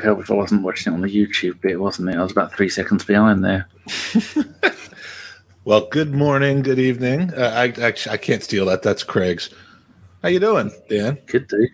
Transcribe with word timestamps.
Would 0.00 0.06
help 0.06 0.20
if 0.20 0.30
I 0.30 0.34
wasn't 0.34 0.62
watching 0.62 0.90
it 0.90 0.96
on 0.96 1.02
the 1.02 1.14
YouTube 1.14 1.60
bit, 1.60 1.78
wasn't 1.78 2.08
it? 2.08 2.16
I 2.16 2.22
was 2.22 2.32
about 2.32 2.54
three 2.54 2.70
seconds 2.70 3.04
behind 3.04 3.44
there. 3.44 3.68
well, 5.66 5.88
good 5.88 6.14
morning, 6.14 6.62
good 6.62 6.78
evening. 6.78 7.34
Uh, 7.34 7.52
I 7.54 7.64
actually 7.82 8.14
I 8.14 8.16
can't 8.16 8.42
steal 8.42 8.64
that. 8.64 8.82
That's 8.82 9.02
Craig's. 9.02 9.50
How 10.22 10.30
you 10.30 10.40
doing, 10.40 10.70
Dan? 10.88 11.18
Could 11.26 11.48
do. 11.48 11.68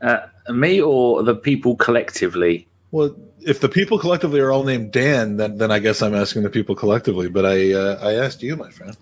Uh, 0.00 0.26
me 0.48 0.82
or 0.82 1.22
the 1.22 1.36
people 1.36 1.76
collectively? 1.76 2.66
Well, 2.90 3.14
if 3.38 3.60
the 3.60 3.68
people 3.68 3.96
collectively 3.96 4.40
are 4.40 4.50
all 4.50 4.64
named 4.64 4.90
Dan, 4.90 5.36
then 5.36 5.58
then 5.58 5.70
I 5.70 5.78
guess 5.78 6.02
I'm 6.02 6.16
asking 6.16 6.42
the 6.42 6.50
people 6.50 6.74
collectively. 6.74 7.28
But 7.28 7.46
I 7.46 7.74
uh, 7.74 8.00
I 8.02 8.14
asked 8.14 8.42
you, 8.42 8.56
my 8.56 8.70
friend. 8.70 8.96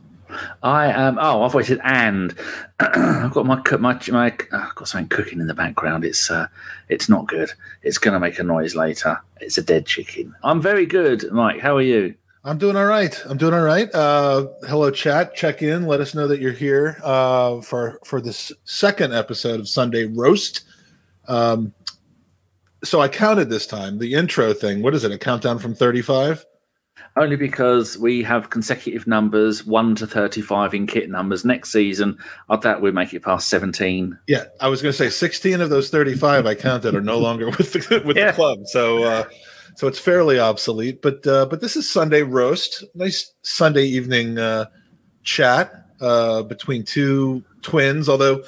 I 0.63 0.87
am. 0.87 1.19
Oh, 1.19 1.43
I've 1.43 1.55
waited, 1.55 1.81
and. 1.85 2.35
I've 2.81 3.33
got 3.33 3.47
my 3.47 3.63
my 3.79 4.01
my. 4.09 4.37
Oh, 4.53 4.59
I've 4.59 4.75
got 4.75 4.89
something 4.89 5.09
cooking 5.09 5.41
in 5.41 5.47
the 5.47 5.55
background. 5.55 6.05
It's 6.05 6.31
uh, 6.31 6.47
it's 6.89 7.09
not 7.09 7.27
good. 7.27 7.51
It's 7.83 7.99
going 7.99 8.15
to 8.15 8.21
make 8.21 8.39
a 8.39 8.43
noise 8.43 8.75
later. 8.75 9.21
It's 9.41 9.59
a 9.59 9.63
dead 9.63 9.87
chicken. 9.87 10.35
I'm 10.43 10.61
very 10.61 10.87
good, 10.87 11.31
Mike. 11.31 11.61
How 11.61 11.77
are 11.77 11.83
you? 11.83 12.15
I'm 12.43 12.57
doing 12.57 12.77
all 12.77 12.87
right. 12.87 13.21
I'm 13.27 13.37
doing 13.37 13.53
all 13.53 13.63
right. 13.63 13.95
Uh, 13.95 14.47
hello, 14.67 14.91
chat. 14.91 15.35
Check 15.35 15.61
in. 15.61 15.87
Let 15.87 16.01
us 16.01 16.15
know 16.15 16.27
that 16.27 16.41
you're 16.41 16.53
here 16.53 16.97
uh, 17.05 17.61
for 17.61 18.01
for 18.05 18.21
this 18.21 18.51
second 18.65 19.13
episode 19.13 19.61
of 19.61 19.69
Sunday 19.69 20.07
Roast. 20.07 20.63
Um, 21.29 21.75
so 22.83 23.01
I 23.01 23.09
counted 23.09 23.51
this 23.51 23.67
time 23.67 23.99
the 23.99 24.15
intro 24.15 24.55
thing. 24.55 24.83
What 24.83 24.95
is 24.95 25.05
it? 25.05 25.13
A 25.13 25.19
countdown 25.19 25.59
from 25.59 25.75
35? 25.75 26.47
Only 27.17 27.37
because 27.37 27.99
we 27.99 28.23
have 28.23 28.51
consecutive 28.51 29.07
numbers, 29.07 29.67
one 29.67 29.95
to 29.97 30.07
thirty-five 30.07 30.75
in 30.75 30.87
kit 30.87 31.11
numbers. 31.11 31.45
Next 31.45 31.73
season, 31.73 32.19
I 32.49 32.57
doubt 32.57 32.81
we'll 32.81 32.93
make 32.93 33.13
it 33.13 33.23
past 33.23 33.49
seventeen. 33.49 34.19
Yeah, 34.27 34.45
I 34.61 34.69
was 34.69 34.83
going 34.83 34.93
to 34.93 34.99
say 34.99 35.11
sixteen 35.11 35.61
of 35.61 35.71
those 35.71 35.91
thirty-five 35.91 36.47
I 36.47 36.55
counted 36.55 36.95
are 36.95 37.01
no 37.01 37.19
longer 37.27 37.47
with 37.47 37.73
the 37.73 38.03
with 38.05 38.17
yeah. 38.17 38.31
the 38.31 38.37
club. 38.37 38.67
So. 38.67 39.05
Uh, 39.05 39.25
so 39.77 39.87
it's 39.87 40.01
fairly 40.01 40.39
obsolete, 40.39 41.01
but 41.01 41.27
uh, 41.27 41.47
but 41.47 41.63
this 41.63 41.75
is 41.77 41.89
Sunday 41.89 42.23
roast, 42.23 42.85
nice 42.95 43.33
Sunday 43.43 43.85
evening 43.85 44.37
uh, 44.37 44.67
chat 45.23 45.87
uh, 46.01 46.43
between 46.43 46.85
two 46.85 47.43
twins. 47.63 48.09
Although, 48.09 48.43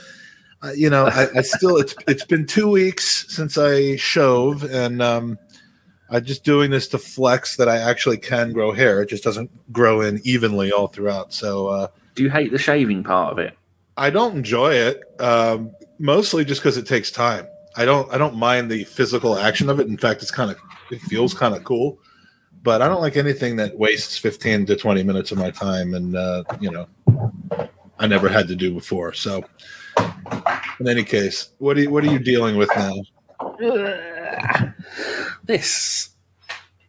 uh, 0.63 0.73
you 0.77 0.91
know, 0.91 1.07
I, 1.07 1.29
I, 1.37 1.43
still 1.43 1.77
it's 1.79 1.95
it's 2.07 2.25
been 2.27 2.47
two 2.47 2.69
weeks 2.69 3.25
since 3.35 3.57
I 3.57 3.97
shove, 3.97 4.65
and 4.65 5.01
um, 5.01 5.39
I'm 6.13 6.25
just 6.27 6.45
doing 6.45 6.71
this 6.71 6.87
to 6.89 6.99
flex 6.99 7.57
that 7.57 7.71
I 7.71 7.79
actually 7.79 8.19
can 8.19 8.53
grow 8.53 8.71
hair. 8.71 9.01
It 9.01 9.09
just 9.09 9.25
doesn't 9.25 9.51
grow 9.73 10.03
in 10.03 10.21
evenly 10.25 10.71
all 10.71 10.87
throughout. 10.87 11.33
So, 11.33 11.69
uh, 11.69 11.89
do 12.15 12.23
you 12.23 12.29
hate 12.29 12.53
the 12.53 12.59
shaving 12.59 13.03
part 13.03 13.33
of 13.33 13.39
it? 13.39 13.57
I 13.97 14.11
don't 14.11 14.37
enjoy 14.37 14.75
it, 14.75 15.03
um, 15.21 15.73
mostly 15.99 16.45
just 16.45 16.61
because 16.61 16.77
it 16.77 16.87
takes 16.87 17.11
time. 17.11 17.47
I 17.77 17.87
don't. 17.87 18.13
I 18.13 18.19
don't 18.19 18.37
mind 18.37 18.71
the 18.71 18.85
physical 18.85 19.39
action 19.39 19.71
of 19.71 19.81
it. 19.81 19.87
In 19.87 19.97
fact, 19.97 20.21
it's 20.21 20.31
kind 20.31 20.51
of 20.51 20.59
it 20.91 21.01
feels 21.01 21.33
kind 21.33 21.55
of 21.55 21.65
cool. 21.65 21.99
But 22.63 22.83
I 22.83 22.89
don't 22.89 23.01
like 23.01 23.17
anything 23.17 23.57
that 23.57 23.77
wastes 23.77 24.19
15 24.19 24.67
to 24.67 24.77
20 24.77 25.03
minutes 25.03 25.33
of 25.33 25.39
my 25.39 25.51
time, 25.51 25.95
and 25.95 26.15
uh, 26.15 26.45
you 26.61 26.71
know, 26.71 26.87
I 27.99 28.07
never 28.07 28.29
had 28.29 28.47
to 28.49 28.55
do 28.55 28.75
before. 28.75 29.15
So, 29.15 29.43
in 30.79 30.87
any 30.87 31.05
case, 31.05 31.49
what 31.59 31.79
are 31.79 31.81
you, 31.81 31.91
what 31.91 32.05
are 32.05 32.13
you 32.13 32.19
dealing 32.19 32.57
with 32.59 32.69
now? 32.77 32.93
This. 35.45 36.11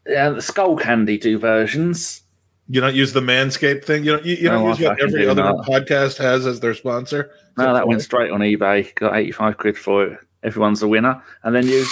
Yeah, 0.07 0.29
the 0.29 0.39
Skullcandy 0.39 1.19
do 1.19 1.37
versions. 1.37 2.21
You 2.69 2.81
don't 2.81 2.95
use 2.95 3.13
the 3.13 3.21
Manscaped 3.21 3.85
thing. 3.85 4.03
You 4.03 4.13
don't. 4.13 4.25
You, 4.25 4.35
you 4.35 4.49
don't 4.49 4.67
use 4.67 4.79
what 4.79 5.01
every 5.01 5.27
other 5.27 5.43
that. 5.43 5.65
podcast 5.67 6.17
has 6.17 6.45
as 6.45 6.59
their 6.59 6.73
sponsor. 6.73 7.31
No, 7.57 7.73
that 7.73 7.87
went 7.87 8.01
straight 8.01 8.31
on 8.31 8.39
eBay. 8.39 8.93
Got 8.95 9.15
eighty-five 9.15 9.57
quid 9.57 9.77
for 9.77 10.05
it. 10.05 10.19
Everyone's 10.43 10.81
a 10.81 10.87
winner, 10.87 11.21
and 11.43 11.55
then 11.55 11.67
you 11.67 11.85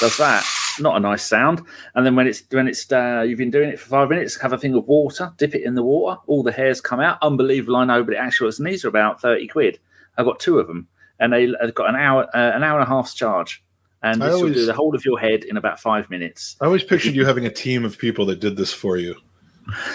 does 0.00 0.16
that. 0.18 0.44
Not 0.80 0.96
a 0.96 1.00
nice 1.00 1.22
sound. 1.22 1.62
And 1.94 2.06
then 2.06 2.16
when 2.16 2.26
it's 2.26 2.42
when 2.50 2.66
it's 2.66 2.90
uh, 2.90 3.24
you've 3.26 3.38
been 3.38 3.50
doing 3.50 3.68
it 3.68 3.78
for 3.78 3.88
five 3.88 4.08
minutes, 4.08 4.40
have 4.40 4.52
a 4.52 4.58
thing 4.58 4.74
of 4.74 4.86
water, 4.86 5.32
dip 5.36 5.54
it 5.54 5.62
in 5.62 5.74
the 5.74 5.82
water. 5.82 6.20
All 6.26 6.42
the 6.42 6.52
hairs 6.52 6.80
come 6.80 7.00
out. 7.00 7.18
Unbelievable, 7.22 7.76
I 7.76 7.84
know, 7.84 8.02
but 8.02 8.14
it 8.14 8.18
actually 8.18 8.46
was. 8.46 8.58
And 8.58 8.68
these 8.68 8.84
are 8.84 8.88
about 8.88 9.20
thirty 9.20 9.46
quid. 9.46 9.78
I 10.18 10.24
got 10.24 10.40
two 10.40 10.58
of 10.58 10.66
them, 10.66 10.88
and 11.20 11.32
they 11.32 11.52
have 11.60 11.74
got 11.74 11.88
an 11.88 11.96
hour, 11.96 12.24
uh, 12.34 12.52
an 12.54 12.62
hour 12.62 12.80
and 12.80 12.86
a 12.86 12.90
half's 12.90 13.14
charge 13.14 13.62
and 14.02 14.20
this 14.20 14.34
always, 14.34 14.42
will 14.42 14.52
do 14.52 14.66
the 14.66 14.74
whole 14.74 14.94
of 14.94 15.04
your 15.04 15.18
head 15.18 15.44
in 15.44 15.56
about 15.56 15.80
five 15.80 16.10
minutes. 16.10 16.56
I 16.60 16.66
always 16.66 16.82
pictured 16.82 17.14
you 17.14 17.24
having 17.24 17.46
a 17.46 17.50
team 17.50 17.84
of 17.84 17.98
people 17.98 18.26
that 18.26 18.40
did 18.40 18.56
this 18.56 18.72
for 18.72 18.96
you. 18.96 19.16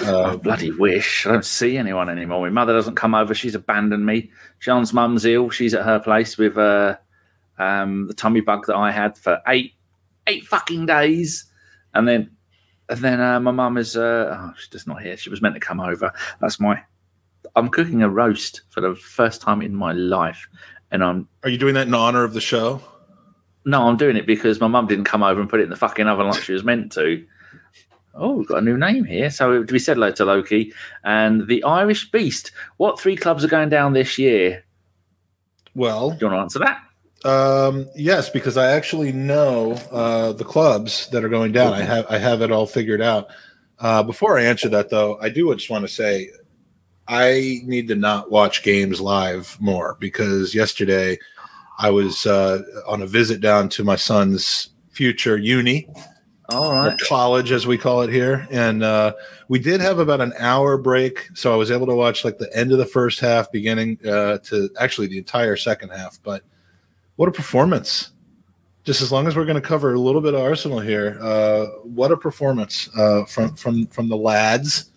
Uh, 0.02 0.24
I 0.24 0.36
bloody 0.38 0.72
wish. 0.72 1.28
I 1.28 1.34
don't 1.34 1.44
see 1.44 1.78
anyone 1.78 2.08
anymore. 2.08 2.40
My 2.40 2.50
mother 2.50 2.72
doesn't 2.72 2.96
come 2.96 3.14
over. 3.14 3.34
She's 3.34 3.54
abandoned 3.54 4.06
me. 4.06 4.32
John's 4.62 4.94
mum's 4.94 5.26
ill. 5.26 5.50
She's 5.50 5.74
at 5.74 5.84
her 5.84 6.00
place 6.00 6.38
with 6.38 6.58
uh, 6.58 6.96
um, 7.60 8.08
the 8.08 8.14
tummy 8.14 8.40
bug 8.40 8.66
that 8.68 8.78
I 8.78 8.92
had 8.92 9.18
for 9.18 9.42
eight 9.46 9.74
eight 10.28 10.46
fucking 10.46 10.86
days, 10.86 11.52
and 11.94 12.08
then 12.08 12.32
and 12.88 13.00
then 13.00 13.20
uh, 13.20 13.42
my 13.42 13.52
mum 13.52 13.78
is 13.78 13.98
uh, 13.98 14.38
oh, 14.40 14.54
she's 14.58 14.70
just 14.70 14.88
not 14.88 15.02
here. 15.02 15.18
She 15.18 15.30
was 15.30 15.42
meant 15.42 15.56
to 15.56 15.60
come 15.60 15.82
over. 15.82 16.14
That's 16.40 16.62
my. 16.62 16.82
I'm 17.56 17.70
cooking 17.70 18.04
a 18.04 18.10
roast 18.10 18.62
for 18.70 18.80
the 18.80 18.96
first 18.96 19.42
time 19.42 19.62
in 19.62 19.76
my 19.76 19.92
life, 19.92 20.48
and 20.92 21.04
I'm. 21.04 21.28
Are 21.44 21.50
you 21.50 21.58
doing 21.58 21.74
that 21.74 21.88
in 21.88 21.94
honor 21.94 22.24
of 22.24 22.34
the 22.34 22.42
show? 22.42 22.82
No, 23.68 23.86
I'm 23.86 23.98
doing 23.98 24.16
it 24.16 24.26
because 24.26 24.62
my 24.62 24.68
mum 24.68 24.88
didn't 24.88 25.04
come 25.04 25.24
over 25.24 25.42
and 25.42 25.50
put 25.50 25.60
it 25.60 25.64
in 25.64 25.70
the 25.70 25.76
fucking 25.76 26.08
oven 26.08 26.28
like 26.28 26.42
she 26.42 26.54
was 26.54 26.64
meant 26.64 26.90
to. 26.94 27.28
Oh, 28.16 28.38
we've 28.38 28.48
got 28.48 28.60
a 28.60 28.62
new 28.62 28.78
name 28.78 29.04
here. 29.04 29.30
So 29.30 29.66
we 29.70 29.78
said 29.78 29.98
hello 29.98 30.10
to 30.10 30.24
Loki 30.24 30.72
and 31.04 31.46
the 31.48 31.62
Irish 31.66 32.10
Beast. 32.10 32.54
What 32.78 32.98
three 32.98 33.18
clubs 33.18 33.44
are 33.44 33.50
going 33.50 33.68
down 33.68 33.92
this 33.92 34.18
year? 34.18 34.64
Well, 35.76 36.12
do 36.12 36.18
you 36.22 36.32
want 36.32 36.38
to 36.38 36.42
answer 36.44 36.60
that? 36.60 37.30
Um, 37.30 37.90
yes, 37.94 38.30
because 38.30 38.56
I 38.56 38.72
actually 38.72 39.12
know 39.12 39.74
uh, 39.92 40.32
the 40.32 40.46
clubs 40.46 41.10
that 41.10 41.26
are 41.26 41.30
going 41.30 41.52
down. 41.52 41.74
I 41.74 41.82
have 41.82 42.06
I 42.10 42.20
have 42.20 42.42
it 42.42 42.54
all 42.54 42.68
figured 42.68 43.02
out. 43.02 43.28
Uh, 43.80 44.02
before 44.02 44.40
I 44.40 44.46
answer 44.46 44.70
that, 44.70 44.90
though, 44.90 45.20
I 45.20 45.28
do 45.28 45.54
just 45.54 45.70
want 45.70 45.86
to 45.86 45.94
say 45.94 46.30
I 47.10 47.60
need 47.66 47.90
to 47.90 47.96
not 47.96 48.32
watch 48.32 48.64
games 48.64 49.02
live 49.02 49.58
more 49.60 49.98
because 50.00 50.56
yesterday 50.56 51.20
I 51.78 51.92
was 51.92 52.26
uh, 52.26 52.64
on 52.88 53.02
a 53.02 53.08
visit 53.08 53.40
down 53.40 53.70
to 53.70 53.84
my 53.84 53.96
son's 53.96 54.70
future 54.90 55.38
uni, 55.38 55.88
all 56.50 56.74
right, 56.74 56.98
college 57.00 57.52
as 57.52 57.68
we 57.68 57.78
call 57.78 58.02
it 58.02 58.10
here, 58.10 58.48
and 58.50 58.82
uh, 58.82 59.14
we 59.48 59.60
did 59.60 59.80
have 59.82 60.00
about 60.00 60.20
an 60.20 60.34
hour 60.40 60.78
break, 60.78 61.30
so 61.36 61.54
I 61.54 61.56
was 61.56 61.70
able 61.70 61.86
to 61.88 61.94
watch 61.94 62.26
like 62.26 62.40
the 62.40 62.56
end 62.58 62.72
of 62.72 62.80
the 62.80 62.86
first 62.86 63.20
half, 63.20 63.52
beginning 63.52 64.00
uh, 64.08 64.40
to 64.40 64.70
actually 64.80 65.08
the 65.08 65.20
entire 65.20 65.56
second 65.56 65.90
half. 65.90 66.20
But 66.24 66.42
what 67.16 67.30
a 67.30 67.32
performance! 67.32 68.12
Just 68.84 69.02
as 69.02 69.12
long 69.12 69.28
as 69.28 69.36
we're 69.36 69.46
going 69.46 69.62
to 69.62 69.68
cover 69.68 69.94
a 69.94 70.00
little 70.00 70.22
bit 70.22 70.34
of 70.34 70.42
Arsenal 70.42 70.80
here, 70.80 71.20
uh, 71.22 71.66
what 71.84 72.12
a 72.12 72.18
performance 72.18 72.90
uh, 72.98 73.26
from 73.26 73.54
from 73.56 73.86
from 73.88 74.10
the 74.10 74.18
lads, 74.18 74.92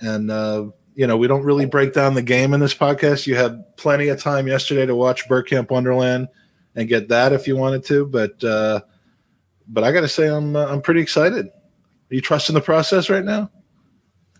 and 0.00 0.30
uh, 0.30 0.68
you 0.98 1.06
know, 1.06 1.16
we 1.16 1.28
don't 1.28 1.44
really 1.44 1.64
break 1.64 1.92
down 1.92 2.14
the 2.14 2.22
game 2.22 2.52
in 2.52 2.58
this 2.58 2.74
podcast. 2.74 3.24
You 3.28 3.36
had 3.36 3.76
plenty 3.76 4.08
of 4.08 4.20
time 4.20 4.48
yesterday 4.48 4.84
to 4.84 4.96
watch 4.96 5.28
Bergkamp 5.28 5.70
Wonderland 5.70 6.26
and 6.74 6.88
get 6.88 7.06
that 7.10 7.32
if 7.32 7.46
you 7.46 7.56
wanted 7.56 7.84
to, 7.84 8.04
but 8.04 8.42
uh, 8.42 8.80
but 9.68 9.84
I 9.84 9.92
got 9.92 10.00
to 10.00 10.08
say, 10.08 10.26
I'm 10.26 10.56
uh, 10.56 10.66
I'm 10.66 10.82
pretty 10.82 11.00
excited. 11.00 11.46
Are 11.46 12.14
you 12.14 12.20
trusting 12.20 12.54
the 12.54 12.60
process 12.60 13.08
right 13.08 13.24
now? 13.24 13.48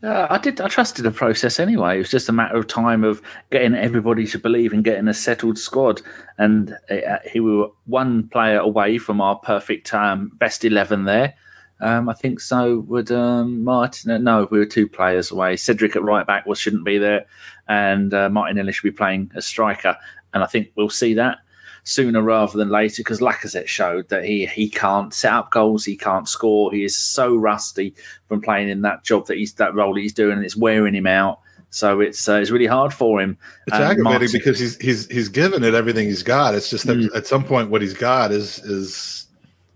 Uh, 0.03 0.27
I 0.28 0.39
did. 0.39 0.60
I 0.60 0.66
trusted 0.66 1.05
the 1.05 1.13
process 1.13 1.60
anyway. 1.60 1.95
It 1.95 1.99
was 1.99 2.10
just 2.10 2.28
a 2.28 2.33
matter 2.33 2.57
of 2.57 2.66
time 2.66 3.04
of 3.04 3.22
getting 3.53 3.77
everybody 3.77 4.27
to 4.27 4.39
believe 4.41 4.72
and 4.72 4.83
getting 4.83 5.07
a 5.07 5.15
settled 5.15 5.59
squad. 5.59 6.03
And 6.39 6.77
uh, 6.91 7.19
he 7.31 7.39
were 7.39 7.69
one 7.87 8.27
player 8.31 8.59
away 8.59 8.99
from 8.99 9.21
our 9.21 9.37
perfect 9.37 9.95
um, 9.95 10.33
best 10.41 10.65
eleven 10.65 11.04
there. 11.04 11.34
Um, 11.80 12.09
I 12.09 12.15
think 12.15 12.41
so. 12.41 12.80
Would 12.80 13.13
um, 13.13 13.63
Martin? 13.63 14.25
No, 14.25 14.48
we 14.51 14.59
were 14.59 14.66
two 14.66 14.89
players 14.89 15.30
away. 15.30 15.57
Cedric 15.57 15.95
at 15.95 16.03
right 16.03 16.27
back 16.27 16.47
was 16.47 16.59
shouldn't 16.59 16.84
be 16.84 16.98
there, 16.98 17.27
and 17.69 18.13
uh, 18.13 18.28
Martinelli 18.28 18.72
should 18.72 18.83
be 18.83 18.91
playing 18.91 19.30
as 19.34 19.47
striker. 19.47 19.97
And 20.34 20.42
I 20.42 20.47
think 20.47 20.72
we'll 20.75 20.91
see 20.91 21.15
that 21.15 21.39
sooner 21.84 22.21
rather 22.21 22.59
than 22.59 22.69
later 22.69 23.01
because 23.01 23.21
Lacazette 23.21 23.66
showed 23.66 24.09
that 24.10 24.25
he 24.25 24.47
he 24.47 24.69
can't 24.69 25.15
set 25.15 25.33
up 25.33 25.51
goals, 25.51 25.84
he 25.84 25.97
can't 25.97 26.28
score. 26.28 26.72
He 26.72 26.84
is 26.84 26.97
so 26.97 27.34
rusty 27.34 27.95
from 28.28 28.41
playing 28.41 28.69
in 28.69 28.83
that 28.83 29.04
job 29.04 29.27
that 29.27 29.39
he's 29.39 29.54
that 29.54 29.75
role 29.75 29.95
he's 29.95 30.13
doing, 30.13 30.36
and 30.36 30.45
it's 30.45 30.57
wearing 30.57 30.95
him 30.95 31.07
out. 31.07 31.41
So 31.71 32.01
it's 32.01 32.28
uh, 32.28 32.34
it's 32.34 32.51
really 32.51 32.66
hard 32.66 32.92
for 32.92 33.21
him. 33.21 33.39
It's 33.66 33.77
um, 33.77 33.83
aggravating 33.83 34.04
Martin, 34.04 34.28
because 34.33 34.59
he's 34.59 34.77
he's 34.78 35.07
he's 35.09 35.28
given 35.28 35.65
it 35.65 35.75
everything 35.75 36.07
he's 36.07 36.22
got. 36.22 36.54
It's 36.54 36.71
just 36.71 36.86
that 36.86 36.97
mm. 36.97 37.16
at 37.16 37.27
some 37.27 37.45
point 37.45 37.71
what 37.71 37.83
he's 37.83 37.95
got 37.95 38.33
is 38.33 38.59
is 38.60 39.27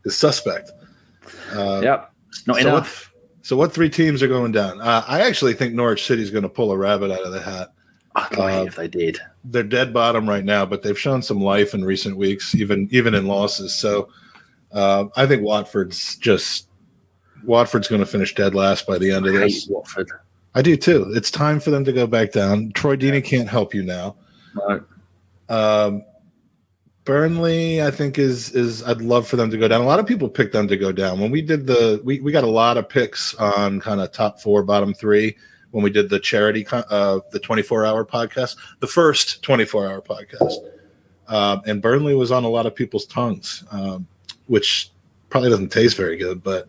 is 0.04 0.16
suspect. 0.16 0.70
Uh, 1.52 1.80
yep, 1.82 2.12
not 2.46 2.56
so 2.56 2.68
enough. 2.68 3.12
What, 3.12 3.46
so 3.46 3.56
what 3.56 3.72
three 3.72 3.90
teams 3.90 4.22
are 4.22 4.28
going 4.28 4.52
down? 4.52 4.80
Uh, 4.80 5.04
I 5.06 5.22
actually 5.22 5.54
think 5.54 5.74
Norwich 5.74 6.06
City 6.06 6.22
is 6.22 6.30
going 6.30 6.42
to 6.42 6.48
pull 6.48 6.72
a 6.72 6.76
rabbit 6.76 7.10
out 7.10 7.24
of 7.24 7.32
the 7.32 7.40
hat. 7.40 7.68
I'd 8.14 8.38
uh, 8.38 8.64
if 8.66 8.76
they 8.76 8.88
did. 8.88 9.18
They're 9.44 9.62
dead 9.62 9.92
bottom 9.92 10.28
right 10.28 10.44
now, 10.44 10.66
but 10.66 10.82
they've 10.82 10.98
shown 10.98 11.22
some 11.22 11.40
life 11.40 11.74
in 11.74 11.84
recent 11.84 12.16
weeks, 12.16 12.54
even 12.54 12.88
even 12.90 13.14
in 13.14 13.26
losses. 13.26 13.74
So 13.74 14.08
uh, 14.72 15.06
I 15.16 15.26
think 15.26 15.42
Watford's 15.42 16.16
just 16.16 16.68
Watford's 17.44 17.88
going 17.88 18.00
to 18.00 18.06
finish 18.06 18.34
dead 18.34 18.54
last 18.54 18.86
by 18.86 18.98
the 18.98 19.10
end 19.10 19.26
of 19.26 19.32
this. 19.32 19.66
Watford. 19.68 20.10
I 20.54 20.62
do 20.62 20.76
too. 20.76 21.10
It's 21.14 21.30
time 21.30 21.60
for 21.60 21.70
them 21.70 21.84
to 21.84 21.92
go 21.92 22.06
back 22.06 22.32
down. 22.32 22.72
Troy 22.72 22.96
Deeney 22.96 23.24
can't 23.24 23.48
help 23.48 23.74
you 23.74 23.82
now. 23.82 24.16
No. 24.54 24.84
Um, 25.48 26.04
Burnley, 27.04 27.82
I 27.82 27.90
think 27.90 28.18
is 28.18 28.50
is 28.52 28.82
I'd 28.84 29.02
love 29.02 29.26
for 29.26 29.36
them 29.36 29.50
to 29.50 29.58
go 29.58 29.66
down. 29.66 29.80
A 29.80 29.86
lot 29.86 29.98
of 29.98 30.06
people 30.06 30.28
picked 30.28 30.52
them 30.52 30.68
to 30.68 30.76
go 30.76 30.92
down. 30.92 31.18
When 31.18 31.30
we 31.30 31.42
did 31.42 31.66
the 31.66 32.00
we, 32.04 32.20
we 32.20 32.30
got 32.30 32.44
a 32.44 32.50
lot 32.50 32.76
of 32.76 32.88
picks 32.88 33.34
on 33.34 33.80
kind 33.80 34.00
of 34.00 34.12
top 34.12 34.40
four, 34.40 34.62
bottom 34.62 34.94
three 34.94 35.36
when 35.72 35.82
we 35.82 35.90
did 35.90 36.10
the 36.10 36.20
charity 36.20 36.66
uh 36.70 37.20
the 37.32 37.40
24 37.40 37.84
hour 37.86 38.04
podcast, 38.04 38.56
the 38.80 38.86
first 38.86 39.42
24 39.42 39.88
hour 39.88 40.00
podcast. 40.00 40.54
Um, 41.28 41.62
and 41.66 41.80
Burnley 41.82 42.14
was 42.14 42.30
on 42.30 42.44
a 42.44 42.48
lot 42.48 42.66
of 42.66 42.74
people's 42.74 43.06
tongues, 43.06 43.64
um, 43.70 44.06
which 44.46 44.90
probably 45.30 45.50
doesn't 45.50 45.72
taste 45.72 45.96
very 45.96 46.16
good, 46.16 46.42
but 46.42 46.68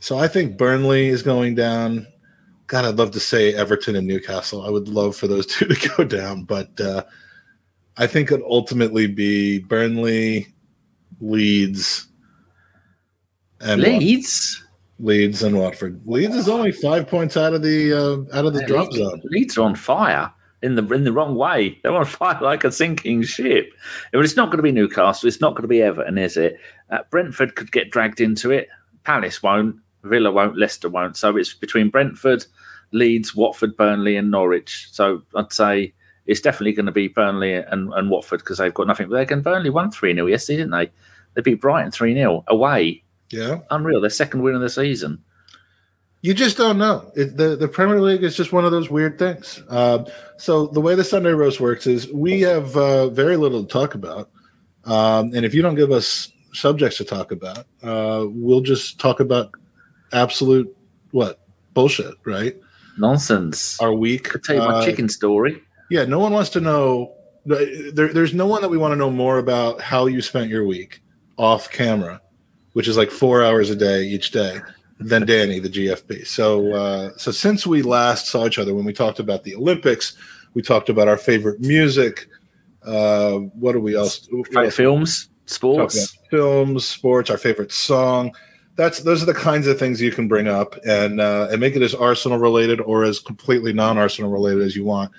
so 0.00 0.18
I 0.18 0.26
think 0.26 0.56
Burnley 0.56 1.06
is 1.06 1.22
going 1.22 1.54
down. 1.54 2.08
God, 2.66 2.84
I'd 2.84 2.96
love 2.96 3.12
to 3.12 3.20
say 3.20 3.54
Everton 3.54 3.94
and 3.94 4.06
Newcastle. 4.06 4.66
I 4.66 4.70
would 4.70 4.88
love 4.88 5.14
for 5.14 5.28
those 5.28 5.46
two 5.54 5.66
to 5.66 5.88
go 5.96 6.04
down, 6.04 6.42
but 6.42 6.78
uh, 6.80 7.04
I 7.96 8.06
think 8.06 8.30
it'd 8.32 8.44
ultimately 8.46 9.06
be 9.06 9.58
Burnley, 9.60 10.48
Leeds, 11.20 12.08
and 13.60 13.80
Leeds. 13.82 14.58
Wat- 14.60 14.68
Leeds 15.06 15.42
and 15.42 15.58
Watford. 15.58 16.00
Leeds 16.06 16.36
is 16.36 16.48
only 16.48 16.70
five 16.72 17.08
points 17.08 17.36
out 17.36 17.54
of 17.54 17.62
the 17.62 17.92
uh, 17.92 18.36
out 18.38 18.44
of 18.46 18.54
the 18.54 18.60
Yeah, 18.60 18.66
drop 18.66 18.86
Leeds, 18.92 18.96
zone. 18.96 19.22
Leeds 19.24 19.58
are 19.58 19.62
on 19.64 19.74
fire 19.74 20.32
in 20.62 20.76
the 20.76 20.86
in 20.88 21.04
the 21.04 21.12
wrong 21.12 21.34
way. 21.34 21.78
They're 21.82 21.92
on 21.94 22.04
fire 22.06 22.38
like 22.40 22.64
a 22.64 22.70
sinking 22.72 23.22
ship. 23.22 23.72
But 24.12 24.24
it's 24.24 24.36
not 24.36 24.46
going 24.46 24.58
to 24.58 24.62
be 24.62 24.72
Newcastle. 24.72 25.26
It's 25.28 25.40
not 25.40 25.52
going 25.54 25.62
to 25.62 25.68
be 25.68 25.82
Everton, 25.82 26.18
is 26.18 26.36
it? 26.36 26.58
Uh, 26.90 26.98
Brentford 27.10 27.56
could 27.56 27.72
get 27.72 27.90
dragged 27.90 28.20
into 28.20 28.50
it. 28.50 28.68
Palace 29.04 29.42
won't. 29.42 29.76
Villa 30.04 30.30
won't. 30.30 30.56
Leicester 30.56 30.88
won't. 30.88 31.16
So 31.16 31.36
it's 31.36 31.52
between 31.54 31.88
Brentford, 31.90 32.44
Leeds, 32.92 33.34
Watford, 33.34 33.76
Burnley, 33.76 34.16
and 34.16 34.30
Norwich. 34.30 34.88
So 34.92 35.22
I'd 35.34 35.52
say 35.52 35.94
it's 36.26 36.40
definitely 36.40 36.72
going 36.72 36.86
to 36.86 36.92
be 36.92 37.08
Burnley 37.08 37.54
and, 37.54 37.92
and 37.94 38.10
Watford 38.10 38.40
because 38.40 38.58
they've 38.58 38.72
got 38.74 38.86
nothing. 38.86 39.08
But 39.08 39.16
they 39.16 39.26
can 39.26 39.42
Burnley 39.42 39.70
won 39.70 39.90
three 39.90 40.14
0 40.14 40.26
yesterday, 40.26 40.58
didn't 40.58 40.72
they? 40.72 40.90
They 41.34 41.42
beat 41.42 41.60
Brighton 41.60 41.90
three 41.90 42.14
0 42.14 42.44
away. 42.48 43.02
Yeah, 43.30 43.58
Unreal. 43.70 44.00
Their 44.00 44.10
second 44.10 44.42
win 44.42 44.54
of 44.54 44.60
the 44.60 44.68
season. 44.68 45.22
you 46.20 46.34
just 46.34 46.56
don't 46.56 46.78
know. 46.78 47.10
It, 47.16 47.36
the 47.36 47.56
the 47.56 47.66
Premier 47.68 48.00
League 48.00 48.22
is 48.22 48.36
just 48.36 48.52
one 48.52 48.64
of 48.64 48.70
those 48.70 48.90
weird 48.90 49.18
things. 49.18 49.62
Uh, 49.68 50.04
so 50.36 50.66
the 50.66 50.80
way 50.80 50.94
the 50.94 51.04
Sunday 51.04 51.32
roast 51.32 51.58
works 51.58 51.86
is 51.86 52.12
we 52.12 52.40
have 52.42 52.76
uh, 52.76 53.08
very 53.08 53.36
little 53.36 53.62
to 53.62 53.68
talk 53.68 53.94
about, 53.94 54.30
um, 54.84 55.32
and 55.34 55.44
if 55.46 55.54
you 55.54 55.62
don't 55.62 55.74
give 55.76 55.90
us 55.90 56.30
subjects 56.52 56.98
to 56.98 57.04
talk 57.04 57.32
about, 57.32 57.66
uh, 57.82 58.26
we'll 58.28 58.60
just 58.60 59.00
talk 59.00 59.20
about 59.20 59.50
absolute 60.12 60.76
what 61.10 61.40
bullshit, 61.72 62.14
right? 62.24 62.54
Nonsense. 62.98 63.80
Our 63.80 63.94
week. 63.94 64.24
Could 64.24 64.44
tell 64.44 64.56
you 64.56 64.62
my 64.62 64.84
chicken 64.84 65.08
story. 65.08 65.62
Yeah, 65.92 66.06
no 66.06 66.18
one 66.18 66.32
wants 66.32 66.48
to 66.50 66.60
know. 66.62 67.12
There, 67.44 68.14
there's 68.14 68.32
no 68.32 68.46
one 68.46 68.62
that 68.62 68.70
we 68.70 68.78
want 68.78 68.92
to 68.92 68.96
know 68.96 69.10
more 69.10 69.36
about 69.36 69.82
how 69.82 70.06
you 70.06 70.22
spent 70.22 70.48
your 70.48 70.64
week 70.64 71.02
off 71.36 71.68
camera, 71.68 72.18
which 72.72 72.88
is 72.88 72.96
like 72.96 73.10
four 73.10 73.44
hours 73.44 73.68
a 73.68 73.76
day 73.76 74.04
each 74.04 74.30
day, 74.30 74.58
than 74.98 75.26
Danny, 75.26 75.58
the 75.58 75.68
GFP. 75.68 76.26
So, 76.26 76.72
uh, 76.72 77.10
so 77.18 77.30
since 77.30 77.66
we 77.66 77.82
last 77.82 78.28
saw 78.28 78.46
each 78.46 78.58
other, 78.58 78.74
when 78.74 78.86
we 78.86 78.94
talked 78.94 79.18
about 79.18 79.44
the 79.44 79.54
Olympics, 79.54 80.16
we 80.54 80.62
talked 80.62 80.88
about 80.88 81.08
our 81.08 81.18
favorite 81.18 81.60
music. 81.60 82.26
Uh, 82.82 83.32
what 83.60 83.72
do 83.72 83.80
we 83.80 83.94
else? 83.94 84.26
Favorite 84.46 84.72
films, 84.72 85.28
sports. 85.44 86.16
films, 86.30 86.88
sports, 86.88 87.28
our 87.28 87.36
favorite 87.36 87.70
song. 87.70 88.34
That's 88.76 89.00
those 89.00 89.22
are 89.22 89.26
the 89.26 89.34
kinds 89.34 89.66
of 89.66 89.78
things 89.78 90.00
you 90.00 90.10
can 90.10 90.26
bring 90.26 90.48
up 90.48 90.74
and 90.86 91.20
uh, 91.20 91.48
and 91.50 91.60
make 91.60 91.76
it 91.76 91.82
as 91.82 91.94
Arsenal 91.94 92.38
related 92.38 92.80
or 92.80 93.04
as 93.04 93.18
completely 93.18 93.74
non 93.74 93.98
Arsenal 93.98 94.30
related 94.30 94.62
as 94.62 94.74
you 94.74 94.86
want. 94.86 95.12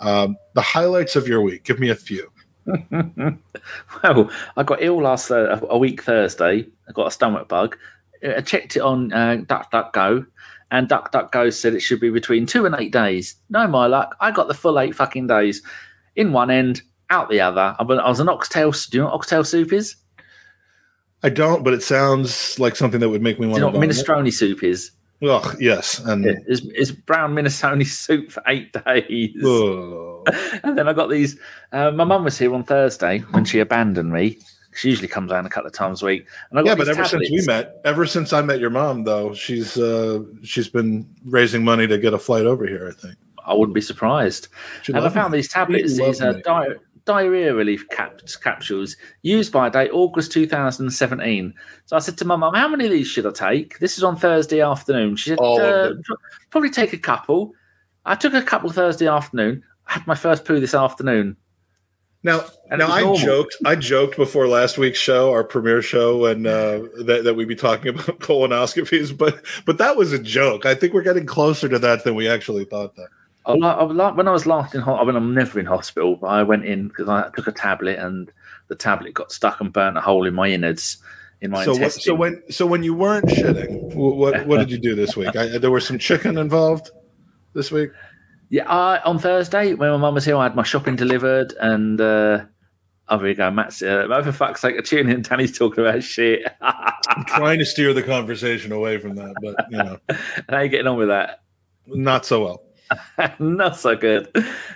Um, 0.00 0.36
the 0.54 0.62
highlights 0.62 1.16
of 1.16 1.28
your 1.28 1.42
week. 1.42 1.64
Give 1.64 1.78
me 1.78 1.90
a 1.90 1.94
few. 1.94 2.30
well, 2.90 4.30
I 4.56 4.62
got 4.64 4.82
ill 4.82 5.02
last 5.02 5.30
uh, 5.30 5.60
a 5.68 5.78
week 5.78 6.02
Thursday. 6.02 6.66
I 6.88 6.92
got 6.92 7.08
a 7.08 7.10
stomach 7.10 7.48
bug. 7.48 7.76
I 8.22 8.40
checked 8.40 8.76
it 8.76 8.80
on 8.80 9.12
uh, 9.12 9.38
DuckDuckGo, 9.46 10.26
and 10.70 10.88
DuckDuckGo 10.88 11.52
said 11.52 11.74
it 11.74 11.80
should 11.80 12.00
be 12.00 12.10
between 12.10 12.46
two 12.46 12.66
and 12.66 12.74
eight 12.78 12.92
days. 12.92 13.36
No, 13.48 13.66
my 13.66 13.86
luck. 13.86 14.16
I 14.20 14.30
got 14.30 14.48
the 14.48 14.54
full 14.54 14.78
eight 14.78 14.94
fucking 14.94 15.26
days. 15.26 15.62
In 16.16 16.32
one 16.32 16.50
end, 16.50 16.82
out 17.08 17.30
the 17.30 17.40
other. 17.40 17.76
I 17.78 17.82
was 17.82 18.20
an 18.20 18.28
oxtail. 18.28 18.72
Do 18.72 18.78
you 18.92 18.98
know 19.00 19.06
what 19.06 19.14
oxtail 19.14 19.44
soup 19.44 19.72
is? 19.72 19.96
I 21.22 21.28
don't, 21.28 21.62
but 21.62 21.74
it 21.74 21.82
sounds 21.82 22.58
like 22.58 22.76
something 22.76 23.00
that 23.00 23.10
would 23.10 23.22
make 23.22 23.38
me 23.38 23.46
Do 23.46 23.50
want 23.50 23.60
you 23.60 23.66
know 23.66 23.72
to. 23.72 23.78
what 23.78 23.88
minestrone 23.88 24.32
soup 24.32 24.62
is? 24.62 24.90
Ugh, 25.22 25.56
yes, 25.60 25.98
and 25.98 26.24
It's, 26.24 26.62
it's 26.74 26.90
brown 26.90 27.34
minestrone 27.34 27.86
soup 27.86 28.30
for 28.30 28.42
eight 28.46 28.72
days. 28.72 29.34
and 30.64 30.78
then 30.78 30.88
I 30.88 30.92
got 30.94 31.10
these. 31.10 31.38
Uh, 31.72 31.90
my 31.90 32.04
mum 32.04 32.24
was 32.24 32.38
here 32.38 32.54
on 32.54 32.64
Thursday 32.64 33.18
when 33.30 33.44
she 33.44 33.60
abandoned 33.60 34.12
me. 34.12 34.38
She 34.72 34.88
usually 34.88 35.08
comes 35.08 35.30
down 35.30 35.44
a 35.44 35.50
couple 35.50 35.66
of 35.66 35.74
times 35.74 36.02
a 36.02 36.06
week. 36.06 36.26
And 36.50 36.58
I 36.58 36.62
got 36.62 36.68
yeah, 36.68 36.74
but 36.76 36.88
ever 36.88 37.04
since 37.04 37.30
we 37.30 37.44
met, 37.44 37.80
ever 37.84 38.06
since 38.06 38.32
I 38.32 38.40
met 38.40 38.60
your 38.60 38.70
mom, 38.70 39.04
though, 39.04 39.34
she's 39.34 39.76
uh, 39.76 40.22
she's 40.42 40.68
been 40.68 41.06
raising 41.24 41.64
money 41.64 41.86
to 41.86 41.98
get 41.98 42.14
a 42.14 42.18
flight 42.18 42.46
over 42.46 42.66
here. 42.66 42.88
I 42.88 42.92
think. 42.92 43.16
I 43.44 43.52
wouldn't 43.52 43.74
be 43.74 43.80
surprised. 43.80 44.48
She 44.82 44.92
and 44.92 45.04
I 45.04 45.08
found 45.08 45.32
me. 45.32 45.38
these 45.38 45.48
tablets, 45.48 45.96
these 45.96 46.20
uh, 46.22 46.26
loved 46.26 46.36
me. 46.36 46.42
di- 46.42 46.74
diarrhea 47.04 47.54
relief 47.54 47.88
cap- 47.90 48.20
capsules, 48.42 48.96
used 49.22 49.52
by 49.52 49.68
date 49.68 49.90
August 49.92 50.32
2017. 50.32 51.54
So 51.86 51.96
I 51.96 51.98
said 51.98 52.18
to 52.18 52.24
my 52.24 52.36
mum, 52.36 52.54
"How 52.54 52.68
many 52.68 52.84
of 52.86 52.90
these 52.90 53.06
should 53.06 53.26
I 53.26 53.30
take?" 53.32 53.78
This 53.78 53.96
is 53.98 54.04
on 54.04 54.16
Thursday 54.16 54.60
afternoon. 54.60 55.16
She 55.16 55.30
said, 55.30 55.38
All 55.38 55.60
uh, 55.60 55.92
"Probably 56.50 56.70
take 56.70 56.92
a 56.92 56.98
couple." 56.98 57.54
I 58.04 58.14
took 58.14 58.34
a 58.34 58.42
couple 58.42 58.70
Thursday 58.70 59.06
afternoon. 59.08 59.62
I 59.86 59.92
had 59.94 60.06
my 60.06 60.14
first 60.14 60.44
poo 60.44 60.60
this 60.60 60.74
afternoon. 60.74 61.36
Now, 62.22 62.44
And 62.70 62.80
now 62.80 62.88
I 62.92 63.00
normal. 63.00 63.18
joked. 63.18 63.56
I 63.64 63.76
joked 63.76 64.16
before 64.16 64.46
last 64.46 64.76
week's 64.76 64.98
show, 64.98 65.30
our 65.30 65.42
premiere 65.42 65.80
show, 65.80 66.26
and 66.26 66.46
uh, 66.46 66.80
that 67.04 67.22
that 67.24 67.34
we'd 67.34 67.48
be 67.48 67.56
talking 67.56 67.88
about 67.94 68.20
colonoscopies. 68.20 69.16
But 69.16 69.42
but 69.64 69.78
that 69.78 69.96
was 69.96 70.12
a 70.12 70.18
joke. 70.18 70.66
I 70.66 70.74
think 70.74 70.92
we're 70.92 71.02
getting 71.02 71.24
closer 71.26 71.68
to 71.68 71.78
that 71.78 72.04
than 72.04 72.14
we 72.14 72.28
actually 72.28 72.66
thought. 72.66 72.94
That 72.96 73.08
I, 73.46 73.52
I, 73.52 73.84
li- 73.84 74.12
when 74.14 74.28
I 74.28 74.32
was 74.32 74.46
last 74.46 74.74
in 74.74 74.80
hospital, 74.80 75.02
I 75.02 75.04
mean, 75.04 75.16
I'm 75.16 75.34
never 75.34 75.58
in 75.58 75.66
hospital, 75.66 76.16
but 76.16 76.26
I 76.26 76.42
went 76.42 76.64
in 76.64 76.88
because 76.88 77.08
I 77.08 77.30
took 77.34 77.46
a 77.46 77.52
tablet 77.52 77.98
and 77.98 78.30
the 78.68 78.74
tablet 78.74 79.14
got 79.14 79.32
stuck 79.32 79.60
and 79.60 79.72
burnt 79.72 79.96
a 79.96 80.00
hole 80.00 80.26
in 80.26 80.34
my 80.34 80.48
innards, 80.48 80.98
in 81.40 81.50
my 81.50 81.64
so 81.64 81.74
what, 81.74 81.92
so 81.92 82.14
when 82.14 82.42
so 82.50 82.66
when 82.66 82.82
you 82.82 82.94
weren't 82.94 83.26
shitting, 83.26 83.94
what 83.94 84.46
what 84.46 84.58
did 84.58 84.70
you 84.70 84.78
do 84.78 84.94
this 84.94 85.16
week? 85.16 85.34
I, 85.34 85.58
there 85.58 85.70
was 85.70 85.86
some 85.86 85.98
chicken 85.98 86.36
involved 86.36 86.90
this 87.54 87.70
week. 87.70 87.90
Yeah, 88.50 88.68
I, 88.68 89.00
on 89.02 89.18
Thursday 89.18 89.74
when 89.74 89.90
my 89.90 89.96
mum 89.96 90.14
was 90.14 90.24
here, 90.24 90.36
I 90.36 90.42
had 90.42 90.54
my 90.56 90.62
shopping 90.62 90.96
delivered, 90.96 91.54
and 91.60 92.00
uh, 92.00 92.44
oh, 93.08 93.18
there 93.18 93.28
you 93.28 93.34
go, 93.34 93.50
Matt's. 93.50 93.80
Uh, 93.80 94.06
oh, 94.10 94.22
for 94.22 94.32
fuck's 94.32 94.60
sake, 94.60 94.82
tune 94.84 95.08
in. 95.08 95.22
Danny's 95.22 95.56
talking 95.56 95.84
about 95.84 96.02
shit. 96.02 96.42
I'm 96.60 97.24
trying 97.24 97.58
to 97.60 97.64
steer 97.64 97.94
the 97.94 98.02
conversation 98.02 98.72
away 98.72 98.98
from 98.98 99.16
that, 99.16 99.34
but 99.40 99.66
you 99.70 99.78
know, 99.78 99.98
How 100.48 100.56
are 100.56 100.64
you 100.64 100.68
getting 100.68 100.86
on 100.86 100.96
with 100.96 101.08
that? 101.08 101.40
not 101.86 102.24
so 102.24 102.44
well. 102.44 102.62
Not 103.38 103.76
so 103.76 103.96
good. 103.96 104.28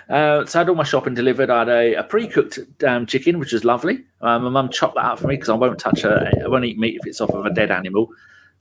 Uh, 0.09 0.45
so 0.45 0.59
I 0.59 0.61
had 0.61 0.69
all 0.69 0.75
my 0.75 0.83
shopping 0.83 1.13
delivered. 1.13 1.49
I 1.49 1.59
had 1.59 1.69
a, 1.69 1.93
a 1.95 2.03
pre-cooked 2.03 2.59
um, 2.85 3.05
chicken, 3.05 3.39
which 3.39 3.53
was 3.53 3.63
lovely. 3.63 4.03
Um, 4.21 4.43
my 4.43 4.49
mum 4.49 4.69
chopped 4.69 4.95
that 4.95 5.05
up 5.05 5.19
for 5.19 5.27
me 5.27 5.35
because 5.35 5.49
I 5.49 5.53
won't 5.53 5.79
touch 5.79 6.03
a, 6.03 6.31
I 6.43 6.47
won't 6.47 6.65
eat 6.65 6.77
meat 6.77 6.95
if 6.95 7.07
it's 7.07 7.21
off 7.21 7.31
of 7.31 7.45
a 7.45 7.53
dead 7.53 7.71
animal. 7.71 8.09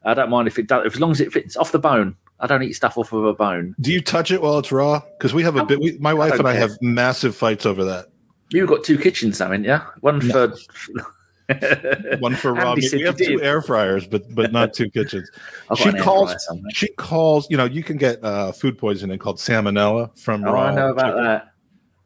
I 0.04 0.14
don't 0.14 0.30
mind 0.30 0.48
if 0.48 0.58
it 0.58 0.66
does, 0.66 0.86
as 0.86 1.00
long 1.00 1.10
as 1.10 1.20
it 1.20 1.32
fits 1.32 1.56
off 1.56 1.72
the 1.72 1.78
bone. 1.78 2.16
I 2.40 2.46
don't 2.46 2.62
eat 2.62 2.72
stuff 2.72 2.98
off 2.98 3.12
of 3.12 3.24
a 3.24 3.32
bone. 3.32 3.74
Do 3.80 3.92
you 3.92 4.00
touch 4.00 4.30
it 4.30 4.42
while 4.42 4.58
it's 4.58 4.72
raw? 4.72 5.02
Because 5.16 5.32
we 5.32 5.44
have 5.44 5.56
a 5.56 5.64
bit. 5.64 5.80
We, 5.80 5.96
my 5.98 6.12
wife 6.12 6.32
don't 6.32 6.40
and 6.40 6.48
I 6.48 6.52
care. 6.52 6.62
have 6.62 6.72
massive 6.82 7.34
fights 7.36 7.64
over 7.64 7.84
that. 7.84 8.06
You've 8.50 8.68
got 8.68 8.84
two 8.84 8.98
kitchens, 8.98 9.38
haven't 9.38 9.64
you? 9.64 9.78
One 10.00 10.20
for 10.20 10.54
One 12.20 12.34
for 12.36 12.54
raw 12.54 12.70
Andy 12.70 12.82
meat. 12.82 12.88
said 12.90 12.98
We 13.00 13.04
have 13.06 13.16
two 13.16 13.42
air 13.42 13.60
fryers, 13.62 14.06
but 14.06 14.34
but 14.34 14.52
not 14.52 14.72
two 14.72 14.88
kitchens. 14.94 15.30
She 15.76 15.92
calls- 15.92 16.34
She 16.70 16.88
calls. 16.94 17.48
You 17.50 17.56
know, 17.56 17.64
you 17.64 17.82
can 17.82 17.96
get 17.96 18.22
uh, 18.24 18.52
food 18.52 18.78
poisoning 18.78 19.18
called 19.18 19.36
salmonella 19.38 20.18
from 20.18 20.44
Oh, 20.44 20.52
raw. 20.52 20.62
I 20.64 20.74
know 20.74 20.90
about 20.90 21.10
chicken. 21.12 21.24
that. 21.24 21.52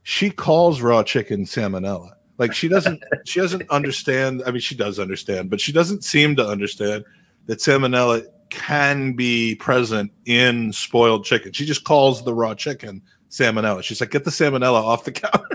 She 0.02 0.30
calls 0.30 0.80
raw 0.80 1.02
chicken 1.02 1.44
salmonella. 1.44 2.12
Like 2.38 2.54
she 2.54 2.68
doesn't. 2.68 3.02
she 3.24 3.40
doesn't 3.40 3.62
understand. 3.70 4.42
I 4.46 4.50
mean, 4.50 4.60
she 4.60 4.74
does 4.74 4.98
understand, 4.98 5.50
but 5.50 5.60
she 5.60 5.72
doesn't 5.72 6.04
seem 6.04 6.34
to 6.36 6.46
understand 6.46 7.04
that 7.46 7.58
salmonella 7.58 8.24
can 8.50 9.12
be 9.12 9.54
present 9.56 10.10
in 10.24 10.72
spoiled 10.72 11.24
chicken. 11.24 11.52
She 11.52 11.66
just 11.66 11.84
calls 11.84 12.24
the 12.24 12.32
raw 12.34 12.54
chicken 12.54 13.02
salmonella. 13.30 13.82
She's 13.82 14.00
like, 14.00 14.10
get 14.10 14.24
the 14.24 14.30
salmonella 14.30 14.82
off 14.82 15.04
the 15.04 15.12
counter. 15.12 15.46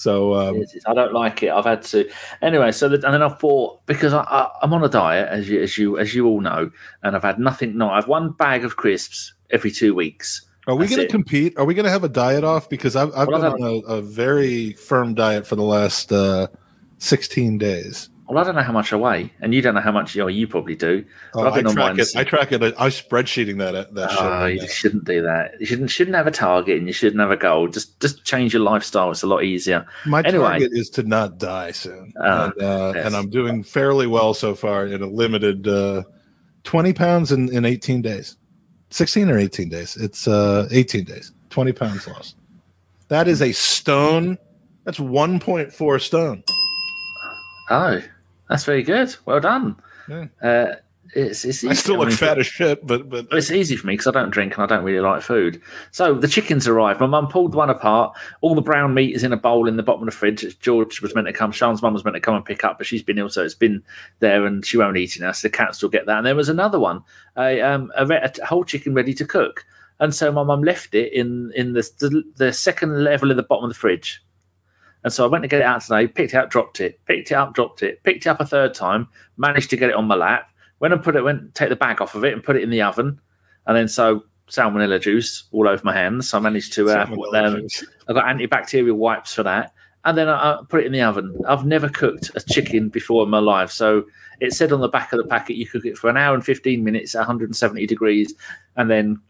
So 0.00 0.34
um. 0.34 0.64
I 0.86 0.94
don't 0.94 1.12
like 1.12 1.42
it. 1.42 1.50
I've 1.50 1.66
had 1.66 1.82
to 1.82 2.10
anyway. 2.40 2.72
So 2.72 2.88
that, 2.88 3.04
and 3.04 3.12
then 3.12 3.22
I 3.22 3.28
thought 3.28 3.84
because 3.84 4.14
I, 4.14 4.48
I'm 4.62 4.72
on 4.72 4.82
a 4.82 4.88
diet, 4.88 5.28
as 5.28 5.46
you 5.46 5.60
as 5.60 5.76
you 5.76 5.98
as 5.98 6.14
you 6.14 6.26
all 6.26 6.40
know, 6.40 6.70
and 7.02 7.14
I've 7.14 7.22
had 7.22 7.38
nothing. 7.38 7.76
No, 7.76 7.90
I've 7.90 8.08
one 8.08 8.32
bag 8.32 8.64
of 8.64 8.76
crisps 8.76 9.34
every 9.50 9.70
two 9.70 9.94
weeks. 9.94 10.40
Are 10.66 10.74
we 10.74 10.86
going 10.86 11.02
to 11.02 11.08
compete? 11.08 11.52
Are 11.58 11.66
we 11.66 11.74
going 11.74 11.84
to 11.84 11.90
have 11.90 12.04
a 12.04 12.08
diet 12.08 12.44
off? 12.44 12.70
Because 12.70 12.96
I've, 12.96 13.14
I've 13.14 13.28
Well, 13.28 13.42
been 13.42 13.46
I've 13.46 13.60
on 13.60 13.62
a, 13.62 13.94
a 13.96 14.02
very 14.02 14.72
firm 14.72 15.14
diet 15.14 15.46
for 15.46 15.56
the 15.56 15.62
last 15.62 16.12
uh, 16.12 16.46
16 16.98 17.58
days. 17.58 18.09
Well, 18.30 18.38
I 18.38 18.46
don't 18.46 18.54
know 18.54 18.62
how 18.62 18.72
much 18.72 18.92
I 18.92 18.96
weigh, 18.96 19.32
and 19.40 19.52
you 19.52 19.60
don't 19.60 19.74
know 19.74 19.80
how 19.80 19.90
much. 19.90 20.14
You, 20.14 20.22
know, 20.22 20.28
you 20.28 20.46
probably 20.46 20.76
do. 20.76 21.04
Oh, 21.34 21.50
I 21.50 21.62
track 21.62 21.98
it. 21.98 22.08
I 22.14 22.22
track 22.22 22.52
it. 22.52 22.62
I 22.62 22.88
spreadsheeting 22.88 23.58
that. 23.58 23.92
That 23.92 24.10
oh, 24.20 24.46
you 24.46 24.68
shouldn't 24.68 25.02
do 25.02 25.20
that. 25.22 25.58
You 25.58 25.66
shouldn't 25.66 25.90
shouldn't 25.90 26.16
have 26.16 26.28
a 26.28 26.30
target, 26.30 26.78
and 26.78 26.86
you 26.86 26.92
shouldn't 26.92 27.20
have 27.20 27.32
a 27.32 27.36
goal. 27.36 27.66
Just 27.66 27.98
just 27.98 28.24
change 28.24 28.52
your 28.52 28.62
lifestyle. 28.62 29.10
It's 29.10 29.24
a 29.24 29.26
lot 29.26 29.42
easier. 29.42 29.84
My 30.06 30.20
anyway, 30.20 30.60
target 30.60 30.70
is 30.72 30.90
to 30.90 31.02
not 31.02 31.38
die 31.38 31.72
soon, 31.72 32.12
uh, 32.20 32.52
and, 32.54 32.62
uh, 32.62 32.92
yes. 32.94 33.06
and, 33.06 33.16
I'm 33.16 33.30
doing 33.30 33.64
fairly 33.64 34.06
well 34.06 34.32
so 34.32 34.54
far 34.54 34.86
in 34.86 35.02
a 35.02 35.08
limited 35.08 35.66
uh, 35.66 36.04
twenty 36.62 36.92
pounds 36.92 37.32
in 37.32 37.52
in 37.52 37.64
eighteen 37.64 38.00
days, 38.00 38.36
sixteen 38.90 39.28
or 39.28 39.38
eighteen 39.38 39.70
days. 39.70 39.96
It's 39.96 40.28
uh, 40.28 40.68
eighteen 40.70 41.02
days, 41.02 41.32
twenty 41.50 41.72
pounds 41.72 42.06
lost. 42.06 42.36
That 43.08 43.26
is 43.26 43.42
a 43.42 43.50
stone. 43.50 44.38
That's 44.84 45.00
one 45.00 45.40
point 45.40 45.72
four 45.72 45.98
stone. 45.98 46.44
Oh. 47.70 48.00
That's 48.50 48.64
very 48.64 48.82
good. 48.82 49.14
Well 49.24 49.40
done. 49.40 49.76
Yeah. 50.08 50.26
Uh, 50.42 50.74
it's, 51.14 51.44
it's 51.44 51.64
I 51.64 51.72
still 51.72 51.98
look 51.98 52.12
fat 52.12 52.38
as 52.38 52.46
shit, 52.46 52.86
but 52.86 53.08
but 53.08 53.26
it's 53.32 53.50
easy 53.50 53.76
for 53.76 53.86
me 53.86 53.94
because 53.94 54.08
I 54.08 54.10
don't 54.12 54.30
drink 54.30 54.54
and 54.54 54.62
I 54.62 54.66
don't 54.66 54.84
really 54.84 55.00
like 55.00 55.22
food. 55.22 55.60
So 55.92 56.14
the 56.14 56.28
chickens 56.28 56.68
arrived. 56.68 57.00
My 57.00 57.06
mum 57.06 57.28
pulled 57.28 57.54
one 57.54 57.70
apart. 57.70 58.16
All 58.40 58.54
the 58.54 58.60
brown 58.60 58.94
meat 58.94 59.14
is 59.14 59.24
in 59.24 59.32
a 59.32 59.36
bowl 59.36 59.68
in 59.68 59.76
the 59.76 59.82
bottom 59.82 60.02
of 60.02 60.06
the 60.06 60.16
fridge. 60.16 60.58
George 60.60 61.00
was 61.00 61.14
meant 61.14 61.26
to 61.26 61.32
come. 61.32 61.52
Sean's 61.52 61.82
mum 61.82 61.94
was 61.94 62.04
meant 62.04 62.16
to 62.16 62.20
come 62.20 62.34
and 62.34 62.44
pick 62.44 62.64
up, 62.64 62.78
but 62.78 62.86
she's 62.86 63.02
been 63.02 63.18
ill, 63.18 63.28
so 63.28 63.42
it's 63.44 63.54
been 63.54 63.82
there 64.18 64.44
and 64.46 64.64
she 64.66 64.76
won't 64.76 64.96
eat 64.96 65.16
it 65.16 65.22
now. 65.22 65.32
So 65.32 65.48
the 65.48 65.56
cats 65.56 65.82
will 65.82 65.90
get 65.90 66.06
that. 66.06 66.18
And 66.18 66.26
there 66.26 66.36
was 66.36 66.48
another 66.48 66.78
one, 66.78 67.02
a 67.36 67.60
um 67.60 67.92
a, 67.96 68.06
a 68.06 68.46
whole 68.46 68.64
chicken 68.64 68.94
ready 68.94 69.14
to 69.14 69.24
cook. 69.24 69.64
And 70.00 70.14
so 70.14 70.32
my 70.32 70.42
mum 70.42 70.62
left 70.62 70.94
it 70.94 71.12
in 71.12 71.52
in 71.54 71.72
the, 71.72 71.88
the 71.98 72.22
the 72.36 72.52
second 72.52 73.04
level 73.04 73.30
in 73.30 73.36
the 73.36 73.42
bottom 73.42 73.64
of 73.64 73.70
the 73.70 73.78
fridge. 73.78 74.22
And 75.04 75.12
so 75.12 75.24
I 75.24 75.28
went 75.28 75.42
to 75.42 75.48
get 75.48 75.60
it 75.60 75.66
out 75.66 75.80
today, 75.80 76.06
picked 76.06 76.34
it 76.34 76.36
up, 76.36 76.50
dropped 76.50 76.80
it, 76.80 77.00
picked 77.06 77.30
it 77.30 77.34
up, 77.34 77.54
dropped 77.54 77.82
it, 77.82 78.02
picked 78.02 78.26
it 78.26 78.28
up 78.28 78.40
a 78.40 78.46
third 78.46 78.74
time, 78.74 79.08
managed 79.36 79.70
to 79.70 79.76
get 79.76 79.90
it 79.90 79.96
on 79.96 80.06
my 80.06 80.14
lap, 80.14 80.50
went 80.80 80.92
and 80.92 81.02
put 81.02 81.16
it, 81.16 81.22
went 81.22 81.54
take 81.54 81.70
the 81.70 81.76
bag 81.76 82.00
off 82.00 82.14
of 82.14 82.24
it 82.24 82.32
and 82.32 82.42
put 82.42 82.56
it 82.56 82.62
in 82.62 82.70
the 82.70 82.82
oven. 82.82 83.20
And 83.66 83.76
then 83.76 83.88
so 83.88 84.24
salmonella 84.48 85.00
juice 85.00 85.44
all 85.52 85.68
over 85.68 85.82
my 85.84 85.94
hands. 85.94 86.30
So 86.30 86.38
I 86.38 86.40
managed 86.40 86.72
to, 86.74 86.90
uh, 86.90 87.06
um, 87.08 87.66
I 88.08 88.12
got 88.12 88.24
antibacterial 88.24 88.96
wipes 88.96 89.34
for 89.34 89.42
that. 89.44 89.72
And 90.04 90.16
then 90.16 90.28
I, 90.28 90.52
I 90.52 90.58
put 90.68 90.80
it 90.80 90.86
in 90.86 90.92
the 90.92 91.02
oven. 91.02 91.38
I've 91.46 91.64
never 91.64 91.88
cooked 91.88 92.30
a 92.34 92.40
chicken 92.40 92.88
before 92.88 93.22
in 93.24 93.30
my 93.30 93.38
life. 93.38 93.70
So 93.70 94.04
it 94.40 94.52
said 94.52 94.72
on 94.72 94.80
the 94.80 94.88
back 94.88 95.12
of 95.12 95.18
the 95.18 95.26
packet 95.26 95.56
you 95.56 95.66
cook 95.66 95.84
it 95.84 95.96
for 95.96 96.10
an 96.10 96.16
hour 96.16 96.34
and 96.34 96.44
15 96.44 96.82
minutes 96.82 97.14
at 97.14 97.20
170 97.20 97.86
degrees 97.86 98.34
and 98.76 98.90
then 98.90 99.20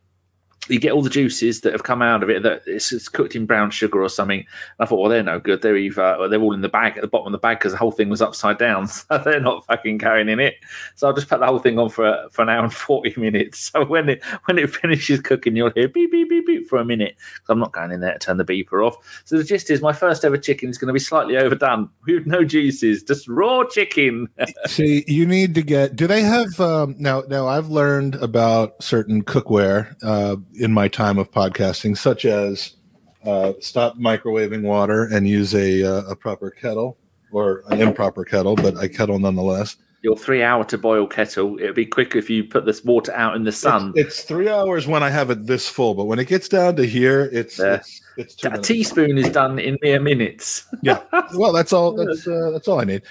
you 0.71 0.79
get 0.79 0.93
all 0.93 1.03
the 1.03 1.11
juices 1.11 1.61
that 1.63 1.73
have 1.73 1.83
come 1.83 2.03
out 2.03 2.23
of 2.23 2.31
it 2.31 2.43
that 2.43 2.63
it's, 2.67 2.93
it's 2.93 3.09
cooked 3.09 3.35
in 3.35 3.47
brown 3.47 3.71
sugar 3.71 4.03
or 4.03 4.09
something. 4.09 4.41
And 4.41 4.47
I 4.79 4.85
thought, 4.87 5.01
well, 5.01 5.11
they're 5.11 5.23
no 5.23 5.41
good. 5.41 5.63
They're 5.63 5.77
either 5.77 6.29
they're 6.29 6.41
all 6.41 6.55
in 6.55 6.61
the 6.61 6.69
bag 6.69 6.97
at 6.97 7.03
the 7.03 7.09
bottom 7.09 7.27
of 7.27 7.33
the 7.33 7.39
bag 7.39 7.59
because 7.59 7.73
the 7.73 7.79
whole 7.79 7.93
thing 7.93 8.09
was 8.09 8.23
upside 8.23 8.59
down, 8.59 8.87
so 8.89 9.19
they're 9.19 9.41
not 9.41 9.67
fucking 9.67 9.99
carrying 9.99 10.29
in 10.29 10.41
it. 10.41 10.55
So 10.95 11.07
I'll 11.07 11.15
just 11.15 11.29
put 11.29 11.41
the 11.41 11.47
whole 11.47 11.59
thing 11.59 11.79
on 11.79 11.91
for 11.91 12.29
for 12.31 12.43
an 12.43 12.49
hour 12.49 12.65
and 12.65 12.75
forty 12.75 13.15
minutes. 13.17 13.71
So 13.81 13.85
when 13.85 14.09
it 14.09 14.25
when 14.47 14.59
it 14.59 14.75
finishes 14.75 15.21
cooking, 15.21 15.55
you'll 15.55 15.71
hear 15.71 15.87
beep 15.87 16.11
beep 16.11 16.29
beep 16.29 16.47
beep 16.47 16.69
for 16.69 16.79
a 16.79 16.85
minute. 16.85 17.17
I'm 17.49 17.61
not 17.61 17.73
going 17.73 17.93
in 17.93 18.01
there 18.01 18.15
to 18.15 18.19
turn 18.19 18.37
the 18.37 18.45
beeper 18.45 18.85
off. 18.85 18.97
So 19.25 19.37
the 19.37 19.45
gist 19.45 19.71
is, 19.71 19.81
my 19.81 19.93
first 19.93 20.25
ever 20.25 20.37
chicken 20.37 20.71
is 20.71 20.79
going 20.79 20.89
to 20.89 20.93
be 20.93 20.99
slightly 20.99 21.37
overdone 21.37 21.89
with 22.07 22.27
no 22.27 22.45
juices, 22.45 23.03
just 23.03 23.29
raw 23.29 23.65
chicken. 23.65 24.29
See, 24.67 25.05
you 25.07 25.27
need 25.27 25.55
to 25.55 25.63
get. 25.63 25.97
Do 25.97 26.07
they 26.07 26.23
have 26.23 26.59
um, 26.61 26.97
now? 26.99 27.23
Now 27.29 27.47
I've 27.47 27.69
learned 27.69 28.17
about 28.17 28.83
certain 28.83 29.23
cookware. 29.23 29.95
Uh, 30.03 30.37
in 30.61 30.73
my 30.73 30.89
time 30.89 31.19
of 31.19 31.31
podcasting, 31.31 31.97
such 31.97 32.25
as 32.25 32.77
uh, 33.25 33.55
stop 33.61 33.97
microwaving 33.99 34.63
water 34.63 35.05
and 35.05 35.27
use 35.27 35.55
a, 35.55 35.83
uh, 35.83 36.11
a 36.11 36.17
proper 36.17 36.51
kettle 36.51 36.99
or 37.33 37.65
an 37.69 37.81
improper 37.81 38.25
kettle, 38.25 38.55
but 38.57 38.83
a 38.83 38.89
kettle 38.89 39.19
nonetheless. 39.19 39.77
Your 40.03 40.17
three 40.17 40.43
hour 40.43 40.65
to 40.65 40.79
boil 40.79 41.07
kettle, 41.07 41.59
it'd 41.59 41.75
be 41.75 41.87
quicker 41.87 42.19
if 42.19 42.31
you 42.31 42.45
put 42.45 42.65
this 42.65 42.85
water 42.85 43.13
out 43.13 43.37
in 43.37 43.45
the 43.45 43.53
sun. 43.53 43.93
It's, 43.97 44.19
it's 44.19 44.23
three 44.23 44.49
hours 44.49 44.87
when 44.87 45.03
I 45.03 45.11
have 45.11 45.31
it 45.31 45.47
this 45.47 45.69
full, 45.69 45.95
but 45.95 46.05
when 46.05 46.19
it 46.19 46.27
gets 46.27 46.49
down 46.49 46.77
to 46.77 46.87
here, 46.87 47.29
it's 47.33 47.59
yeah. 47.59 47.75
it's, 47.75 48.01
it's 48.17 48.45
a 48.45 48.59
teaspoon 48.59 49.19
is 49.19 49.29
done 49.29 49.59
in 49.59 49.79
mere 49.83 50.01
minutes. 50.01 50.67
yeah, 50.83 51.03
well, 51.35 51.53
that's 51.53 51.75
all. 51.75 51.93
That's 51.93 52.27
uh, 52.27 52.51
that's 52.51 52.67
all 52.67 52.81
I 52.81 52.85
need. 52.85 53.03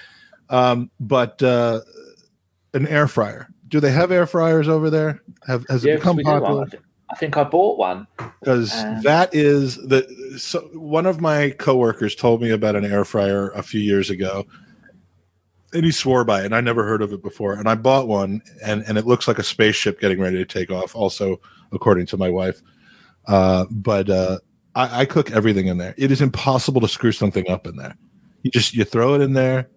Um, 0.49 0.89
but 0.99 1.41
uh, 1.43 1.81
an 2.73 2.87
air 2.87 3.07
fryer. 3.07 3.47
Do 3.67 3.79
they 3.79 3.91
have 3.91 4.11
air 4.11 4.25
fryers 4.25 4.67
over 4.67 4.89
there? 4.89 5.21
Have 5.45 5.65
has 5.69 5.85
it 5.85 5.97
become 5.97 6.17
popular? 6.17 6.65
I 7.11 7.15
think 7.15 7.37
I 7.37 7.43
bought 7.43 7.77
one 7.77 8.07
because 8.39 8.83
um, 8.83 9.01
that 9.01 9.33
is 9.33 9.77
the 9.77 10.07
so 10.37 10.61
one 10.73 11.05
of 11.05 11.19
my 11.19 11.51
coworkers 11.51 12.15
told 12.15 12.41
me 12.41 12.51
about 12.51 12.75
an 12.75 12.85
air 12.85 13.03
fryer 13.03 13.49
a 13.51 13.63
few 13.63 13.81
years 13.81 14.09
ago, 14.09 14.45
and 15.73 15.83
he 15.83 15.91
swore 15.91 16.23
by 16.23 16.41
it. 16.41 16.45
And 16.45 16.55
I 16.55 16.61
never 16.61 16.85
heard 16.85 17.01
of 17.01 17.11
it 17.11 17.23
before, 17.23 17.53
and 17.53 17.67
I 17.67 17.75
bought 17.75 18.07
one, 18.07 18.41
and 18.63 18.83
and 18.87 18.97
it 18.97 19.07
looks 19.07 19.27
like 19.27 19.39
a 19.39 19.43
spaceship 19.43 19.99
getting 19.99 20.19
ready 20.19 20.37
to 20.37 20.45
take 20.45 20.69
off. 20.69 20.95
Also, 20.95 21.41
according 21.71 22.05
to 22.07 22.17
my 22.17 22.29
wife, 22.29 22.61
uh, 23.27 23.65
but 23.71 24.09
uh, 24.09 24.39
I, 24.75 25.01
I 25.01 25.05
cook 25.05 25.31
everything 25.31 25.67
in 25.67 25.79
there. 25.79 25.95
It 25.97 26.11
is 26.11 26.21
impossible 26.21 26.81
to 26.81 26.87
screw 26.87 27.11
something 27.11 27.49
up 27.49 27.65
in 27.65 27.75
there. 27.75 27.97
You 28.43 28.51
just 28.51 28.75
you 28.75 28.83
throw 28.83 29.15
it 29.15 29.21
in 29.21 29.33
there, 29.33 29.67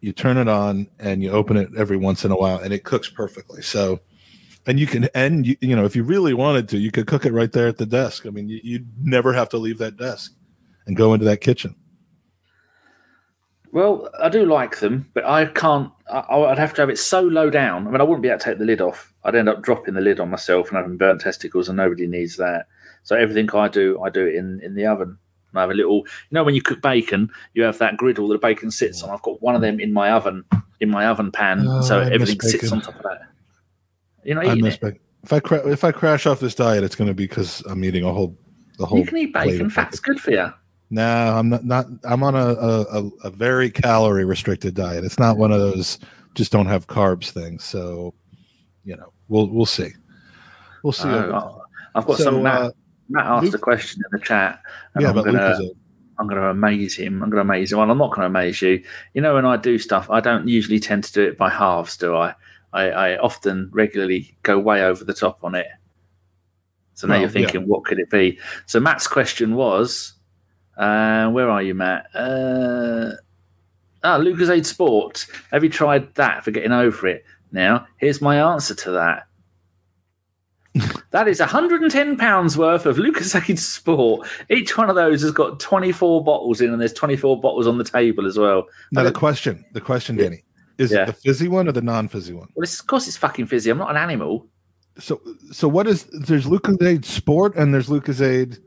you 0.00 0.12
turn 0.12 0.36
it 0.36 0.48
on, 0.48 0.88
and 0.98 1.22
you 1.22 1.30
open 1.30 1.56
it 1.56 1.70
every 1.76 1.96
once 1.96 2.24
in 2.24 2.30
a 2.32 2.36
while, 2.36 2.58
and 2.58 2.72
it 2.72 2.84
cooks 2.84 3.08
perfectly. 3.08 3.62
So 3.62 4.00
and 4.70 4.78
you 4.78 4.86
can 4.86 5.08
and 5.16 5.44
you, 5.44 5.56
you 5.60 5.74
know 5.74 5.84
if 5.84 5.96
you 5.96 6.04
really 6.04 6.32
wanted 6.32 6.68
to 6.68 6.78
you 6.78 6.92
could 6.92 7.08
cook 7.08 7.26
it 7.26 7.32
right 7.32 7.50
there 7.50 7.66
at 7.66 7.76
the 7.76 7.86
desk. 7.86 8.24
I 8.24 8.30
mean 8.30 8.48
you, 8.48 8.60
you'd 8.62 8.88
never 9.02 9.32
have 9.32 9.48
to 9.48 9.58
leave 9.58 9.78
that 9.78 9.96
desk 9.96 10.32
and 10.86 10.96
go 10.96 11.12
into 11.12 11.26
that 11.26 11.40
kitchen. 11.40 11.74
Well 13.72 14.08
i 14.20 14.28
do 14.28 14.46
like 14.46 14.78
them 14.78 15.10
but 15.12 15.24
i 15.24 15.46
can't 15.46 15.90
I, 16.12 16.36
would 16.36 16.58
have 16.58 16.74
to 16.74 16.82
have 16.82 16.90
it 16.90 16.98
so 16.98 17.20
low 17.20 17.50
down. 17.50 17.88
I 17.88 17.90
mean 17.90 18.00
i 18.00 18.04
wouldn't 18.04 18.22
be 18.22 18.28
able 18.28 18.38
to 18.38 18.44
take 18.44 18.58
the 18.58 18.64
lid 18.64 18.80
off. 18.80 19.12
I'd 19.24 19.34
end 19.34 19.48
up 19.48 19.60
dropping 19.62 19.94
the 19.94 20.00
lid 20.00 20.20
on 20.20 20.30
myself 20.30 20.68
and 20.68 20.76
having 20.76 20.96
burnt 20.96 21.20
testicles 21.20 21.68
and 21.68 21.76
nobody 21.76 22.06
needs 22.06 22.36
that. 22.36 22.66
So 23.02 23.16
everything 23.16 23.50
i 23.54 23.66
do 23.66 24.00
i 24.00 24.08
do 24.08 24.24
it 24.24 24.36
in 24.36 24.60
in 24.62 24.76
the 24.76 24.86
oven. 24.86 25.18
I 25.52 25.62
have 25.62 25.70
a 25.70 25.74
little, 25.74 25.96
you 25.96 26.30
know, 26.30 26.44
when 26.44 26.54
you 26.54 26.62
cook 26.62 26.80
bacon, 26.80 27.28
you 27.54 27.64
have 27.64 27.78
that 27.78 27.96
griddle 27.96 28.28
that 28.28 28.34
the 28.34 28.46
bacon 28.46 28.70
sits 28.70 29.02
on. 29.02 29.10
I've 29.10 29.22
got 29.22 29.42
one 29.42 29.56
of 29.56 29.60
them 29.60 29.80
in 29.80 29.92
my 29.92 30.12
oven, 30.12 30.44
in 30.78 30.88
my 30.88 31.06
oven 31.06 31.32
pan, 31.32 31.66
oh, 31.66 31.80
so 31.80 31.98
everything 31.98 32.40
sits 32.40 32.70
on 32.70 32.80
top 32.80 32.94
of 32.94 33.02
that. 33.02 33.22
You're 34.30 34.40
not 34.40 34.56
eating 34.56 34.66
it. 34.66 35.00
If 35.24 35.32
I 35.32 35.40
cra- 35.40 35.66
if 35.68 35.82
I 35.82 35.90
crash 35.90 36.24
off 36.24 36.38
this 36.38 36.54
diet, 36.54 36.84
it's 36.84 36.94
going 36.94 37.08
to 37.08 37.14
be 37.14 37.26
because 37.26 37.62
I'm 37.62 37.84
eating 37.84 38.04
a 38.04 38.12
whole 38.12 38.38
the 38.78 38.86
whole. 38.86 39.00
You 39.00 39.04
can 39.04 39.18
eat 39.18 39.34
bacon. 39.34 39.68
Fat's 39.68 39.98
good 39.98 40.20
for 40.20 40.30
you. 40.30 40.52
No, 40.90 41.36
I'm 41.36 41.48
not. 41.48 41.64
Not. 41.64 41.86
I'm 42.04 42.22
on 42.22 42.36
a, 42.36 42.46
a, 42.46 43.10
a 43.24 43.30
very 43.30 43.72
calorie 43.72 44.24
restricted 44.24 44.76
diet. 44.76 45.02
It's 45.02 45.18
not 45.18 45.36
one 45.36 45.50
of 45.50 45.58
those 45.58 45.98
just 46.34 46.52
don't 46.52 46.66
have 46.66 46.86
carbs 46.86 47.30
things. 47.30 47.64
So, 47.64 48.14
you 48.84 48.96
know, 48.96 49.12
we'll 49.26 49.48
we'll 49.48 49.66
see. 49.66 49.90
We'll 50.84 50.92
see. 50.92 51.08
Uh, 51.08 51.50
I've 51.96 52.06
got 52.06 52.18
so, 52.18 52.22
some. 52.22 52.44
Matt, 52.44 52.60
uh, 52.60 52.70
Matt 53.08 53.26
asked 53.26 53.44
Luke, 53.46 53.54
a 53.56 53.58
question 53.58 54.00
in 54.12 54.16
the 54.16 54.24
chat. 54.24 54.62
yeah, 54.96 55.08
I'm 55.08 55.14
but 55.16 55.24
gonna, 55.24 55.58
I'm 56.20 56.28
going 56.28 56.40
to 56.40 56.50
amaze 56.50 56.96
him. 56.96 57.20
I'm 57.20 57.30
going 57.30 57.44
to 57.44 57.52
amaze 57.52 57.72
him. 57.72 57.78
Well, 57.78 57.90
I'm 57.90 57.98
not 57.98 58.10
going 58.10 58.20
to 58.20 58.26
amaze 58.26 58.62
you. 58.62 58.80
You 59.14 59.22
know, 59.22 59.34
when 59.34 59.44
I 59.44 59.56
do 59.56 59.76
stuff, 59.76 60.08
I 60.08 60.20
don't 60.20 60.46
usually 60.46 60.78
tend 60.78 61.02
to 61.02 61.12
do 61.12 61.22
it 61.24 61.36
by 61.36 61.50
halves, 61.50 61.96
do 61.96 62.14
I? 62.14 62.32
I, 62.72 62.90
I 62.90 63.18
often 63.18 63.70
regularly 63.72 64.36
go 64.42 64.58
way 64.58 64.82
over 64.82 65.04
the 65.04 65.14
top 65.14 65.42
on 65.42 65.54
it. 65.54 65.66
So 66.94 67.06
now 67.06 67.14
well, 67.14 67.22
you're 67.22 67.30
thinking, 67.30 67.62
yeah. 67.62 67.66
what 67.66 67.84
could 67.84 67.98
it 67.98 68.10
be? 68.10 68.38
So 68.66 68.78
Matt's 68.78 69.06
question 69.06 69.54
was, 69.54 70.14
uh, 70.76 71.30
where 71.30 71.48
are 71.48 71.62
you, 71.62 71.74
Matt? 71.74 72.06
Uh, 72.14 73.12
ah, 74.04 74.18
Lucozade 74.18 74.66
Sport. 74.66 75.26
Have 75.50 75.64
you 75.64 75.70
tried 75.70 76.14
that 76.14 76.44
for 76.44 76.50
getting 76.50 76.72
over 76.72 77.06
it? 77.06 77.24
Now, 77.52 77.86
here's 77.98 78.20
my 78.20 78.52
answer 78.52 78.74
to 78.74 78.90
that. 78.92 79.26
that 81.10 81.26
is 81.26 81.40
110 81.40 82.16
pounds 82.16 82.56
worth 82.56 82.86
of 82.86 82.96
Lucozade 82.96 83.58
Sport. 83.58 84.28
Each 84.48 84.76
one 84.76 84.88
of 84.88 84.96
those 84.96 85.22
has 85.22 85.32
got 85.32 85.58
24 85.58 86.22
bottles 86.22 86.60
in, 86.60 86.70
and 86.70 86.80
there's 86.80 86.92
24 86.92 87.40
bottles 87.40 87.66
on 87.66 87.78
the 87.78 87.84
table 87.84 88.26
as 88.26 88.38
well. 88.38 88.66
Now, 88.92 89.02
the 89.02 89.12
question, 89.12 89.64
the 89.72 89.80
question, 89.80 90.16
Danny, 90.16 90.44
is 90.80 90.92
yeah. 90.92 91.02
it 91.02 91.06
the 91.06 91.12
fizzy 91.12 91.46
one 91.46 91.68
or 91.68 91.72
the 91.72 91.82
non-fizzy 91.82 92.32
one? 92.32 92.48
Well, 92.54 92.64
of 92.64 92.86
course 92.86 93.06
it's 93.06 93.16
fucking 93.16 93.46
fizzy. 93.46 93.70
I'm 93.70 93.78
not 93.78 93.90
an 93.90 93.96
animal. 93.98 94.48
So, 94.98 95.20
so 95.52 95.68
what 95.68 95.86
is? 95.86 96.04
There's 96.04 96.46
Lucozade 96.46 97.04
Sport 97.04 97.54
and 97.54 97.72
there's 97.72 97.88
Lucozade. 97.88 98.58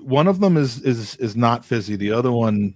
One 0.00 0.26
of 0.26 0.40
them 0.40 0.56
is 0.56 0.82
is 0.82 1.16
is 1.16 1.36
not 1.36 1.64
fizzy. 1.64 1.96
The 1.96 2.10
other 2.10 2.32
one 2.32 2.74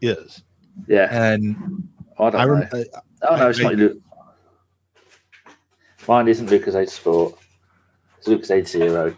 is. 0.00 0.42
Yeah. 0.86 1.08
And 1.10 1.88
I 2.18 2.30
don't 2.30 2.40
I, 2.40 2.44
know. 2.44 2.68
I, 2.72 2.84
oh 3.22 3.36
no, 3.36 3.48
it's 3.48 3.60
I, 3.60 3.62
not. 3.62 3.74
Lu- 3.74 4.02
Mine 6.06 6.28
isn't 6.28 6.48
Lucozade 6.48 6.90
Sport. 6.90 7.34
It's 8.18 8.28
Lucozade 8.28 8.66
Zero. 8.66 9.16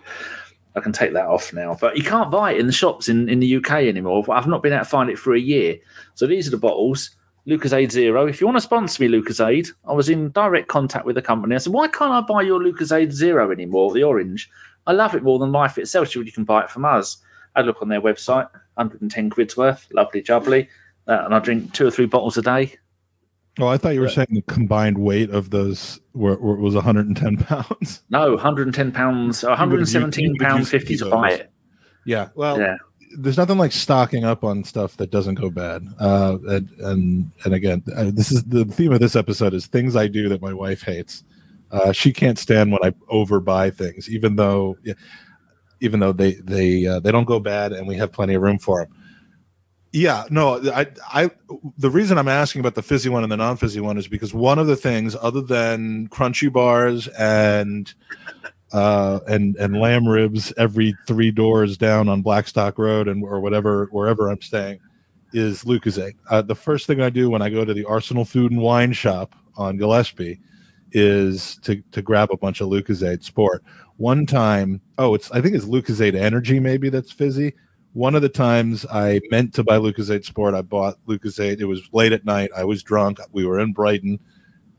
I 0.77 0.81
can 0.81 0.93
take 0.93 1.13
that 1.15 1.27
off 1.27 1.53
now. 1.53 1.77
But 1.81 1.97
you 1.97 2.05
can't 2.05 2.31
buy 2.31 2.53
it 2.53 2.61
in 2.61 2.67
the 2.67 2.73
shops 2.73 3.09
in, 3.09 3.29
in 3.29 3.41
the 3.41 3.57
UK 3.57 3.73
anymore. 3.73 4.25
I've 4.31 4.47
not 4.47 4.63
been 4.63 4.73
able 4.73 4.85
to 4.85 4.91
find 4.91 5.11
it 5.11 5.19
for 5.19 5.35
a 5.35 5.41
year. 5.41 5.77
So 6.15 6.27
these 6.27 6.47
are 6.47 6.51
the 6.51 6.59
bottles. 6.59 7.11
Lucozade 7.47 7.91
Zero. 7.91 8.27
If 8.27 8.41
you 8.41 8.47
want 8.47 8.57
to 8.57 8.63
sponsor 8.63 9.03
me, 9.03 9.09
Lucozade, 9.09 9.71
I 9.85 9.93
was 9.93 10.09
in 10.09 10.31
direct 10.31 10.69
contact 10.69 11.05
with 11.05 11.17
the 11.17 11.23
company. 11.23 11.55
I 11.55 11.59
said, 11.59 11.73
why 11.73 11.89
can't 11.89 12.13
I 12.13 12.21
buy 12.21 12.43
your 12.43 12.61
Lucozade 12.61 13.13
Zero 13.13 13.51
anymore, 13.51 13.93
the 13.93 14.05
orange? 14.05 14.49
I 14.87 14.93
love 14.93 15.15
it 15.15 15.23
more 15.23 15.39
than 15.39 15.53
life 15.53 15.79
itself. 15.79 16.15
You 16.15 16.31
can 16.31 16.45
buy 16.45 16.63
it 16.63 16.71
from 16.71 16.85
us. 16.85 17.19
I 17.55 17.63
look 17.63 17.83
on 17.83 17.89
their 17.89 18.01
website, 18.01 18.49
110 18.75 19.31
quid's 19.31 19.57
worth, 19.57 19.89
lovely 19.93 20.23
jubbly. 20.23 20.69
Uh, 21.07 21.23
and 21.25 21.35
I 21.35 21.39
drink 21.41 21.73
two 21.73 21.87
or 21.87 21.91
three 21.91 22.07
bottles 22.07 22.37
a 22.39 22.43
day. 22.43 22.79
Oh, 23.59 23.67
I 23.67 23.77
thought 23.77 23.95
you 23.95 24.01
were 24.01 24.09
saying 24.09 24.29
the 24.31 24.43
combined 24.43 24.97
weight 24.97 25.29
of 25.29 25.51
those 25.51 26.01
were, 26.15 26.37
were 26.37 26.57
was 26.57 26.75
110 26.75 27.37
pounds. 27.39 28.03
No, 28.09 28.31
110 28.31 28.93
pounds, 28.93 29.43
117 29.43 30.37
pound 30.39 30.67
50 30.67 30.97
to 30.99 31.11
buy 31.11 31.33
it. 31.33 31.53
Yeah, 32.07 32.29
well, 32.35 32.59
yeah. 32.59 32.77
There's 33.17 33.37
nothing 33.37 33.59
like 33.59 33.73
stocking 33.73 34.25
up 34.25 34.45
on 34.45 34.65
stuff 34.65 34.97
that 34.97 35.11
doesn't 35.11 35.37
go 35.37 35.51
bad. 35.51 35.87
Uh, 36.01 36.39
and, 36.49 36.71
and 36.81 37.33
and 37.45 37.55
again, 37.55 37.83
uh, 37.97 38.11
this 38.13 38.33
is 38.33 38.45
the 38.45 38.65
theme 38.65 38.93
of 38.93 39.01
this 39.01 39.17
episode 39.17 39.55
is 39.55 39.67
things 39.67 39.97
I 39.97 40.09
do 40.09 40.29
that 40.29 40.43
my 40.43 40.53
wife 40.53 40.83
hates. 40.83 41.25
Uh, 41.71 41.93
she 41.93 42.13
can't 42.13 42.39
stand 42.39 42.71
when 42.71 42.85
I 42.85 42.91
overbuy 43.13 43.75
things, 43.75 44.11
even 44.11 44.37
though, 44.37 44.77
even 45.81 46.01
though 46.01 46.13
they 46.13 46.35
they 46.35 46.87
uh, 46.87 47.01
they 47.01 47.13
don't 47.13 47.25
go 47.25 47.41
bad 47.41 47.73
and 47.73 47.87
we 47.87 47.97
have 47.97 48.13
plenty 48.13 48.35
of 48.35 48.43
room 48.43 48.59
for 48.59 48.85
them. 48.85 48.95
Yeah, 49.95 50.25
no, 50.31 50.59
I, 50.73 50.87
I, 51.13 51.31
the 51.77 51.91
reason 51.91 52.17
I'm 52.17 52.27
asking 52.27 52.61
about 52.61 52.77
the 52.77 52.83
fizzy 52.83 53.11
one 53.11 53.25
and 53.25 53.31
the 53.31 53.37
non-fizzy 53.37 53.81
one 53.81 53.99
is 53.99 54.09
because 54.09 54.33
one 54.33 54.59
of 54.59 54.67
the 54.67 54.75
things, 54.75 55.15
other 55.21 55.43
than 55.43 56.09
crunchy 56.09 56.51
bars 56.51 57.09
and, 57.09 57.93
uh, 58.73 59.21
and 59.27 59.57
and 59.57 59.79
lamb 59.79 60.07
ribs 60.09 60.53
every 60.57 60.95
three 61.07 61.31
doors 61.31 61.77
down 61.77 62.09
on 62.09 62.23
Blackstock 62.23 62.79
Road 62.79 63.09
and 63.09 63.23
or 63.25 63.41
whatever 63.41 63.89
wherever 63.91 64.29
I'm 64.29 64.43
staying, 64.43 64.81
is 65.33 65.65
Lucozade. 65.65 66.15
Uh, 66.31 66.43
the 66.43 66.55
first 66.55 66.87
thing 66.87 67.01
I 67.01 67.11
do 67.11 67.31
when 67.31 67.43
I 67.43 67.51
go 67.51 67.65
to 67.65 67.75
the 67.75 67.85
Arsenal 67.85 68.25
Food 68.25 68.53
and 68.53 68.61
Wine 68.61 68.93
Shop 68.93 69.35
on 69.57 69.77
Gillespie 69.77 70.41
is 70.93 71.57
to 71.63 71.83
to 71.93 72.03
grab 72.03 72.31
a 72.31 72.37
bunch 72.37 72.61
of 72.61 72.69
Lucozade 72.69 73.23
Sport. 73.23 73.63
One 73.97 74.27
time, 74.27 74.81
oh, 74.99 75.15
it's 75.15 75.31
I 75.31 75.41
think 75.41 75.55
it's 75.55 75.67
Lucozade 75.67 76.15
Energy 76.15 76.61
maybe 76.61 76.89
that's 76.89 77.13
fizzy 77.13 77.53
one 77.93 78.15
of 78.15 78.23
the 78.23 78.29
times 78.29 78.87
I 78.91 79.21
meant 79.31 79.53
to 79.55 79.65
buy 79.65 79.77
Lucozade 79.77 80.25
Sport, 80.25 80.55
I 80.55 80.63
bought 80.63 80.97
Lucozade. 81.07 81.61
It 81.61 81.67
was 81.67 81.89
late 81.93 82.13
at 82.13 82.25
night. 82.25 82.51
I 82.57 82.65
was 82.65 82.83
drunk. 82.83 83.19
We 83.33 83.45
were 83.45 83.61
in 83.61 83.73
Brighton, 83.73 84.19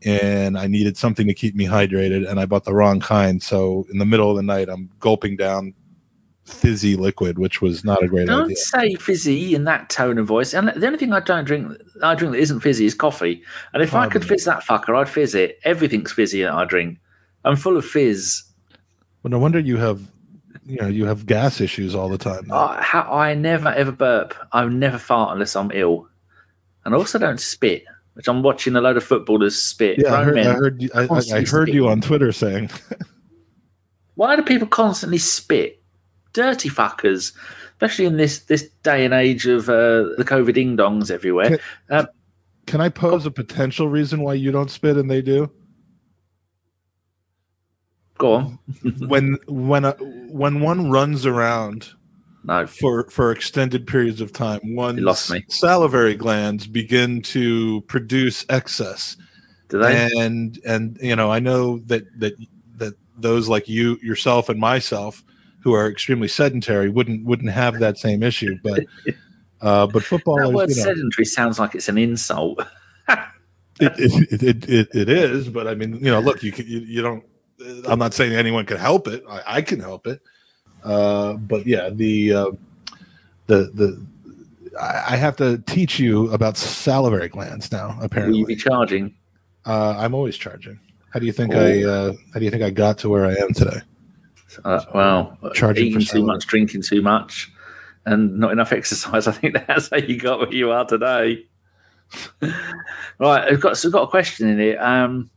and 0.04 0.58
I 0.58 0.66
needed 0.66 0.96
something 0.96 1.26
to 1.26 1.34
keep 1.34 1.54
me 1.54 1.66
hydrated, 1.66 2.28
and 2.28 2.38
I 2.38 2.46
bought 2.46 2.64
the 2.64 2.74
wrong 2.74 3.00
kind. 3.00 3.42
So 3.42 3.86
in 3.90 3.98
the 3.98 4.06
middle 4.06 4.30
of 4.30 4.36
the 4.36 4.42
night, 4.42 4.68
I'm 4.68 4.90
gulping 5.00 5.36
down 5.36 5.74
fizzy 6.44 6.94
liquid, 6.94 7.38
which 7.38 7.62
was 7.62 7.84
not 7.84 8.02
a 8.02 8.08
great 8.08 8.26
don't 8.26 8.44
idea. 8.44 8.56
Don't 8.56 8.90
say 8.90 8.94
fizzy 8.96 9.54
in 9.54 9.64
that 9.64 9.88
tone 9.88 10.18
of 10.18 10.26
voice. 10.26 10.52
And 10.52 10.68
the 10.68 10.86
only 10.86 10.98
thing 10.98 11.12
I 11.12 11.20
don't 11.20 11.44
drink, 11.44 11.72
I 12.02 12.14
drink 12.14 12.34
that 12.34 12.40
isn't 12.40 12.60
fizzy 12.60 12.84
is 12.84 12.94
coffee. 12.94 13.42
And 13.72 13.82
if 13.82 13.92
Pardon 13.92 14.10
I 14.10 14.12
could 14.12 14.24
fizz 14.26 14.44
that 14.44 14.62
fucker, 14.62 14.96
I'd 14.96 15.08
fizz 15.08 15.34
it. 15.34 15.58
Everything's 15.64 16.12
fizzy 16.12 16.42
that 16.42 16.52
I 16.52 16.64
drink. 16.64 16.98
I'm 17.44 17.56
full 17.56 17.76
of 17.76 17.84
fizz. 17.84 18.42
Well, 19.22 19.30
no 19.30 19.38
wonder 19.38 19.58
you 19.58 19.78
have 19.78 20.02
you 20.66 20.76
know 20.76 20.86
you 20.86 21.04
have 21.06 21.26
gas 21.26 21.60
issues 21.60 21.94
all 21.94 22.08
the 22.08 22.18
time. 22.18 22.50
I, 22.50 23.06
I 23.10 23.34
never 23.34 23.68
ever 23.68 23.92
burp. 23.92 24.34
I 24.52 24.64
never 24.66 24.98
fart 24.98 25.32
unless 25.32 25.56
I'm 25.56 25.70
ill, 25.72 26.08
and 26.84 26.94
I 26.94 26.98
also 26.98 27.18
don't 27.18 27.40
spit. 27.40 27.84
Which 28.14 28.28
I'm 28.28 28.42
watching 28.42 28.76
a 28.76 28.80
load 28.80 28.96
of 28.96 29.04
footballers 29.04 29.60
spit. 29.60 29.98
Yeah, 29.98 30.14
I 30.14 30.24
heard, 30.24 30.38
I 30.38 30.52
heard, 30.52 30.82
you, 30.82 30.90
I, 30.94 31.08
I 31.34 31.44
heard 31.44 31.68
you 31.68 31.88
on 31.88 32.00
Twitter 32.00 32.30
saying. 32.30 32.70
Why 34.14 34.36
do 34.36 34.42
people 34.42 34.68
constantly 34.68 35.18
spit? 35.18 35.82
Dirty 36.32 36.68
fuckers, 36.68 37.32
especially 37.72 38.06
in 38.06 38.16
this 38.16 38.40
this 38.40 38.68
day 38.82 39.04
and 39.04 39.14
age 39.14 39.46
of 39.46 39.68
uh, 39.68 40.14
the 40.16 40.24
COVID 40.24 40.54
ding 40.54 40.76
dongs 40.76 41.10
everywhere. 41.10 41.48
Can, 41.48 41.58
uh, 41.90 42.06
can 42.66 42.80
I 42.80 42.88
pose 42.88 43.26
a 43.26 43.30
potential 43.30 43.88
reason 43.88 44.20
why 44.20 44.34
you 44.34 44.50
don't 44.50 44.70
spit 44.70 44.96
and 44.96 45.10
they 45.10 45.22
do? 45.22 45.50
Go 48.18 48.32
on. 48.32 48.58
when 49.06 49.38
when 49.46 49.84
a, 49.84 49.92
when 49.92 50.60
one 50.60 50.90
runs 50.90 51.26
around 51.26 51.92
no. 52.44 52.66
for 52.66 53.08
for 53.10 53.30
extended 53.32 53.86
periods 53.86 54.20
of 54.20 54.32
time, 54.32 54.60
one's 54.64 55.32
salivary 55.48 56.14
glands 56.14 56.66
begin 56.66 57.22
to 57.22 57.80
produce 57.82 58.44
excess. 58.48 59.16
Do 59.68 59.78
they? 59.78 60.10
And 60.16 60.58
and 60.66 60.98
you 61.00 61.16
know, 61.16 61.30
I 61.30 61.40
know 61.40 61.78
that 61.86 62.04
that 62.20 62.34
that 62.76 62.94
those 63.16 63.48
like 63.48 63.68
you 63.68 63.98
yourself 64.02 64.48
and 64.48 64.58
myself 64.58 65.22
who 65.62 65.72
are 65.72 65.88
extremely 65.88 66.28
sedentary 66.28 66.88
wouldn't 66.88 67.24
wouldn't 67.24 67.50
have 67.50 67.78
that 67.80 67.98
same 67.98 68.22
issue, 68.22 68.56
but 68.62 68.84
uh, 69.60 69.86
but 69.86 70.02
football 70.02 70.38
That 70.38 70.52
word 70.52 70.70
you 70.70 70.76
know, 70.76 70.82
sedentary 70.82 71.24
sounds 71.24 71.58
like 71.58 71.74
it's 71.74 71.88
an 71.88 71.98
insult. 71.98 72.60
it, 73.80 73.92
it, 73.98 74.42
it, 74.42 74.68
it, 74.68 74.88
it 74.94 75.08
is, 75.08 75.48
but 75.48 75.66
I 75.66 75.74
mean, 75.74 75.94
you 75.94 76.10
know, 76.10 76.20
look, 76.20 76.42
you 76.42 76.52
can, 76.52 76.66
you, 76.66 76.80
you 76.80 77.02
don't 77.02 77.24
I'm 77.88 77.98
not 77.98 78.14
saying 78.14 78.34
anyone 78.34 78.66
can 78.66 78.76
help 78.76 79.08
it. 79.08 79.22
I, 79.28 79.42
I 79.46 79.62
can 79.62 79.80
help 79.80 80.06
it. 80.06 80.20
Uh, 80.84 81.34
but 81.34 81.66
yeah, 81.66 81.90
the 81.90 82.32
uh, 82.32 82.50
the 83.46 83.70
the 83.74 84.06
I 84.80 85.16
have 85.16 85.36
to 85.36 85.58
teach 85.58 85.98
you 85.98 86.30
about 86.30 86.56
salivary 86.56 87.28
glands 87.28 87.70
now. 87.70 87.96
Apparently, 88.00 88.32
will 88.32 88.40
you 88.40 88.46
be 88.46 88.56
charging? 88.56 89.14
Uh, 89.64 89.94
I'm 89.96 90.14
always 90.14 90.36
charging. 90.36 90.78
How 91.10 91.20
do 91.20 91.26
you 91.26 91.32
think 91.32 91.54
I? 91.54 91.82
Uh, 91.82 92.12
how 92.32 92.38
do 92.38 92.44
you 92.44 92.50
think 92.50 92.62
I 92.62 92.70
got 92.70 92.98
to 92.98 93.08
where 93.08 93.26
I 93.26 93.34
am 93.34 93.52
today? 93.52 93.80
Uh, 94.64 94.84
well, 94.94 95.38
charging 95.54 95.86
eating 95.86 96.00
too 96.02 96.24
much, 96.24 96.46
drinking 96.46 96.82
too 96.82 97.02
much, 97.02 97.50
and 98.04 98.38
not 98.38 98.52
enough 98.52 98.72
exercise. 98.72 99.26
I 99.28 99.32
think 99.32 99.54
that's 99.66 99.90
how 99.90 99.98
you 99.98 100.18
got 100.18 100.40
where 100.40 100.52
you 100.52 100.70
are 100.70 100.84
today. 100.84 101.46
right, 103.18 103.52
I've 103.52 103.60
got 103.60 103.78
so 103.78 103.88
I've 103.88 103.92
got 103.92 104.02
a 104.02 104.08
question 104.08 104.48
in 104.48 104.58
here. 104.58 104.80
Um, 104.80 105.30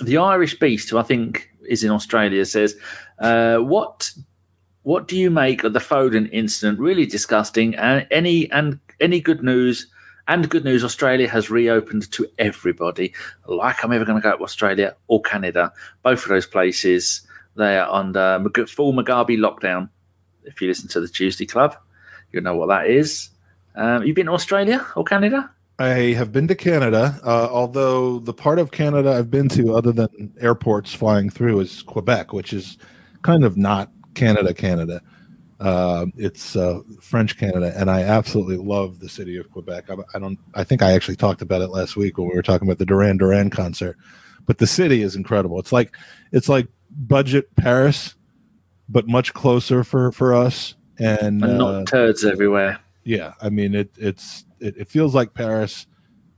the 0.00 0.16
Irish 0.16 0.58
Beast, 0.58 0.90
who 0.90 0.98
I 0.98 1.02
think 1.02 1.50
is 1.68 1.84
in 1.84 1.90
Australia 1.90 2.44
says, 2.44 2.76
uh, 3.18 3.58
"What 3.58 4.10
what 4.90 5.06
do 5.06 5.16
you 5.16 5.30
make 5.30 5.62
of 5.62 5.72
the 5.72 5.78
Foden 5.78 6.28
incident? 6.32 6.80
Really 6.80 7.06
disgusting. 7.06 7.76
And 7.76 8.08
any 8.10 8.50
and 8.50 8.80
any 9.00 9.20
good 9.20 9.42
news." 9.42 9.86
And 10.28 10.48
good 10.48 10.64
news, 10.64 10.84
Australia 10.84 11.28
has 11.28 11.50
reopened 11.50 12.10
to 12.12 12.26
everybody. 12.38 13.12
Like 13.46 13.82
I'm 13.82 13.92
ever 13.92 14.04
going 14.04 14.20
to 14.20 14.22
go 14.22 14.36
to 14.36 14.44
Australia 14.44 14.94
or 15.08 15.20
Canada. 15.22 15.72
Both 16.04 16.22
of 16.22 16.28
those 16.28 16.46
places, 16.46 17.22
they 17.56 17.78
are 17.78 17.90
under 17.90 18.38
full 18.66 18.92
Mugabe 18.92 19.36
lockdown. 19.46 19.88
If 20.44 20.60
you 20.60 20.68
listen 20.68 20.88
to 20.90 21.00
the 21.00 21.08
Tuesday 21.08 21.46
Club, 21.46 21.74
you'll 22.30 22.44
know 22.44 22.54
what 22.54 22.68
that 22.68 22.86
is. 22.88 23.30
Um, 23.74 24.04
you 24.04 24.14
been 24.14 24.26
to 24.26 24.32
Australia 24.32 24.86
or 24.94 25.02
Canada? 25.02 25.50
I 25.80 26.14
have 26.18 26.30
been 26.30 26.46
to 26.46 26.54
Canada, 26.54 27.18
uh, 27.24 27.48
although 27.50 28.20
the 28.20 28.34
part 28.34 28.60
of 28.60 28.70
Canada 28.70 29.10
I've 29.12 29.30
been 29.30 29.48
to, 29.50 29.74
other 29.74 29.92
than 29.92 30.32
airports 30.40 30.94
flying 30.94 31.28
through, 31.28 31.58
is 31.60 31.82
Quebec, 31.82 32.32
which 32.32 32.52
is 32.52 32.78
kind 33.22 33.44
of 33.44 33.56
not 33.56 33.90
Canada, 34.14 34.54
Canada. 34.54 35.02
Uh, 35.60 36.06
it's 36.16 36.56
uh, 36.56 36.80
French 37.00 37.36
Canada, 37.36 37.72
and 37.76 37.90
I 37.90 38.00
absolutely 38.00 38.56
love 38.56 38.98
the 38.98 39.10
city 39.10 39.36
of 39.36 39.50
Quebec. 39.50 39.90
I, 39.90 39.96
I, 40.14 40.18
don't. 40.18 40.38
I 40.54 40.64
think 40.64 40.80
I 40.80 40.92
actually 40.92 41.16
talked 41.16 41.42
about 41.42 41.60
it 41.60 41.68
last 41.68 41.96
week 41.96 42.16
when 42.16 42.28
we 42.28 42.34
were 42.34 42.42
talking 42.42 42.66
about 42.66 42.78
the 42.78 42.86
Duran 42.86 43.18
Duran 43.18 43.50
concert. 43.50 43.98
But 44.46 44.56
the 44.56 44.66
city 44.66 45.02
is 45.02 45.16
incredible. 45.16 45.58
It's 45.58 45.72
like 45.72 45.94
it's 46.32 46.48
like 46.48 46.68
budget 46.90 47.54
Paris, 47.56 48.14
but 48.88 49.06
much 49.06 49.34
closer 49.34 49.84
for 49.84 50.12
for 50.12 50.34
us, 50.34 50.76
and, 50.98 51.44
and 51.44 51.58
not 51.58 51.74
uh, 51.74 51.84
turds 51.84 52.24
everywhere. 52.24 52.80
Yeah, 53.04 53.34
I 53.42 53.50
mean 53.50 53.74
it. 53.74 53.90
It's 53.98 54.46
it, 54.60 54.78
it 54.78 54.88
feels 54.88 55.14
like 55.14 55.34
Paris, 55.34 55.86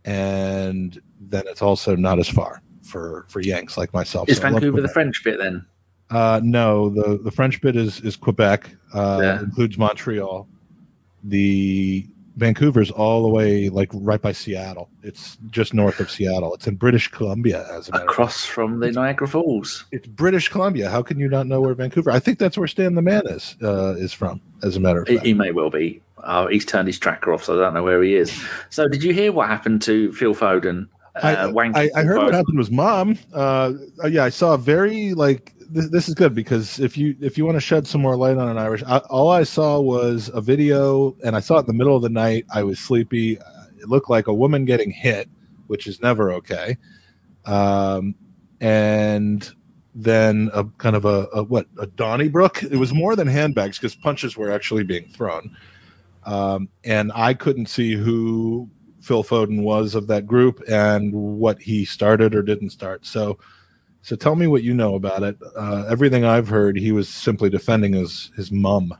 and 0.04 1.00
then 1.20 1.44
it's 1.46 1.62
also 1.62 1.94
not 1.94 2.18
as 2.18 2.28
far 2.28 2.60
for 2.82 3.26
for 3.28 3.40
Yanks 3.40 3.76
like 3.76 3.92
myself. 3.92 4.28
Is 4.28 4.38
so 4.38 4.42
Vancouver 4.42 4.80
the 4.80 4.88
French 4.88 5.22
bit 5.22 5.38
then? 5.38 5.64
Uh, 6.12 6.40
no, 6.44 6.90
the 6.90 7.18
the 7.18 7.30
French 7.30 7.60
bit 7.60 7.74
is 7.74 8.00
is 8.00 8.16
Quebec. 8.16 8.70
Uh, 8.94 9.20
yeah. 9.22 9.40
Includes 9.40 9.78
Montreal. 9.78 10.46
The 11.24 12.06
Vancouver's 12.36 12.90
all 12.90 13.22
the 13.22 13.28
way 13.28 13.70
like 13.70 13.88
right 13.94 14.20
by 14.20 14.32
Seattle. 14.32 14.90
It's 15.02 15.38
just 15.50 15.72
north 15.72 16.00
of 16.00 16.10
Seattle. 16.10 16.54
It's 16.54 16.66
in 16.66 16.76
British 16.76 17.08
Columbia, 17.08 17.66
as 17.72 17.88
a 17.88 17.92
across 17.92 18.44
from 18.44 18.80
the 18.80 18.92
Niagara 18.92 19.26
Falls. 19.26 19.86
It's 19.90 20.06
British 20.06 20.48
Columbia. 20.48 20.90
How 20.90 21.02
can 21.02 21.18
you 21.18 21.28
not 21.28 21.46
know 21.46 21.60
where 21.60 21.74
Vancouver? 21.74 22.10
I 22.10 22.18
think 22.18 22.38
that's 22.38 22.58
where 22.58 22.68
Stan 22.68 22.94
the 22.94 23.02
Man 23.02 23.26
is 23.26 23.56
uh, 23.62 23.94
is 23.96 24.12
from. 24.12 24.40
As 24.62 24.76
a 24.76 24.80
matter 24.80 25.02
of 25.02 25.08
fact, 25.08 25.22
he, 25.22 25.28
he 25.28 25.34
may 25.34 25.50
well 25.50 25.70
be. 25.70 26.02
Oh, 26.24 26.46
he's 26.46 26.64
turned 26.64 26.86
his 26.86 26.98
tracker 26.98 27.32
off, 27.32 27.44
so 27.44 27.58
I 27.58 27.64
don't 27.64 27.74
know 27.74 27.82
where 27.82 28.02
he 28.02 28.14
is. 28.14 28.38
So, 28.70 28.86
did 28.86 29.02
you 29.02 29.12
hear 29.12 29.32
what 29.32 29.48
happened 29.48 29.82
to 29.82 30.12
Phil 30.12 30.34
Foden? 30.34 30.88
Uh, 31.16 31.52
I, 31.56 31.82
I, 31.82 31.90
I, 31.96 32.02
heard 32.02 32.20
Foden? 32.20 32.24
what 32.24 32.34
happened 32.34 32.58
was 32.58 32.70
mom. 32.70 33.18
Uh, 33.34 33.72
uh, 34.02 34.06
yeah, 34.06 34.24
I 34.24 34.28
saw 34.28 34.54
a 34.54 34.58
very 34.58 35.14
like 35.14 35.52
this, 35.72 35.88
this, 35.90 36.08
is 36.08 36.14
good 36.14 36.34
because 36.34 36.78
if 36.78 36.96
you 36.96 37.16
if 37.20 37.38
you 37.38 37.44
want 37.44 37.56
to 37.56 37.60
shed 37.60 37.86
some 37.86 38.00
more 38.00 38.16
light 38.16 38.36
on 38.36 38.48
an 38.48 38.58
Irish, 38.58 38.82
I, 38.86 38.98
all 39.10 39.30
I 39.30 39.42
saw 39.44 39.80
was 39.80 40.30
a 40.34 40.40
video, 40.40 41.16
and 41.24 41.34
I 41.34 41.40
saw 41.40 41.56
it 41.56 41.60
in 41.60 41.66
the 41.66 41.72
middle 41.72 41.96
of 41.96 42.02
the 42.02 42.08
night. 42.08 42.46
I 42.52 42.62
was 42.62 42.78
sleepy. 42.78 43.32
It 43.32 43.88
looked 43.88 44.10
like 44.10 44.26
a 44.26 44.34
woman 44.34 44.64
getting 44.64 44.90
hit, 44.90 45.28
which 45.66 45.86
is 45.86 46.00
never 46.00 46.32
okay. 46.34 46.76
Um, 47.44 48.14
and 48.60 49.50
then 49.94 50.50
a 50.54 50.64
kind 50.78 50.96
of 50.96 51.04
a, 51.04 51.28
a 51.32 51.42
what 51.42 51.66
a 51.78 51.86
Donnybrook. 51.86 52.62
It 52.62 52.76
was 52.76 52.92
more 52.92 53.16
than 53.16 53.26
handbags 53.26 53.78
because 53.78 53.94
punches 53.94 54.36
were 54.36 54.50
actually 54.50 54.84
being 54.84 55.08
thrown. 55.08 55.56
Um, 56.24 56.68
and 56.84 57.10
I 57.14 57.34
couldn't 57.34 57.66
see 57.66 57.94
who 57.94 58.70
Phil 59.00 59.24
Foden 59.24 59.62
was 59.62 59.94
of 59.94 60.06
that 60.06 60.26
group 60.26 60.62
and 60.68 61.12
what 61.12 61.60
he 61.60 61.84
started 61.84 62.34
or 62.34 62.42
didn't 62.42 62.70
start. 62.70 63.04
So, 63.04 63.38
so 64.02 64.16
tell 64.16 64.36
me 64.36 64.46
what 64.46 64.62
you 64.62 64.74
know 64.74 64.94
about 64.94 65.22
it. 65.22 65.36
Uh, 65.56 65.84
everything 65.88 66.24
I've 66.24 66.48
heard, 66.48 66.76
he 66.76 66.92
was 66.92 67.08
simply 67.08 67.48
defending 67.50 67.92
his 67.94 68.30
his 68.36 68.50
mum. 68.52 68.92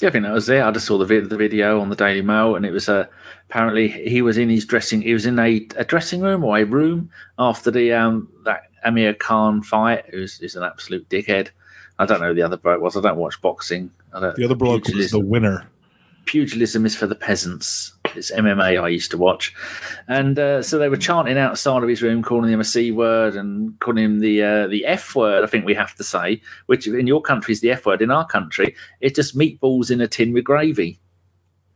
Yeah, 0.00 0.08
I 0.08 0.12
think 0.12 0.24
that 0.24 0.32
was 0.32 0.48
it. 0.48 0.62
I 0.62 0.70
just 0.70 0.86
saw 0.86 0.96
the, 0.96 1.04
vid- 1.04 1.28
the 1.28 1.36
video 1.36 1.78
on 1.80 1.90
the 1.90 1.96
Daily 1.96 2.22
Mail, 2.22 2.56
and 2.56 2.64
it 2.64 2.70
was 2.70 2.88
uh, 2.88 3.04
apparently 3.50 3.88
he 3.88 4.22
was 4.22 4.38
in 4.38 4.48
his 4.48 4.64
dressing. 4.64 5.02
He 5.02 5.12
was 5.12 5.26
in 5.26 5.38
a, 5.38 5.66
a 5.76 5.84
dressing 5.84 6.22
room 6.22 6.42
or 6.42 6.56
a 6.56 6.64
room 6.64 7.10
after 7.38 7.70
the 7.70 7.92
um, 7.92 8.28
that 8.46 8.62
Amir 8.84 9.12
Khan 9.12 9.62
fight. 9.62 10.06
Who's 10.10 10.40
is 10.40 10.56
an 10.56 10.62
absolute 10.62 11.06
dickhead. 11.10 11.48
I 11.98 12.06
don't 12.06 12.20
know 12.20 12.28
who 12.28 12.34
the 12.34 12.40
other 12.42 12.56
bloke 12.56 12.80
was. 12.80 12.96
I 12.96 13.02
don't 13.02 13.18
watch 13.18 13.38
boxing. 13.42 13.90
I 14.14 14.20
don't, 14.20 14.36
The 14.36 14.44
other 14.46 14.54
bloke 14.54 14.88
was 14.88 15.10
the 15.10 15.20
winner. 15.20 15.68
pugilism 16.24 16.86
is 16.86 16.96
for 16.96 17.06
the 17.06 17.14
peasants. 17.14 17.92
It's 18.16 18.30
MMA 18.30 18.82
I 18.82 18.88
used 18.88 19.10
to 19.12 19.18
watch, 19.18 19.54
and 20.08 20.38
uh, 20.38 20.62
so 20.62 20.78
they 20.78 20.88
were 20.88 20.96
chanting 20.96 21.38
outside 21.38 21.82
of 21.82 21.88
his 21.88 22.02
room, 22.02 22.22
calling 22.22 22.52
him 22.52 22.60
a 22.60 22.64
c 22.64 22.90
word 22.92 23.36
and 23.36 23.78
calling 23.80 24.04
him 24.04 24.18
the 24.20 24.42
uh, 24.42 24.66
the 24.68 24.84
f 24.86 25.14
word. 25.14 25.44
I 25.44 25.46
think 25.46 25.64
we 25.64 25.74
have 25.74 25.94
to 25.96 26.04
say, 26.04 26.40
which 26.66 26.86
in 26.86 27.06
your 27.06 27.22
country 27.22 27.52
is 27.52 27.60
the 27.60 27.70
f 27.72 27.86
word. 27.86 28.02
In 28.02 28.10
our 28.10 28.26
country, 28.26 28.74
it's 29.00 29.16
just 29.16 29.36
meatballs 29.36 29.90
in 29.90 30.00
a 30.00 30.08
tin 30.08 30.32
with 30.32 30.44
gravy. 30.44 30.98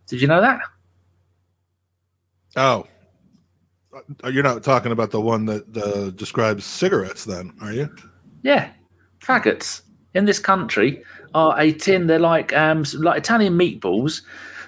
Did 0.08 0.20
you 0.20 0.28
know 0.28 0.40
that? 0.40 0.60
Oh, 2.56 2.86
Uh, 4.24 4.28
you're 4.28 4.42
not 4.42 4.62
talking 4.64 4.92
about 4.92 5.10
the 5.12 5.20
one 5.20 5.46
that 5.46 5.76
uh, 5.76 6.10
describes 6.10 6.64
cigarettes, 6.64 7.24
then, 7.24 7.52
are 7.60 7.72
you? 7.72 7.88
Yeah, 8.42 8.70
faggots 9.20 9.82
in 10.14 10.24
this 10.24 10.38
country 10.40 11.02
are 11.32 11.58
a 11.58 11.72
tin. 11.72 12.06
They're 12.08 12.18
like 12.18 12.52
um 12.56 12.84
like 12.94 13.18
Italian 13.18 13.56
meatballs. 13.58 14.22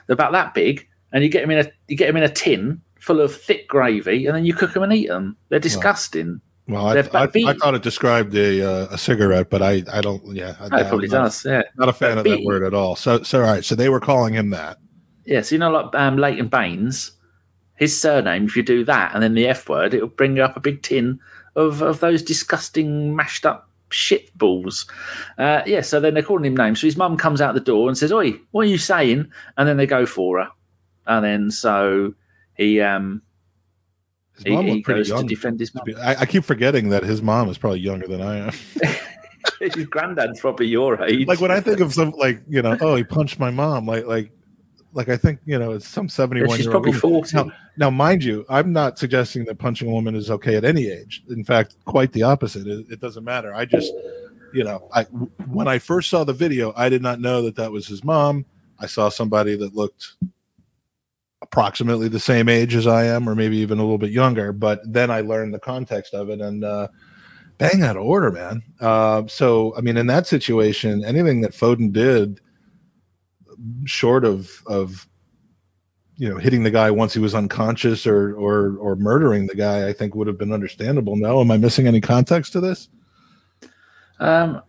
They're 0.06 0.14
about 0.14 0.32
that 0.32 0.54
big, 0.54 0.85
and 1.12 1.22
you 1.22 1.30
get 1.30 1.42
them 1.42 1.50
in 1.50 1.66
a 1.66 1.70
you 1.88 1.96
get 1.96 2.06
them 2.06 2.16
in 2.16 2.22
a 2.22 2.28
tin 2.28 2.80
full 2.98 3.20
of 3.20 3.34
thick 3.34 3.68
gravy, 3.68 4.26
and 4.26 4.36
then 4.36 4.44
you 4.44 4.54
cook 4.54 4.72
them 4.72 4.82
and 4.82 4.92
eat 4.92 5.08
them. 5.08 5.36
They're 5.48 5.58
disgusting. 5.58 6.40
Well, 6.68 6.86
I, 6.86 6.94
They're 6.94 7.16
I, 7.16 7.26
beef. 7.26 7.46
I 7.46 7.54
thought 7.54 7.74
it 7.74 7.82
described 7.82 8.34
a 8.34 8.62
uh, 8.62 8.86
a 8.90 8.98
cigarette, 8.98 9.50
but 9.50 9.62
I, 9.62 9.84
I 9.92 10.00
don't. 10.00 10.34
Yeah, 10.34 10.56
I, 10.58 10.64
Oh, 10.64 10.76
it 10.78 10.88
probably 10.88 11.06
I'm 11.06 11.12
not, 11.12 11.22
does. 11.24 11.44
Yeah. 11.44 11.62
Not 11.76 11.88
a 11.88 11.92
fan 11.92 12.18
of 12.18 12.24
that 12.24 12.42
word 12.42 12.64
at 12.64 12.74
all. 12.74 12.96
So, 12.96 13.22
so 13.22 13.40
all 13.40 13.46
right. 13.46 13.64
So 13.64 13.76
they 13.76 13.88
were 13.88 14.00
calling 14.00 14.34
him 14.34 14.50
that. 14.50 14.78
Yeah, 15.24 15.42
so 15.42 15.54
you 15.54 15.58
know, 15.60 15.70
like 15.70 15.94
um, 15.94 16.16
Leighton 16.16 16.48
Baines, 16.48 17.12
his 17.76 17.98
surname. 18.00 18.46
If 18.46 18.56
you 18.56 18.64
do 18.64 18.84
that 18.84 19.14
and 19.14 19.22
then 19.22 19.34
the 19.34 19.46
F 19.46 19.68
word, 19.68 19.94
it'll 19.94 20.08
bring 20.08 20.40
up 20.40 20.56
a 20.56 20.60
big 20.60 20.82
tin 20.82 21.20
of 21.54 21.82
of 21.82 22.00
those 22.00 22.22
disgusting 22.22 23.14
mashed 23.14 23.46
up 23.46 23.70
shit 23.90 24.36
balls. 24.36 24.86
Uh, 25.38 25.62
yeah, 25.66 25.80
so 25.80 26.00
then 26.00 26.14
they're 26.14 26.22
calling 26.22 26.44
him 26.44 26.56
names. 26.56 26.80
So 26.80 26.86
his 26.88 26.96
mum 26.96 27.16
comes 27.16 27.40
out 27.40 27.54
the 27.54 27.60
door 27.60 27.88
and 27.88 27.96
says, 27.96 28.12
"Oi, 28.12 28.32
what 28.50 28.62
are 28.62 28.70
you 28.70 28.78
saying?" 28.78 29.30
And 29.56 29.68
then 29.68 29.76
they 29.76 29.86
go 29.86 30.04
for 30.04 30.40
her, 30.40 30.48
and 31.06 31.24
then 31.24 31.50
so 31.50 32.14
he 32.56 32.80
um 32.80 33.22
His 34.34 34.44
he, 34.44 34.50
mom 34.50 34.66
he 34.66 34.82
goes 34.82 35.08
to 35.10 35.24
defend 35.24 35.60
his 35.60 35.74
mum. 35.74 35.84
I, 36.00 36.16
I 36.16 36.26
keep 36.26 36.44
forgetting 36.44 36.88
that 36.90 37.02
his 37.02 37.22
mom 37.22 37.48
is 37.48 37.58
probably 37.58 37.80
younger 37.80 38.06
than 38.06 38.22
I 38.22 38.48
am. 38.48 38.52
his 39.60 39.86
granddad's 39.86 40.40
probably 40.40 40.66
your 40.66 41.02
age. 41.02 41.26
like 41.26 41.40
when 41.40 41.50
I 41.50 41.60
think 41.60 41.80
of 41.80 41.92
some, 41.92 42.10
like 42.10 42.42
you 42.48 42.62
know, 42.62 42.76
oh, 42.80 42.96
he 42.96 43.04
punched 43.04 43.38
my 43.38 43.50
mom. 43.50 43.86
Like, 43.86 44.06
like, 44.06 44.30
like 44.92 45.08
I 45.08 45.16
think 45.16 45.40
you 45.44 45.58
know, 45.58 45.72
it's 45.72 45.88
some 45.88 46.08
seventy-one 46.08 46.56
she's 46.56 46.66
probably 46.66 46.92
forty. 46.92 47.36
Now, 47.36 47.50
now, 47.76 47.90
mind 47.90 48.24
you, 48.24 48.44
I'm 48.48 48.72
not 48.72 48.98
suggesting 48.98 49.44
that 49.44 49.58
punching 49.58 49.88
a 49.88 49.92
woman 49.92 50.14
is 50.14 50.30
okay 50.30 50.56
at 50.56 50.64
any 50.64 50.88
age. 50.88 51.22
In 51.28 51.44
fact, 51.44 51.76
quite 51.84 52.12
the 52.12 52.22
opposite. 52.22 52.66
It, 52.66 52.86
it 52.90 53.00
doesn't 53.00 53.24
matter. 53.24 53.54
I 53.54 53.66
just, 53.66 53.92
you 54.54 54.64
know, 54.64 54.88
I 54.94 55.04
when 55.04 55.68
I 55.68 55.78
first 55.78 56.10
saw 56.10 56.24
the 56.24 56.32
video, 56.32 56.72
I 56.76 56.88
did 56.88 57.02
not 57.02 57.20
know 57.20 57.42
that 57.42 57.56
that 57.56 57.72
was 57.72 57.86
his 57.86 58.04
mom. 58.04 58.46
I 58.78 58.86
saw 58.86 59.08
somebody 59.08 59.56
that 59.56 59.74
looked 59.74 60.16
approximately 61.46 62.08
the 62.08 62.20
same 62.20 62.48
age 62.48 62.74
as 62.74 62.86
I 62.86 63.04
am, 63.04 63.28
or 63.28 63.34
maybe 63.34 63.56
even 63.58 63.78
a 63.78 63.82
little 63.82 63.98
bit 63.98 64.10
younger. 64.10 64.52
But 64.52 64.80
then 64.84 65.10
I 65.10 65.20
learned 65.20 65.54
the 65.54 65.58
context 65.58 66.14
of 66.14 66.28
it, 66.28 66.40
and 66.40 66.64
uh, 66.64 66.88
bang 67.58 67.82
out 67.82 67.96
of 67.96 68.02
order, 68.02 68.30
man. 68.30 68.62
Uh, 68.80 69.22
so, 69.26 69.74
I 69.76 69.80
mean, 69.80 69.96
in 69.96 70.06
that 70.08 70.26
situation, 70.26 71.04
anything 71.04 71.40
that 71.42 71.52
Foden 71.52 71.92
did, 71.92 72.40
short 73.84 74.24
of 74.24 74.50
of 74.66 75.08
you 76.18 76.28
know 76.28 76.36
hitting 76.36 76.62
the 76.62 76.70
guy 76.70 76.90
once 76.90 77.14
he 77.14 77.20
was 77.20 77.34
unconscious 77.34 78.06
or 78.06 78.34
or 78.34 78.76
or 78.78 78.96
murdering 78.96 79.46
the 79.46 79.54
guy, 79.54 79.88
I 79.88 79.92
think 79.92 80.14
would 80.14 80.26
have 80.26 80.38
been 80.38 80.52
understandable. 80.52 81.16
No, 81.16 81.40
am 81.40 81.50
I 81.50 81.56
missing 81.56 81.86
any 81.86 82.00
context 82.00 82.52
to 82.52 82.60
this? 82.60 82.88
Um, 84.18 84.62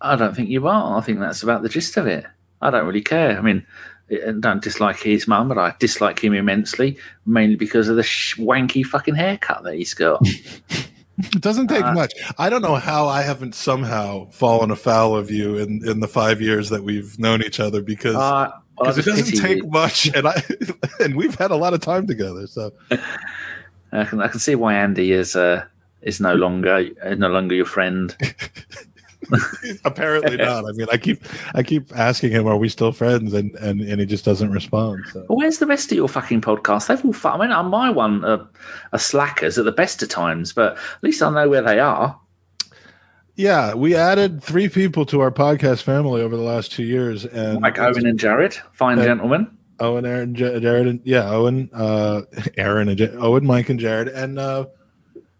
I 0.00 0.16
don't 0.16 0.34
think 0.34 0.48
you 0.48 0.66
are. 0.66 0.98
I 0.98 1.00
think 1.02 1.20
that's 1.20 1.42
about 1.42 1.62
the 1.62 1.68
gist 1.68 1.96
of 1.96 2.06
it. 2.06 2.24
I 2.62 2.70
don't 2.70 2.86
really 2.86 3.02
care. 3.02 3.38
I 3.38 3.40
mean, 3.40 3.66
I 4.10 4.32
don't 4.38 4.62
dislike 4.62 4.98
his 4.98 5.28
mum, 5.28 5.48
but 5.48 5.58
I 5.58 5.74
dislike 5.78 6.18
him 6.22 6.34
immensely, 6.34 6.96
mainly 7.26 7.56
because 7.56 7.88
of 7.88 7.96
the 7.96 8.02
sh- 8.02 8.36
wanky 8.38 8.84
fucking 8.84 9.14
haircut 9.14 9.62
that 9.64 9.74
he's 9.74 9.94
got. 9.94 10.20
It 11.22 11.42
doesn't 11.42 11.66
take 11.68 11.84
Uh, 11.84 11.92
much. 11.92 12.14
I 12.38 12.48
don't 12.48 12.62
know 12.62 12.76
how 12.76 13.06
I 13.06 13.20
haven't 13.20 13.54
somehow 13.54 14.30
fallen 14.30 14.70
afoul 14.70 15.14
of 15.14 15.30
you 15.30 15.58
in 15.58 15.86
in 15.86 16.00
the 16.00 16.08
five 16.08 16.40
years 16.40 16.70
that 16.70 16.82
we've 16.82 17.18
known 17.18 17.42
each 17.42 17.60
other 17.60 17.82
because. 17.82 18.16
Uh, 18.16 18.48
well, 18.78 18.94
because 18.94 18.98
it 18.98 19.04
doesn't 19.04 19.38
take 19.38 19.58
you. 19.58 19.68
much, 19.68 20.06
and 20.14 20.26
I 20.26 20.42
and 21.00 21.14
we've 21.16 21.34
had 21.34 21.50
a 21.50 21.56
lot 21.56 21.74
of 21.74 21.80
time 21.80 22.06
together. 22.06 22.46
So 22.46 22.72
I 23.92 24.04
can, 24.04 24.22
I 24.22 24.28
can 24.28 24.40
see 24.40 24.54
why 24.54 24.72
Andy 24.76 25.12
is 25.12 25.36
uh, 25.36 25.66
is 26.00 26.20
no 26.22 26.32
longer 26.34 26.88
uh, 27.04 27.14
no 27.16 27.28
longer 27.28 27.54
your 27.54 27.66
friend. 27.66 28.16
apparently 29.84 30.36
not. 30.38 30.64
I 30.64 30.72
mean, 30.72 30.86
I 30.92 30.96
keep 30.96 31.22
I 31.54 31.62
keep 31.62 31.94
asking 31.96 32.32
him, 32.32 32.46
"Are 32.46 32.56
we 32.56 32.68
still 32.68 32.92
friends?" 32.92 33.34
and 33.34 33.54
and, 33.56 33.80
and 33.80 34.00
he 34.00 34.06
just 34.06 34.24
doesn't 34.24 34.50
respond. 34.50 35.04
So. 35.12 35.24
Well, 35.28 35.38
where's 35.38 35.58
the 35.58 35.66
rest 35.66 35.90
of 35.92 35.96
your 35.96 36.08
fucking 36.08 36.40
podcast? 36.40 36.86
They've 36.88 37.04
all. 37.04 37.12
Fu- 37.12 37.28
I 37.28 37.38
mean, 37.38 37.52
on 37.52 37.66
my 37.66 37.90
one 37.90 38.24
are, 38.24 38.48
are 38.92 38.98
slackers 38.98 39.58
at 39.58 39.64
the 39.64 39.72
best 39.72 40.02
of 40.02 40.08
times, 40.08 40.52
but 40.52 40.72
at 40.74 41.02
least 41.02 41.22
I 41.22 41.30
know 41.30 41.48
where 41.48 41.62
they 41.62 41.78
are. 41.78 42.18
Yeah, 43.36 43.74
we 43.74 43.94
added 43.94 44.42
three 44.42 44.68
people 44.68 45.06
to 45.06 45.20
our 45.20 45.30
podcast 45.30 45.82
family 45.82 46.20
over 46.20 46.36
the 46.36 46.42
last 46.42 46.72
two 46.72 46.82
years, 46.82 47.24
and 47.24 47.60
Mike 47.60 47.78
Owen 47.78 48.06
and 48.06 48.18
Jared, 48.18 48.54
fine 48.72 48.98
Uh, 48.98 49.04
gentlemen. 49.04 49.56
Owen, 49.78 50.04
Aaron, 50.04 50.34
Jared, 50.34 50.86
and 50.86 51.00
yeah, 51.04 51.30
Owen, 51.30 51.70
uh, 51.72 52.20
Aaron, 52.58 52.90
and 52.90 52.98
J- 52.98 53.12
Owen, 53.16 53.46
Mike, 53.46 53.70
and 53.70 53.80
Jared, 53.80 54.08
and 54.08 54.38
uh, 54.38 54.66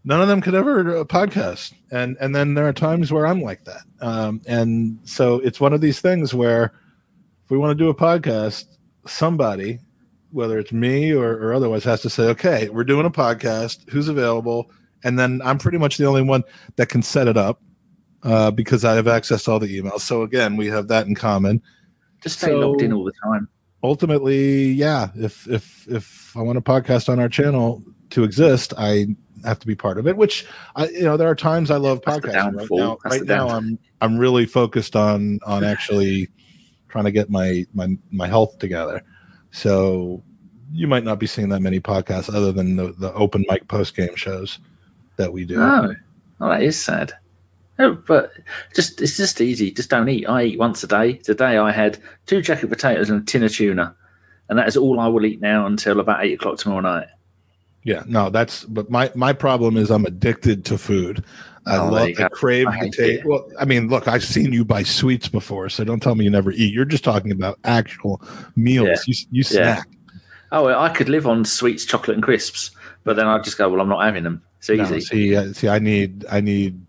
none 0.05 0.21
of 0.23 0.29
them 0.29 0.41
could 0.41 0.55
ever 0.55 0.99
uh, 0.99 1.05
podcast. 1.05 1.73
And 1.91 2.17
and 2.21 2.35
then 2.35 2.55
there 2.55 2.67
are 2.67 2.73
times 2.73 3.13
where 3.13 3.27
I'm 3.27 3.43
like 3.43 3.65
that, 3.65 3.83
um, 4.01 4.41
and 4.47 4.99
so 5.05 5.37
it's 5.41 5.61
one 5.61 5.73
of 5.73 5.81
these 5.81 6.01
things 6.01 6.33
where 6.35 6.73
if 7.45 7.51
we 7.51 7.59
want 7.59 7.77
to 7.77 7.85
do 7.85 7.89
a 7.91 7.95
podcast, 7.95 8.65
somebody, 9.07 9.81
whether 10.31 10.59
it's 10.59 10.73
me 10.73 11.13
or, 11.13 11.33
or 11.33 11.53
otherwise, 11.53 11.85
has 11.85 12.01
to 12.03 12.11
say, 12.11 12.25
okay, 12.29 12.69
we're 12.69 12.85
doing 12.85 13.07
a 13.07 13.11
podcast. 13.11 13.89
Who's 13.91 14.09
available? 14.09 14.71
And 15.03 15.19
then 15.19 15.41
I'm 15.45 15.59
pretty 15.59 15.79
much 15.79 15.97
the 15.97 16.07
only 16.07 16.23
one 16.23 16.45
that 16.77 16.89
can 16.91 17.03
set 17.03 17.27
it 17.27 17.37
up 17.37 17.61
uh, 18.23 18.51
because 18.51 18.85
I 18.85 18.95
have 18.95 19.09
access 19.09 19.45
to 19.45 19.53
all 19.53 19.59
the 19.59 19.81
emails. 19.81 20.01
So 20.01 20.23
again, 20.23 20.57
we 20.57 20.67
have 20.69 20.89
that 20.89 21.07
in 21.07 21.15
common 21.15 21.63
Just 22.23 22.39
stay 22.39 22.49
so- 22.49 22.59
logged 22.59 22.83
in 22.83 22.93
all 22.93 23.05
the 23.05 23.13
time. 23.25 23.49
ultimately, 23.83 24.69
yeah, 24.73 25.09
if 25.17 25.49
if 25.49 25.89
if 25.89 26.37
I 26.37 26.43
want 26.43 26.59
a 26.59 26.61
podcast 26.63 27.09
on 27.09 27.19
our 27.19 27.29
channel 27.29 27.83
to 28.11 28.25
exist, 28.25 28.73
I 28.79 29.07
have 29.45 29.59
to 29.59 29.67
be 29.67 29.75
part 29.75 29.99
of 29.99 30.07
it. 30.07 30.17
Which 30.17 30.47
I, 30.77 30.89
you 30.89 31.03
know, 31.03 31.17
there 31.17 31.29
are 31.29 31.35
times 31.35 31.71
I 31.71 31.77
love 31.77 32.01
podcasting. 32.03 32.57
Right 32.57 32.69
now, 32.71 32.99
That's 33.03 33.19
right 33.19 33.27
now 33.27 33.49
I'm 33.49 33.79
I'm 34.01 34.19
really 34.19 34.47
focused 34.47 34.97
on 34.97 35.41
on 35.47 35.65
actually 35.65 36.29
trying 36.89 37.05
to 37.05 37.13
get 37.13 37.31
my 37.31 37.67
my 37.73 37.97
my 38.11 38.27
health 38.27 38.59
together. 38.59 39.03
So 39.51 40.23
you 40.73 40.87
might 40.87 41.05
not 41.05 41.19
be 41.19 41.27
seeing 41.27 41.49
that 41.51 41.61
many 41.61 41.81
podcasts 41.81 42.35
other 42.35 42.53
than 42.53 42.77
the 42.77 42.93
the 42.93 43.13
open 43.15 43.45
mic 43.49 43.69
post 43.69 43.97
game 43.97 44.15
shows 44.15 44.59
that 45.17 45.33
we 45.33 45.45
do. 45.45 45.61
Oh, 45.61 45.95
well, 46.39 46.51
that 46.51 46.63
is 46.63 46.83
sad. 46.83 47.13
Oh, 47.79 47.95
but 48.07 48.33
just 48.75 49.01
it's 49.01 49.17
just 49.17 49.41
easy. 49.41 49.71
Just 49.71 49.91
don't 49.91 50.09
eat. 50.09 50.29
I 50.29 50.45
eat 50.45 50.59
once 50.59 50.85
a 50.85 50.87
day. 50.87 51.15
Today 51.15 51.57
I 51.57 51.73
had 51.73 51.99
two 52.27 52.43
jacket 52.43 52.69
potatoes 52.69 53.09
and 53.09 53.23
a 53.23 53.25
tin 53.25 53.43
of 53.43 53.53
tuna, 53.53 53.95
and 54.49 54.59
that 54.59 54.69
is 54.69 54.77
all 54.77 55.01
I 55.01 55.09
will 55.09 55.25
eat 55.25 55.41
now 55.41 55.67
until 55.67 56.01
about 56.01 56.25
eight 56.25 56.35
o'clock 56.35 56.59
tomorrow 56.59 56.81
night. 56.81 57.09
Yeah, 57.83 58.03
no, 58.07 58.29
that's 58.31 58.65
but 58.65 58.91
my 58.91 59.11
my 59.15 59.33
problem 59.33 59.77
is 59.77 59.91
I'm 59.91 60.05
addicted 60.05 60.65
to 60.67 60.79
food. 60.79 61.25
I 61.67 61.77
Oh, 61.77 61.89
love 61.91 62.09
I 62.19 62.29
crave 62.29 62.67
I 62.69 62.79
the 62.85 62.91
taste. 62.91 63.25
Well, 63.25 63.47
I 63.59 63.65
mean, 63.65 63.89
look, 63.89 64.09
I've 64.09 64.25
seen 64.25 64.53
you 64.53 64.65
buy 64.65 64.83
sweets 64.83 65.29
before, 65.29 65.69
so 65.69 65.85
don't 65.85 66.01
tell 66.03 66.15
me 66.15 66.25
you 66.25 66.31
never 66.31 66.53
eat. 66.53 66.73
You're 66.75 66.85
just 66.85 67.05
talking 67.05 67.33
about 67.33 67.59
actual 67.65 68.21
meals. 68.57 68.89
Yeah. 68.89 68.97
You 69.07 69.15
you 69.31 69.45
Yeah. 69.51 69.75
snack. 69.77 69.89
Oh, 70.53 70.65
well, 70.65 70.81
I 70.83 70.89
could 70.89 71.09
live 71.09 71.27
on 71.27 71.45
sweets, 71.45 71.85
chocolate, 71.85 72.17
and 72.17 72.25
crisps, 72.25 72.73
but 73.05 73.15
then 73.15 73.27
I'd 73.27 73.45
just 73.45 73.57
go, 73.57 73.69
well, 73.69 73.81
I'm 73.81 73.89
not 73.89 74.03
having 74.05 74.25
them. 74.25 74.43
It's 74.59 74.69
No, 74.69 74.83
easy. 74.83 75.01
see, 75.01 75.37
uh, 75.37 75.53
see, 75.53 75.69
I 75.69 75.79
need 75.79 76.25
I 76.31 76.41
need 76.41 76.81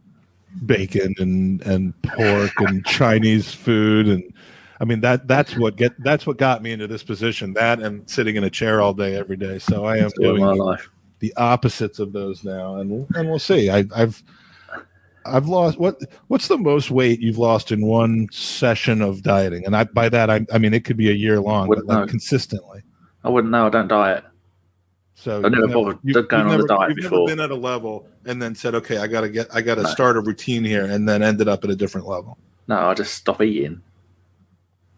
bacon 0.65 1.15
and 1.19 1.61
and 1.61 1.93
pork 2.01 2.51
and 2.57 2.85
Chinese 2.85 3.53
food 3.53 4.07
and 4.07 4.23
I 4.81 4.83
mean 4.83 4.99
that 5.01 5.27
that's 5.27 5.55
what 5.55 5.75
get 5.75 5.93
that's 6.03 6.25
what 6.25 6.37
got 6.37 6.63
me 6.63 6.71
into 6.71 6.87
this 6.87 7.03
position. 7.03 7.53
That 7.53 7.79
and 7.79 8.09
sitting 8.09 8.35
in 8.35 8.43
a 8.43 8.49
chair 8.49 8.81
all 8.81 8.93
day 8.95 9.15
every 9.15 9.37
day. 9.37 9.59
So 9.59 9.85
I 9.85 9.97
am 9.97 10.03
That's 10.05 10.13
doing 10.19 10.41
my 10.41 10.53
life. 10.53 10.89
the 11.19 11.31
opposites 11.37 11.99
of 11.99 12.13
those 12.13 12.43
now, 12.43 12.77
and 12.77 12.89
we'll, 12.89 13.07
and 13.13 13.29
we'll 13.29 13.37
see. 13.37 13.69
I, 13.69 13.85
I've 13.95 14.23
I've 15.23 15.45
lost 15.47 15.77
what 15.77 15.99
what's 16.29 16.47
the 16.47 16.57
most 16.57 16.89
weight 16.89 17.19
you've 17.19 17.37
lost 17.37 17.71
in 17.71 17.85
one 17.85 18.27
session 18.31 19.03
of 19.03 19.21
dieting, 19.21 19.67
and 19.67 19.75
I 19.75 19.83
by 19.83 20.09
that 20.09 20.31
I, 20.31 20.47
I 20.51 20.57
mean 20.57 20.73
it 20.73 20.83
could 20.83 20.97
be 20.97 21.11
a 21.11 21.13
year 21.13 21.39
long, 21.39 21.67
Wouldn't 21.67 21.85
like 21.87 22.09
consistently. 22.09 22.81
I 23.23 23.29
wouldn't 23.29 23.51
know. 23.51 23.67
I 23.67 23.69
don't 23.69 23.87
diet. 23.87 24.23
So 25.13 25.43
I've 25.45 25.51
never 25.51 25.67
bothered 25.67 25.99
you've- 26.01 26.23
going 26.23 26.45
you've 26.45 26.53
on 26.53 26.57
the 26.61 26.65
never- 26.65 26.67
diet 26.67 26.89
you've 26.89 26.97
before. 27.03 27.27
Never 27.27 27.35
been 27.35 27.39
at 27.39 27.51
a 27.51 27.55
level 27.55 28.07
and 28.25 28.41
then 28.41 28.55
said, 28.55 28.73
okay, 28.73 28.97
I 28.97 29.05
gotta 29.05 29.29
get 29.29 29.47
I 29.53 29.61
gotta 29.61 29.83
No. 29.83 29.89
start 29.89 30.17
a 30.17 30.21
routine 30.21 30.63
here, 30.65 30.85
and 30.85 31.07
then 31.07 31.21
ended 31.21 31.47
up 31.47 31.63
at 31.63 31.69
a 31.69 31.75
different 31.75 32.07
level. 32.07 32.39
No, 32.67 32.77
I 32.79 32.95
just 32.95 33.13
stop 33.13 33.43
eating. 33.43 33.79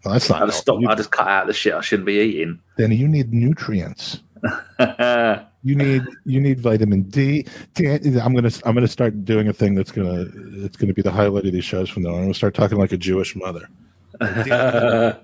Well, 0.04 0.12
that's 0.12 0.28
not. 0.28 0.42
I 0.42 0.46
just 0.46 0.60
stop. 0.60 0.80
You, 0.80 0.88
I 0.88 0.94
just 0.94 1.10
cut 1.10 1.28
out 1.28 1.46
the 1.46 1.52
shit 1.52 1.74
I 1.74 1.80
shouldn't 1.80 2.06
be 2.06 2.20
eating. 2.20 2.60
Then 2.76 2.92
you 2.92 3.08
need 3.08 3.32
nutrients. 3.32 4.20
You 5.66 5.74
need 5.74 6.04
you 6.26 6.42
need 6.42 6.60
vitamin 6.60 7.04
D. 7.04 7.46
I'm 7.78 8.34
gonna 8.34 8.50
I'm 8.66 8.74
gonna 8.74 8.86
start 8.86 9.24
doing 9.24 9.48
a 9.48 9.52
thing 9.54 9.74
that's 9.74 9.90
gonna 9.90 10.26
it's 10.62 10.76
gonna 10.76 10.92
be 10.92 11.00
the 11.00 11.10
highlight 11.10 11.46
of 11.46 11.54
these 11.54 11.64
shows 11.64 11.88
from 11.88 12.02
now 12.02 12.10
on. 12.10 12.16
I'm 12.16 12.22
gonna 12.24 12.34
start 12.34 12.52
talking 12.52 12.76
like 12.76 12.92
a 12.92 12.98
Jewish 12.98 13.34
mother. 13.34 13.66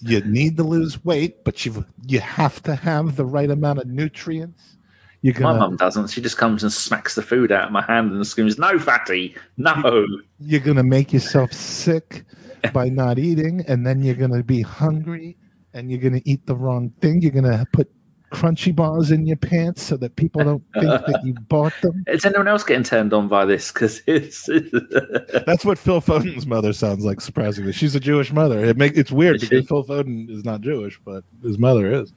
You 0.00 0.20
need 0.20 0.56
to 0.58 0.62
lose 0.62 1.04
weight, 1.04 1.42
but 1.42 1.66
you 1.66 1.84
you 2.06 2.20
have 2.20 2.62
to 2.62 2.76
have 2.76 3.16
the 3.16 3.24
right 3.24 3.50
amount 3.50 3.80
of 3.80 3.88
nutrients. 3.88 4.76
You're 5.22 5.34
My 5.34 5.40
gonna 5.40 5.58
mum 5.58 5.76
doesn't. 5.76 6.10
She 6.10 6.20
just 6.20 6.38
comes 6.38 6.62
and 6.62 6.72
smacks 6.72 7.16
the 7.16 7.22
food 7.22 7.50
out 7.50 7.64
of 7.64 7.72
my 7.72 7.82
hand 7.82 8.12
and 8.12 8.24
screams, 8.24 8.58
"No, 8.58 8.78
fatty, 8.78 9.34
no." 9.56 10.06
you're 10.38 10.60
gonna 10.60 10.84
make 10.84 11.12
yourself 11.12 11.52
sick 11.52 12.24
by 12.72 12.88
not 12.88 13.18
eating, 13.18 13.64
and 13.68 13.86
then 13.86 14.02
you're 14.02 14.14
gonna 14.14 14.42
be 14.42 14.62
hungry, 14.62 15.36
and 15.74 15.90
you're 15.90 16.00
gonna 16.00 16.22
eat 16.24 16.46
the 16.46 16.54
wrong 16.56 16.90
thing. 17.00 17.20
You're 17.22 17.32
gonna 17.32 17.66
put 17.72 17.90
crunchy 18.30 18.76
bars 18.76 19.10
in 19.10 19.26
your 19.26 19.38
pants 19.38 19.82
so 19.82 19.96
that 19.96 20.14
people 20.16 20.44
don't 20.44 20.62
think 20.74 20.84
that 20.86 21.20
you 21.24 21.32
bought 21.48 21.72
them. 21.80 22.04
Is 22.06 22.26
anyone 22.26 22.46
else 22.46 22.62
getting 22.62 22.82
turned 22.84 23.14
on 23.14 23.26
by 23.26 23.46
this? 23.46 23.72
Because 23.72 24.02
it's 24.06 24.46
That's 25.46 25.64
what 25.64 25.78
Phil 25.78 26.00
Foden's 26.02 26.46
mother 26.46 26.72
sounds 26.74 27.04
like. 27.04 27.20
Surprisingly, 27.22 27.72
she's 27.72 27.94
a 27.94 28.00
Jewish 28.00 28.30
mother. 28.32 28.62
It 28.64 28.76
make 28.76 28.96
it's 28.96 29.10
weird 29.10 29.36
Is 29.36 29.42
she? 29.42 29.48
because 29.48 29.66
Phil 29.68 29.84
Foden 29.84 30.28
is 30.30 30.44
not 30.44 30.60
Jewish, 30.60 31.00
but 31.04 31.24
his 31.42 31.58
mother 31.58 31.90
is. 31.92 32.12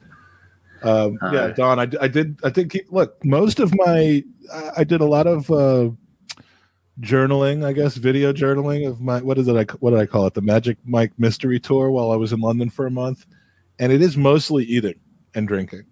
Um, 0.82 1.16
Uh. 1.22 1.30
yeah, 1.32 1.48
Don, 1.48 1.78
I, 1.78 1.88
I 2.00 2.08
did. 2.08 2.38
I 2.44 2.50
did 2.50 2.68
keep. 2.68 2.90
Look, 2.90 3.24
most 3.24 3.60
of 3.60 3.72
my, 3.74 4.22
I, 4.52 4.70
I 4.78 4.84
did 4.84 5.00
a 5.00 5.06
lot 5.06 5.26
of 5.26 5.50
uh, 5.50 5.90
journaling. 7.00 7.64
I 7.64 7.72
guess 7.72 7.96
video 7.96 8.32
journaling 8.32 8.86
of 8.88 9.00
my. 9.00 9.20
What 9.20 9.38
is 9.38 9.48
it? 9.48 9.56
I, 9.56 9.72
what 9.80 9.90
did 9.90 10.00
I 10.00 10.06
call 10.06 10.26
it? 10.26 10.34
The 10.34 10.42
Magic 10.42 10.78
Mike 10.84 11.12
Mystery 11.18 11.58
Tour 11.58 11.90
while 11.90 12.10
I 12.10 12.16
was 12.16 12.32
in 12.32 12.40
London 12.40 12.70
for 12.70 12.86
a 12.86 12.90
month, 12.90 13.26
and 13.78 13.92
it 13.92 14.02
is 14.02 14.16
mostly 14.16 14.64
eating 14.64 14.98
and 15.34 15.48
drinking. 15.48 15.84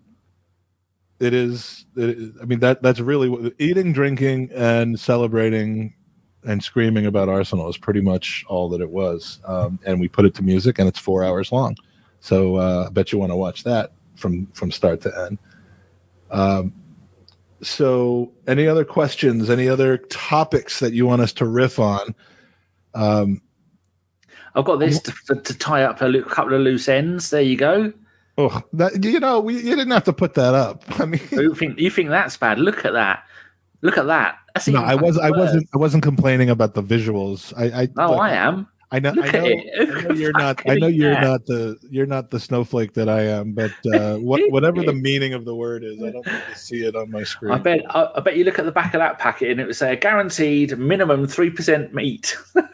It 1.19 1.35
is. 1.35 1.87
It, 1.97 2.11
is- 2.11 2.33
I 2.41 2.45
mean 2.45 2.61
that 2.61 2.83
that's 2.83 3.01
really 3.01 3.29
what 3.29 3.53
eating, 3.59 3.93
drinking, 3.93 4.51
and 4.55 4.99
celebrating 4.99 5.95
and 6.45 6.63
screaming 6.65 7.05
about 7.05 7.29
Arsenal 7.29 7.69
is 7.69 7.77
pretty 7.77 8.01
much 8.01 8.45
all 8.49 8.69
that 8.71 8.81
it 8.81 8.89
was. 8.89 9.41
Um, 9.45 9.79
and 9.85 10.01
we 10.01 10.09
put 10.09 10.25
it 10.25 10.35
to 10.37 10.43
music, 10.43 10.79
and 10.79 10.89
it's 10.89 10.99
four 10.99 11.23
hours 11.23 11.53
long. 11.53 11.77
So 12.21 12.57
uh, 12.57 12.87
I 12.89 12.91
bet 12.91 13.13
you 13.13 13.19
want 13.19 13.33
to 13.33 13.37
watch 13.37 13.65
that 13.65 13.93
from 14.17 14.47
from 14.53 14.71
start 14.71 15.01
to 15.03 15.27
end. 15.27 15.39
Um, 16.31 16.73
so, 17.63 18.33
any 18.47 18.67
other 18.67 18.85
questions? 18.85 19.51
Any 19.51 19.69
other 19.69 19.99
topics 19.99 20.81
that 20.81 20.93
you 20.93 21.07
want 21.07 21.23
us 21.23 21.33
to 21.35 21.47
riff 21.47 21.79
on? 21.79 22.15
Um, 22.95 23.43
I've 24.55 24.65
got 24.65 24.77
this 24.77 25.01
to, 25.01 25.35
to, 25.37 25.59
tie 25.59 25.85
up 25.85 26.01
a 26.01 26.23
couple 26.23 26.55
of 26.55 26.61
loose 26.61 26.89
ends. 26.89 27.31
There 27.31 27.41
you 27.41 27.57
go. 27.57 27.93
oh, 28.39 28.63
that 28.73 29.05
you 29.05 29.21
know, 29.21 29.41
we 29.41 29.57
you 29.57 29.77
didn't 29.77 29.91
have 29.91 30.05
to 30.05 30.13
put 30.13 30.35
that 30.35 30.55
up. 30.55 30.85
I 31.01 31.07
mean, 31.07 31.21
You 31.31 31.55
think 31.55 31.79
you 31.79 31.91
think 31.91 32.09
that's 32.09 32.37
bad? 32.37 32.59
Look 32.59 32.85
at 32.85 32.93
that. 32.95 33.25
Look 33.83 33.97
at 33.97 34.07
that. 34.07 34.37
No, 34.67 34.83
I 34.83 34.97
was 34.97 35.17
i 35.17 35.31
wasn't 35.31 35.69
I 35.75 35.79
wasn't 35.79 36.03
complaining 36.03 36.51
about 36.51 36.75
the 36.75 36.83
visuals. 36.83 37.55
I 37.57 37.83
I, 37.83 37.89
Oh, 37.97 38.15
I 38.15 38.31
am. 38.31 38.67
I 38.93 38.99
know 38.99 39.11
I 39.11 39.31
know. 39.31 39.45
I 39.79 39.85
know 40.03 40.15
you're 40.15 40.33
not 40.33 40.69
I 40.69 40.75
know 40.75 40.89
you're 40.89 41.21
not 41.21 41.47
the 41.47 41.79
you're 41.91 42.07
not 42.07 42.31
the 42.31 42.41
snowflake 42.41 42.95
that 42.95 43.09
I 43.09 43.23
am, 43.23 43.53
but 43.53 43.73
uh, 43.95 44.17
what 44.19 44.41
whatever 44.51 44.83
the 44.83 44.93
meaning 44.93 45.33
of 45.33 45.45
the 45.45 45.55
word 45.55 45.85
is, 45.85 46.03
I 46.03 46.11
don't 46.11 46.25
to 46.25 46.57
see 46.57 46.85
it 46.85 46.97
on 46.97 47.11
my 47.11 47.23
screen. 47.23 47.53
I 47.53 47.59
bet. 47.59 47.83
I, 47.95 48.11
I 48.17 48.21
bet 48.21 48.37
you 48.37 48.45
look 48.45 48.59
at 48.59 48.65
the 48.65 48.73
back 48.73 48.95
of 48.95 48.99
that 48.99 49.19
packet 49.19 49.51
and 49.51 49.61
it 49.61 49.67
would 49.67 49.77
say 49.77 49.95
guaranteed 49.97 50.77
minimum 50.77 51.27
three 51.27 51.51
percent 51.51 51.95
meat. 51.95 52.37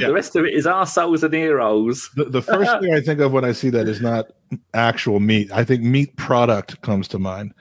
Yeah. 0.00 0.08
The 0.08 0.12
rest 0.12 0.36
of 0.36 0.44
it 0.44 0.54
is 0.54 0.66
arseholes 0.66 1.22
and 1.22 1.32
ear 1.34 1.58
rolls. 1.58 2.10
The, 2.16 2.24
the 2.24 2.42
first 2.42 2.70
thing 2.80 2.92
I 2.94 3.00
think 3.00 3.20
of 3.20 3.32
when 3.32 3.44
I 3.44 3.52
see 3.52 3.70
that 3.70 3.88
is 3.88 4.00
not 4.00 4.26
actual 4.74 5.20
meat. 5.20 5.50
I 5.52 5.64
think 5.64 5.82
meat 5.82 6.14
product 6.16 6.80
comes 6.82 7.08
to 7.08 7.18
mind. 7.18 7.54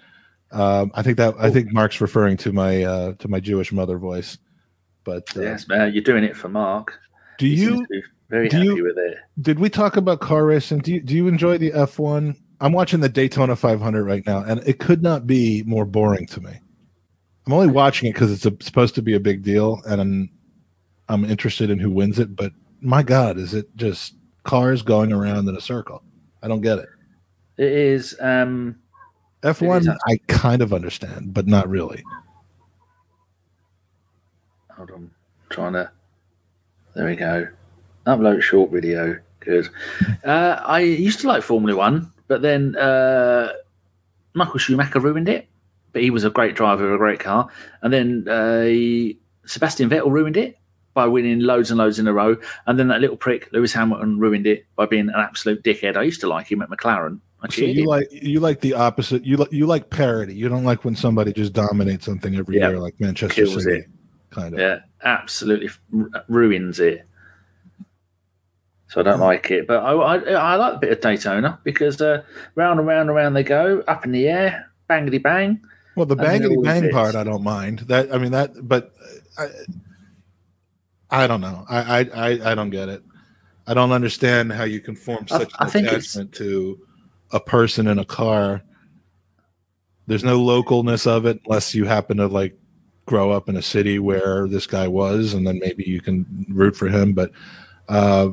Um, 0.51 0.91
I 0.95 1.03
think 1.03 1.17
that 1.17 1.35
I 1.39 1.49
think 1.51 1.71
Mark's 1.71 2.01
referring 2.01 2.37
to 2.37 2.51
my 2.51 2.83
uh, 2.83 3.13
to 3.13 3.27
my 3.27 3.39
Jewish 3.39 3.71
mother 3.71 3.97
voice. 3.97 4.37
But 5.03 5.35
uh, 5.37 5.41
Yes, 5.41 5.67
man, 5.67 5.93
you're 5.93 6.03
doing 6.03 6.23
it 6.23 6.35
for 6.35 6.49
Mark. 6.49 6.99
Do 7.37 7.47
you 7.47 7.67
seems 7.69 7.81
to 7.81 7.93
be 7.93 8.03
very 8.29 8.49
do 8.49 8.57
happy 8.57 8.67
you- 8.67 8.83
with 8.83 8.97
it? 8.97 9.17
did 9.41 9.59
we 9.59 9.69
talk 9.69 9.97
about 9.97 10.19
car 10.19 10.45
racing? 10.45 10.79
Do 10.79 10.93
you, 10.93 11.01
do 11.01 11.15
you 11.15 11.27
enjoy 11.27 11.57
the 11.57 11.71
F 11.73 11.99
one? 11.99 12.35
I'm 12.59 12.73
watching 12.73 12.99
the 13.01 13.09
Daytona 13.09 13.55
500 13.55 14.03
right 14.03 14.25
now, 14.25 14.39
and 14.43 14.61
it 14.67 14.79
could 14.79 15.03
not 15.03 15.27
be 15.27 15.61
more 15.67 15.85
boring 15.85 16.25
to 16.27 16.41
me. 16.41 16.53
I'm 17.45 17.53
only 17.53 17.67
watching 17.67 18.09
it 18.09 18.13
because 18.13 18.31
it's 18.31 18.45
a, 18.47 18.63
supposed 18.63 18.95
to 18.95 19.01
be 19.03 19.13
a 19.13 19.19
big 19.19 19.43
deal, 19.43 19.79
and 19.87 20.01
I'm, 20.01 20.29
I'm 21.07 21.23
interested 21.23 21.69
in 21.69 21.77
who 21.79 21.91
wins 21.91 22.17
it. 22.19 22.35
But 22.35 22.51
my 22.81 23.03
God, 23.03 23.37
is 23.37 23.53
it 23.53 23.67
just 23.77 24.15
cars 24.43 24.81
going 24.81 25.13
around 25.13 25.47
in 25.47 25.55
a 25.55 25.61
circle? 25.61 26.01
I 26.41 26.47
don't 26.47 26.61
get 26.61 26.79
it. 26.79 26.89
It 27.57 27.71
is. 27.71 28.15
Um, 28.19 28.77
F 29.43 29.61
It 29.61 29.67
one, 29.67 29.81
is 29.83 29.89
I 30.07 30.19
kind 30.27 30.63
of 30.63 30.73
understand, 30.73 31.33
but 31.35 31.45
not 31.47 31.69
really. 31.69 32.03
hold 34.75 34.91
on, 34.91 35.11
trying 35.49 35.73
to. 35.73 35.91
There 36.97 37.05
we 37.05 37.15
go. 37.15 37.47
Upload 38.07 38.41
short 38.41 38.71
video. 38.71 39.19
Good. 39.41 39.69
Uh, 40.25 40.59
I 40.65 40.79
used 40.79 41.19
to 41.19 41.27
like 41.27 41.43
Formula 41.43 41.77
One, 41.77 42.11
but 42.27 42.41
then 42.41 42.75
uh, 42.75 43.53
Michael 44.33 44.57
Schumacher 44.57 44.99
ruined 44.99 45.29
it. 45.29 45.47
But 45.93 46.01
he 46.01 46.09
was 46.09 46.23
a 46.23 46.31
great 46.31 46.55
driver 46.55 46.87
of 46.87 46.95
a 46.95 46.97
great 46.97 47.19
car, 47.19 47.49
and 47.83 47.93
then 47.93 48.27
uh, 48.27 49.13
Sebastian 49.47 49.89
Vettel 49.91 50.09
ruined 50.11 50.37
it 50.37 50.57
by 50.95 51.05
winning 51.05 51.39
loads 51.39 51.69
and 51.69 51.77
loads 51.77 51.99
in 51.99 52.07
a 52.07 52.13
row, 52.13 52.35
and 52.65 52.79
then 52.79 52.87
that 52.87 52.99
little 52.99 53.15
prick 53.15 53.47
Lewis 53.51 53.73
Hamilton 53.73 54.17
ruined 54.19 54.47
it 54.47 54.65
by 54.75 54.87
being 54.87 55.09
an 55.09 55.15
absolute 55.15 55.63
dickhead. 55.63 55.97
I 55.97 56.01
used 56.01 56.19
to 56.21 56.27
like 56.27 56.51
him 56.51 56.63
at 56.63 56.69
McLaren. 56.69 57.19
So 57.51 57.61
you 57.61 57.81
him. 57.81 57.85
like 57.85 58.07
you 58.11 58.39
like 58.39 58.61
the 58.61 58.73
opposite. 58.73 59.23
You 59.23 59.37
like 59.37 59.51
you 59.51 59.67
like 59.67 59.91
parody. 59.91 60.33
You 60.33 60.49
don't 60.49 60.63
like 60.63 60.83
when 60.83 60.95
somebody 60.95 61.31
just 61.31 61.53
dominates 61.53 62.05
something 62.05 62.35
every 62.35 62.57
Yeah. 62.57 62.69
year, 62.69 62.79
like 62.79 62.99
Manchester 62.99 63.45
Kills 63.45 63.63
City, 63.63 63.81
it. 63.81 63.85
kind 64.31 64.55
of. 64.55 64.59
Yeah, 64.59 64.79
absolutely 65.03 65.69
ruins 66.27 66.79
it. 66.79 67.05
So 68.89 69.01
I 69.01 69.03
don't 69.03 69.19
like 69.19 69.51
it, 69.51 69.67
but 69.67 69.83
I, 69.83 69.91
I, 69.91 70.15
I 70.15 70.55
like 70.55 70.75
a 70.75 70.79
bit 70.79 70.91
of 70.93 71.01
Daytona 71.01 71.59
because 71.63 72.01
uh, 72.01 72.23
round 72.55 72.79
and 72.79 72.87
round 72.87 73.09
and 73.09 73.15
round 73.15 73.35
they 73.35 73.43
go, 73.43 73.83
up 73.87 74.05
in 74.05 74.13
the 74.13 74.29
air, 74.29 74.71
bangity 74.89 75.21
bang. 75.21 75.61
Well, 75.95 76.05
the 76.05 76.15
bangity 76.15 76.63
bang 76.63 76.89
part, 76.89 77.15
I 77.15 77.25
don't 77.25 77.43
mind. 77.43 77.79
That 77.79 78.13
I 78.13 78.17
mean 78.17 78.31
that, 78.31 78.51
but 78.65 78.93
I, 79.37 79.49
I 81.09 81.27
don't 81.27 81.41
know. 81.41 81.65
I, 81.67 81.99
I 81.99 81.99
I 81.99 82.51
I 82.51 82.55
don't 82.55 82.69
get 82.69 82.87
it. 82.87 83.03
I 83.65 83.73
don't 83.73 83.91
understand 83.91 84.53
how 84.53 84.63
you 84.63 84.79
can 84.79 84.95
form 84.95 85.27
such 85.27 85.51
I 85.59 85.67
an 85.67 85.85
attachment 85.85 86.33
to 86.35 86.79
a 87.31 87.39
person 87.41 87.87
in 87.87 87.99
a 87.99 88.05
car. 88.05 88.63
There's 90.05 90.23
no 90.23 90.39
localness 90.39 91.05
of 91.05 91.25
it 91.25 91.41
unless 91.45 91.75
you 91.75 91.83
happen 91.83 92.17
to 92.17 92.27
like 92.27 92.57
grow 93.07 93.31
up 93.31 93.49
in 93.49 93.55
a 93.55 93.61
city 93.61 93.97
where 93.97 94.47
this 94.47 94.67
guy 94.67 94.87
was, 94.87 95.33
and 95.33 95.47
then 95.47 95.57
maybe 95.59 95.83
you 95.83 95.99
can 95.99 96.45
root 96.49 96.75
for 96.75 96.87
him. 96.87 97.13
But 97.13 97.31
uh, 97.89 98.29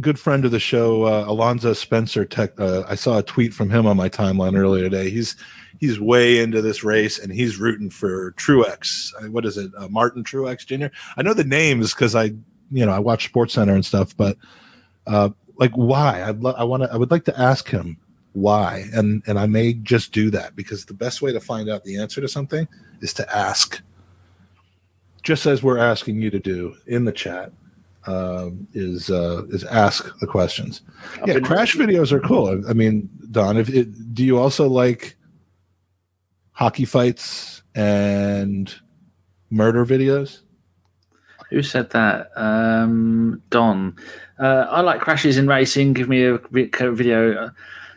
good 0.00 0.18
friend 0.18 0.44
of 0.44 0.50
the 0.50 0.58
show, 0.58 1.04
uh, 1.04 1.24
Alonzo 1.28 1.72
Spencer. 1.74 2.24
Tech, 2.24 2.58
uh, 2.58 2.82
I 2.88 2.96
saw 2.96 3.18
a 3.18 3.22
tweet 3.22 3.54
from 3.54 3.70
him 3.70 3.86
on 3.86 3.96
my 3.96 4.08
timeline 4.08 4.58
earlier 4.58 4.82
today. 4.82 5.10
He's 5.10 5.36
he's 5.78 6.00
way 6.00 6.40
into 6.40 6.60
this 6.60 6.82
race, 6.82 7.18
and 7.18 7.32
he's 7.32 7.58
rooting 7.58 7.90
for 7.90 8.32
Truex. 8.32 9.12
Uh, 9.22 9.30
What 9.30 9.44
is 9.44 9.56
it, 9.56 9.70
uh, 9.78 9.88
Martin 9.88 10.24
Truex 10.24 10.66
Jr.? 10.66 10.94
I 11.16 11.22
know 11.22 11.34
the 11.34 11.44
names 11.44 11.94
because 11.94 12.14
I, 12.16 12.24
you 12.72 12.84
know, 12.86 12.92
I 12.92 12.98
watch 12.98 13.26
Sports 13.26 13.54
Center 13.54 13.74
and 13.74 13.84
stuff. 13.84 14.16
But 14.16 14.36
uh, 15.06 15.28
like, 15.56 15.72
why? 15.72 16.24
I'd 16.24 16.40
lo- 16.40 16.56
I 16.56 16.64
want 16.64 16.82
to. 16.82 16.92
I 16.92 16.96
would 16.96 17.10
like 17.10 17.26
to 17.26 17.38
ask 17.38 17.68
him 17.68 17.98
why, 18.32 18.86
and 18.94 19.22
and 19.26 19.38
I 19.38 19.44
may 19.44 19.74
just 19.74 20.12
do 20.12 20.30
that 20.30 20.56
because 20.56 20.86
the 20.86 20.94
best 20.94 21.20
way 21.20 21.32
to 21.32 21.40
find 21.40 21.68
out 21.68 21.84
the 21.84 21.98
answer 21.98 22.22
to 22.22 22.28
something 22.28 22.66
is 23.04 23.12
to 23.14 23.36
ask. 23.36 23.80
Just 25.22 25.46
as 25.46 25.62
we're 25.62 25.78
asking 25.78 26.20
you 26.20 26.30
to 26.30 26.40
do 26.40 26.74
in 26.86 27.04
the 27.04 27.12
chat, 27.12 27.52
um, 28.06 28.66
is 28.74 29.10
uh, 29.10 29.44
is 29.48 29.64
ask 29.64 30.18
the 30.18 30.26
questions. 30.26 30.82
I've 31.22 31.28
yeah, 31.28 31.34
been- 31.34 31.44
crash 31.44 31.74
videos 31.76 32.12
are 32.12 32.20
cool. 32.20 32.62
I 32.68 32.72
mean, 32.72 33.08
Don, 33.30 33.56
if 33.56 33.68
it, 33.68 34.14
do 34.14 34.24
you 34.24 34.38
also 34.38 34.68
like 34.68 35.16
hockey 36.52 36.84
fights 36.84 37.62
and 37.74 38.74
murder 39.50 39.86
videos? 39.86 40.40
Who 41.50 41.62
said 41.62 41.90
that? 41.90 42.30
Um, 42.36 43.42
Don. 43.50 43.96
Uh, 44.38 44.66
I 44.68 44.80
like 44.80 45.00
crashes 45.00 45.38
in 45.38 45.46
racing. 45.46 45.92
Give 45.92 46.08
me 46.08 46.24
a 46.24 46.38
vi- 46.50 46.70
video. 46.90 47.50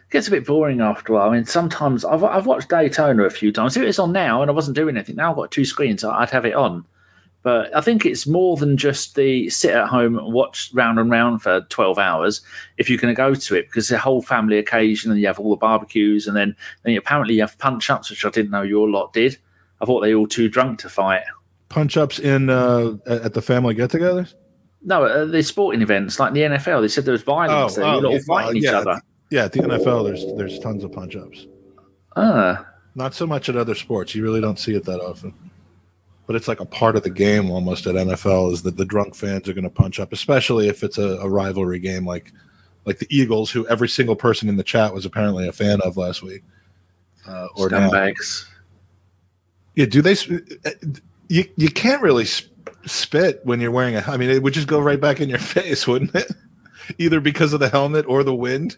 Gets 0.10 0.28
a 0.28 0.32
bit 0.32 0.46
boring 0.46 0.80
after 0.80 1.12
a 1.12 1.16
while. 1.16 1.30
I 1.30 1.34
mean, 1.34 1.46
sometimes 1.46 2.06
I've, 2.06 2.24
I've 2.24 2.46
watched 2.46 2.70
Daytona 2.70 3.24
a 3.24 3.30
few 3.30 3.52
times. 3.52 3.76
If 3.76 3.84
it's 3.84 4.00
on 4.00 4.14
now 4.14 4.42
and 4.42 4.50
I 4.50 4.54
wasn't 4.54 4.78
doing 4.78 4.96
anything, 4.96 5.18
now 5.18 5.32
I've 5.32 5.36
got 5.36 5.52
two 5.52 5.66
screens, 5.66 6.04
I'd 6.04 6.30
have 6.30 6.46
it 6.46 6.56
on. 6.56 6.86
But 7.44 7.76
I 7.76 7.82
think 7.82 8.06
it's 8.06 8.28
more 8.28 8.58
than 8.58 8.78
just 8.78 9.16
the 9.16 9.50
sit 9.50 9.74
at 9.74 9.88
home 9.88 10.18
and 10.18 10.34
watch 10.34 10.70
round 10.74 11.00
and 11.00 11.10
round 11.10 11.42
for 11.42 11.62
12 11.62 11.98
hours 11.98 12.42
if 12.78 12.90
you're 12.90 12.98
going 12.98 13.14
to 13.14 13.18
go 13.18 13.36
to 13.36 13.56
it 13.56 13.68
because 13.68 13.88
the 13.88 13.98
whole 13.98 14.22
family 14.22 14.58
occasion 14.58 15.12
and 15.12 15.20
you 15.20 15.28
have 15.28 15.40
all 15.40 15.52
the 15.52 15.56
barbecues 15.56 16.28
and 16.28 16.36
then, 16.36 16.56
then 16.84 16.94
you, 16.94 17.00
apparently 17.00 17.36
you 17.36 17.42
have 17.42 17.58
punch 17.58 17.90
ups, 17.90 18.10
which 18.10 18.26
I 18.26 18.30
didn't 18.30 18.52
know 18.52 18.64
your 18.64 18.90
lot 18.90 19.14
did. 19.14 19.38
I 19.82 19.86
thought 19.86 20.02
they 20.02 20.14
were 20.14 20.22
all 20.22 20.28
too 20.28 20.50
drunk 20.50 20.80
to 20.80 20.90
fight. 20.90 21.22
Punch 21.70 21.96
ups 21.98 22.20
in 22.20 22.50
uh, 22.50 22.98
at 23.06 23.34
the 23.34 23.42
family 23.42 23.76
get-togethers. 23.76 24.34
No, 24.82 25.04
uh, 25.06 25.26
the 25.26 25.44
sporting 25.44 25.82
events 25.82 26.20
like 26.20 26.34
the 26.34 26.42
NFL. 26.42 26.82
They 26.82 26.88
said 26.88 27.06
there 27.06 27.12
was 27.12 27.24
violence. 27.24 27.78
Oh, 27.78 27.82
there. 27.82 27.94
You're 27.94 28.06
oh, 28.06 28.10
all 28.10 28.14
yeah, 28.14 28.20
fighting 28.28 28.58
each 28.58 28.64
yeah. 28.64 28.80
other. 28.80 29.02
Yeah, 29.30 29.46
at 29.46 29.52
the 29.52 29.60
NFL, 29.60 30.06
there's 30.06 30.26
there's 30.38 30.60
tons 30.60 30.84
of 30.84 30.92
punch 30.92 31.16
ups. 31.16 31.48
Ah, 32.16 32.66
Not 32.96 33.14
so 33.14 33.28
much 33.28 33.50
at 33.50 33.56
other 33.56 33.76
sports. 33.76 34.16
You 34.16 34.24
really 34.24 34.42
don't 34.42 34.58
see 34.60 34.74
it 34.76 34.86
that 34.86 35.00
often. 35.02 35.34
But 36.26 36.36
it's 36.36 36.48
like 36.48 36.60
a 36.60 36.66
part 36.66 36.96
of 36.96 37.04
the 37.04 37.10
game 37.10 37.50
almost 37.52 37.88
at 37.88 37.96
NFL 37.96 38.52
is 38.54 38.62
that 38.64 38.76
the 38.76 38.86
drunk 38.86 39.16
fans 39.16 39.48
are 39.48 39.54
going 39.54 39.64
to 39.64 39.70
punch 39.70 40.00
up, 40.00 40.12
especially 40.12 40.68
if 40.68 40.84
it's 40.84 40.98
a, 40.98 41.18
a 41.20 41.30
rivalry 41.30 41.80
game 41.80 42.06
like 42.06 42.34
like 42.86 43.00
the 43.00 43.08
Eagles, 43.10 43.52
who 43.52 43.68
every 43.68 43.90
single 43.90 44.16
person 44.16 44.48
in 44.50 44.56
the 44.56 44.64
chat 44.64 44.94
was 44.94 45.06
apparently 45.06 45.48
a 45.48 45.52
fan 45.52 45.80
of 45.82 45.98
last 45.98 46.24
week. 46.24 46.44
Uh, 47.28 47.48
or 47.56 47.70
scumbags. 47.70 48.46
Yeah, 49.76 49.86
do 49.86 50.02
they? 50.02 50.14
uh, 50.66 50.72
You 51.30 51.46
you 51.58 51.70
can't 51.70 52.02
really 52.02 52.26
spit 52.86 53.42
when 53.44 53.60
you're 53.62 53.72
wearing 53.72 53.96
a. 53.96 54.04
I 54.08 54.18
mean, 54.18 54.30
it 54.30 54.42
would 54.42 54.54
just 54.54 54.68
go 54.68 54.80
right 54.80 55.00
back 55.00 55.20
in 55.22 55.30
your 55.30 55.40
face, 55.56 55.86
wouldn't 55.86 56.16
it? 56.16 56.32
Either 56.98 57.20
because 57.20 57.54
of 57.54 57.60
the 57.60 57.70
helmet 57.70 58.06
or 58.08 58.24
the 58.24 58.36
wind. 58.36 58.78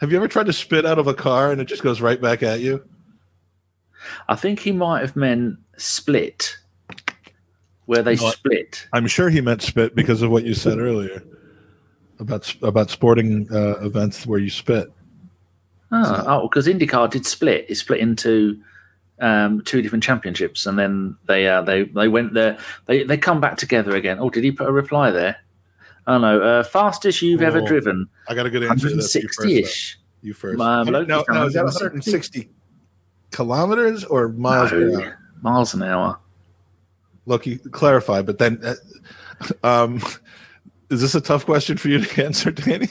Have 0.00 0.10
you 0.10 0.16
ever 0.16 0.28
tried 0.28 0.46
to 0.46 0.52
spit 0.52 0.86
out 0.86 0.98
of 0.98 1.06
a 1.06 1.14
car 1.14 1.52
and 1.52 1.60
it 1.60 1.66
just 1.66 1.82
goes 1.82 2.00
right 2.00 2.20
back 2.20 2.42
at 2.42 2.60
you? 2.60 2.82
I 4.28 4.34
think 4.34 4.60
he 4.60 4.72
might 4.72 5.00
have 5.00 5.14
meant 5.14 5.58
split, 5.76 6.56
where 7.84 8.02
they 8.02 8.16
No, 8.16 8.30
split. 8.30 8.86
I'm 8.94 9.06
sure 9.06 9.28
he 9.28 9.42
meant 9.42 9.60
spit 9.60 9.94
because 9.94 10.22
of 10.22 10.30
what 10.30 10.44
you 10.44 10.54
said 10.54 10.78
earlier 10.78 11.22
about 12.18 12.54
about 12.62 12.88
sporting 12.88 13.46
uh, 13.52 13.78
events 13.80 14.26
where 14.26 14.38
you 14.38 14.48
spit. 14.48 14.90
Oh, 15.92 16.24
oh, 16.26 16.48
because 16.48 16.66
IndyCar 16.66 17.10
did 17.10 17.26
split. 17.26 17.66
It 17.68 17.74
split 17.74 18.00
into 18.00 18.58
um, 19.18 19.60
two 19.62 19.82
different 19.82 20.04
championships, 20.04 20.64
and 20.64 20.78
then 20.78 21.16
they 21.26 21.46
uh, 21.46 21.60
they 21.60 21.84
they 21.84 22.08
went 22.08 22.32
there. 22.32 22.58
They 22.86 23.02
they 23.02 23.18
come 23.18 23.40
back 23.40 23.58
together 23.58 23.96
again. 23.96 24.18
Oh, 24.18 24.30
did 24.30 24.44
he 24.44 24.52
put 24.52 24.68
a 24.68 24.72
reply 24.72 25.10
there? 25.10 25.36
Oh 26.06 26.18
no, 26.18 26.40
uh, 26.40 26.62
fastest 26.64 27.22
you've 27.22 27.42
ever 27.42 27.60
driven, 27.60 28.08
I 28.28 28.34
got 28.34 28.46
a 28.46 28.50
good 28.50 28.62
answer 28.64 28.88
to 28.88 28.96
that. 28.96 29.14
You 29.14 29.28
first, 29.28 29.38
160 29.38 29.54
though. 29.62 29.68
ish. 29.68 29.98
You 30.22 30.34
first. 30.34 30.60
Um, 30.60 30.86
How- 30.86 31.00
now, 31.02 31.24
now, 31.28 31.44
is 31.46 31.54
that 31.54 31.64
160? 31.64 32.40
160 32.40 32.50
kilometers 33.30 34.04
or 34.04 34.28
miles 34.30 34.70
per 34.70 34.80
No, 34.88 35.00
hour? 35.00 35.18
miles 35.42 35.74
an 35.74 35.82
hour. 35.82 36.18
Loki, 37.26 37.58
clarify. 37.58 38.22
But 38.22 38.38
then, 38.38 38.60
uh, 38.64 38.74
um, 39.62 40.02
is 40.90 41.00
this 41.00 41.14
a 41.14 41.20
tough 41.20 41.44
question 41.44 41.76
for 41.76 41.88
you 41.88 42.00
to 42.04 42.24
answer, 42.24 42.50
Danny? 42.50 42.88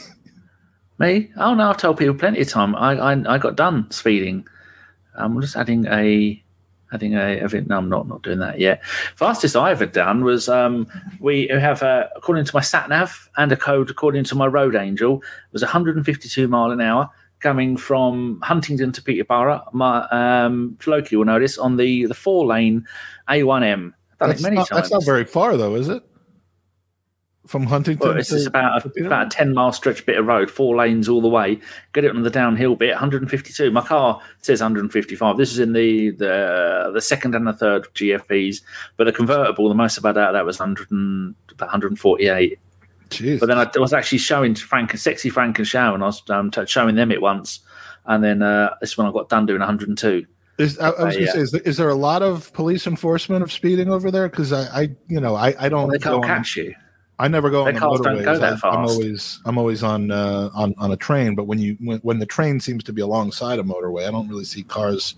Me? 0.97 1.31
Oh 1.37 1.53
no, 1.55 1.69
I've 1.69 1.77
told 1.77 1.97
people 1.97 2.15
plenty 2.15 2.41
of 2.41 2.47
time. 2.49 2.75
I 2.75 2.93
I, 2.93 3.35
I 3.35 3.37
got 3.37 3.55
done 3.55 3.89
speeding. 3.91 4.47
I'm 5.15 5.39
just 5.41 5.55
adding 5.55 5.85
a 5.87 6.41
adding 6.91 7.15
a, 7.15 7.39
a 7.39 7.47
I'm 7.69 7.89
not 7.89 8.07
not 8.07 8.21
doing 8.21 8.39
that 8.39 8.59
yet. 8.59 8.83
Fastest 9.15 9.55
I 9.55 9.71
ever 9.71 9.85
done 9.85 10.23
was 10.23 10.49
um 10.49 10.87
we 11.19 11.47
have 11.47 11.83
uh, 11.83 12.07
according 12.15 12.45
to 12.45 12.55
my 12.55 12.61
sat 12.61 12.89
nav 12.89 13.29
and 13.37 13.51
a 13.51 13.57
code 13.57 13.89
according 13.89 14.23
to 14.25 14.35
my 14.35 14.47
road 14.47 14.75
angel 14.75 15.23
was 15.51 15.61
152 15.61 16.47
mile 16.47 16.71
an 16.71 16.81
hour 16.81 17.09
coming 17.39 17.77
from 17.77 18.39
Huntingdon 18.41 18.91
to 18.93 19.01
Peterborough. 19.01 19.63
My 19.73 20.07
um 20.11 20.77
Floki 20.79 21.15
will 21.15 21.39
this 21.39 21.57
on 21.57 21.77
the 21.77 22.05
the 22.05 22.13
four 22.13 22.45
lane 22.45 22.85
A1M. 23.29 23.93
Done 24.19 24.29
it 24.29 24.33
That's 24.33 24.43
many 24.43 24.55
not, 24.57 24.67
times. 24.67 24.81
that's 24.81 24.91
not 24.91 25.05
very 25.05 25.23
far, 25.23 25.55
though, 25.55 25.75
is 25.75 25.87
it? 25.87 26.03
From 27.49 27.65
Huntingdon 27.65 28.07
Well, 28.07 28.17
it's 28.19 28.29
just 28.29 28.45
about 28.45 28.85
a, 28.85 29.05
about 29.07 29.25
a 29.25 29.29
10 29.31 29.55
mile 29.55 29.71
stretch 29.71 30.05
bit 30.05 30.19
of 30.19 30.27
road, 30.27 30.51
four 30.51 30.75
lanes 30.75 31.09
all 31.09 31.19
the 31.19 31.29
way. 31.29 31.59
Get 31.93 32.05
it 32.05 32.15
on 32.15 32.21
the 32.21 32.29
downhill 32.29 32.75
bit, 32.75 32.91
152. 32.91 33.71
My 33.71 33.81
car 33.81 34.21
says 34.43 34.61
155. 34.61 35.35
This 35.35 35.51
is 35.51 35.57
in 35.57 35.73
the 35.73 36.11
the, 36.11 36.91
the 36.93 37.01
second 37.01 37.33
and 37.33 37.47
the 37.47 37.53
third 37.53 37.87
GFPs, 37.95 38.61
but 38.97 39.05
the 39.05 39.11
convertible, 39.11 39.67
the 39.67 39.73
most 39.73 39.97
about 39.97 40.13
that, 40.13 40.33
that 40.33 40.45
was 40.45 40.59
100 40.59 40.91
and, 40.91 41.33
about 41.49 41.69
148. 41.69 42.59
Jeez. 43.09 43.39
But 43.39 43.47
then 43.47 43.57
I 43.57 43.67
was 43.79 43.93
actually 43.93 44.19
showing 44.19 44.53
Frank, 44.53 44.91
and 44.91 44.99
sexy 44.99 45.31
Frank 45.31 45.57
and 45.57 45.67
Shaw, 45.67 45.95
and 45.95 46.03
I 46.03 46.05
was 46.05 46.21
um, 46.29 46.51
showing 46.67 46.93
them 46.93 47.11
it 47.11 47.19
once. 47.19 47.61
And 48.05 48.23
then 48.23 48.43
uh, 48.43 48.75
this 48.79 48.95
one 48.95 49.07
I 49.07 49.11
got 49.11 49.27
done 49.27 49.47
doing 49.47 49.57
102. 49.57 50.23
Is, 50.59 50.77
I, 50.77 50.89
I 50.89 51.03
was 51.03 51.15
Uh, 51.15 51.19
yeah. 51.19 51.31
say, 51.31 51.39
is 51.39 51.51
there, 51.51 51.61
is 51.61 51.77
there 51.77 51.89
a 51.89 51.95
lot 51.95 52.21
of 52.21 52.53
police 52.53 52.85
enforcement 52.85 53.41
of 53.41 53.51
speeding 53.51 53.89
over 53.89 54.11
there? 54.11 54.29
Because 54.29 54.53
I, 54.53 54.81
I, 54.81 54.89
you 55.07 55.19
know, 55.19 55.33
I, 55.33 55.55
I 55.59 55.67
don't. 55.67 55.89
They 55.89 55.97
go 55.97 56.19
can't 56.19 56.25
on- 56.31 56.37
catch 56.43 56.55
you. 56.55 56.75
I 57.19 57.27
never 57.27 57.49
go 57.49 57.67
on 57.67 57.73
the 57.73 57.79
cars 57.79 57.99
motorways. 57.99 58.23
go 58.23 58.39
that 58.39 58.63
I, 58.63 58.73
am 58.75 58.85
always, 58.85 59.41
I'm 59.45 59.57
always 59.57 59.83
on, 59.83 60.09
uh, 60.09 60.49
on, 60.53 60.73
on 60.77 60.91
a 60.91 60.95
train. 60.97 61.35
But 61.35 61.43
when 61.47 61.59
you, 61.59 61.77
when, 61.81 61.99
when 61.99 62.19
the 62.19 62.25
train 62.25 62.59
seems 62.61 62.83
to 62.85 62.93
be 62.93 63.01
alongside 63.01 63.59
a 63.59 63.63
motorway, 63.63 64.07
I 64.07 64.11
don't 64.11 64.29
really 64.29 64.45
see 64.45 64.63
cars. 64.63 65.15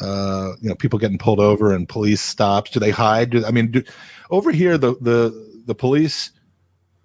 Uh, 0.00 0.52
you 0.60 0.68
know, 0.68 0.74
people 0.74 0.98
getting 0.98 1.18
pulled 1.18 1.40
over 1.40 1.74
and 1.74 1.88
police 1.88 2.20
stops. 2.20 2.70
Do 2.70 2.80
they 2.80 2.90
hide? 2.90 3.30
Do, 3.30 3.44
I 3.44 3.50
mean, 3.50 3.70
do, 3.70 3.82
over 4.30 4.50
here, 4.50 4.78
the 4.78 4.94
the 5.00 5.62
the 5.66 5.74
police 5.74 6.30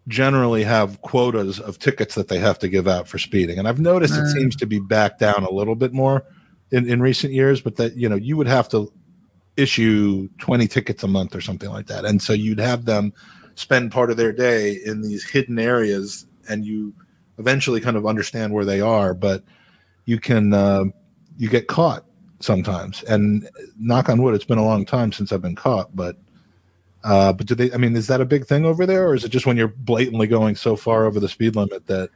generally 0.08 0.64
have 0.64 1.02
quotas 1.02 1.60
of 1.60 1.78
tickets 1.80 2.16
that 2.16 2.28
they 2.28 2.38
have 2.40 2.60
to 2.60 2.70
give 2.70 2.88
out 2.88 3.08
for 3.08 3.18
speeding, 3.18 3.60
and 3.60 3.68
I've 3.68 3.80
noticed 3.82 4.14
it 4.14 4.24
Mm. 4.24 4.34
seems 4.34 4.56
to 4.58 4.66
be 4.66 4.80
back 4.80 5.20
down 5.20 5.44
a 5.44 5.52
little 5.52 5.76
bit 5.76 5.92
more 5.92 6.24
in 6.72 6.88
in 6.90 7.02
recent 7.02 7.34
years. 7.34 7.60
But 7.60 7.76
that 7.78 7.98
you 7.98 8.08
know, 8.08 8.16
you 8.16 8.38
would 8.38 8.48
have 8.48 8.70
to 8.70 8.92
issue 9.58 10.30
20 10.40 10.68
tickets 10.68 11.04
a 11.04 11.08
month 11.08 11.36
or 11.36 11.42
something 11.42 11.70
like 11.70 11.88
that. 11.88 12.06
And 12.06 12.22
so 12.22 12.34
you'd 12.34 12.60
have 12.60 12.86
them 12.86 13.14
spend 13.56 13.92
part 13.92 14.12
of 14.12 14.18
their 14.18 14.32
day 14.32 14.80
in 14.86 15.02
these 15.02 15.28
hidden 15.28 15.60
areas 15.60 16.28
and 16.50 16.66
you 16.66 16.94
eventually 17.38 17.82
kind 17.82 17.98
of 17.98 18.06
understand 18.06 18.54
where 18.54 18.66
they 18.66 18.82
are, 18.82 19.14
but 19.14 19.44
you 20.06 20.20
can, 20.20 20.54
uh, 20.54 20.86
you 21.38 21.50
get 21.50 21.68
caught 21.68 22.06
sometimes. 22.40 23.04
And 23.04 23.50
knock 23.80 24.10
on 24.10 24.22
wood, 24.22 24.36
it's 24.36 24.46
been 24.46 24.58
a 24.58 24.66
long 24.66 24.86
time 24.86 25.12
since 25.12 25.32
I've 25.32 25.42
been 25.42 25.56
caught, 25.56 25.96
but, 25.96 26.18
uh, 27.04 27.34
but 27.34 27.48
do 27.48 27.56
they, 27.56 27.72
I 27.72 27.78
mean, 27.78 27.96
is 27.96 28.08
that 28.08 28.22
a 28.22 28.26
big 28.26 28.46
thing 28.46 28.66
over 28.66 28.86
there 28.86 29.08
or 29.08 29.16
is 29.16 29.24
it 29.24 29.30
just 29.30 29.46
when 29.46 29.58
you're 29.58 29.68
blatantly 29.68 30.28
going 30.28 30.56
so 30.56 30.76
far 30.76 31.06
over 31.06 31.20
the 31.20 31.30
speed 31.30 31.56
limit 31.56 31.88
that, 31.88 32.10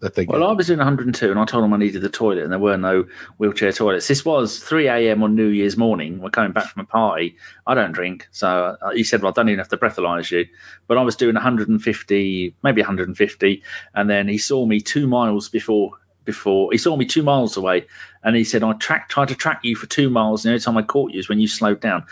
that 0.00 0.14
they 0.14 0.24
Well, 0.26 0.44
I 0.44 0.52
was 0.52 0.68
doing 0.68 0.78
102 0.78 1.30
and 1.30 1.40
I 1.40 1.44
told 1.44 1.64
them 1.64 1.72
I 1.72 1.76
needed 1.76 2.02
the 2.02 2.08
toilet 2.08 2.44
and 2.44 2.52
there 2.52 2.58
were 2.58 2.76
no 2.76 3.04
wheelchair 3.38 3.72
toilets. 3.72 4.06
This 4.06 4.24
was 4.24 4.58
3 4.58 4.86
a.m. 4.86 5.22
on 5.22 5.34
New 5.34 5.48
Year's 5.48 5.76
morning. 5.76 6.20
We're 6.20 6.30
coming 6.30 6.52
back 6.52 6.66
from 6.66 6.82
a 6.82 6.86
party. 6.86 7.36
I 7.66 7.74
don't 7.74 7.92
drink. 7.92 8.28
So 8.30 8.76
uh, 8.80 8.90
he 8.90 9.02
said, 9.02 9.22
Well, 9.22 9.32
I 9.32 9.34
don't 9.34 9.48
even 9.48 9.58
have 9.58 9.68
to 9.68 9.76
breathalyze 9.76 10.30
you. 10.30 10.46
But 10.86 10.98
I 10.98 11.02
was 11.02 11.16
doing 11.16 11.34
150, 11.34 12.54
maybe 12.62 12.80
150. 12.80 13.62
And 13.94 14.10
then 14.10 14.28
he 14.28 14.38
saw 14.38 14.66
me 14.66 14.80
two 14.80 15.06
miles 15.06 15.48
before. 15.48 15.92
Before 16.24 16.70
he 16.72 16.76
saw 16.76 16.94
me 16.94 17.06
two 17.06 17.22
miles 17.22 17.56
away, 17.56 17.86
and 18.22 18.36
he 18.36 18.44
said, 18.44 18.62
"I 18.62 18.74
track, 18.74 19.08
tried 19.08 19.28
to 19.28 19.34
track 19.34 19.60
you 19.64 19.74
for 19.74 19.86
two 19.86 20.10
miles, 20.10 20.44
and 20.44 20.52
every 20.52 20.60
time 20.60 20.76
I 20.76 20.82
caught 20.82 21.10
you 21.10 21.18
is 21.18 21.30
when 21.30 21.40
you 21.40 21.48
slowed 21.48 21.80
down. 21.80 22.04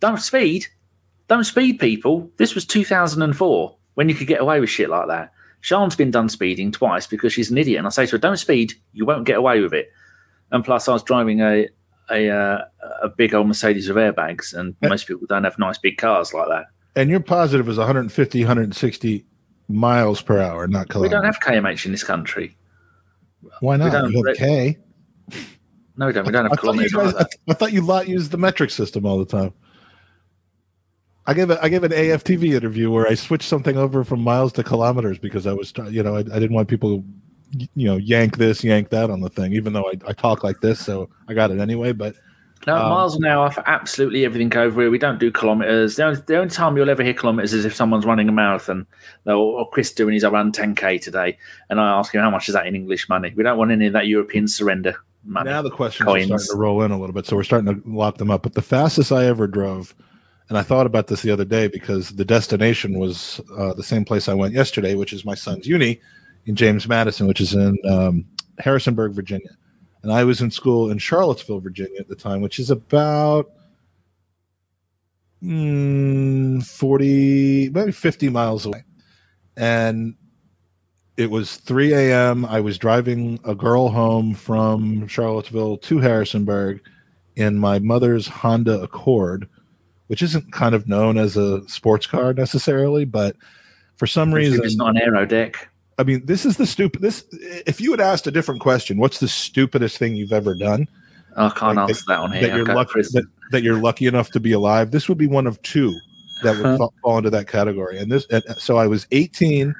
Don't 0.00 0.18
speed, 0.18 0.66
don't 1.28 1.44
speed, 1.44 1.78
people. 1.78 2.28
This 2.36 2.56
was 2.56 2.64
2004 2.64 3.76
when 3.94 4.08
you 4.08 4.16
could 4.16 4.26
get 4.26 4.40
away 4.40 4.58
with 4.58 4.70
shit 4.70 4.90
like 4.90 5.06
that. 5.06 5.32
Sean's 5.60 5.94
been 5.96 6.10
done 6.10 6.28
speeding 6.28 6.72
twice 6.72 7.06
because 7.06 7.32
she's 7.32 7.50
an 7.50 7.58
idiot, 7.58 7.78
and 7.78 7.86
I 7.86 7.90
say 7.90 8.06
to 8.06 8.12
her, 8.12 8.18
"Don't 8.18 8.36
speed. 8.38 8.72
You 8.92 9.04
won't 9.06 9.26
get 9.26 9.36
away 9.38 9.60
with 9.60 9.72
it." 9.74 9.90
And 10.50 10.64
plus, 10.64 10.88
I 10.88 10.92
was 10.92 11.02
driving 11.02 11.40
a 11.40 11.68
a 12.10 12.28
uh, 12.30 12.64
a 13.02 13.08
big 13.08 13.34
old 13.34 13.46
Mercedes 13.46 13.88
with 13.88 13.96
airbags, 13.96 14.52
and 14.54 14.74
Yeah. 14.82 14.88
most 14.88 15.06
people 15.06 15.26
don't 15.28 15.44
have 15.44 15.58
nice 15.58 15.78
big 15.78 15.96
cars 15.98 16.32
like 16.34 16.48
that. 16.48 16.66
and 16.96 17.08
you're 17.08 17.20
positive 17.20 17.68
is 17.68 17.78
150, 17.78 18.40
160 18.40 19.24
miles 19.68 20.20
per 20.22 20.38
hour, 20.40 20.66
not 20.66 20.88
kilometers. 20.88 21.10
We 21.12 21.16
don't 21.16 21.24
have 21.24 21.38
KMH 21.40 21.86
in 21.86 21.92
this 21.92 22.02
country. 22.02 22.56
Why 23.60 23.76
not? 23.76 23.84
we 23.84 23.90
don't- 23.92 24.12
You 24.12 24.24
have 24.26 24.36
K. 24.36 24.78
No, 25.96 26.06
we 26.06 26.12
don't. 26.12 26.26
We 26.26 26.32
don't 26.32 26.44
have 26.46 26.52
I 26.52 26.56
kilometers. 26.56 26.92
guys. 26.92 27.14
I, 27.14 27.26
I 27.48 27.54
thought 27.54 27.72
you 27.72 27.82
lot 27.82 28.08
use 28.08 28.28
the 28.30 28.38
metric 28.38 28.70
system 28.70 29.04
all 29.06 29.18
the 29.18 29.24
time. 29.26 29.52
I 31.26 31.34
gave 31.34 31.50
a, 31.50 31.62
I 31.62 31.68
gave 31.68 31.84
an 31.84 31.92
AFTV 31.92 32.54
interview 32.54 32.90
where 32.90 33.06
I 33.06 33.14
switched 33.14 33.48
something 33.48 33.76
over 33.76 34.04
from 34.04 34.20
miles 34.20 34.52
to 34.54 34.64
kilometers 34.64 35.18
because 35.18 35.46
I 35.46 35.52
was 35.52 35.72
you 35.90 36.02
know 36.02 36.16
I, 36.16 36.20
I 36.20 36.22
didn't 36.22 36.54
want 36.54 36.68
people 36.68 36.98
to 36.98 37.68
you 37.74 37.86
know 37.86 37.96
yank 37.96 38.36
this 38.36 38.62
yank 38.62 38.90
that 38.90 39.10
on 39.10 39.20
the 39.20 39.28
thing 39.28 39.52
even 39.52 39.72
though 39.72 39.88
I, 39.88 39.94
I 40.06 40.12
talk 40.12 40.44
like 40.44 40.60
this 40.60 40.78
so 40.78 41.10
I 41.28 41.34
got 41.34 41.50
it 41.50 41.58
anyway 41.58 41.92
but 41.92 42.14
No, 42.66 42.76
Um, 42.76 42.90
miles 42.90 43.16
an 43.16 43.24
hour 43.24 43.50
for 43.50 43.62
absolutely 43.66 44.24
everything 44.24 44.54
over 44.56 44.82
here. 44.82 44.90
We 44.90 44.98
don't 44.98 45.18
do 45.18 45.32
kilometres. 45.32 45.96
The 45.96 46.04
only, 46.04 46.20
the 46.26 46.36
only 46.36 46.50
time 46.50 46.76
you'll 46.76 46.90
ever 46.90 47.02
hear 47.02 47.14
kilometres 47.14 47.54
is 47.54 47.64
if 47.64 47.74
someone's 47.74 48.04
running 48.04 48.28
a 48.28 48.32
marathon. 48.32 48.86
Or, 49.24 49.32
or 49.32 49.70
Chris 49.70 49.92
doing 49.92 50.12
his 50.12 50.24
run 50.24 50.52
10k 50.52 51.00
today, 51.00 51.38
and 51.70 51.80
I 51.80 51.98
ask 51.98 52.14
him 52.14 52.20
how 52.20 52.28
much 52.28 52.48
is 52.50 52.54
that 52.54 52.66
in 52.66 52.76
English 52.76 53.08
money. 53.08 53.32
We 53.34 53.42
don't 53.44 53.56
want 53.56 53.70
any 53.70 53.86
of 53.86 53.94
that 53.94 54.08
European 54.08 54.46
surrender 54.46 54.94
money. 55.24 55.50
now 55.50 55.62
the 55.62 55.70
questions 55.70 56.06
Coins. 56.06 56.30
are 56.30 56.38
starting 56.38 56.46
to 56.48 56.56
roll 56.56 56.82
in 56.82 56.90
a 56.90 56.98
little 56.98 57.12
bit 57.12 57.26
so 57.26 57.36
we're 57.36 57.42
starting 57.42 57.74
to 57.74 57.88
lock 57.88 58.18
them 58.18 58.30
up 58.30 58.42
but 58.42 58.54
the 58.54 58.62
fastest 58.62 59.12
I 59.12 59.26
ever 59.26 59.46
drove 59.46 59.94
and 60.50 60.58
I 60.58 60.62
thought 60.62 60.84
about 60.84 61.06
this 61.06 61.22
the 61.22 61.30
other 61.30 61.46
day 61.46 61.68
because 61.68 62.10
the 62.10 62.24
destination 62.24 62.98
was 62.98 63.40
uh, 63.56 63.72
the 63.72 63.82
same 63.82 64.04
place 64.04 64.28
I 64.28 64.34
went 64.34 64.52
yesterday 64.52 64.94
which 64.94 65.14
is 65.14 65.24
my 65.24 65.34
son's 65.34 65.66
uni 65.66 66.00
in 66.44 66.56
James 66.56 66.86
Madison 66.86 67.26
which 67.26 67.40
is 67.40 67.54
in 67.54 67.78
um, 67.88 68.26
Harrisonburg 68.58 69.12
Virginia 69.14 69.56
and 70.02 70.12
I 70.12 70.24
was 70.24 70.40
in 70.40 70.50
school 70.50 70.90
in 70.90 70.98
Charlottesville, 70.98 71.60
Virginia 71.60 72.00
at 72.00 72.08
the 72.08 72.16
time, 72.16 72.40
which 72.40 72.58
is 72.58 72.70
about 72.70 73.50
mm, 75.42 76.64
40, 76.64 77.70
maybe 77.70 77.92
50 77.92 78.28
miles 78.30 78.64
away. 78.64 78.84
And 79.56 80.14
it 81.16 81.30
was 81.30 81.56
3 81.56 81.92
a.m. 81.92 82.46
I 82.46 82.60
was 82.60 82.78
driving 82.78 83.40
a 83.44 83.54
girl 83.54 83.88
home 83.88 84.32
from 84.34 85.06
Charlottesville 85.06 85.76
to 85.78 85.98
Harrisonburg 85.98 86.80
in 87.36 87.58
my 87.58 87.78
mother's 87.78 88.26
Honda 88.26 88.80
Accord 88.80 89.48
which 90.10 90.22
isn't 90.22 90.50
kind 90.50 90.74
of 90.74 90.88
known 90.88 91.16
as 91.16 91.36
a 91.36 91.66
sports 91.68 92.04
car 92.04 92.32
necessarily, 92.32 93.04
but 93.04 93.36
for 93.94 94.08
some 94.08 94.34
reason 94.34 94.60
it's 94.64 94.74
not 94.74 94.96
an 94.96 95.02
aero 95.02 95.24
deck. 95.24 95.68
I 95.98 96.02
mean, 96.02 96.26
this 96.26 96.44
is 96.44 96.56
the 96.56 96.66
stupid. 96.66 97.00
This, 97.00 97.24
if 97.64 97.80
you 97.80 97.92
had 97.92 98.00
asked 98.00 98.26
a 98.26 98.32
different 98.32 98.60
question, 98.60 98.98
what's 98.98 99.20
the 99.20 99.28
stupidest 99.28 99.98
thing 99.98 100.16
you've 100.16 100.32
ever 100.32 100.56
done? 100.56 100.88
I 101.36 101.48
can't 101.50 101.76
like 101.76 101.90
answer 101.90 102.02
that, 102.08 102.14
that, 102.14 102.18
on 102.18 102.32
here. 102.32 102.40
That 102.48 102.56
you're, 102.56 102.74
lucky, 102.74 103.02
that, 103.02 103.26
that, 103.52 103.62
you're 103.62 103.80
lucky 103.80 104.08
enough 104.08 104.30
to 104.32 104.40
be 104.40 104.50
alive. 104.50 104.90
This 104.90 105.08
would 105.08 105.16
be 105.16 105.28
one 105.28 105.46
of 105.46 105.62
two 105.62 105.96
that 106.42 106.56
would 106.56 106.76
fall, 106.76 106.92
fall 107.02 107.18
into 107.18 107.30
that 107.30 107.46
category. 107.46 107.96
And 107.96 108.10
this, 108.10 108.26
and 108.30 108.42
so 108.58 108.78
I 108.78 108.88
was 108.88 109.06
18. 109.12 109.72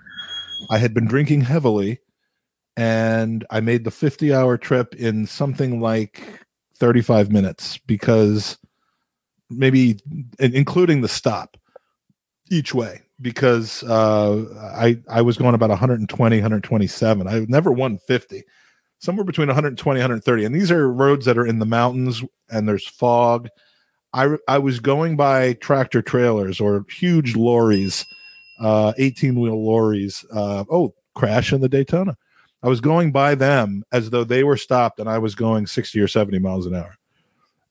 I 0.70 0.78
had 0.78 0.94
been 0.94 1.08
drinking 1.08 1.40
heavily, 1.40 1.98
and 2.76 3.44
I 3.50 3.58
made 3.58 3.82
the 3.82 3.90
50 3.90 4.32
hour 4.32 4.56
trip 4.56 4.94
in 4.94 5.26
something 5.26 5.80
like 5.80 6.22
35 6.76 7.32
minutes 7.32 7.78
because 7.78 8.59
maybe 9.50 9.98
including 10.38 11.00
the 11.00 11.08
stop 11.08 11.56
each 12.50 12.74
way 12.74 13.02
because 13.20 13.82
uh, 13.84 14.44
I 14.74 14.98
I 15.08 15.22
was 15.22 15.36
going 15.36 15.54
about 15.54 15.70
120 15.70 16.36
127 16.36 17.26
I 17.26 17.46
never 17.48 17.72
won 17.72 17.98
50 17.98 18.42
somewhere 18.98 19.24
between 19.24 19.48
120 19.48 19.98
130 19.98 20.44
and 20.44 20.54
these 20.54 20.70
are 20.70 20.90
roads 20.92 21.26
that 21.26 21.38
are 21.38 21.46
in 21.46 21.58
the 21.58 21.66
mountains 21.66 22.22
and 22.50 22.68
there's 22.68 22.86
fog. 22.86 23.48
I 24.12 24.36
I 24.48 24.58
was 24.58 24.80
going 24.80 25.16
by 25.16 25.54
tractor 25.54 26.02
trailers 26.02 26.60
or 26.60 26.84
huge 26.90 27.36
lorries 27.36 28.04
uh 28.60 28.92
18 28.98 29.38
wheel 29.38 29.64
lorries 29.64 30.24
uh 30.32 30.64
oh 30.70 30.94
crash 31.14 31.52
in 31.52 31.60
the 31.60 31.68
Daytona. 31.68 32.16
I 32.62 32.68
was 32.68 32.80
going 32.80 33.10
by 33.10 33.34
them 33.34 33.84
as 33.90 34.10
though 34.10 34.24
they 34.24 34.44
were 34.44 34.56
stopped 34.56 34.98
and 34.98 35.08
I 35.08 35.18
was 35.18 35.34
going 35.34 35.66
60 35.66 35.98
or 36.00 36.08
70 36.08 36.38
miles 36.38 36.66
an 36.66 36.74
hour 36.74 36.96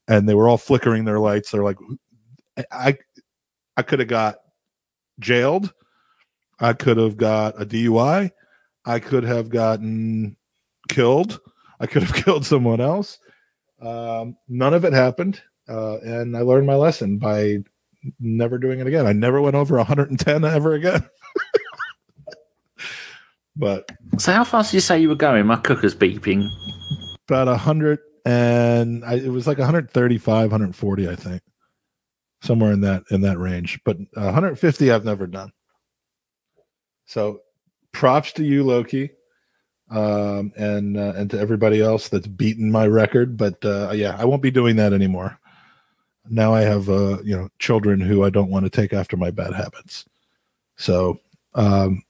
and 0.10 0.28
they 0.28 0.34
were 0.34 0.50
all 0.50 0.58
flickering 0.58 1.06
their 1.06 1.20
lights. 1.20 1.52
They're 1.52 1.64
like, 1.64 1.78
I, 2.72 2.98
I 3.78 3.84
could 3.84 4.00
have 4.00 4.10
got 4.10 4.38
jailed. 5.20 5.72
I 6.60 6.74
could 6.74 6.98
have 6.98 7.16
got 7.16 7.62
a 7.62 7.66
DUI. 7.66 8.32
I 8.86 9.00
could 9.00 9.24
have 9.24 9.50
gotten 9.50 10.36
killed. 10.90 11.40
I 11.80 11.86
could 11.86 12.04
have 12.04 12.14
killed 12.26 12.46
someone 12.46 12.82
else. 12.82 13.20
Um, 13.82 14.36
none 14.50 14.74
of 14.74 14.84
it 14.84 14.94
happened. 14.94 15.42
Uh, 15.70 16.00
and 16.00 16.36
I 16.36 16.42
learned 16.42 16.66
my 16.66 16.76
lesson 16.76 17.20
by 17.20 17.60
never 18.20 18.58
doing 18.58 18.80
it 18.80 18.88
again. 18.88 19.06
I 19.06 19.14
never 19.14 19.40
went 19.40 19.56
over 19.56 19.78
110 19.78 20.44
ever 20.44 20.74
again. 20.74 21.08
but 23.56 23.92
so, 24.18 24.34
how 24.34 24.44
fast 24.44 24.72
did 24.72 24.78
you 24.78 24.82
say 24.82 25.00
you 25.00 25.10
were 25.10 25.16
going? 25.16 25.46
My 25.46 25.58
cooker's 25.58 25.94
beeping. 25.94 26.50
About 27.28 27.46
100 27.48 28.00
and 28.30 29.04
I, 29.06 29.16
it 29.16 29.30
was 29.30 29.48
like 29.48 29.58
135, 29.58 30.52
140, 30.52 31.10
I 31.10 31.16
think, 31.16 31.42
somewhere 32.42 32.72
in 32.72 32.82
that 32.82 33.04
in 33.10 33.22
that 33.22 33.40
range. 33.40 33.80
But 33.84 33.98
150, 34.14 34.92
I've 34.92 35.06
never 35.06 35.26
done. 35.26 35.52
So, 37.06 37.42
props 37.92 38.32
to 38.34 38.44
you, 38.44 38.64
Loki, 38.64 39.10
um, 39.90 40.54
and 40.56 40.96
uh, 40.96 41.14
and 41.16 41.32
to 41.32 41.40
everybody 41.40 41.82
else 41.82 42.10
that's 42.10 42.28
beaten 42.28 42.72
my 42.72 42.86
record. 42.86 43.36
But 43.36 43.66
uh, 43.66 43.94
yeah, 43.96 44.16
I 44.20 44.26
won't 44.26 44.44
be 44.44 44.52
doing 44.52 44.76
that 44.76 44.94
anymore. 44.94 45.40
Now 46.30 46.54
I 46.54 46.62
have 46.62 46.88
uh, 46.88 47.24
you 47.24 47.36
know 47.36 47.50
children 47.58 48.00
who 48.00 48.24
I 48.24 48.30
don't 48.30 48.52
want 48.52 48.66
to 48.66 48.70
take 48.70 48.94
after 48.94 49.18
my 49.18 49.32
bad 49.32 49.54
habits. 49.54 50.06
So, 50.78 51.20
um, 51.56 52.04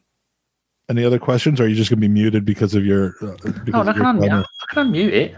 any 0.90 1.06
other 1.06 1.20
questions? 1.20 1.62
Or 1.62 1.64
are 1.64 1.68
you 1.68 1.76
just 1.76 1.90
going 1.90 2.02
to 2.02 2.08
be 2.08 2.14
muted 2.14 2.44
because 2.44 2.76
of 2.76 2.86
your? 2.86 3.16
Uh, 3.22 3.38
because 3.64 3.88
oh, 3.88 3.90
I 3.90 3.94
can, 3.94 4.04
unmute, 4.04 4.44
I 4.44 4.74
can 4.74 4.92
unmute 4.92 5.14
it. 5.14 5.36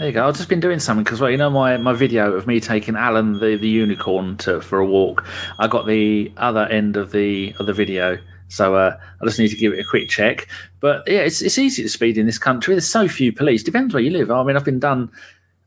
There 0.00 0.08
you 0.08 0.14
go. 0.14 0.26
I've 0.26 0.34
just 0.34 0.48
been 0.48 0.60
doing 0.60 0.80
something 0.80 1.04
because, 1.04 1.20
well, 1.20 1.30
you 1.30 1.36
know, 1.36 1.50
my, 1.50 1.76
my 1.76 1.92
video 1.92 2.32
of 2.32 2.46
me 2.46 2.58
taking 2.58 2.96
Alan 2.96 3.34
the, 3.34 3.56
the 3.56 3.68
unicorn 3.68 4.38
to 4.38 4.62
for 4.62 4.78
a 4.78 4.86
walk. 4.86 5.26
I 5.58 5.68
got 5.68 5.86
the 5.86 6.32
other 6.38 6.64
end 6.64 6.96
of 6.96 7.12
the 7.12 7.54
of 7.58 7.66
the 7.66 7.74
video, 7.74 8.16
so 8.48 8.76
uh, 8.76 8.96
I 9.20 9.24
just 9.26 9.38
need 9.38 9.48
to 9.48 9.56
give 9.56 9.74
it 9.74 9.78
a 9.78 9.84
quick 9.84 10.08
check. 10.08 10.48
But 10.80 11.06
yeah, 11.06 11.18
it's 11.18 11.42
it's 11.42 11.58
easy 11.58 11.82
to 11.82 11.88
speed 11.90 12.16
in 12.16 12.24
this 12.24 12.38
country. 12.38 12.72
There's 12.72 12.88
so 12.88 13.08
few 13.08 13.30
police. 13.30 13.62
Depends 13.62 13.92
where 13.92 14.02
you 14.02 14.08
live. 14.08 14.30
I 14.30 14.42
mean, 14.42 14.56
I've 14.56 14.64
been 14.64 14.80
done. 14.80 15.12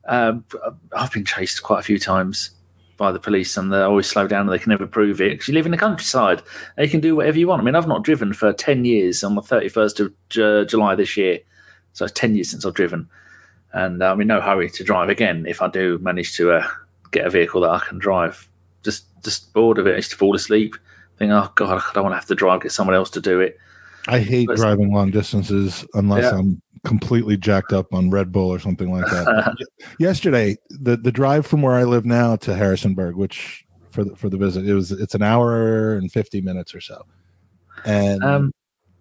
Um, 0.06 0.44
I've 0.96 1.12
been 1.12 1.24
chased 1.24 1.62
quite 1.62 1.78
a 1.78 1.84
few 1.84 2.00
times 2.00 2.50
by 2.96 3.12
the 3.12 3.20
police, 3.20 3.56
and 3.56 3.72
they 3.72 3.82
always 3.82 4.08
slow 4.08 4.26
down, 4.26 4.48
and 4.48 4.52
they 4.52 4.58
can 4.58 4.70
never 4.70 4.88
prove 4.88 5.20
it 5.20 5.34
because 5.34 5.46
you 5.46 5.54
live 5.54 5.66
in 5.66 5.70
the 5.70 5.78
countryside. 5.78 6.42
They 6.76 6.88
can 6.88 6.98
do 6.98 7.14
whatever 7.14 7.38
you 7.38 7.46
want. 7.46 7.62
I 7.62 7.64
mean, 7.64 7.76
I've 7.76 7.86
not 7.86 8.02
driven 8.02 8.32
for 8.32 8.52
ten 8.52 8.84
years. 8.84 9.22
On 9.22 9.36
the 9.36 9.42
31st 9.42 10.00
of 10.00 10.12
J- 10.28 10.64
July 10.64 10.96
this 10.96 11.16
year, 11.16 11.38
so 11.92 12.04
it's 12.04 12.14
ten 12.14 12.34
years 12.34 12.50
since 12.50 12.66
I've 12.66 12.74
driven 12.74 13.08
and 13.74 14.02
I'm 14.02 14.20
in 14.20 14.28
no 14.28 14.40
hurry 14.40 14.70
to 14.70 14.84
drive 14.84 15.08
again. 15.08 15.44
If 15.46 15.60
I 15.60 15.68
do 15.68 15.98
manage 15.98 16.36
to 16.36 16.52
uh, 16.52 16.66
get 17.10 17.26
a 17.26 17.30
vehicle 17.30 17.60
that 17.62 17.70
I 17.70 17.80
can 17.80 17.98
drive, 17.98 18.48
just 18.82 19.06
just 19.22 19.52
bored 19.52 19.78
of 19.78 19.86
it. 19.86 19.92
I 19.92 19.96
used 19.96 20.10
to 20.12 20.16
fall 20.16 20.34
asleep. 20.34 20.76
Think, 21.18 21.32
oh 21.32 21.50
god, 21.54 21.82
I 21.84 21.92
don't 21.92 22.04
want 22.04 22.12
to 22.12 22.18
have 22.18 22.26
to 22.26 22.34
drive. 22.34 22.62
Get 22.62 22.72
someone 22.72 22.96
else 22.96 23.10
to 23.10 23.20
do 23.20 23.40
it. 23.40 23.58
I 24.08 24.20
hate 24.20 24.46
but 24.46 24.56
driving 24.56 24.92
long 24.92 25.10
distances 25.10 25.84
unless 25.94 26.24
yeah. 26.24 26.38
I'm 26.38 26.62
completely 26.84 27.36
jacked 27.36 27.72
up 27.72 27.92
on 27.92 28.10
Red 28.10 28.30
Bull 28.30 28.50
or 28.50 28.58
something 28.58 28.92
like 28.92 29.06
that. 29.06 29.56
Yesterday, 29.98 30.56
the 30.70 30.96
the 30.96 31.12
drive 31.12 31.46
from 31.46 31.62
where 31.62 31.74
I 31.74 31.84
live 31.84 32.04
now 32.04 32.36
to 32.36 32.54
Harrisonburg, 32.54 33.16
which 33.16 33.64
for 33.90 34.04
the, 34.04 34.14
for 34.14 34.28
the 34.28 34.36
visit, 34.36 34.66
it 34.68 34.74
was 34.74 34.92
it's 34.92 35.14
an 35.14 35.22
hour 35.22 35.94
and 35.94 36.12
fifty 36.12 36.40
minutes 36.40 36.74
or 36.74 36.80
so, 36.80 37.04
and 37.84 38.22
um, 38.22 38.52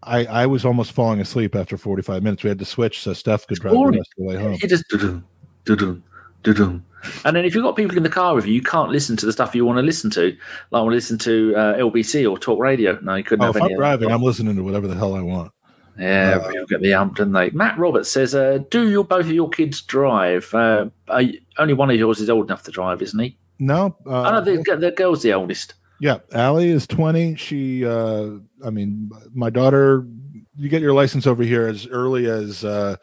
I, 0.06 0.26
I 0.26 0.45
was 0.45 0.66
almost 0.66 0.91
falling 0.91 1.20
asleep 1.20 1.56
after 1.56 1.78
45 1.78 2.24
minutes. 2.24 2.43
We 2.43 2.49
had 2.49 2.60
to 2.60 2.66
switch 2.66 3.01
so 3.01 3.14
Steph 3.14 3.47
could 3.47 3.60
drive 3.60 3.74
the 3.74 3.86
rest 3.86 3.99
of 3.99 4.06
the 4.18 4.24
way 4.24 4.36
home. 4.36 4.58
You 4.62 4.68
just 4.68 4.88
do-dum, 4.89 5.26
do-dum, 5.66 6.04
do-dum. 6.43 6.86
And 7.26 7.36
then 7.36 7.45
if 7.45 7.54
you've 7.54 7.64
got 7.64 7.76
people 7.76 7.97
in 7.97 8.04
the 8.04 8.10
car 8.10 8.34
with 8.36 8.45
you, 8.45 8.54
you 8.54 8.62
can't 8.62 8.89
listen 8.89 9.18
to 9.18 9.26
the 9.26 9.34
stuff 9.34 9.54
you 9.54 9.66
want 9.66 9.78
to 9.78 9.82
listen 9.82 10.10
to. 10.12 10.28
Like 10.72 10.80
I 10.80 10.82
want 10.82 10.91
to 10.91 10.95
listen 10.95 11.18
to 11.20 11.54
uh, 11.56 11.74
LBC 11.76 12.30
or 12.30 12.38
talk 12.38 12.60
radio. 12.60 12.97
No, 13.01 13.16
you 13.16 13.24
couldn't. 13.24 13.45
Oh, 13.45 13.49
if 13.49 13.62
I'm 13.62 13.76
driving, 13.76 14.12
I'm 14.12 14.22
listening 14.22 14.56
to 14.56 14.64
whatever 14.64 14.88
the 14.88 14.95
hell 14.95 15.16
I 15.16 15.22
want. 15.22 15.51
Yeah, 15.99 16.39
uh, 16.41 16.47
people 16.49 16.66
get 16.66 16.82
the 16.82 16.93
ump, 16.93 17.18
don't 17.18 17.32
they? 17.32 17.51
Matt 17.51 17.78
Roberts 17.78 18.10
says, 18.10 18.34
uh, 18.34 18.60
"Do 18.72 18.89
your 18.89 19.04
both 19.04 19.26
of 19.26 19.32
your 19.32 19.49
kids 19.49 19.82
drive? 19.82 20.51
Uh, 20.54 20.88
you, 21.20 21.39
only 21.60 21.74
one 21.74 21.91
of 21.91 21.97
yours 21.97 22.20
is 22.20 22.30
old 22.30 22.47
enough 22.47 22.64
to 22.64 22.72
drive, 22.72 23.01
isn't 23.01 23.20
he? 23.20 23.38
No, 23.60 23.95
uh, 24.08 24.24
oh, 24.24 24.32
no, 24.32 24.41
the, 24.41 24.78
the 24.78 24.91
girl's 24.91 25.22
the 25.22 25.34
oldest. 25.34 25.76
Yeah, 26.04 26.18
Allie 26.34 26.68
is 26.68 26.86
20. 26.86 27.36
She, 27.36 27.86
uh, 27.86 28.32
I 28.62 28.70
mean, 28.70 29.10
my 29.34 29.49
daughter 29.49 30.06
you 30.54 30.68
get 30.68 30.82
your 30.82 30.91
license 30.91 31.26
over 31.26 31.43
here 31.43 31.66
as 31.66 31.88
early 31.88 32.26
as 32.26 32.66
uh, 32.66 32.97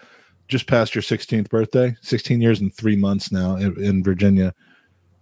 just 0.48 0.66
past 0.66 0.94
your 0.94 1.00
16th 1.00 1.48
birthday, 1.48 1.96
16 2.02 2.42
years 2.42 2.60
and 2.60 2.74
three 2.74 2.96
months 2.96 3.32
now 3.32 3.56
in, 3.56 3.82
in 3.82 4.04
Virginia. 4.04 4.52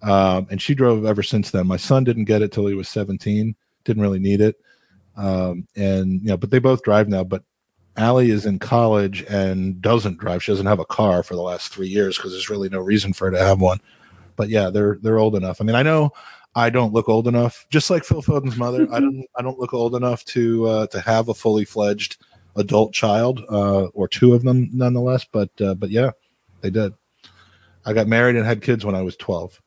Um, 0.03 0.49
and 0.51 0.61
she 0.61 0.75
drove 0.75 1.05
ever 1.05 1.23
since 1.23 1.53
then. 1.53 1.69
My 1.69 1.77
son 1.77 2.03
didn't 2.03 2.25
get 2.25 2.43
it 2.43 2.51
till 2.51 2.67
he 2.67 2.75
was 2.75 2.89
17, 2.89 3.55
didn't 3.85 4.03
really 4.03 4.19
need 4.19 4.41
it. 4.41 4.57
Um, 5.17 5.69
and, 5.77 6.21
you 6.21 6.31
know, 6.31 6.37
but 6.37 6.51
they 6.51 6.59
both 6.59 6.83
drive 6.83 7.09
now. 7.09 7.23
But 7.23 7.45
Allie 7.97 8.33
is 8.33 8.45
in 8.45 8.59
college 8.59 9.23
and 9.29 9.81
doesn't 9.81 10.19
drive. 10.19 10.43
She 10.43 10.51
doesn't 10.51 10.67
have 10.67 10.81
a 10.81 10.85
car 10.85 11.23
for 11.23 11.37
the 11.37 11.43
last 11.43 11.73
three 11.73 11.87
years 11.87 12.17
because 12.17 12.33
there's 12.33 12.51
really 12.51 12.71
no 12.71 12.81
reason 12.81 13.13
for 13.13 13.27
her 13.27 13.31
to 13.31 13.39
have 13.39 13.61
one. 13.61 13.79
But 14.35 14.49
yeah, 14.49 14.71
they're 14.71 14.99
they're 15.01 15.19
old 15.19 15.35
enough. 15.35 15.61
I 15.61 15.65
mean, 15.65 15.75
I 15.75 15.83
know 15.83 16.13
I 16.55 16.71
don't 16.71 16.93
look 16.93 17.09
old 17.09 17.29
enough, 17.29 17.67
just 17.71 17.91
like 17.91 18.05
Phil 18.05 18.23
Foden's 18.23 18.57
mother. 18.57 18.89
I 18.93 19.01
don't 19.01 19.25
I 19.37 19.43
don't 19.43 19.59
look 19.59 19.75
old 19.75 19.95
enough 19.95 20.25
to 20.27 20.67
uh, 20.67 20.87
to 20.89 21.01
have 21.01 21.29
a 21.29 21.35
fully 21.35 21.65
fledged 21.65 22.17
adult 22.57 22.93
child, 22.93 23.45
uh, 23.49 23.85
or 23.87 24.09
two 24.09 24.35
of 24.35 24.43
them, 24.43 24.69
nonetheless. 24.73 25.25
But 25.31 25.51
uh, 25.61 25.75
but 25.75 25.91
yeah, 25.91 26.11
they 26.61 26.71
did. 26.71 26.95
I 27.85 27.93
got 27.93 28.09
married 28.09 28.37
and 28.37 28.45
had 28.45 28.63
kids 28.63 28.85
when 28.85 28.95
I 28.95 29.03
was 29.03 29.17
twelve. 29.17 29.61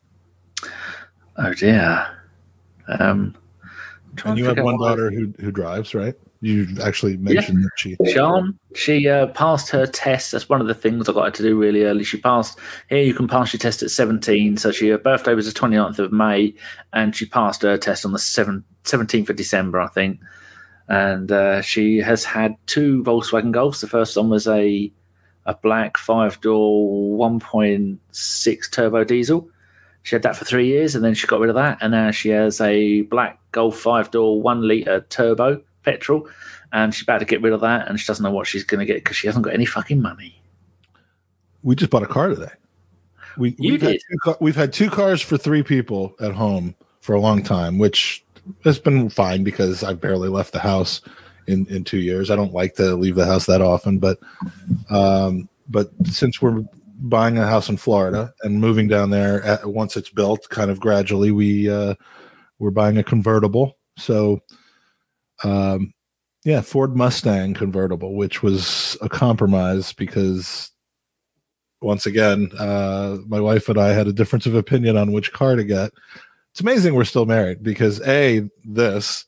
Oh 1.37 1.53
dear. 1.53 2.17
Um, 2.87 3.35
and 4.25 4.37
you 4.37 4.45
have 4.45 4.59
one 4.59 4.77
daughter 4.77 5.11
who 5.11 5.33
who 5.39 5.51
drives, 5.51 5.95
right? 5.95 6.15
You 6.43 6.67
actually 6.83 7.17
mentioned 7.17 7.59
yeah. 7.59 7.95
that 7.97 8.05
she. 8.07 8.13
Sean, 8.13 8.59
she 8.73 9.07
uh, 9.07 9.27
passed 9.27 9.69
her 9.69 9.85
test. 9.85 10.31
That's 10.31 10.49
one 10.49 10.59
of 10.59 10.65
the 10.65 10.73
things 10.73 11.07
I 11.07 11.13
got 11.13 11.25
her 11.25 11.31
to 11.31 11.43
do 11.43 11.57
really 11.57 11.83
early. 11.83 12.03
She 12.03 12.19
passed. 12.19 12.57
Here, 12.89 13.03
you 13.03 13.13
can 13.13 13.27
pass 13.27 13.53
your 13.53 13.59
test 13.59 13.83
at 13.83 13.91
17. 13.91 14.57
So 14.57 14.71
she 14.71 14.89
her 14.89 14.97
birthday 14.97 15.35
was 15.35 15.51
the 15.51 15.59
29th 15.59 15.99
of 15.99 16.11
May, 16.11 16.55
and 16.93 17.15
she 17.15 17.27
passed 17.27 17.61
her 17.61 17.77
test 17.77 18.05
on 18.05 18.11
the 18.11 18.19
7, 18.19 18.63
17th 18.85 19.29
of 19.29 19.35
December, 19.35 19.79
I 19.79 19.87
think. 19.87 20.19
And 20.87 21.31
uh, 21.31 21.61
she 21.61 21.99
has 21.99 22.23
had 22.23 22.55
two 22.65 23.03
Volkswagen 23.03 23.53
Golfs. 23.53 23.81
The 23.81 23.87
first 23.87 24.17
one 24.17 24.29
was 24.29 24.47
a 24.47 24.91
a 25.45 25.55
black 25.55 25.97
five 25.97 26.41
door 26.41 27.17
1.6 27.17 28.71
turbo 28.71 29.03
diesel. 29.03 29.47
She 30.03 30.15
had 30.15 30.23
that 30.23 30.35
for 30.35 30.45
three 30.45 30.67
years, 30.67 30.95
and 30.95 31.05
then 31.05 31.13
she 31.13 31.27
got 31.27 31.39
rid 31.39 31.49
of 31.49 31.55
that, 31.55 31.77
and 31.81 31.91
now 31.91 32.09
she 32.09 32.29
has 32.29 32.59
a 32.61 33.01
black 33.03 33.37
Golf 33.51 33.77
five 33.77 34.09
door 34.09 34.41
one 34.41 34.67
liter 34.67 35.01
turbo 35.09 35.61
petrol, 35.83 36.27
and 36.71 36.93
she's 36.93 37.03
about 37.03 37.19
to 37.19 37.25
get 37.25 37.41
rid 37.41 37.53
of 37.53 37.61
that, 37.61 37.87
and 37.87 37.99
she 37.99 38.05
doesn't 38.05 38.23
know 38.23 38.31
what 38.31 38.47
she's 38.47 38.63
going 38.63 38.79
to 38.79 38.85
get 38.85 39.03
because 39.03 39.17
she 39.17 39.27
hasn't 39.27 39.45
got 39.45 39.53
any 39.53 39.65
fucking 39.65 40.01
money. 40.01 40.41
We 41.63 41.75
just 41.75 41.91
bought 41.91 42.03
a 42.03 42.07
car 42.07 42.29
today. 42.29 42.51
We, 43.37 43.55
you 43.59 43.73
we've 43.73 43.81
did. 43.81 44.01
Had 44.25 44.35
we've 44.39 44.55
had 44.55 44.73
two 44.73 44.89
cars 44.89 45.21
for 45.21 45.37
three 45.37 45.63
people 45.63 46.15
at 46.19 46.33
home 46.33 46.75
for 46.99 47.13
a 47.13 47.19
long 47.19 47.43
time, 47.43 47.77
which 47.77 48.23
has 48.63 48.79
been 48.79 49.09
fine 49.09 49.43
because 49.43 49.83
I've 49.83 50.01
barely 50.01 50.29
left 50.29 50.53
the 50.53 50.59
house 50.59 51.01
in 51.47 51.65
in 51.67 51.83
two 51.83 51.99
years. 51.99 52.29
I 52.29 52.35
don't 52.35 52.53
like 52.53 52.75
to 52.75 52.95
leave 52.95 53.15
the 53.15 53.25
house 53.25 53.45
that 53.45 53.61
often, 53.61 53.99
but 53.99 54.19
um, 54.89 55.47
but 55.69 55.91
since 56.05 56.41
we're 56.41 56.63
buying 57.01 57.37
a 57.37 57.47
house 57.47 57.69
in 57.69 57.77
Florida 57.77 58.33
and 58.43 58.61
moving 58.61 58.87
down 58.87 59.09
there 59.09 59.43
at, 59.43 59.65
once 59.65 59.97
it's 59.97 60.09
built, 60.09 60.47
kind 60.49 60.69
of 60.69 60.79
gradually. 60.79 61.31
We 61.31 61.69
uh, 61.69 61.95
we're 62.59 62.71
buying 62.71 62.97
a 62.97 63.03
convertible, 63.03 63.77
so 63.97 64.41
um, 65.43 65.93
yeah, 66.43 66.61
Ford 66.61 66.95
Mustang 66.95 67.53
convertible, 67.53 68.15
which 68.15 68.41
was 68.41 68.97
a 69.01 69.09
compromise 69.09 69.93
because 69.93 70.71
once 71.81 72.05
again, 72.05 72.49
uh, 72.57 73.17
my 73.27 73.39
wife 73.39 73.69
and 73.69 73.79
I 73.79 73.89
had 73.89 74.07
a 74.07 74.13
difference 74.13 74.45
of 74.45 74.55
opinion 74.55 74.97
on 74.97 75.11
which 75.11 75.33
car 75.33 75.55
to 75.55 75.63
get. 75.63 75.91
It's 76.51 76.61
amazing 76.61 76.95
we're 76.95 77.05
still 77.05 77.25
married 77.25 77.63
because 77.63 78.01
a 78.07 78.49
this 78.63 79.25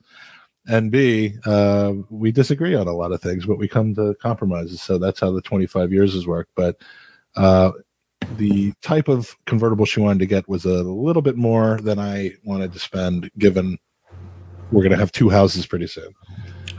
and 0.68 0.92
b 0.92 1.36
uh, 1.46 1.94
we 2.10 2.32
disagree 2.32 2.76
on 2.76 2.88
a 2.88 2.94
lot 2.94 3.12
of 3.12 3.22
things, 3.22 3.46
but 3.46 3.58
we 3.58 3.68
come 3.68 3.94
to 3.96 4.16
compromises. 4.22 4.82
So 4.82 4.98
that's 4.98 5.20
how 5.20 5.32
the 5.32 5.42
25 5.42 5.92
years 5.92 6.14
has 6.14 6.28
worked. 6.28 6.52
But 6.56 6.78
uh, 7.36 7.72
the 8.38 8.74
type 8.82 9.08
of 9.08 9.36
convertible 9.46 9.86
she 9.86 10.00
wanted 10.00 10.20
to 10.20 10.26
get 10.26 10.48
was 10.48 10.66
a 10.66 10.84
little 10.84 11.22
bit 11.22 11.38
more 11.38 11.80
than 11.82 12.00
I 12.00 12.34
wanted 12.44 12.74
to 12.74 12.80
spend, 12.80 13.30
given 13.38 13.78
we're 14.74 14.84
going 14.84 14.92
to 14.92 14.98
have 14.98 15.12
two 15.12 15.30
houses 15.30 15.66
pretty 15.66 15.88
soon. 15.88 16.14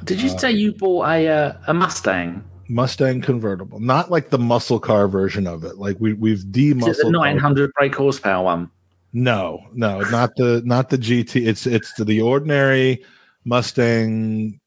Did 0.05 0.21
you 0.21 0.31
uh, 0.31 0.39
say 0.39 0.51
you 0.53 0.73
bought 0.73 1.09
a 1.09 1.29
uh, 1.29 1.53
a 1.69 1.75
Mustang? 1.75 2.45
Mustang 2.69 3.21
convertible, 3.21 3.79
not 3.79 4.11
like 4.11 4.31
the 4.31 4.39
muscle 4.39 4.81
car 4.81 5.07
version 5.07 5.47
of 5.47 5.65
it. 5.65 5.77
Like 5.77 5.99
we 6.01 6.15
we've 6.15 6.51
de-muscled 6.51 7.13
the 7.15 7.19
900 7.19 7.73
brake 7.75 7.95
horsepower 7.95 8.43
one. 8.43 8.71
No, 9.13 9.61
no, 9.73 10.01
not 10.11 10.35
the 10.37 10.63
not 10.65 10.91
the 10.91 10.99
GT. 10.99 11.47
It's 11.47 11.67
it's 11.67 11.93
the 12.03 12.21
ordinary 12.21 13.05
Mustang 13.45 14.61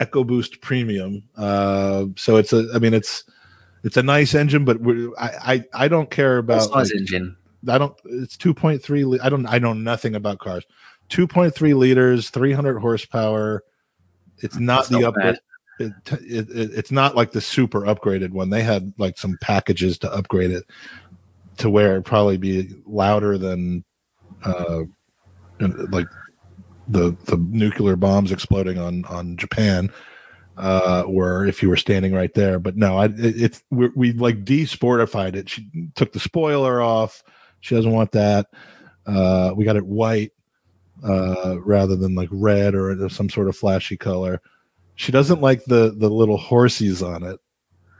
EcoBoost 0.00 0.60
Premium. 0.60 1.22
Uh, 1.36 2.06
so 2.16 2.36
it's 2.36 2.52
a, 2.52 2.66
I 2.74 2.78
mean, 2.78 2.94
it's 2.94 3.24
it's 3.84 3.96
a 3.96 4.02
nice 4.02 4.34
engine, 4.34 4.64
but 4.64 4.78
I, 5.18 5.54
I 5.54 5.84
I 5.84 5.88
don't 5.88 6.10
care 6.10 6.38
about 6.38 6.62
size 6.62 6.90
like, 6.90 7.00
engine. 7.00 7.36
I 7.68 7.78
don't. 7.78 7.94
It's 8.06 8.36
two 8.36 8.54
point 8.54 8.82
three. 8.82 9.04
I 9.20 9.28
don't. 9.28 9.46
I 9.46 9.58
know 9.58 9.72
nothing 9.72 10.14
about 10.14 10.38
cars. 10.38 10.64
Two 11.12 11.26
point 11.26 11.54
three 11.54 11.74
liters, 11.74 12.30
three 12.30 12.52
hundred 12.52 12.78
horsepower. 12.78 13.62
It's 14.38 14.58
not 14.58 14.88
That's 14.88 14.88
the 14.88 15.04
upgrade. 15.04 15.38
It, 15.78 15.92
it, 16.10 16.48
it, 16.48 16.70
it's 16.72 16.90
not 16.90 17.14
like 17.14 17.32
the 17.32 17.40
super 17.42 17.82
upgraded 17.82 18.30
one. 18.30 18.48
They 18.48 18.62
had 18.62 18.94
like 18.96 19.18
some 19.18 19.36
packages 19.42 19.98
to 19.98 20.10
upgrade 20.10 20.52
it 20.52 20.64
to 21.58 21.68
where 21.68 21.96
it 21.98 22.04
probably 22.04 22.38
be 22.38 22.74
louder 22.86 23.36
than 23.36 23.84
uh 24.42 24.84
like 25.60 26.06
the 26.88 27.14
the 27.26 27.36
nuclear 27.50 27.96
bombs 27.96 28.32
exploding 28.32 28.78
on 28.78 29.04
on 29.04 29.36
Japan 29.36 29.92
uh 30.56 31.04
were 31.06 31.44
if 31.44 31.62
you 31.62 31.68
were 31.68 31.76
standing 31.76 32.14
right 32.14 32.34
there 32.34 32.58
but 32.58 32.76
no 32.76 32.98
i 32.98 33.06
it, 33.06 33.14
it's 33.18 33.62
we, 33.70 33.88
we 33.96 34.12
like 34.12 34.44
desportified 34.44 35.34
it 35.34 35.48
she 35.48 35.66
took 35.94 36.12
the 36.12 36.20
spoiler 36.20 36.82
off 36.82 37.22
she 37.60 37.74
doesn't 37.74 37.92
want 37.92 38.12
that 38.12 38.48
uh 39.06 39.50
we 39.56 39.64
got 39.64 39.76
it 39.76 39.86
white 39.86 40.30
uh 41.04 41.56
rather 41.62 41.96
than 41.96 42.14
like 42.14 42.28
red 42.30 42.74
or 42.74 43.08
some 43.08 43.28
sort 43.28 43.48
of 43.48 43.56
flashy 43.56 43.96
color 43.96 44.40
she 44.94 45.12
doesn't 45.12 45.40
like 45.40 45.64
the 45.64 45.94
the 45.96 46.08
little 46.08 46.38
horsies 46.38 47.06
on 47.06 47.22
it 47.22 47.40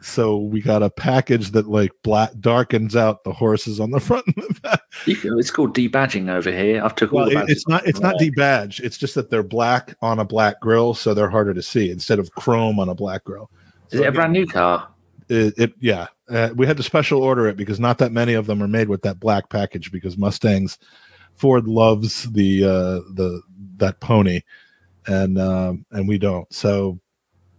so 0.02 0.36
we 0.36 0.60
got 0.60 0.82
a 0.82 0.90
package 0.90 1.52
that 1.52 1.68
like 1.68 1.92
black 2.02 2.32
darkens 2.40 2.96
out 2.96 3.24
the 3.24 3.32
horses 3.32 3.80
on 3.80 3.90
the 3.90 4.00
front 4.00 4.26
and 4.26 4.36
the 4.36 4.60
back. 4.60 4.82
It's 5.06 5.50
called 5.50 5.74
debadging 5.74 6.28
over 6.28 6.50
here. 6.50 6.84
I've 6.84 6.94
took 6.94 7.12
well, 7.12 7.24
all 7.24 7.44
it's 7.48 7.66
not 7.68 7.86
it's 7.86 8.00
not 8.00 8.16
debadge. 8.16 8.80
It's 8.80 8.98
just 8.98 9.14
that 9.14 9.30
they're 9.30 9.42
black 9.42 9.94
on 10.02 10.18
a 10.18 10.24
black 10.24 10.60
grill, 10.60 10.94
so 10.94 11.14
they're 11.14 11.30
harder 11.30 11.54
to 11.54 11.62
see 11.62 11.90
instead 11.90 12.18
of 12.18 12.30
chrome 12.32 12.78
on 12.78 12.88
a 12.88 12.94
black 12.94 13.24
grill. 13.24 13.50
Is 13.90 13.98
so 13.98 14.04
it 14.04 14.08
a 14.08 14.12
brand 14.12 14.32
new 14.32 14.46
car? 14.46 14.88
It, 15.28 15.54
it 15.56 15.72
yeah. 15.80 16.08
Uh, 16.28 16.50
we 16.56 16.66
had 16.66 16.76
to 16.76 16.82
special 16.82 17.22
order 17.22 17.46
it 17.46 17.56
because 17.56 17.78
not 17.78 17.98
that 17.98 18.12
many 18.12 18.34
of 18.34 18.46
them 18.46 18.62
are 18.62 18.68
made 18.68 18.88
with 18.88 19.02
that 19.02 19.20
black 19.20 19.48
package 19.50 19.92
because 19.92 20.16
Mustangs 20.16 20.78
Ford 21.34 21.66
loves 21.66 22.30
the 22.32 22.64
uh 22.64 23.00
the 23.14 23.42
that 23.76 24.00
pony 24.00 24.40
and 25.06 25.38
um 25.38 25.86
and 25.90 26.08
we 26.08 26.18
don't. 26.18 26.52
So 26.52 27.00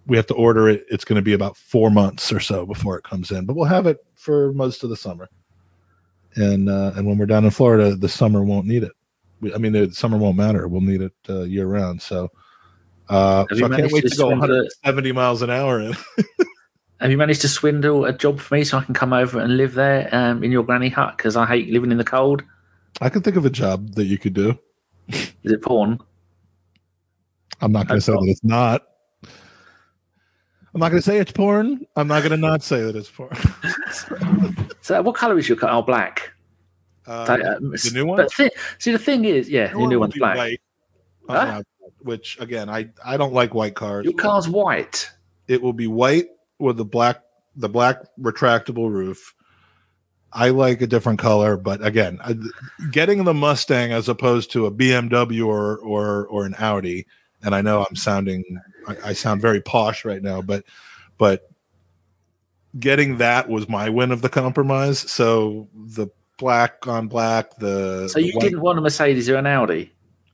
we 0.06 0.18
have 0.18 0.28
to 0.28 0.34
order 0.34 0.70
it. 0.70 0.86
It's 0.90 1.06
going 1.06 1.18
to 1.18 1.22
be 1.22 1.34
about 1.34 1.58
four 1.58 1.90
months 1.90 2.32
or 2.32 2.40
so 2.40 2.66
before 2.66 2.98
it 2.98 3.04
comes 3.04 3.32
in, 3.32 3.46
but 3.46 3.56
we'll 3.56 3.66
have 3.66 3.88
it 3.88 3.98
for 4.16 4.52
most 4.54 4.84
of 4.84 4.90
the 4.90 4.98
summer. 4.98 5.30
And 6.36 6.70
uh, 6.70 6.94
and 6.96 7.06
when 7.08 7.18
we're 7.18 7.26
down 7.26 7.46
in 7.46 7.52
Florida, 7.52 7.96
the 7.96 8.10
summer 8.10 8.44
won't 8.44 8.66
need 8.66 8.84
it. 8.84 8.92
We, 9.40 9.54
I 9.54 9.58
mean, 9.58 9.74
the 9.74 9.92
summer 9.92 10.18
won't 10.18 10.38
matter. 10.38 10.68
We'll 10.68 10.82
need 10.82 11.02
it 11.02 11.14
uh, 11.30 11.44
year 11.44 11.68
round. 11.68 12.02
So, 12.02 12.30
uh, 13.10 13.46
so 13.54 13.66
I 13.66 13.70
can't 13.70 13.92
wait 13.92 14.02
to, 14.02 14.10
to 14.10 14.16
go 14.16 14.30
170 14.30 15.12
miles 15.12 15.42
an 15.42 15.52
hour. 15.52 15.80
In. 15.80 15.94
have 17.00 17.12
you 17.12 17.18
managed 17.18 17.42
to 17.42 17.48
swindle 17.48 18.06
a 18.06 18.14
job 18.14 18.40
for 18.40 18.56
me 18.56 18.64
so 18.64 18.80
I 18.80 18.84
can 18.84 18.96
come 18.96 19.14
over 19.14 19.40
and 19.40 19.58
live 19.58 19.76
there 19.76 20.10
um, 20.12 20.44
in 20.44 20.52
your 20.52 20.64
granny 20.64 20.90
hut? 20.90 21.18
Because 21.18 21.36
I 21.36 21.46
hate 21.46 21.70
living 21.70 21.92
in 21.92 21.98
the 21.98 22.04
cold. 22.04 22.42
I 23.02 23.10
can 23.10 23.22
think 23.22 23.36
of 23.36 23.46
a 23.46 23.50
job 23.50 23.96
that 23.96 24.06
you 24.06 24.18
could 24.18 24.34
do. 24.34 24.58
Is 25.10 25.34
it 25.44 25.62
porn? 25.62 26.00
I'm 27.62 27.72
not 27.72 27.88
going 27.88 28.00
to 28.00 28.06
say 28.06 28.14
that 28.14 28.28
it's 28.28 28.44
not. 28.44 28.84
I'm 30.74 30.80
not 30.80 30.90
going 30.90 31.02
to 31.02 31.06
say 31.06 31.18
it's 31.18 31.32
porn. 31.32 31.86
I'm 31.96 32.08
not 32.08 32.22
going 32.22 32.32
to 32.32 32.38
not 32.38 32.64
say 32.64 32.82
that 32.82 32.96
it's 32.96 33.10
porn. 33.10 33.36
so, 34.82 35.02
what 35.02 35.16
color 35.16 35.38
is 35.38 35.48
your 35.48 35.58
car? 35.58 35.70
Oh, 35.72 35.82
black. 35.82 36.32
Uh, 37.06 37.26
the 37.26 37.92
new 37.94 38.06
one. 38.06 38.28
see, 38.30 38.92
the 38.92 38.98
thing 38.98 39.26
is, 39.26 39.50
yeah, 39.50 39.68
the, 39.68 39.80
the 39.80 39.88
new 39.88 40.00
one's 40.00 40.18
black. 40.18 40.38
White, 40.38 40.62
huh? 41.30 41.62
which 42.00 42.40
again, 42.40 42.70
I 42.70 42.90
I 43.04 43.18
don't 43.18 43.34
like 43.34 43.54
white 43.54 43.76
cars. 43.76 44.06
Your 44.06 44.14
car's 44.14 44.48
white. 44.48 45.10
It 45.48 45.62
will 45.62 45.74
be 45.74 45.88
white 45.88 46.28
with 46.60 46.78
the 46.78 46.86
black 46.86 47.22
the 47.56 47.70
black 47.70 47.98
retractable 48.20 48.90
roof. 48.90 49.34
I 50.34 50.50
like 50.50 50.82
a 50.82 50.88
different 50.88 51.20
color, 51.20 51.58
but 51.58 51.86
again, 51.86 52.20
getting 52.92 53.24
the 53.24 53.34
Mustang 53.34 53.92
as 53.92 54.10
opposed 54.10 54.52
to 54.52 54.66
a 54.66 54.72
BMW 54.72 55.46
or 55.46 55.78
or 55.78 56.26
or 56.28 56.46
an 56.46 56.56
Audi, 56.58 57.06
and 57.44 57.54
I 57.54 57.62
know 57.62 57.86
I'm 57.88 57.96
sounding 57.96 58.44
I, 58.88 58.98
I 59.06 59.14
sound 59.14 59.42
very 59.42 59.62
posh 59.62 60.06
right 60.06 60.22
now, 60.22 60.42
but 60.42 60.64
but 61.18 61.50
getting 62.80 63.18
that 63.18 63.50
was 63.50 63.70
my 63.70 63.90
win 63.90 64.12
of 64.12 64.22
the 64.22 64.30
compromise. 64.30 65.00
So 65.00 65.68
the 65.76 66.08
black 66.38 66.88
on 66.88 67.08
black, 67.08 67.56
the 67.58 68.08
so 68.08 68.20
you 68.20 68.34
the 68.34 68.40
didn't 68.40 68.62
want 68.62 68.80
a 68.80 68.82
Mercedes 68.82 69.30
or 69.30 69.36
an 69.36 69.48
Audi. 69.48 69.92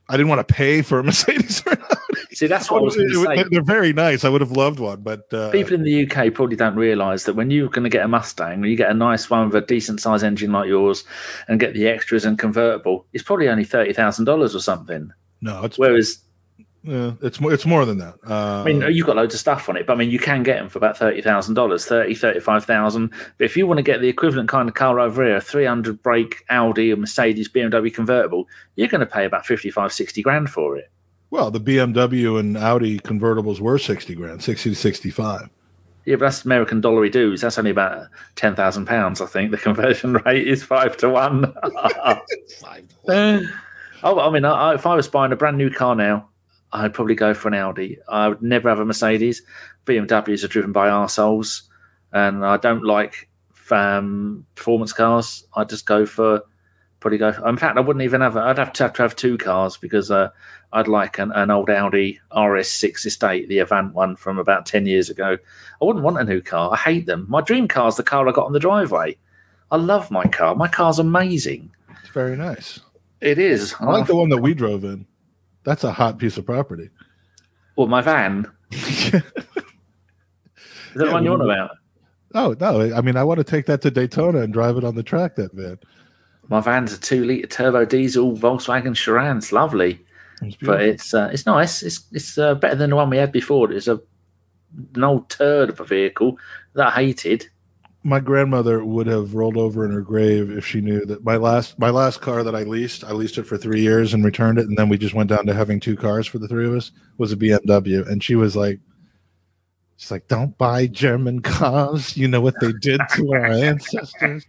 I 0.08 0.16
didn't 0.16 0.28
want 0.28 0.46
to 0.46 0.54
pay 0.54 0.82
for 0.82 0.98
a 0.98 1.04
Mercedes 1.04 1.62
or 1.66 1.72
an 1.72 1.82
Audi. 1.82 2.09
See, 2.32 2.46
that's 2.46 2.70
what 2.70 2.78
I 2.78 2.82
was 2.82 2.96
going 2.96 3.08
to 3.08 3.24
say. 3.24 3.44
They're 3.50 3.62
very 3.62 3.92
nice. 3.92 4.24
I 4.24 4.28
would 4.28 4.40
have 4.40 4.52
loved 4.52 4.78
one, 4.78 5.02
but 5.02 5.32
uh, 5.32 5.50
people 5.50 5.74
in 5.74 5.82
the 5.82 6.08
UK 6.08 6.32
probably 6.32 6.56
don't 6.56 6.76
realise 6.76 7.24
that 7.24 7.34
when 7.34 7.50
you're 7.50 7.68
going 7.68 7.84
to 7.84 7.90
get 7.90 8.04
a 8.04 8.08
Mustang, 8.08 8.60
when 8.60 8.70
you 8.70 8.76
get 8.76 8.90
a 8.90 8.94
nice 8.94 9.28
one 9.28 9.48
with 9.48 9.62
a 9.62 9.66
decent 9.66 10.00
size 10.00 10.22
engine 10.22 10.52
like 10.52 10.68
yours, 10.68 11.04
and 11.48 11.58
get 11.58 11.74
the 11.74 11.88
extras 11.88 12.24
and 12.24 12.38
convertible, 12.38 13.06
it's 13.12 13.24
probably 13.24 13.48
only 13.48 13.64
thirty 13.64 13.92
thousand 13.92 14.26
dollars 14.26 14.54
or 14.54 14.60
something. 14.60 15.10
No, 15.40 15.64
it's 15.64 15.78
whereas 15.78 16.22
yeah, 16.82 17.12
it's 17.20 17.40
more. 17.40 17.52
It's 17.52 17.66
more 17.66 17.84
than 17.84 17.98
that. 17.98 18.14
Uh, 18.26 18.62
I 18.62 18.64
mean, 18.64 18.80
you've 18.90 19.06
got 19.06 19.16
loads 19.16 19.34
of 19.34 19.40
stuff 19.40 19.68
on 19.68 19.76
it, 19.76 19.86
but 19.86 19.92
I 19.92 19.96
mean, 19.96 20.10
you 20.10 20.18
can 20.18 20.42
get 20.42 20.58
them 20.58 20.68
for 20.70 20.78
about 20.78 20.96
thirty 20.96 21.20
thousand 21.20 21.54
dollars, 21.54 21.84
thirty, 21.84 22.14
thirty-five 22.14 22.64
thousand. 22.64 23.08
But 23.36 23.44
if 23.44 23.56
you 23.56 23.66
want 23.66 23.78
to 23.78 23.82
get 23.82 24.00
the 24.00 24.08
equivalent 24.08 24.48
kind 24.48 24.66
of 24.68 24.74
car 24.74 24.98
over 24.98 25.22
here, 25.22 25.36
a 25.36 25.40
three 25.42 25.66
hundred 25.66 26.02
brake 26.02 26.42
Audi, 26.48 26.90
or 26.92 26.96
Mercedes, 26.96 27.50
BMW 27.50 27.92
convertible, 27.92 28.48
you're 28.76 28.88
going 28.88 29.00
to 29.00 29.06
pay 29.06 29.26
about 29.26 29.44
55, 29.44 29.92
60 29.92 30.22
grand 30.22 30.48
for 30.48 30.76
it. 30.78 30.90
Well, 31.30 31.50
the 31.50 31.60
BMW 31.60 32.40
and 32.40 32.56
Audi 32.56 32.98
convertibles 32.98 33.60
were 33.60 33.78
sixty 33.78 34.14
grand, 34.14 34.42
sixty 34.42 34.70
to 34.70 34.76
sixty-five. 34.76 35.48
Yeah, 36.04 36.16
but 36.16 36.26
that's 36.26 36.44
American 36.44 36.80
dollary 36.80 37.10
dues. 37.10 37.42
That's 37.42 37.58
only 37.58 37.70
about 37.70 38.08
ten 38.34 38.56
thousand 38.56 38.86
pounds. 38.86 39.20
I 39.20 39.26
think 39.26 39.50
the 39.50 39.58
conversion 39.58 40.14
rate 40.26 40.48
is 40.48 40.62
five 40.62 40.96
to 40.98 41.08
one. 41.08 41.52
five 41.82 42.88
to 42.88 42.88
one. 43.02 43.52
oh, 44.02 44.20
I 44.20 44.30
mean, 44.30 44.44
I, 44.44 44.74
if 44.74 44.86
I 44.86 44.94
was 44.94 45.08
buying 45.08 45.32
a 45.32 45.36
brand 45.36 45.56
new 45.56 45.70
car 45.70 45.94
now, 45.94 46.28
I'd 46.72 46.94
probably 46.94 47.14
go 47.14 47.32
for 47.32 47.48
an 47.48 47.54
Audi. 47.54 47.98
I 48.08 48.28
would 48.28 48.42
never 48.42 48.68
have 48.68 48.80
a 48.80 48.84
Mercedes. 48.84 49.42
BMWs 49.86 50.44
are 50.44 50.48
driven 50.48 50.72
by 50.72 50.88
arseholes, 50.88 51.62
and 52.12 52.44
I 52.44 52.56
don't 52.56 52.84
like 52.84 53.28
um, 53.70 54.46
performance 54.56 54.92
cars. 54.92 55.44
I 55.54 55.64
just 55.64 55.86
go 55.86 56.06
for 56.06 56.42
probably 57.00 57.18
go. 57.18 57.28
In 57.46 57.56
fact, 57.56 57.76
I 57.76 57.80
wouldn't 57.80 58.04
even 58.04 58.20
have. 58.20 58.36
I'd 58.36 58.58
have 58.58 58.72
to 58.74 58.84
have, 58.84 58.92
to 58.94 59.02
have 59.02 59.16
two 59.16 59.36
cars 59.38 59.76
because 59.76 60.10
uh, 60.10 60.30
I'd 60.72 60.88
like 60.88 61.18
an, 61.18 61.32
an, 61.32 61.50
old 61.50 61.70
Audi 61.70 62.20
RS6 62.32 63.06
Estate, 63.06 63.48
the 63.48 63.58
Avant 63.58 63.94
one 63.94 64.16
from 64.16 64.38
about 64.38 64.66
ten 64.66 64.86
years 64.86 65.10
ago. 65.10 65.36
I 65.80 65.84
wouldn't 65.84 66.04
want 66.04 66.20
a 66.20 66.24
new 66.24 66.40
car. 66.40 66.72
I 66.72 66.76
hate 66.76 67.06
them. 67.06 67.26
My 67.28 67.40
dream 67.40 67.66
car 67.66 67.88
is 67.88 67.96
the 67.96 68.02
car 68.02 68.28
I 68.28 68.32
got 68.32 68.46
on 68.46 68.52
the 68.52 68.60
driveway. 68.60 69.16
I 69.70 69.76
love 69.76 70.10
my 70.10 70.24
car. 70.24 70.54
My 70.54 70.68
car's 70.68 70.98
amazing. 70.98 71.70
It's 72.02 72.10
very 72.10 72.36
nice. 72.36 72.80
It 73.20 73.38
is. 73.38 73.74
I 73.80 73.86
like 73.86 74.06
the 74.06 74.16
one 74.16 74.28
that 74.30 74.38
we 74.38 74.54
drove 74.54 74.84
in. 74.84 75.06
That's 75.64 75.84
a 75.84 75.92
hot 75.92 76.18
piece 76.18 76.38
of 76.38 76.46
property. 76.46 76.90
Well, 77.76 77.86
my 77.86 78.00
van. 78.00 78.50
Is 78.70 79.10
that 79.10 79.22
yeah, 80.96 81.04
the 81.06 81.12
one 81.12 81.24
you're 81.24 81.34
on 81.34 81.40
about? 81.40 81.76
Oh 82.34 82.56
no! 82.60 82.94
I 82.94 83.00
mean, 83.00 83.16
I 83.16 83.24
want 83.24 83.38
to 83.38 83.44
take 83.44 83.66
that 83.66 83.82
to 83.82 83.90
Daytona 83.90 84.40
and 84.40 84.52
drive 84.52 84.76
it 84.76 84.84
on 84.84 84.94
the 84.94 85.02
track. 85.02 85.36
That 85.36 85.52
van. 85.52 85.78
My 86.50 86.60
van's 86.60 86.92
a 86.92 86.98
two-liter 87.00 87.46
turbo 87.46 87.84
diesel 87.84 88.36
Volkswagen 88.36 88.94
Sharan. 88.94 89.38
It's 89.38 89.52
lovely, 89.52 89.98
it's 90.42 90.56
but 90.56 90.82
it's 90.82 91.14
uh, 91.14 91.30
it's 91.32 91.46
nice. 91.46 91.82
It's 91.82 92.00
it's 92.12 92.36
uh, 92.36 92.54
better 92.56 92.74
than 92.74 92.90
the 92.90 92.96
one 92.96 93.08
we 93.08 93.16
had 93.16 93.32
before. 93.32 93.72
It's 93.72 93.86
a 93.88 94.00
an 94.94 95.04
old 95.04 95.30
turd 95.30 95.70
of 95.70 95.80
a 95.80 95.84
vehicle 95.84 96.38
that 96.74 96.88
I 96.88 96.90
hated. 96.90 97.48
my 98.02 98.18
grandmother 98.20 98.84
would 98.84 99.06
have 99.06 99.34
rolled 99.34 99.56
over 99.56 99.84
in 99.84 99.90
her 99.92 100.00
grave 100.00 100.50
if 100.50 100.64
she 100.66 100.80
knew 100.80 101.04
that 101.04 101.22
my 101.24 101.36
last 101.36 101.78
my 101.78 101.90
last 101.90 102.20
car 102.20 102.42
that 102.42 102.54
I 102.54 102.62
leased, 102.62 103.04
I 103.04 103.12
leased 103.12 103.36
it 103.38 103.44
for 103.44 103.58
three 103.58 103.82
years 103.82 104.14
and 104.14 104.24
returned 104.24 104.58
it, 104.58 104.66
and 104.66 104.76
then 104.78 104.88
we 104.88 104.98
just 104.98 105.14
went 105.14 105.28
down 105.30 105.46
to 105.46 105.54
having 105.54 105.80
two 105.80 105.96
cars 105.96 106.26
for 106.26 106.38
the 106.38 106.48
three 106.48 106.66
of 106.66 106.74
us. 106.74 106.92
Was 107.18 107.32
a 107.32 107.36
BMW, 107.36 108.08
and 108.08 108.24
she 108.24 108.34
was 108.36 108.56
like, 108.56 108.80
"She's 109.98 110.10
like, 110.10 110.26
don't 110.28 110.56
buy 110.58 110.86
German 110.88 111.42
cars. 111.42 112.16
You 112.16 112.26
know 112.28 112.40
what 112.40 112.54
they 112.60 112.72
did 112.72 113.00
to 113.14 113.34
our 113.34 113.46
ancestors." 113.70 114.46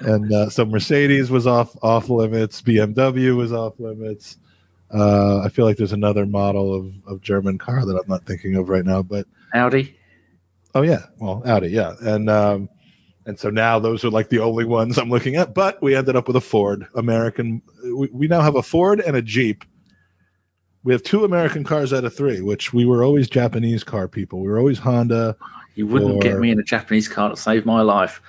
And 0.00 0.32
uh, 0.32 0.50
so 0.50 0.64
Mercedes 0.64 1.30
was 1.30 1.46
off 1.46 1.76
off 1.82 2.08
limits, 2.08 2.60
BMW 2.60 3.36
was 3.36 3.52
off 3.52 3.78
limits. 3.80 4.36
Uh, 4.92 5.40
I 5.40 5.48
feel 5.48 5.64
like 5.64 5.78
there's 5.78 5.92
another 5.92 6.26
model 6.26 6.74
of, 6.74 6.92
of 7.06 7.20
German 7.20 7.58
car 7.58 7.84
that 7.84 7.96
I'm 7.96 8.08
not 8.08 8.24
thinking 8.24 8.56
of 8.56 8.68
right 8.68 8.84
now, 8.84 9.02
but 9.02 9.26
Audi. 9.54 9.96
Oh 10.74 10.82
yeah, 10.82 11.06
well 11.18 11.42
Audi, 11.46 11.68
yeah, 11.68 11.94
and 12.00 12.28
um, 12.28 12.68
and 13.24 13.38
so 13.38 13.50
now 13.50 13.78
those 13.78 14.04
are 14.04 14.10
like 14.10 14.28
the 14.28 14.38
only 14.38 14.64
ones 14.64 14.98
I'm 14.98 15.10
looking 15.10 15.36
at. 15.36 15.54
But 15.54 15.82
we 15.82 15.96
ended 15.96 16.14
up 16.14 16.26
with 16.26 16.36
a 16.36 16.40
Ford 16.40 16.86
American. 16.94 17.62
We, 17.82 18.08
we 18.12 18.28
now 18.28 18.42
have 18.42 18.54
a 18.54 18.62
Ford 18.62 19.00
and 19.00 19.16
a 19.16 19.22
Jeep. 19.22 19.64
We 20.84 20.92
have 20.92 21.02
two 21.02 21.24
American 21.24 21.64
cars 21.64 21.92
out 21.92 22.04
of 22.04 22.14
three, 22.14 22.40
which 22.40 22.72
we 22.72 22.84
were 22.84 23.02
always 23.02 23.28
Japanese 23.28 23.82
car 23.82 24.06
people. 24.06 24.40
We 24.40 24.48
were 24.48 24.58
always 24.58 24.78
Honda. 24.78 25.36
You 25.74 25.86
wouldn't 25.88 26.14
or- 26.16 26.20
get 26.20 26.38
me 26.38 26.50
in 26.52 26.60
a 26.60 26.62
Japanese 26.62 27.08
car 27.08 27.30
to 27.30 27.36
save 27.36 27.66
my 27.66 27.82
life. 27.82 28.22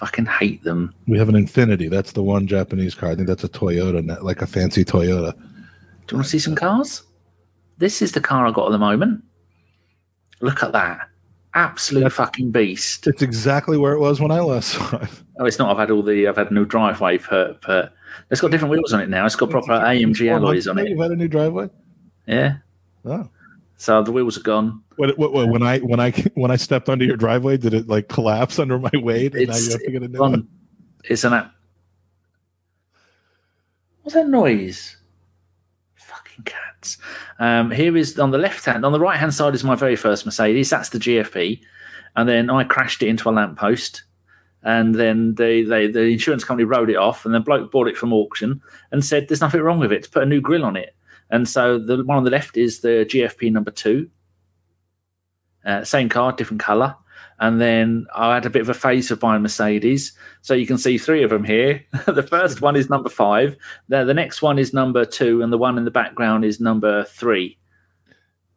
Fucking 0.00 0.24
hate 0.24 0.64
them. 0.64 0.94
We 1.06 1.18
have 1.18 1.28
an 1.28 1.34
Infiniti. 1.34 1.90
That's 1.90 2.12
the 2.12 2.22
one 2.22 2.46
Japanese 2.46 2.94
car. 2.94 3.10
I 3.10 3.14
think 3.14 3.28
that's 3.28 3.44
a 3.44 3.48
Toyota, 3.50 4.22
like 4.22 4.40
a 4.40 4.46
fancy 4.46 4.82
Toyota. 4.82 5.34
Do 5.34 5.42
you 6.12 6.16
want 6.16 6.24
to 6.24 6.30
see 6.30 6.38
some 6.38 6.54
cars? 6.54 7.02
This 7.76 8.00
is 8.00 8.12
the 8.12 8.20
car 8.22 8.46
I 8.46 8.50
got 8.50 8.64
at 8.64 8.72
the 8.72 8.78
moment. 8.78 9.22
Look 10.40 10.62
at 10.62 10.72
that. 10.72 11.10
Absolute 11.52 12.00
That's- 12.04 12.16
fucking 12.16 12.50
beast. 12.50 13.06
It's 13.08 13.20
exactly 13.20 13.76
where 13.76 13.92
it 13.92 13.98
was 14.00 14.22
when 14.22 14.30
I 14.30 14.40
last 14.40 14.68
saw 14.70 14.96
it. 15.00 15.10
Oh, 15.38 15.44
it's 15.44 15.58
not. 15.58 15.70
I've 15.70 15.76
had 15.78 15.90
all 15.90 16.02
the. 16.02 16.26
I've 16.28 16.36
had 16.36 16.50
a 16.50 16.54
new 16.54 16.64
driveway 16.64 17.18
per. 17.18 17.52
per 17.60 17.90
it's 18.30 18.40
got 18.40 18.50
different 18.50 18.72
wheels 18.72 18.94
on 18.94 19.00
it 19.02 19.10
now. 19.10 19.26
It's 19.26 19.36
got 19.36 19.50
proper 19.50 19.72
AMG 19.72 20.32
alloys 20.32 20.66
on 20.66 20.78
it. 20.78 20.88
You've 20.88 20.98
had 20.98 21.10
a 21.10 21.16
new 21.16 21.28
driveway. 21.28 21.68
Yeah. 22.26 22.56
Oh. 23.04 23.28
So 23.80 24.02
the 24.02 24.12
wheels 24.12 24.36
are 24.36 24.42
gone. 24.42 24.82
What, 24.96 25.16
what, 25.16 25.32
what, 25.32 25.48
when 25.48 25.62
I 25.62 25.78
when 25.78 26.00
I 26.00 26.10
when 26.34 26.50
I 26.50 26.56
stepped 26.56 26.90
onto 26.90 27.06
your 27.06 27.16
driveway, 27.16 27.56
did 27.56 27.72
it 27.72 27.88
like 27.88 28.08
collapse 28.08 28.58
under 28.58 28.78
my 28.78 28.90
weight? 28.92 29.34
And 29.34 29.48
now 29.48 29.56
you 29.56 29.70
have 29.70 29.80
to 29.80 29.90
get 29.90 30.02
a 30.02 30.08
new 30.08 30.18
one? 30.18 30.48
It's 31.04 31.24
an 31.24 31.32
app. 31.32 31.54
What's 34.02 34.14
that 34.16 34.28
noise? 34.28 34.98
Fucking 35.94 36.44
cats. 36.44 36.98
Um, 37.38 37.70
here 37.70 37.96
is 37.96 38.18
on 38.18 38.32
the 38.32 38.38
left 38.38 38.66
hand, 38.66 38.84
on 38.84 38.92
the 38.92 39.00
right 39.00 39.18
hand 39.18 39.32
side 39.32 39.54
is 39.54 39.64
my 39.64 39.76
very 39.76 39.96
first 39.96 40.26
Mercedes. 40.26 40.68
That's 40.68 40.90
the 40.90 40.98
GFP, 40.98 41.62
and 42.16 42.28
then 42.28 42.50
I 42.50 42.64
crashed 42.64 43.02
it 43.02 43.08
into 43.08 43.30
a 43.30 43.32
lamppost, 43.32 44.02
and 44.62 44.94
then 44.94 45.36
they, 45.36 45.62
they 45.62 45.86
the 45.86 46.02
insurance 46.02 46.44
company 46.44 46.64
wrote 46.64 46.90
it 46.90 46.96
off, 46.96 47.24
and 47.24 47.32
the 47.32 47.40
bloke 47.40 47.72
bought 47.72 47.88
it 47.88 47.96
from 47.96 48.12
auction 48.12 48.60
and 48.92 49.02
said 49.02 49.28
there's 49.28 49.40
nothing 49.40 49.62
wrong 49.62 49.78
with 49.78 49.90
it. 49.90 50.02
To 50.02 50.10
put 50.10 50.22
a 50.22 50.26
new 50.26 50.42
grill 50.42 50.66
on 50.66 50.76
it, 50.76 50.94
and 51.30 51.48
so 51.48 51.78
the 51.78 52.04
one 52.04 52.18
on 52.18 52.24
the 52.24 52.30
left 52.30 52.56
is 52.56 52.80
the 52.80 53.06
GFP 53.08 53.52
number 53.52 53.70
two. 53.70 54.10
Uh, 55.64 55.84
same 55.84 56.08
car, 56.08 56.32
different 56.32 56.62
color. 56.62 56.96
And 57.38 57.58
then 57.60 58.06
I 58.14 58.34
had 58.34 58.44
a 58.44 58.50
bit 58.50 58.62
of 58.62 58.68
a 58.68 58.74
phase 58.74 59.10
of 59.10 59.20
buying 59.20 59.42
Mercedes. 59.42 60.12
So 60.42 60.52
you 60.52 60.66
can 60.66 60.76
see 60.76 60.98
three 60.98 61.22
of 61.22 61.30
them 61.30 61.44
here. 61.44 61.82
the 62.06 62.22
first 62.22 62.60
one 62.60 62.76
is 62.76 62.90
number 62.90 63.08
five. 63.08 63.56
The, 63.88 64.04
the 64.04 64.12
next 64.12 64.42
one 64.42 64.58
is 64.58 64.74
number 64.74 65.06
two. 65.06 65.40
And 65.42 65.50
the 65.50 65.56
one 65.58 65.78
in 65.78 65.86
the 65.86 65.90
background 65.90 66.44
is 66.44 66.60
number 66.60 67.04
three. 67.04 67.58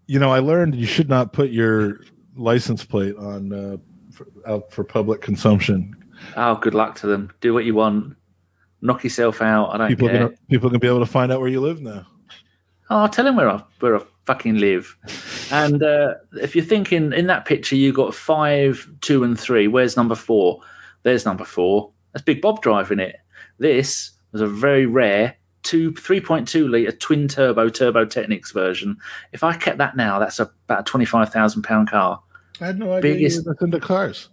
You 0.07 0.19
know, 0.19 0.31
I 0.31 0.39
learned 0.39 0.75
you 0.75 0.85
should 0.85 1.07
not 1.07 1.31
put 1.31 1.49
your 1.49 2.01
license 2.35 2.83
plate 2.83 3.15
on 3.15 3.53
uh, 3.53 3.77
for, 4.11 4.27
out 4.45 4.71
for 4.71 4.83
public 4.83 5.21
consumption. 5.21 5.95
Oh, 6.35 6.55
good 6.55 6.73
luck 6.73 6.95
to 6.95 7.07
them. 7.07 7.31
Do 7.39 7.53
what 7.53 7.63
you 7.63 7.75
want. 7.75 8.17
Knock 8.81 9.05
yourself 9.05 9.41
out. 9.41 9.69
I 9.69 9.77
don't 9.77 9.87
People 9.87 10.07
are 10.07 10.11
care. 10.11 10.19
gonna 10.27 10.37
people 10.49 10.67
are 10.67 10.71
gonna 10.71 10.79
be 10.79 10.87
able 10.87 10.99
to 10.99 11.05
find 11.05 11.31
out 11.31 11.39
where 11.39 11.49
you 11.49 11.61
live 11.61 11.81
now. 11.81 12.05
Oh, 12.93 12.99
I'll 12.99 13.09
tell 13.09 13.25
him 13.25 13.35
where 13.35 13.49
I, 13.49 13.63
where 13.79 13.97
I 13.97 14.01
fucking 14.27 14.59
live. 14.59 14.95
And 15.49 15.81
uh, 15.81 16.13
if 16.33 16.55
you're 16.55 16.63
thinking 16.63 17.11
in 17.11 17.25
that 17.25 17.45
picture, 17.45 17.75
you 17.75 17.91
got 17.91 18.13
five, 18.13 18.87
two, 19.01 19.23
and 19.23 19.37
three. 19.37 19.67
Where's 19.67 19.97
number 19.97 20.13
four? 20.13 20.61
There's 21.01 21.25
number 21.25 21.43
four. 21.43 21.89
That's 22.11 22.23
Big 22.23 22.39
Bob 22.39 22.61
driving 22.61 22.99
it. 22.99 23.15
This 23.57 24.11
was 24.31 24.41
a 24.41 24.47
very 24.47 24.85
rare 24.85 25.37
two, 25.63 25.91
3.2 25.93 26.69
litre 26.69 26.91
twin 26.91 27.27
turbo 27.27 27.67
Turbo 27.67 28.05
Technics 28.05 28.51
version. 28.51 28.97
If 29.31 29.43
I 29.43 29.57
kept 29.57 29.79
that 29.79 29.97
now, 29.97 30.19
that's 30.19 30.39
about 30.39 30.87
a 30.87 30.91
£25,000 30.91 31.89
car. 31.89 32.21
I 32.61 32.67
had 32.67 32.77
no 32.77 32.93
idea 32.93 33.15
Biggest- 33.15 33.43
you 33.43 33.55
into 33.59 33.79
cars. 33.79 34.29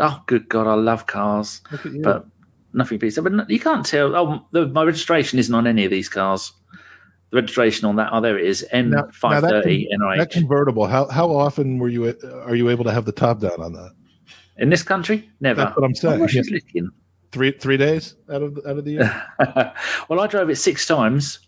Oh, 0.00 0.20
good 0.26 0.48
God, 0.48 0.66
I 0.66 0.74
love 0.74 1.06
cars. 1.06 1.62
Look 1.70 1.86
at 1.86 1.92
you. 1.92 2.02
But 2.02 2.26
nothing 2.72 2.98
beats. 2.98 3.20
But 3.20 3.48
you 3.48 3.60
can't 3.60 3.86
tell. 3.86 4.16
Oh, 4.16 4.44
the, 4.50 4.66
my 4.66 4.82
registration 4.82 5.38
isn't 5.38 5.54
on 5.54 5.68
any 5.68 5.84
of 5.84 5.92
these 5.92 6.08
cars. 6.08 6.52
The 7.34 7.40
registration 7.40 7.88
on 7.88 7.96
that, 7.96 8.10
oh, 8.12 8.20
there 8.20 8.38
it 8.38 8.46
is, 8.46 8.64
Now- 8.72 8.80
now 8.80 9.40
that 9.40 9.64
N530 9.64 10.18
that 10.18 10.30
convertible. 10.30 10.86
How 10.86 11.08
how 11.08 11.34
often 11.34 11.80
were 11.80 11.88
you 11.88 12.16
are 12.46 12.54
you 12.54 12.68
able 12.68 12.84
to 12.84 12.92
have 12.92 13.06
the 13.06 13.12
top 13.12 13.40
down 13.40 13.60
on 13.60 13.72
that? 13.72 13.90
In 14.56 14.70
this 14.70 14.84
country, 14.84 15.28
never. 15.40 15.62
That's 15.62 15.76
what 15.76 15.84
I'm 15.84 15.96
saying. 15.96 16.28
Yeah. 16.72 16.82
Three 17.32 17.50
three 17.50 17.76
days 17.76 18.14
out 18.32 18.42
of 18.42 18.58
out 18.58 18.78
of 18.78 18.84
the 18.84 18.92
year. 18.92 19.26
well, 20.08 20.20
I 20.20 20.28
drove 20.28 20.48
it 20.48 20.54
six 20.54 20.86
times 20.86 21.40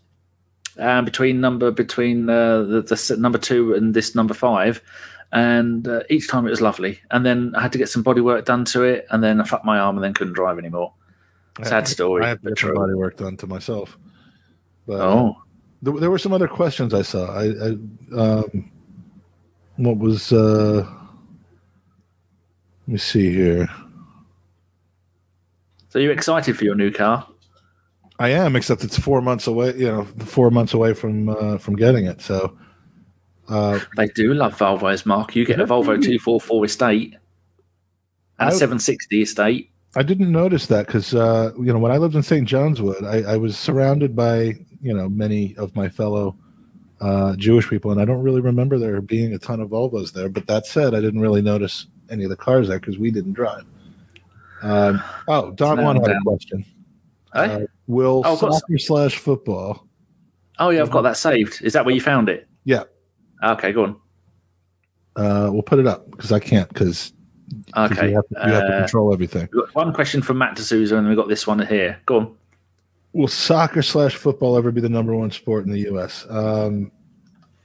um, 0.80 1.04
between 1.04 1.40
number 1.40 1.70
between 1.70 2.28
uh, 2.28 2.62
the, 2.62 2.82
the 2.82 3.16
number 3.20 3.38
two 3.38 3.72
and 3.74 3.94
this 3.94 4.16
number 4.16 4.34
five, 4.34 4.82
and 5.30 5.86
uh, 5.86 6.00
each 6.10 6.28
time 6.28 6.48
it 6.48 6.50
was 6.50 6.60
lovely. 6.60 6.98
And 7.12 7.24
then 7.24 7.54
I 7.54 7.62
had 7.62 7.70
to 7.70 7.78
get 7.78 7.88
some 7.90 8.02
body 8.02 8.22
work 8.22 8.44
done 8.44 8.64
to 8.64 8.82
it, 8.82 9.06
and 9.10 9.22
then 9.22 9.40
I 9.40 9.44
fucked 9.44 9.64
my 9.64 9.78
arm 9.78 9.96
and 9.96 10.02
then 10.02 10.14
couldn't 10.14 10.34
drive 10.34 10.58
anymore. 10.58 10.94
Sad 11.62 11.86
story, 11.86 12.24
I 12.24 12.30
have 12.30 12.38
to 12.38 12.42
but 12.42 12.48
get 12.56 12.58
some 12.58 12.74
body 12.74 12.94
work 12.94 13.16
done 13.18 13.36
to 13.36 13.46
myself. 13.46 13.96
But 14.84 15.00
Oh, 15.00 15.36
there, 15.86 16.00
there 16.00 16.10
were 16.10 16.18
some 16.18 16.32
other 16.32 16.48
questions 16.48 16.92
I 16.92 17.02
saw. 17.02 17.26
I, 17.32 17.44
I 17.44 17.68
um, 18.20 18.70
what 19.76 19.98
was 19.98 20.32
uh, 20.32 20.84
let 22.86 22.92
me 22.92 22.98
see 22.98 23.32
here. 23.32 23.68
so 25.88 25.98
you're 25.98 26.12
excited 26.12 26.56
for 26.56 26.64
your 26.64 26.74
new 26.74 26.90
car? 26.90 27.26
I 28.18 28.30
am, 28.30 28.56
except 28.56 28.82
it's 28.82 28.98
four 28.98 29.20
months 29.20 29.46
away. 29.46 29.76
You 29.76 29.92
know, 29.92 30.04
four 30.04 30.50
months 30.50 30.74
away 30.74 30.92
from 30.94 31.28
uh, 31.28 31.58
from 31.58 31.76
getting 31.76 32.06
it. 32.06 32.20
So 32.20 32.56
uh, 33.48 33.78
They 33.96 34.08
do 34.08 34.34
love 34.34 34.58
Volvos, 34.58 35.06
Mark. 35.06 35.36
You 35.36 35.44
get 35.46 35.60
a 35.60 35.66
Volvo 35.66 36.02
244 36.02 36.64
estate 36.64 37.14
and 38.38 38.50
a 38.50 38.52
I- 38.52 38.56
760 38.56 39.22
estate. 39.22 39.70
I 39.94 40.02
didn't 40.02 40.30
notice 40.30 40.66
that 40.66 40.86
because 40.86 41.14
uh, 41.14 41.52
you 41.58 41.72
know 41.72 41.78
when 41.78 41.92
I 41.92 41.96
lived 41.96 42.14
in 42.16 42.22
St. 42.22 42.46
John's 42.46 42.82
Wood, 42.82 43.02
I, 43.02 43.22
I 43.22 43.36
was 43.38 43.56
surrounded 43.56 44.14
by 44.14 44.58
you 44.82 44.94
know 44.94 45.08
many 45.08 45.56
of 45.56 45.74
my 45.76 45.88
fellow 45.88 46.36
uh, 47.00 47.36
Jewish 47.36 47.68
people, 47.68 47.90
and 47.92 48.00
I 48.00 48.04
don't 48.04 48.22
really 48.22 48.40
remember 48.40 48.78
there 48.78 49.00
being 49.00 49.34
a 49.34 49.38
ton 49.38 49.60
of 49.60 49.70
Volvos 49.70 50.12
there. 50.12 50.28
But 50.28 50.46
that 50.46 50.66
said, 50.66 50.94
I 50.94 51.00
didn't 51.00 51.20
really 51.20 51.42
notice 51.42 51.86
any 52.10 52.24
of 52.24 52.30
the 52.30 52.36
cars 52.36 52.68
there 52.68 52.78
because 52.78 52.98
we 52.98 53.10
didn't 53.10 53.34
drive. 53.34 53.64
Um, 54.62 55.02
oh, 55.28 55.50
Don 55.52 55.82
one 55.82 55.96
had 55.96 56.10
a 56.10 56.20
question. 56.24 56.64
Eh? 57.34 57.38
Uh, 57.40 57.60
will 57.86 58.22
Oh, 58.24 58.36
soccer 58.36 58.78
slash 58.78 59.18
football? 59.18 59.86
oh, 60.58 60.70
yeah, 60.70 60.80
I've 60.80 60.90
got 60.90 61.02
that 61.02 61.16
saved. 61.18 61.60
Is 61.62 61.74
that 61.74 61.84
where 61.84 61.94
you 61.94 62.00
found 62.00 62.28
it? 62.30 62.48
Yeah. 62.64 62.84
Okay, 63.44 63.72
go 63.72 63.84
on. 63.84 63.96
Uh, 65.16 65.50
we'll 65.52 65.62
put 65.62 65.78
it 65.78 65.86
up 65.86 66.10
because 66.10 66.32
I 66.32 66.38
can't 66.40 66.68
because 66.68 67.12
Okay. 67.76 68.08
you 68.10 68.14
have, 68.16 68.26
to, 68.28 68.48
you 68.48 68.54
have 68.54 68.66
to 68.68 68.74
Uh, 68.74 68.78
control 68.80 69.12
everything. 69.12 69.48
One 69.74 69.92
question 69.92 70.22
from 70.22 70.38
Matt 70.38 70.56
D'Souza, 70.56 70.96
and 70.96 71.04
then 71.04 71.08
we've 71.10 71.18
got 71.18 71.28
this 71.28 71.46
one 71.46 71.58
here. 71.66 71.98
Go 72.06 72.16
on. 72.20 72.36
Will 73.16 73.28
soccer 73.28 73.80
slash 73.80 74.14
football 74.14 74.58
ever 74.58 74.70
be 74.70 74.82
the 74.82 74.90
number 74.90 75.16
one 75.16 75.30
sport 75.30 75.64
in 75.64 75.72
the 75.72 75.80
U.S.? 75.80 76.26
Um, 76.28 76.92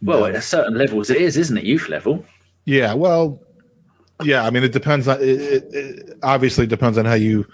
Well, 0.01 0.21
no. 0.21 0.25
at 0.27 0.35
a 0.35 0.41
certain 0.41 0.77
levels, 0.77 1.09
it 1.09 1.17
is, 1.17 1.35
isn't 1.35 1.57
it? 1.57 1.65
Youth 1.65 1.89
level. 1.89 2.23
Yeah, 2.63 2.93
well, 2.93 3.37
yeah. 4.23 4.45
I 4.45 4.49
mean, 4.49 4.63
it 4.63 4.71
depends 4.71 5.09
on. 5.09 5.19
It, 5.19 5.41
it, 5.41 5.63
it 5.73 6.17
obviously 6.23 6.65
depends 6.67 6.97
on 6.97 7.03
how 7.03 7.15
you. 7.15 7.45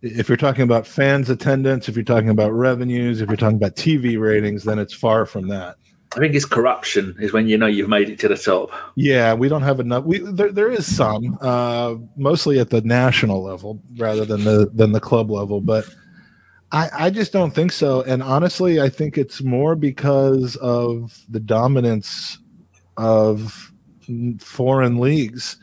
If 0.00 0.28
you're 0.30 0.38
talking 0.38 0.62
about 0.62 0.86
fans 0.86 1.28
attendance, 1.28 1.90
if 1.90 1.94
you're 1.94 2.04
talking 2.04 2.30
about 2.30 2.52
revenues, 2.52 3.20
if 3.20 3.28
you're 3.28 3.36
talking 3.36 3.56
about 3.58 3.76
TV 3.76 4.18
ratings, 4.18 4.64
then 4.64 4.78
it's 4.78 4.94
far 4.94 5.26
from 5.26 5.48
that. 5.48 5.76
I 6.16 6.20
think 6.20 6.34
it's 6.34 6.46
corruption 6.46 7.14
is 7.20 7.34
when 7.34 7.48
you 7.48 7.58
know 7.58 7.66
you've 7.66 7.90
made 7.90 8.08
it 8.08 8.18
to 8.20 8.28
the 8.28 8.36
top. 8.36 8.70
Yeah, 8.94 9.34
we 9.34 9.50
don't 9.50 9.60
have 9.60 9.78
enough. 9.78 10.04
We 10.04 10.20
there, 10.20 10.52
there 10.52 10.70
is 10.70 10.86
some, 10.86 11.36
uh, 11.42 11.96
mostly 12.16 12.60
at 12.60 12.70
the 12.70 12.80
national 12.80 13.42
level 13.42 13.82
rather 13.98 14.24
than 14.24 14.44
the 14.44 14.70
than 14.72 14.92
the 14.92 15.00
club 15.00 15.30
level, 15.30 15.60
but 15.60 15.84
I 16.72 16.88
I 16.92 17.10
just 17.10 17.32
don't 17.32 17.54
think 17.54 17.72
so. 17.72 18.02
And 18.02 18.22
honestly, 18.22 18.80
I 18.80 18.88
think 18.88 19.16
it's 19.18 19.42
more 19.42 19.74
because 19.74 20.56
of 20.56 21.18
the 21.28 21.40
dominance 21.40 22.38
of 22.96 23.72
foreign 24.38 24.98
leagues. 24.98 25.56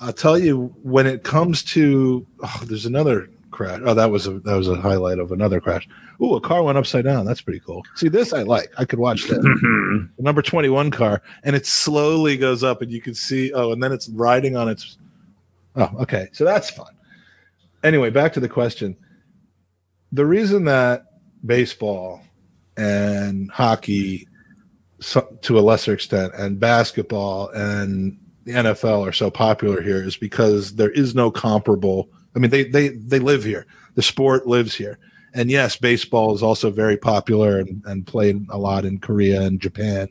I'll 0.00 0.12
tell 0.12 0.38
you 0.38 0.74
when 0.82 1.06
it 1.06 1.24
comes 1.24 1.62
to 1.64 2.26
oh, 2.42 2.60
there's 2.64 2.86
another 2.86 3.28
crash. 3.50 3.80
Oh, 3.84 3.94
that 3.94 4.10
was 4.10 4.26
a 4.26 4.40
that 4.40 4.56
was 4.56 4.68
a 4.68 4.76
highlight 4.76 5.18
of 5.18 5.32
another 5.32 5.60
crash. 5.60 5.88
Ooh, 6.22 6.34
a 6.34 6.40
car 6.40 6.62
went 6.62 6.78
upside 6.78 7.04
down. 7.04 7.26
That's 7.26 7.40
pretty 7.40 7.60
cool. 7.60 7.84
See, 7.94 8.08
this 8.08 8.32
I 8.32 8.42
like. 8.42 8.70
I 8.78 8.84
could 8.84 8.98
watch 8.98 9.28
that 9.28 9.40
mm-hmm. 9.40 10.06
the 10.16 10.22
number 10.22 10.42
21 10.42 10.90
car 10.90 11.22
and 11.44 11.56
it 11.56 11.66
slowly 11.66 12.36
goes 12.36 12.62
up 12.62 12.82
and 12.82 12.90
you 12.90 13.00
can 13.00 13.14
see 13.14 13.52
oh 13.52 13.72
and 13.72 13.82
then 13.82 13.92
it's 13.92 14.08
riding 14.08 14.56
on 14.56 14.68
its 14.68 14.98
Oh, 15.76 15.90
okay. 16.00 16.28
So 16.32 16.44
that's 16.44 16.70
fun. 16.70 16.92
Anyway, 17.82 18.10
back 18.10 18.32
to 18.34 18.40
the 18.40 18.48
question. 18.48 18.96
The 20.12 20.26
reason 20.26 20.64
that 20.64 21.06
baseball 21.44 22.22
and 22.76 23.50
hockey, 23.50 24.26
to 25.42 25.58
a 25.58 25.60
lesser 25.60 25.92
extent, 25.92 26.32
and 26.36 26.58
basketball 26.58 27.48
and 27.50 28.18
the 28.44 28.52
NFL 28.52 29.06
are 29.06 29.12
so 29.12 29.30
popular 29.30 29.80
here 29.82 30.02
is 30.02 30.16
because 30.16 30.74
there 30.74 30.90
is 30.90 31.14
no 31.14 31.30
comparable. 31.30 32.08
I 32.34 32.38
mean, 32.38 32.50
they 32.50 32.64
they 32.64 32.88
they 32.88 33.18
live 33.18 33.44
here. 33.44 33.66
The 33.94 34.02
sport 34.02 34.46
lives 34.46 34.74
here. 34.74 34.98
And 35.32 35.50
yes, 35.50 35.76
baseball 35.76 36.34
is 36.34 36.42
also 36.42 36.70
very 36.70 36.96
popular 36.96 37.60
and, 37.60 37.82
and 37.86 38.06
played 38.06 38.44
a 38.50 38.58
lot 38.58 38.84
in 38.84 38.98
Korea 38.98 39.42
and 39.42 39.60
Japan 39.60 40.08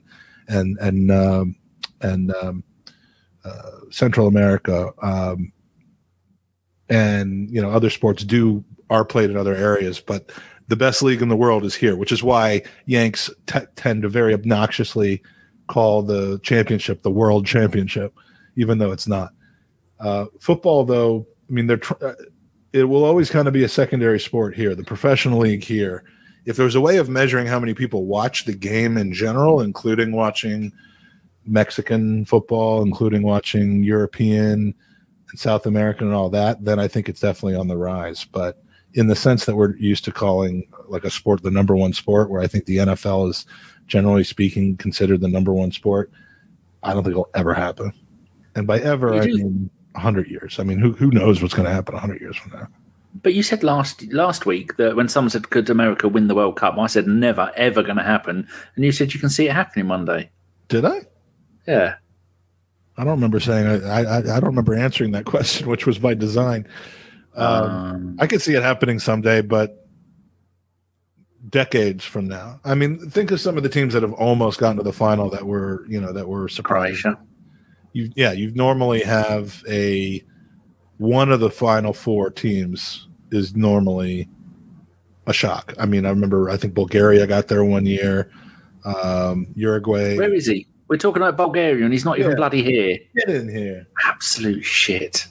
and 0.48 0.78
and 0.80 1.12
um, 1.12 1.56
and 2.02 2.34
um, 2.36 2.64
uh, 3.44 3.72
Central 3.90 4.28
America. 4.28 4.92
Um, 5.02 5.52
and 6.88 7.50
you 7.52 7.62
know 7.62 7.70
other 7.70 7.90
sports 7.90 8.24
do 8.24 8.64
are 8.90 9.06
played 9.06 9.30
in 9.30 9.38
other 9.38 9.56
areas, 9.56 10.00
but 10.00 10.32
the 10.68 10.76
best 10.76 11.02
league 11.02 11.22
in 11.22 11.30
the 11.30 11.36
world 11.36 11.66
is 11.66 11.76
here, 11.76 11.96
which 11.96 12.12
is 12.12 12.24
why 12.24 12.62
Yanks 12.86 13.30
t- 13.48 13.60
tend 13.76 14.04
to 14.04 14.10
very 14.10 14.34
obnoxiously 14.34 15.22
call 15.68 16.02
the 16.04 16.40
championship 16.44 17.02
the 17.02 17.12
World 17.12 17.46
Championship, 17.46 18.14
even 18.56 18.78
though 18.78 18.92
it's 18.92 19.08
not. 19.08 19.32
Uh, 20.00 20.26
football, 20.40 20.84
though, 20.84 21.28
I 21.50 21.54
mean, 21.54 21.68
they're 21.68 21.78
tr- 21.78 22.06
uh, 22.06 22.14
it 22.72 22.84
will 22.84 23.04
always 23.04 23.30
kind 23.32 23.48
of 23.48 23.54
be 23.54 23.64
a 23.64 23.70
secondary 23.70 24.20
sport 24.20 24.56
here. 24.56 24.76
The 24.76 24.84
professional 24.84 25.40
league 25.40 25.64
here, 25.64 26.04
if 26.46 26.56
there's 26.56 26.76
a 26.76 26.82
way 26.82 26.98
of 26.98 27.10
measuring 27.10 27.48
how 27.48 27.60
many 27.60 27.74
people 27.74 28.06
watch 28.06 28.46
the 28.46 28.54
game 28.54 28.96
in 28.96 29.12
general, 29.12 29.62
including 29.62 30.12
watching 30.12 30.72
Mexican 31.46 32.26
football, 32.26 32.84
including 32.84 33.24
watching 33.24 33.84
European 33.84 34.76
and 35.32 35.40
South 35.40 35.66
American 35.66 36.08
and 36.08 36.16
all 36.16 36.30
that, 36.30 36.64
then 36.64 36.80
I 36.80 36.88
think 36.88 37.10
it's 37.10 37.22
definitely 37.22 37.56
on 37.56 37.68
the 37.68 37.78
rise. 37.78 38.24
But 38.24 38.62
in 38.94 39.08
the 39.08 39.16
sense 39.16 39.46
that 39.46 39.56
we're 39.56 39.76
used 39.78 40.04
to 40.06 40.12
calling 40.12 40.68
like 40.88 41.04
a 41.04 41.10
sport 41.10 41.44
the 41.44 41.52
number 41.52 41.76
one 41.76 41.94
sport, 41.94 42.30
where 42.30 42.42
I 42.42 42.48
think 42.48 42.66
the 42.66 42.78
NFL 42.78 43.30
is 43.30 43.46
generally 43.88 44.24
speaking 44.24 44.78
considered 44.78 45.22
the 45.22 45.28
number 45.28 45.54
one 45.54 45.72
sport, 45.72 46.12
I 46.84 46.94
don't 46.94 47.04
think 47.04 47.14
it'll 47.14 47.30
ever 47.36 47.54
happen. 47.54 47.94
And 48.56 48.66
by 48.66 48.80
ever, 48.80 49.14
I 49.14 49.26
mean 49.26 49.70
100 49.94 50.28
years. 50.28 50.60
I 50.60 50.64
mean, 50.64 50.80
who, 50.80 50.94
who 50.94 51.12
knows 51.12 51.42
what's 51.42 51.54
going 51.54 51.68
to 51.68 51.74
happen 51.74 51.94
100 51.94 52.22
years 52.22 52.38
from 52.38 52.54
now? 52.54 52.68
But 53.22 53.34
you 53.34 53.42
said 53.42 53.64
last 53.64 54.04
last 54.14 54.46
week 54.46 54.78
that 54.78 54.96
when 54.96 55.10
someone 55.10 55.32
said, 55.32 55.50
"Could 55.50 55.70
America 55.70 56.08
win 56.08 56.28
the 56.28 56.36
World 56.36 56.58
Cup?" 56.58 56.78
I 56.78 56.86
said, 56.86 57.08
"Never, 57.08 57.52
ever 57.56 57.82
going 57.82 57.98
to 57.98 58.04
happen." 58.04 58.48
And 58.76 58.86
you 58.86 58.92
said 58.92 59.14
you 59.14 59.20
can 59.20 59.30
see 59.30 59.48
it 59.48 59.54
happening 59.54 59.88
Monday. 59.88 60.30
Did 60.68 60.86
I? 60.86 61.02
Yeah. 61.68 61.96
I 62.98 63.04
don't 63.04 63.14
remember 63.14 63.40
saying 63.40 63.84
I, 63.84 64.04
I, 64.04 64.18
I 64.18 64.22
don't 64.22 64.46
remember 64.50 64.76
answering 64.76 65.12
that 65.14 65.26
question, 65.34 65.68
which 65.68 65.88
was 65.88 65.98
by 65.98 66.14
design. 66.14 66.68
Um, 67.36 67.64
um, 67.64 68.18
I 68.20 68.28
could 68.28 68.42
see 68.42 68.56
it 68.56 68.64
happening 68.64 69.00
someday, 69.00 69.42
but 69.42 69.88
decades 71.50 72.04
from 72.04 72.28
now. 72.28 72.60
I 72.66 72.76
mean, 72.76 73.10
think 73.10 73.32
of 73.32 73.40
some 73.40 73.58
of 73.58 73.64
the 73.64 73.70
teams 73.70 73.94
that 73.94 74.04
have 74.04 74.14
almost 74.14 74.60
gotten 74.60 74.78
to 74.78 74.84
the 74.84 74.94
final 74.94 75.30
that 75.30 75.46
were, 75.46 75.86
you 75.88 76.00
know, 76.00 76.12
that 76.12 76.28
were 76.28 76.48
surprised. 76.50 77.02
Croatia. 77.04 77.22
You, 77.94 78.12
yeah, 78.16 78.32
you 78.34 78.52
normally 78.52 79.02
have 79.02 79.64
a 79.68 80.24
one 80.98 81.32
of 81.32 81.40
the 81.40 81.50
final 81.50 81.94
four 81.94 82.30
teams 82.30 83.08
is 83.32 83.56
normally 83.56 84.28
a 85.28 85.34
shock. 85.34 85.74
I 85.80 85.86
mean, 85.86 86.06
I 86.06 86.10
remember 86.10 86.50
I 86.50 86.58
think 86.58 86.74
Bulgaria 86.74 87.26
got 87.26 87.48
there 87.48 87.64
one 87.64 87.86
year. 87.86 88.32
Um, 88.86 89.48
Uruguay. 89.56 90.18
Where 90.18 90.34
is 90.34 90.46
he? 90.46 90.68
We're 90.88 90.98
talking 90.98 91.22
about 91.22 91.38
Bulgaria, 91.38 91.84
and 91.84 91.94
he's 91.94 92.06
not 92.06 92.20
even 92.20 92.36
bloody 92.36 92.64
here. 92.64 92.98
Get 93.16 93.30
in 93.30 93.48
here. 93.48 93.88
Absolute 94.06 94.64
shit. 94.64 95.28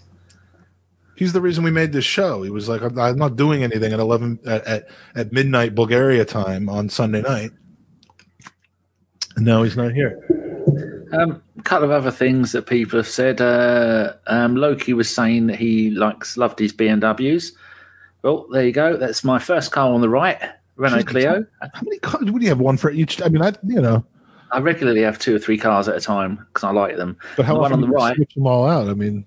He's 1.19 1.33
the 1.33 1.41
reason 1.41 1.65
we 1.65 1.73
made 1.73 1.91
this 1.91 2.05
show. 2.05 2.45
He 2.45 2.51
was 2.51 2.69
like, 2.69 2.81
"I'm, 2.81 2.97
I'm 2.97 3.19
not 3.19 3.35
doing 3.35 3.65
anything 3.65 3.93
at 3.93 3.99
eleven 3.99 4.39
at, 4.47 4.65
at, 4.67 4.89
at 5.17 5.33
midnight 5.33 5.75
Bulgaria 5.75 6.25
time 6.25 6.69
on 6.69 6.89
Sunday 6.89 7.23
night." 7.23 7.51
And 9.35 9.45
now 9.45 9.65
he's 9.65 9.77
not 9.77 9.93
here. 9.93 10.25
Um, 11.11 11.43
a 11.59 11.63
couple 11.63 11.87
of 11.87 11.91
other 11.91 12.13
things 12.13 12.53
that 12.53 12.67
people 12.67 13.01
have 13.01 13.09
said. 13.09 13.41
Uh, 13.41 14.13
um, 14.29 14.55
Loki 14.55 14.93
was 14.93 15.13
saying 15.13 15.49
that 15.49 15.57
he 15.57 15.91
likes 15.91 16.37
loved 16.37 16.61
his 16.61 16.73
BMWs. 16.73 17.51
Well, 18.23 18.47
there 18.53 18.65
you 18.65 18.73
go. 18.73 18.97
That's 18.97 19.25
my 19.25 19.41
first 19.41 19.73
car 19.73 19.93
on 19.93 20.01
the 20.01 20.09
right, 20.09 20.39
Renault 20.77 21.05
Clio. 21.05 21.45
How 21.61 21.81
many 21.83 21.99
cars 21.99 22.31
would 22.31 22.43
you 22.43 22.49
have? 22.51 22.61
One 22.61 22.77
for 22.77 22.93
each? 22.93 23.21
I 23.21 23.29
mean, 23.29 23.43
I 23.43 23.55
you 23.65 23.81
know. 23.81 24.05
I 24.53 24.61
regularly 24.61 25.03
have 25.03 25.19
two 25.19 25.35
or 25.35 25.41
three 25.41 25.59
cars 25.59 25.89
at 25.89 25.97
a 25.97 26.01
time 26.01 26.47
because 26.53 26.63
I 26.63 26.71
like 26.71 26.97
them. 26.97 27.17
But 27.37 27.45
how 27.45 27.55
the 27.55 27.61
one 27.61 27.73
on 27.73 27.81
the 27.81 27.89
right? 27.89 28.15
Switch 28.15 28.35
them 28.35 28.47
all 28.47 28.69
out. 28.69 28.89
I 28.89 28.95
mean, 28.95 29.25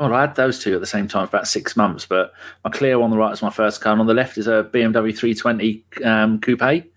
well, 0.00 0.14
I 0.14 0.22
had 0.22 0.34
those 0.34 0.58
two 0.58 0.74
at 0.74 0.80
the 0.80 0.86
same 0.86 1.08
time 1.08 1.26
for 1.26 1.36
about 1.36 1.46
six 1.46 1.76
months. 1.76 2.06
But 2.06 2.32
my 2.64 2.70
Clio 2.70 3.02
on 3.02 3.10
the 3.10 3.18
right 3.18 3.32
is 3.32 3.42
my 3.42 3.50
first 3.50 3.82
car, 3.82 3.92
and 3.92 4.00
on 4.00 4.06
the 4.06 4.14
left 4.14 4.38
is 4.38 4.46
a 4.46 4.68
BMW 4.72 5.16
320 5.16 5.84
um, 6.04 6.40
coupe, 6.40 6.90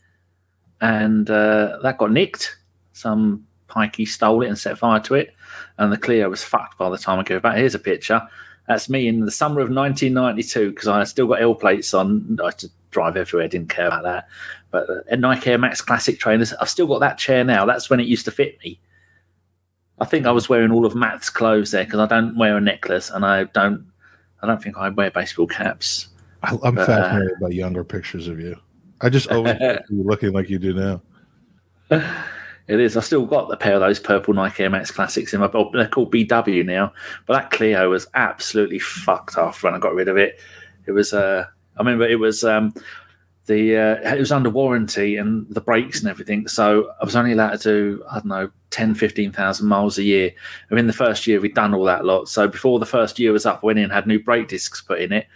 and 0.80 1.30
uh, 1.30 1.80
that 1.84 1.98
got 1.98 2.12
nicked. 2.12 2.58
Some 2.94 3.46
pikey 3.70 4.08
stole 4.08 4.44
it 4.44 4.48
and 4.48 4.58
set 4.58 4.78
fire 4.78 5.02
to 5.02 5.16
it, 5.16 5.36
and 5.78 5.92
the 5.92 5.98
Clio 5.98 6.30
was 6.30 6.44
fucked 6.44 6.78
by 6.78 6.90
the 6.90 6.98
time 6.98 7.20
I 7.20 7.24
gave 7.24 7.38
it 7.38 7.44
back. 7.44 7.58
Here's 7.58 7.76
a 7.76 7.80
picture. 7.80 8.22
That's 8.70 8.88
me 8.88 9.10
in 9.10 9.26
the 9.26 9.32
summer 9.32 9.60
of 9.60 9.70
1992 9.70 10.70
because 10.70 10.88
I 10.88 11.04
still 11.04 11.28
got 11.28 11.42
L 11.42 11.56
plates 11.56 11.94
on. 11.94 12.40
I 12.42 12.46
had 12.46 12.60
to 12.60 12.70
drive 12.92 13.18
everywhere, 13.18 13.50
didn't 13.50 13.70
care 13.70 13.88
about 13.88 14.04
that. 14.04 14.30
But 14.72 14.88
a 15.10 15.18
Nike 15.18 15.52
Air 15.52 15.58
Max 15.58 15.82
Classic 15.82 16.18
trainers, 16.18 16.54
I've 16.54 16.70
still 16.70 16.88
got 16.88 17.00
that 17.02 17.18
chair 17.18 17.44
now. 17.44 17.66
That's 17.66 17.90
when 17.90 18.00
it 18.00 18.08
used 18.08 18.24
to 18.26 18.32
fit 18.32 18.60
me. 18.64 18.80
I 20.04 20.06
think 20.06 20.26
I 20.26 20.32
was 20.32 20.50
wearing 20.50 20.72
all 20.72 20.86
of 20.86 20.96
Matt's 20.96 21.30
clothes 21.30 21.72
there 21.72 21.86
because 21.86 22.02
I 22.02 22.08
don't 22.08 22.36
wear 22.38 22.58
a 22.58 22.62
necklace 22.62 23.10
and 23.10 23.26
I 23.26 23.46
don't. 23.46 23.90
I 24.42 24.48
don't 24.48 24.62
think 24.62 24.76
I 24.76 24.90
wear 24.90 25.10
baseball 25.10 25.48
caps. 25.48 26.10
I, 26.42 26.58
am 26.62 26.76
fascinated 26.76 27.38
uh, 27.38 27.40
by 27.40 27.48
younger 27.52 27.86
pictures 27.86 28.28
of 28.28 28.38
you. 28.38 28.58
I 29.00 29.08
just 29.08 29.32
always 29.32 29.56
you 29.90 30.04
looking 30.04 30.34
like 30.34 30.50
you 30.50 30.60
do 30.60 30.74
now. 30.74 31.02
It 32.68 32.82
is. 32.82 32.98
I 32.98 33.00
still 33.00 33.26
got 33.26 33.48
the 33.48 33.56
pair 33.56 33.76
of 33.76 33.80
those 33.80 33.98
purple 33.98 34.34
Nike 34.34 34.64
Air 34.64 34.70
Max 34.70 34.92
Classics 34.92 35.34
in 35.34 35.40
my. 35.40 35.48
They're 35.48 35.88
called 35.88 36.12
BW 36.12 36.66
now, 36.66 36.92
but 37.26 37.36
that 37.36 37.52
Clio 37.52 37.90
was 37.90 38.06
absolutely 38.14 38.80
fucked 38.80 39.38
off 39.38 39.64
when 39.64 39.74
I 39.74 39.80
got 39.80 39.96
rid 39.96 40.10
of 40.10 40.18
it. 40.18 40.38
It 40.86 40.92
was. 40.92 41.14
Uh, 41.14 41.46
I 41.78 41.80
remember 41.80 42.06
it 42.06 42.20
was. 42.20 42.44
Um, 42.44 42.74
the 43.46 43.78
uh, 43.78 44.14
it 44.14 44.20
was 44.20 44.32
under 44.32 44.50
warranty 44.50 45.18
and 45.18 45.48
the 45.50 45.62
brakes 45.62 46.00
and 46.00 46.10
everything. 46.10 46.48
So 46.48 46.92
I 47.02 47.06
was 47.06 47.16
only 47.16 47.34
allowed 47.34 47.52
to 47.52 47.58
do 47.58 48.04
I 48.10 48.16
don't 48.16 48.26
know 48.26 48.52
10, 48.70 48.96
15,000 48.96 49.68
miles 49.68 49.98
a 49.98 50.04
year. 50.04 50.32
And 50.70 50.80
in 50.80 50.88
the 50.88 50.94
first 50.94 51.28
year 51.28 51.42
we'd 51.42 51.54
done 51.54 51.74
all 51.74 51.84
that 51.84 52.06
lot. 52.06 52.30
So 52.30 52.48
before 52.48 52.80
the 52.80 52.86
first 52.86 53.20
year 53.20 53.32
was 53.32 53.46
up, 53.46 53.60
I 53.64 53.68
went 53.68 53.80
in 53.80 53.90
had 53.90 54.08
new 54.08 54.22
brake 54.22 54.48
discs 54.48 54.82
put 54.82 55.02
in 55.02 55.12
it, 55.12 55.28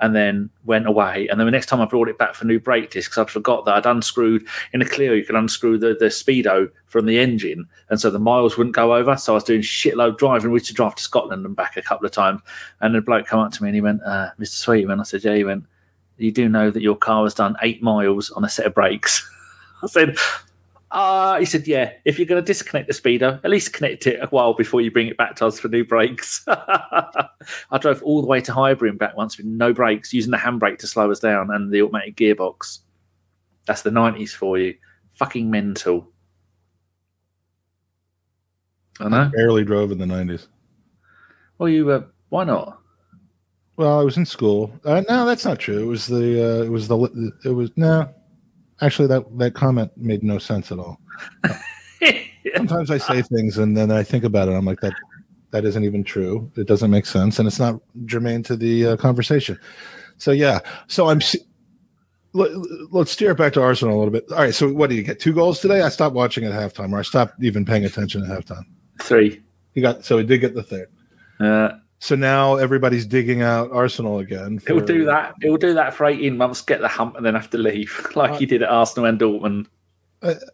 and 0.00 0.14
then 0.14 0.48
went 0.64 0.86
away. 0.86 1.26
And 1.28 1.40
then 1.40 1.46
the 1.46 1.50
next 1.50 1.66
time 1.66 1.80
I 1.80 1.86
brought 1.86 2.08
it 2.08 2.18
back 2.18 2.34
for 2.34 2.44
new 2.44 2.60
brake 2.60 2.90
discs, 2.90 3.18
I'd 3.18 3.30
forgot 3.30 3.64
that 3.64 3.74
I'd 3.74 3.86
unscrewed 3.86 4.46
in 4.72 4.82
a 4.82 4.84
Clio. 4.84 5.12
You 5.12 5.24
can 5.24 5.36
unscrew 5.36 5.78
the, 5.78 5.96
the 5.98 6.06
speedo 6.06 6.70
from 6.86 7.06
the 7.06 7.18
engine, 7.18 7.66
and 7.90 8.00
so 8.00 8.10
the 8.10 8.18
miles 8.18 8.56
wouldn't 8.56 8.76
go 8.76 8.94
over. 8.94 9.16
So 9.16 9.32
I 9.32 9.34
was 9.34 9.44
doing 9.44 9.62
shitload 9.62 10.18
driving. 10.18 10.50
We 10.50 10.56
used 10.56 10.66
to 10.66 10.74
drive 10.74 10.94
to 10.96 11.02
Scotland 11.02 11.44
and 11.44 11.56
back 11.56 11.76
a 11.76 11.82
couple 11.82 12.06
of 12.06 12.12
times. 12.12 12.42
And 12.80 12.94
the 12.94 13.00
bloke 13.00 13.26
come 13.26 13.40
up 13.40 13.52
to 13.52 13.62
me 13.62 13.70
and 13.70 13.74
he 13.74 13.80
went, 13.80 14.02
uh, 14.04 14.30
"Mr. 14.38 14.56
Sweetman," 14.56 15.00
I 15.00 15.02
said, 15.02 15.24
"Yeah." 15.24 15.34
He 15.34 15.44
went 15.44 15.64
you 16.18 16.32
do 16.32 16.48
know 16.48 16.70
that 16.70 16.82
your 16.82 16.96
car 16.96 17.24
has 17.24 17.34
done 17.34 17.56
eight 17.62 17.82
miles 17.82 18.30
on 18.30 18.44
a 18.44 18.48
set 18.48 18.66
of 18.66 18.74
brakes. 18.74 19.28
I 19.82 19.86
said, 19.86 20.16
ah, 20.90 21.34
uh, 21.34 21.38
he 21.38 21.44
said, 21.44 21.66
yeah, 21.66 21.92
if 22.04 22.18
you're 22.18 22.26
going 22.26 22.42
to 22.42 22.46
disconnect 22.46 22.88
the 22.88 22.94
speedo, 22.94 23.38
at 23.44 23.50
least 23.50 23.72
connect 23.72 24.06
it 24.06 24.20
a 24.22 24.26
while 24.28 24.54
before 24.54 24.80
you 24.80 24.90
bring 24.90 25.08
it 25.08 25.16
back 25.16 25.36
to 25.36 25.46
us 25.46 25.58
for 25.58 25.68
new 25.68 25.84
brakes. 25.84 26.44
I 26.48 27.78
drove 27.78 28.02
all 28.02 28.22
the 28.22 28.26
way 28.26 28.40
to 28.40 28.52
Highbury 28.52 28.90
and 28.90 28.98
back 28.98 29.16
once 29.16 29.36
with 29.36 29.46
no 29.46 29.72
brakes, 29.72 30.12
using 30.12 30.30
the 30.30 30.38
handbrake 30.38 30.78
to 30.78 30.86
slow 30.86 31.10
us 31.10 31.20
down 31.20 31.50
and 31.50 31.72
the 31.72 31.82
automatic 31.82 32.16
gearbox. 32.16 32.80
That's 33.66 33.82
the 33.82 33.90
90s 33.90 34.30
for 34.30 34.58
you. 34.58 34.74
Fucking 35.14 35.50
mental. 35.50 36.08
I 39.00 39.08
know. 39.08 39.22
I 39.22 39.28
barely 39.28 39.64
drove 39.64 39.92
in 39.92 39.98
the 39.98 40.06
90s. 40.06 40.46
Well, 41.58 41.68
you 41.68 41.86
were, 41.86 41.94
uh, 41.94 42.02
why 42.28 42.44
not? 42.44 42.75
Well, 43.76 44.00
I 44.00 44.02
was 44.02 44.16
in 44.16 44.24
school. 44.24 44.72
Uh, 44.84 45.02
no, 45.08 45.26
that's 45.26 45.44
not 45.44 45.58
true. 45.58 45.82
It 45.82 45.86
was 45.86 46.06
the 46.06 46.60
uh, 46.60 46.64
it 46.64 46.70
was 46.70 46.88
the 46.88 47.32
it 47.44 47.50
was 47.50 47.70
no. 47.76 48.08
Actually, 48.80 49.08
that 49.08 49.38
that 49.38 49.54
comment 49.54 49.90
made 49.96 50.22
no 50.22 50.38
sense 50.38 50.72
at 50.72 50.78
all. 50.78 50.98
Sometimes 52.56 52.90
I 52.90 52.98
say 52.98 53.22
things 53.22 53.58
and 53.58 53.76
then 53.76 53.90
I 53.90 54.02
think 54.02 54.24
about 54.24 54.48
it. 54.48 54.52
I'm 54.52 54.64
like 54.64 54.80
that 54.80 54.94
that 55.50 55.64
isn't 55.64 55.84
even 55.84 56.04
true. 56.04 56.50
It 56.56 56.66
doesn't 56.66 56.90
make 56.90 57.06
sense 57.06 57.38
and 57.38 57.46
it's 57.46 57.58
not 57.58 57.80
germane 58.06 58.42
to 58.44 58.56
the 58.56 58.86
uh, 58.86 58.96
conversation. 58.96 59.58
So 60.18 60.32
yeah. 60.32 60.60
So 60.86 61.08
I'm. 61.08 61.20
Let, 62.32 62.50
us 62.94 63.10
steer 63.10 63.30
it 63.30 63.38
back 63.38 63.54
to 63.54 63.62
Arsenal 63.62 63.96
a 63.96 63.98
little 63.98 64.12
bit. 64.12 64.30
All 64.30 64.38
right. 64.38 64.54
So 64.54 64.70
what 64.70 64.90
did 64.90 64.96
you 64.96 65.02
get? 65.02 65.18
Two 65.18 65.32
goals 65.32 65.58
today? 65.58 65.80
I 65.80 65.88
stopped 65.88 66.14
watching 66.14 66.44
at 66.44 66.52
halftime, 66.52 66.92
or 66.92 66.98
I 66.98 67.02
stopped 67.02 67.42
even 67.42 67.64
paying 67.64 67.86
attention 67.86 68.22
at 68.22 68.28
halftime. 68.28 68.64
Three. 69.00 69.42
He 69.72 69.80
got 69.80 70.04
so 70.04 70.18
he 70.18 70.24
did 70.24 70.40
get 70.40 70.54
the 70.54 70.62
third. 70.62 70.88
Uh, 71.40 71.78
so 71.98 72.14
now 72.14 72.56
everybody's 72.56 73.06
digging 73.06 73.42
out 73.42 73.70
Arsenal 73.72 74.18
again. 74.18 74.58
For... 74.58 74.74
He'll 74.74 74.84
do 74.84 75.04
that. 75.06 75.34
He'll 75.40 75.56
do 75.56 75.74
that 75.74 75.94
for 75.94 76.06
18 76.06 76.36
months, 76.36 76.60
get 76.60 76.80
the 76.80 76.88
hump, 76.88 77.16
and 77.16 77.24
then 77.24 77.34
have 77.34 77.50
to 77.50 77.58
leave, 77.58 78.06
like 78.14 78.32
uh, 78.32 78.38
he 78.38 78.46
did 78.46 78.62
at 78.62 78.68
Arsenal 78.68 79.06
and 79.06 79.18
Dortmund. 79.18 79.66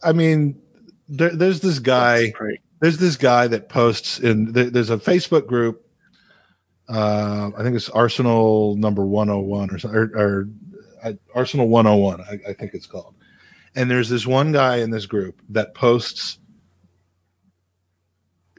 I 0.02 0.12
mean, 0.12 0.60
there, 1.08 1.30
there's 1.30 1.60
this 1.60 1.78
guy. 1.78 2.32
There's 2.80 2.98
this 2.98 3.16
guy 3.16 3.46
that 3.46 3.68
posts 3.68 4.18
in. 4.18 4.52
There, 4.52 4.70
there's 4.70 4.90
a 4.90 4.98
Facebook 4.98 5.46
group 5.46 5.86
Uh, 6.88 7.50
I 7.56 7.62
think 7.62 7.76
it's 7.76 7.88
Arsenal 7.88 8.76
number 8.76 9.06
101 9.06 9.70
or, 9.70 9.78
or, 9.96 10.02
or 10.14 10.48
uh, 11.02 11.12
Arsenal 11.34 11.68
101, 11.68 12.20
I, 12.20 12.50
I 12.50 12.52
think 12.52 12.74
it's 12.74 12.86
called. 12.86 13.14
And 13.74 13.90
there's 13.90 14.08
this 14.08 14.26
one 14.26 14.52
guy 14.52 14.76
in 14.78 14.90
this 14.90 15.06
group 15.06 15.40
that 15.48 15.74
posts. 15.74 16.38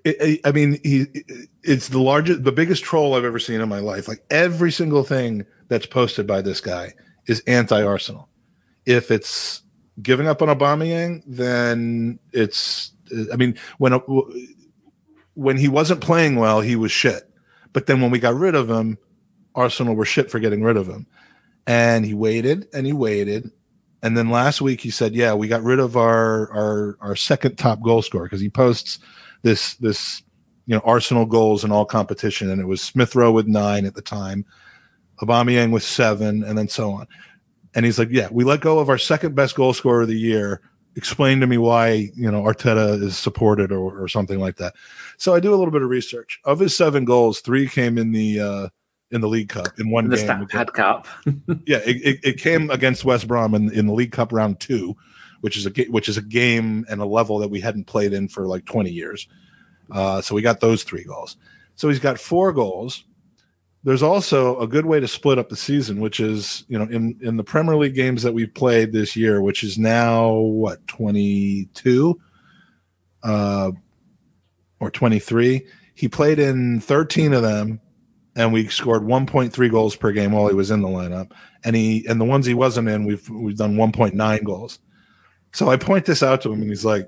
I 0.05 0.51
mean, 0.53 0.79
he 0.83 1.05
it's 1.63 1.87
the 1.89 1.99
largest, 1.99 2.43
the 2.43 2.51
biggest 2.51 2.83
troll 2.83 3.15
I've 3.15 3.25
ever 3.25 3.39
seen 3.39 3.61
in 3.61 3.69
my 3.69 3.79
life. 3.79 4.07
Like 4.07 4.23
every 4.29 4.71
single 4.71 5.03
thing 5.03 5.45
that's 5.69 5.85
posted 5.85 6.27
by 6.27 6.41
this 6.41 6.61
guy 6.61 6.93
is 7.27 7.41
anti-Arsenal. 7.47 8.29
If 8.85 9.11
it's 9.11 9.63
giving 10.01 10.27
up 10.27 10.41
on 10.41 10.49
Aubameyang, 10.49 11.23
then 11.25 12.19
it's. 12.31 12.91
I 13.31 13.35
mean, 13.35 13.57
when 13.77 13.93
when 15.35 15.57
he 15.57 15.67
wasn't 15.67 16.01
playing 16.01 16.35
well, 16.35 16.61
he 16.61 16.75
was 16.75 16.91
shit. 16.91 17.29
But 17.71 17.85
then 17.85 18.01
when 18.01 18.11
we 18.11 18.19
got 18.19 18.35
rid 18.35 18.55
of 18.55 18.69
him, 18.69 18.97
Arsenal 19.55 19.95
were 19.95 20.05
shit 20.05 20.29
for 20.29 20.39
getting 20.39 20.63
rid 20.63 20.77
of 20.77 20.87
him. 20.87 21.07
And 21.65 22.05
he 22.05 22.13
waited 22.13 22.67
and 22.73 22.85
he 22.85 22.93
waited. 22.93 23.51
And 24.01 24.17
then 24.17 24.29
last 24.29 24.61
week 24.61 24.81
he 24.81 24.89
said, 24.89 25.15
"Yeah, 25.15 25.33
we 25.33 25.47
got 25.47 25.63
rid 25.63 25.79
of 25.79 25.95
our 25.95 26.51
our 26.51 26.97
our 26.99 27.15
second 27.15 27.57
top 27.57 27.81
goal 27.81 28.01
scorer 28.01 28.25
because 28.25 28.41
he 28.41 28.49
posts 28.49 28.99
this 29.43 29.75
this 29.75 30.23
you 30.65 30.75
know 30.75 30.81
Arsenal 30.85 31.25
goals 31.25 31.63
in 31.63 31.71
all 31.71 31.85
competition, 31.85 32.49
and 32.49 32.61
it 32.61 32.67
was 32.67 32.81
Smith 32.81 33.15
Rowe 33.15 33.31
with 33.31 33.47
nine 33.47 33.85
at 33.85 33.95
the 33.95 34.01
time, 34.01 34.45
Aubameyang 35.21 35.71
with 35.71 35.83
seven, 35.83 36.43
and 36.43 36.57
then 36.57 36.67
so 36.67 36.91
on. 36.91 37.07
And 37.75 37.85
he's 37.85 37.99
like, 37.99 38.09
"Yeah, 38.11 38.29
we 38.31 38.43
let 38.43 38.61
go 38.61 38.79
of 38.79 38.89
our 38.89 38.97
second 38.97 39.35
best 39.35 39.55
goal 39.55 39.73
scorer 39.73 40.03
of 40.03 40.07
the 40.07 40.19
year. 40.19 40.61
Explain 40.95 41.39
to 41.39 41.47
me 41.47 41.57
why 41.57 42.11
you 42.15 42.31
know 42.31 42.43
Arteta 42.43 43.01
is 43.01 43.17
supported 43.17 43.71
or, 43.71 44.03
or 44.03 44.07
something 44.07 44.39
like 44.39 44.57
that." 44.57 44.73
So 45.17 45.33
I 45.33 45.39
do 45.39 45.53
a 45.53 45.57
little 45.57 45.71
bit 45.71 45.81
of 45.81 45.89
research. 45.89 46.39
Of 46.45 46.59
his 46.59 46.75
seven 46.75 47.03
goals, 47.05 47.39
three 47.39 47.67
came 47.67 47.97
in 47.97 48.11
the 48.11 48.39
uh, 48.39 48.69
in 49.11 49.21
the 49.21 49.27
League 49.27 49.49
Cup 49.49 49.79
in 49.79 49.89
one 49.89 50.09
the 50.09 50.17
game. 50.17 50.27
The 50.27 50.47
Stat 50.47 50.73
Cup. 50.73 51.07
yeah, 51.65 51.79
it, 51.85 51.97
it, 52.03 52.19
it, 52.23 52.37
came 52.39 52.69
against 52.69 53.05
West 53.05 53.27
Brom 53.27 53.53
in, 53.53 53.71
in 53.71 53.87
the 53.87 53.93
League 53.93 54.11
Cup 54.11 54.33
round 54.33 54.59
two, 54.59 54.95
which 55.41 55.57
is 55.57 55.65
a 55.65 55.71
which 55.89 56.07
is 56.07 56.17
a 56.17 56.21
game 56.21 56.85
and 56.89 57.01
a 57.01 57.05
level 57.05 57.39
that 57.39 57.49
we 57.49 57.59
hadn't 57.59 57.85
played 57.85 58.13
in 58.13 58.27
for 58.27 58.47
like 58.47 58.65
twenty 58.65 58.91
years. 58.91 59.27
Uh, 59.91 60.21
so 60.21 60.35
we 60.35 60.41
got 60.41 60.59
those 60.59 60.83
three 60.83 61.03
goals. 61.03 61.37
So 61.75 61.89
he's 61.89 61.99
got 61.99 62.19
four 62.19 62.51
goals. 62.51 63.03
There's 63.83 64.03
also 64.03 64.59
a 64.59 64.67
good 64.67 64.85
way 64.85 64.99
to 64.99 65.07
split 65.07 65.37
up 65.37 65.49
the 65.49 65.57
season, 65.57 65.99
which 65.99 66.19
is 66.19 66.63
you 66.67 66.79
know 66.79 66.85
in 66.85 67.17
in 67.21 67.37
the 67.37 67.43
Premier 67.43 67.75
League 67.75 67.95
games 67.95 68.23
that 68.23 68.33
we've 68.33 68.53
played 68.53 68.93
this 68.93 69.15
year, 69.15 69.41
which 69.41 69.63
is 69.63 69.77
now 69.77 70.31
what 70.33 70.85
22 70.87 72.19
uh, 73.23 73.71
or 74.79 74.91
23. 74.91 75.65
He 75.95 76.07
played 76.07 76.39
in 76.39 76.79
13 76.79 77.33
of 77.33 77.43
them 77.43 77.81
and 78.35 78.51
we 78.51 78.67
scored 78.67 79.03
1.3 79.03 79.71
goals 79.71 79.95
per 79.95 80.11
game 80.11 80.31
while 80.31 80.47
he 80.47 80.55
was 80.55 80.71
in 80.71 80.81
the 80.81 80.87
lineup. 80.87 81.31
And 81.63 81.75
he 81.75 82.05
and 82.07 82.19
the 82.19 82.25
ones 82.25 82.45
he 82.45 82.53
wasn't 82.53 82.89
in, 82.89 83.05
we've 83.05 83.27
we've 83.29 83.57
done 83.57 83.75
1.9 83.75 84.43
goals. 84.43 84.79
So 85.51 85.69
I 85.69 85.77
point 85.77 86.05
this 86.05 86.23
out 86.23 86.41
to 86.41 86.51
him, 86.51 86.61
and 86.61 86.69
he's 86.69 86.85
like, 86.85 87.07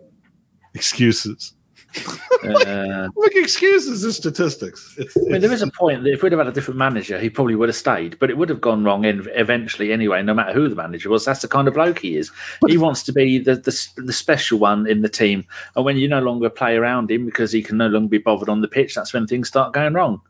"Excuses." 0.75 1.54
Uh, 2.45 3.09
excuses 3.33 4.03
is 4.03 4.17
statistics. 4.17 4.93
It's, 4.99 5.17
I 5.17 5.21
mean, 5.21 5.41
there 5.41 5.51
is 5.51 5.63
a 5.63 5.71
point 5.71 6.03
that 6.03 6.13
if 6.13 6.21
we'd 6.21 6.31
have 6.31 6.39
had 6.39 6.47
a 6.47 6.51
different 6.51 6.77
manager, 6.77 7.19
he 7.19 7.27
probably 7.27 7.55
would 7.55 7.69
have 7.69 7.75
stayed, 7.75 8.19
but 8.19 8.29
it 8.29 8.37
would 8.37 8.49
have 8.49 8.61
gone 8.61 8.83
wrong 8.83 9.03
in, 9.03 9.25
eventually 9.33 9.91
anyway. 9.91 10.21
No 10.21 10.35
matter 10.35 10.53
who 10.53 10.69
the 10.69 10.75
manager 10.75 11.09
was, 11.09 11.25
that's 11.25 11.41
the 11.41 11.47
kind 11.47 11.67
of 11.67 11.73
bloke 11.73 11.99
he 11.99 12.17
is. 12.17 12.31
He 12.67 12.77
wants 12.77 13.01
to 13.03 13.13
be 13.13 13.39
the, 13.39 13.55
the 13.55 14.03
the 14.03 14.13
special 14.13 14.59
one 14.59 14.85
in 14.85 15.01
the 15.01 15.09
team, 15.09 15.45
and 15.75 15.85
when 15.85 15.97
you 15.97 16.07
no 16.07 16.21
longer 16.21 16.49
play 16.49 16.75
around 16.75 17.09
him 17.09 17.25
because 17.25 17.51
he 17.51 17.63
can 17.63 17.77
no 17.77 17.87
longer 17.87 18.09
be 18.09 18.19
bothered 18.19 18.49
on 18.49 18.61
the 18.61 18.67
pitch, 18.67 18.93
that's 18.93 19.13
when 19.13 19.25
things 19.25 19.47
start 19.47 19.73
going 19.73 19.93
wrong 19.93 20.21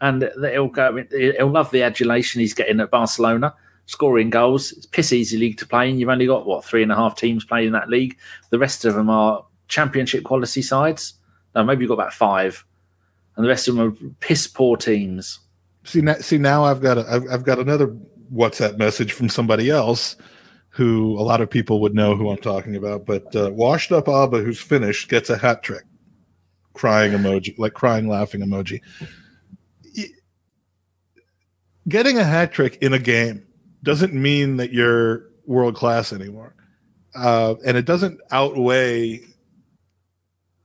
and 0.00 0.30
he'll 0.40 0.68
go. 0.68 1.04
He'll 1.10 1.50
love 1.50 1.70
the 1.70 1.82
adulation 1.82 2.40
he's 2.40 2.54
getting 2.54 2.80
at 2.80 2.90
Barcelona, 2.90 3.54
scoring 3.86 4.30
goals. 4.30 4.72
It's 4.72 4.86
piss 4.86 5.12
easy 5.12 5.36
league 5.36 5.58
to 5.58 5.66
play, 5.66 5.90
and 5.90 6.00
you've 6.00 6.08
only 6.08 6.26
got 6.26 6.46
what 6.46 6.64
three 6.64 6.82
and 6.82 6.92
a 6.92 6.96
half 6.96 7.16
teams 7.16 7.44
playing 7.44 7.68
in 7.68 7.72
that 7.74 7.88
league. 7.88 8.16
The 8.50 8.58
rest 8.58 8.84
of 8.84 8.94
them 8.94 9.10
are 9.10 9.44
championship 9.70 10.24
quality 10.24 10.62
sides. 10.62 11.14
No, 11.54 11.64
maybe 11.64 11.82
you've 11.82 11.88
got 11.88 11.94
about 11.94 12.12
five, 12.12 12.64
and 13.36 13.44
the 13.44 13.48
rest 13.48 13.66
of 13.68 13.76
them 13.76 13.88
are 13.88 13.96
piss 14.20 14.46
poor 14.46 14.76
teams. 14.76 15.40
See, 15.84 16.02
now, 16.02 16.14
see 16.16 16.38
now 16.38 16.64
I've 16.64 16.82
got 16.82 16.98
a, 16.98 17.06
I've, 17.10 17.24
I've 17.30 17.44
got 17.44 17.58
another 17.58 17.96
WhatsApp 18.32 18.76
message 18.76 19.12
from 19.12 19.28
somebody 19.28 19.70
else 19.70 20.16
who 20.68 21.18
a 21.18 21.22
lot 21.22 21.40
of 21.40 21.50
people 21.50 21.80
would 21.80 21.94
know 21.94 22.14
who 22.14 22.30
I'm 22.30 22.36
talking 22.36 22.76
about. 22.76 23.06
But 23.06 23.34
uh, 23.34 23.50
washed 23.50 23.90
up 23.90 24.04
Auba, 24.04 24.44
who's 24.44 24.60
finished, 24.60 25.08
gets 25.08 25.30
a 25.30 25.38
hat 25.38 25.62
trick. 25.62 25.84
Crying 26.74 27.12
emoji, 27.12 27.58
like 27.58 27.74
crying, 27.74 28.08
laughing 28.08 28.42
emoji 28.42 28.80
getting 31.90 32.18
a 32.18 32.24
hat 32.24 32.52
trick 32.52 32.78
in 32.80 32.94
a 32.94 32.98
game 32.98 33.46
doesn't 33.82 34.14
mean 34.14 34.56
that 34.56 34.72
you're 34.72 35.26
world 35.46 35.74
class 35.74 36.12
anymore. 36.12 36.54
Uh, 37.14 37.54
and 37.66 37.76
it 37.76 37.84
doesn't 37.84 38.20
outweigh 38.30 39.20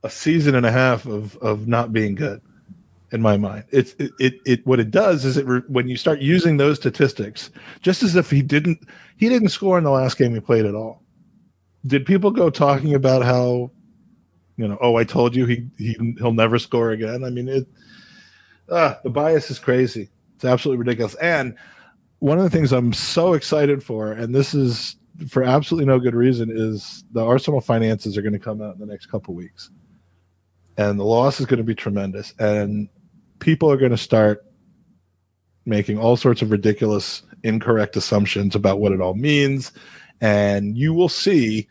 a 0.02 0.10
season 0.10 0.54
and 0.54 0.66
a 0.66 0.72
half 0.72 1.06
of, 1.06 1.36
of 1.38 1.66
not 1.66 1.92
being 1.92 2.14
good 2.14 2.40
in 3.12 3.22
my 3.22 3.36
mind. 3.36 3.64
It's 3.70 3.94
it, 3.98 4.12
it, 4.18 4.34
it 4.44 4.66
what 4.66 4.80
it 4.80 4.90
does 4.90 5.24
is 5.24 5.36
it 5.36 5.46
re, 5.46 5.60
when 5.68 5.88
you 5.88 5.96
start 5.96 6.20
using 6.20 6.56
those 6.56 6.76
statistics, 6.76 7.50
just 7.80 8.02
as 8.02 8.16
if 8.16 8.30
he 8.30 8.42
didn't 8.42 8.86
he 9.16 9.28
didn't 9.28 9.48
score 9.48 9.78
in 9.78 9.84
the 9.84 9.90
last 9.90 10.18
game 10.18 10.34
he 10.34 10.40
played 10.40 10.66
at 10.66 10.74
all. 10.74 11.02
Did 11.86 12.04
people 12.04 12.30
go 12.30 12.50
talking 12.50 12.94
about 12.94 13.22
how 13.22 13.70
you 14.56 14.66
know, 14.66 14.78
oh, 14.80 14.96
I 14.96 15.04
told 15.04 15.36
you 15.36 15.46
he, 15.46 15.66
he 15.76 15.96
he'll 16.18 16.32
never 16.32 16.58
score 16.58 16.90
again? 16.90 17.24
I 17.24 17.30
mean, 17.30 17.48
it 17.48 17.66
ah, 18.70 18.98
the 19.02 19.10
bias 19.10 19.50
is 19.50 19.58
crazy. 19.58 20.08
It's 20.34 20.44
absolutely 20.44 20.78
ridiculous. 20.78 21.14
And 21.16 21.56
one 22.18 22.38
of 22.38 22.44
the 22.44 22.50
things 22.50 22.72
I'm 22.72 22.92
so 22.92 23.34
excited 23.34 23.82
for, 23.82 24.12
and 24.12 24.34
this 24.34 24.54
is 24.54 24.96
for 25.28 25.42
absolutely 25.42 25.86
no 25.86 25.98
good 25.98 26.14
reason, 26.14 26.50
is 26.50 27.04
the 27.12 27.24
Arsenal 27.24 27.60
finances 27.60 28.16
are 28.16 28.22
going 28.22 28.32
to 28.32 28.38
come 28.38 28.62
out 28.62 28.74
in 28.74 28.80
the 28.80 28.86
next 28.86 29.06
couple 29.06 29.34
weeks, 29.34 29.70
and 30.76 30.98
the 30.98 31.04
loss 31.04 31.40
is 31.40 31.46
going 31.46 31.58
to 31.58 31.64
be 31.64 31.74
tremendous, 31.74 32.34
and 32.38 32.88
people 33.38 33.70
are 33.70 33.76
going 33.76 33.90
to 33.90 33.96
start 33.96 34.44
making 35.64 35.98
all 35.98 36.16
sorts 36.16 36.42
of 36.42 36.50
ridiculous, 36.50 37.22
incorrect 37.42 37.96
assumptions 37.96 38.54
about 38.54 38.78
what 38.78 38.92
it 38.92 39.00
all 39.00 39.14
means, 39.14 39.72
and 40.20 40.76
you 40.76 40.92
will 40.94 41.08
see 41.08 41.68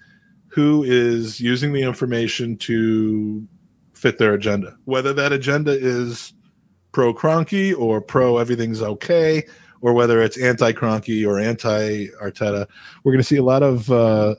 who 0.48 0.84
is 0.84 1.40
using 1.40 1.74
the 1.74 1.82
information 1.82 2.58
to 2.58 3.46
fit 3.94 4.18
their 4.18 4.34
agenda, 4.34 4.76
whether 4.86 5.14
that 5.14 5.32
agenda 5.34 5.72
is 5.72 6.34
pro 6.92 7.14
Kroenke 7.14 7.78
or 7.78 8.00
pro 8.00 8.38
everything's 8.38 8.82
okay, 8.82 9.44
or 9.82 9.94
whether 9.94 10.22
it's 10.22 10.38
anti 10.38 10.72
Kroenke 10.72 11.28
or 11.28 11.40
anti 11.40 12.08
Arteta. 12.22 12.68
We're 13.04 13.12
going 13.12 13.22
to 13.22 13.28
see 13.28 13.38
a 13.38 13.44
lot 13.44 13.64
of 13.64 13.92
uh, 13.92 14.36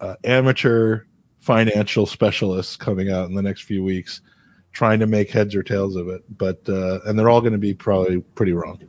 uh, 0.00 0.16
amateur 0.24 1.02
financial 1.40 2.06
specialists 2.06 2.76
coming 2.76 3.10
out 3.10 3.28
in 3.28 3.34
the 3.34 3.42
next 3.42 3.62
few 3.62 3.82
weeks 3.82 4.20
trying 4.72 5.00
to 5.00 5.06
make 5.06 5.30
heads 5.30 5.54
or 5.54 5.62
tails 5.62 5.96
of 5.96 6.08
it. 6.08 6.22
But, 6.38 6.60
uh, 6.68 7.00
and 7.04 7.18
they're 7.18 7.28
all 7.28 7.40
going 7.40 7.52
to 7.52 7.58
be 7.58 7.74
probably 7.74 8.20
pretty 8.20 8.52
wrong. 8.52 8.80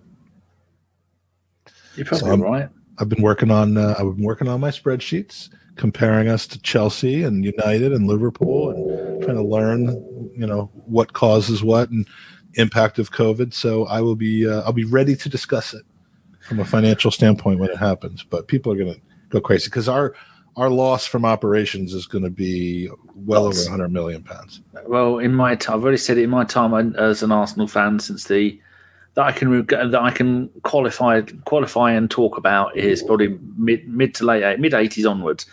You're 1.95 2.06
probably 2.06 2.30
so 2.30 2.38
right. 2.38 2.70
I've 2.99 3.10
been 3.10 3.24
working 3.24 3.49
on 3.52 3.78
uh, 3.78 3.95
I've 3.97 4.16
been 4.16 4.24
working 4.24 4.47
on 4.47 4.60
my 4.60 4.70
spreadsheets, 4.70 5.49
comparing 5.76 6.28
us 6.28 6.45
to 6.47 6.62
Chelsea 6.62 7.24
and 7.24 7.43
United 7.43 7.91
and 7.93 8.06
Liverpool, 8.06 8.70
and 8.70 9.24
trying 9.24 9.38
to 9.38 9.43
learn, 9.43 9.88
you 10.38 10.45
know, 10.45 10.70
what 10.86 11.14
causes 11.14 11.64
what. 11.64 11.89
And 11.89 12.08
impact 12.56 12.99
of 12.99 13.12
COVID. 13.12 13.54
So 13.54 13.86
I 13.86 14.02
will 14.02 14.16
be 14.16 14.47
uh, 14.47 14.62
I'll 14.62 14.74
be 14.74 14.86
ready 14.86 15.16
to 15.16 15.30
discuss 15.30 15.74
it 15.74 15.84
from 16.41 16.60
a 16.60 16.66
financial 16.66 17.12
standpoint 17.12 17.60
when 17.60 17.70
it 17.70 17.78
happens. 17.78 18.24
But 18.24 18.47
people 18.47 18.72
are 18.72 18.78
going 18.78 18.93
to 18.93 19.02
go 19.30 19.41
crazy 19.41 19.68
because 19.68 19.88
our 19.88 20.16
our 20.58 20.70
loss 20.70 21.06
from 21.06 21.26
operations 21.26 21.93
is 21.93 22.06
going 22.06 22.24
to 22.24 22.30
be 22.30 22.89
well 23.16 23.45
over 23.45 23.60
100 23.60 23.89
million 23.89 24.24
pounds. 24.24 24.62
Well, 24.86 25.20
in 25.20 25.34
my 25.34 25.56
time, 25.56 25.78
I've 25.78 25.84
already 25.84 25.97
said 25.97 26.18
it 26.18 26.24
in 26.24 26.30
my 26.30 26.43
time 26.43 26.95
as 26.95 27.24
an 27.24 27.32
Arsenal 27.32 27.68
fan 27.68 27.99
since 27.99 28.26
the 28.26 28.60
that 29.14 29.26
I 29.26 29.32
can 29.34 29.66
that 29.66 29.99
I 30.02 30.12
can 30.12 30.49
qualify 30.64 31.22
qualify 31.45 31.91
and 31.91 32.10
talk 32.10 32.38
about 32.38 32.78
is 32.78 33.04
probably 33.04 33.38
mid 33.58 33.88
mid 33.88 34.16
to 34.16 34.26
late 34.26 34.60
mid 34.60 34.72
80s 34.72 35.10
onwards. 35.10 35.45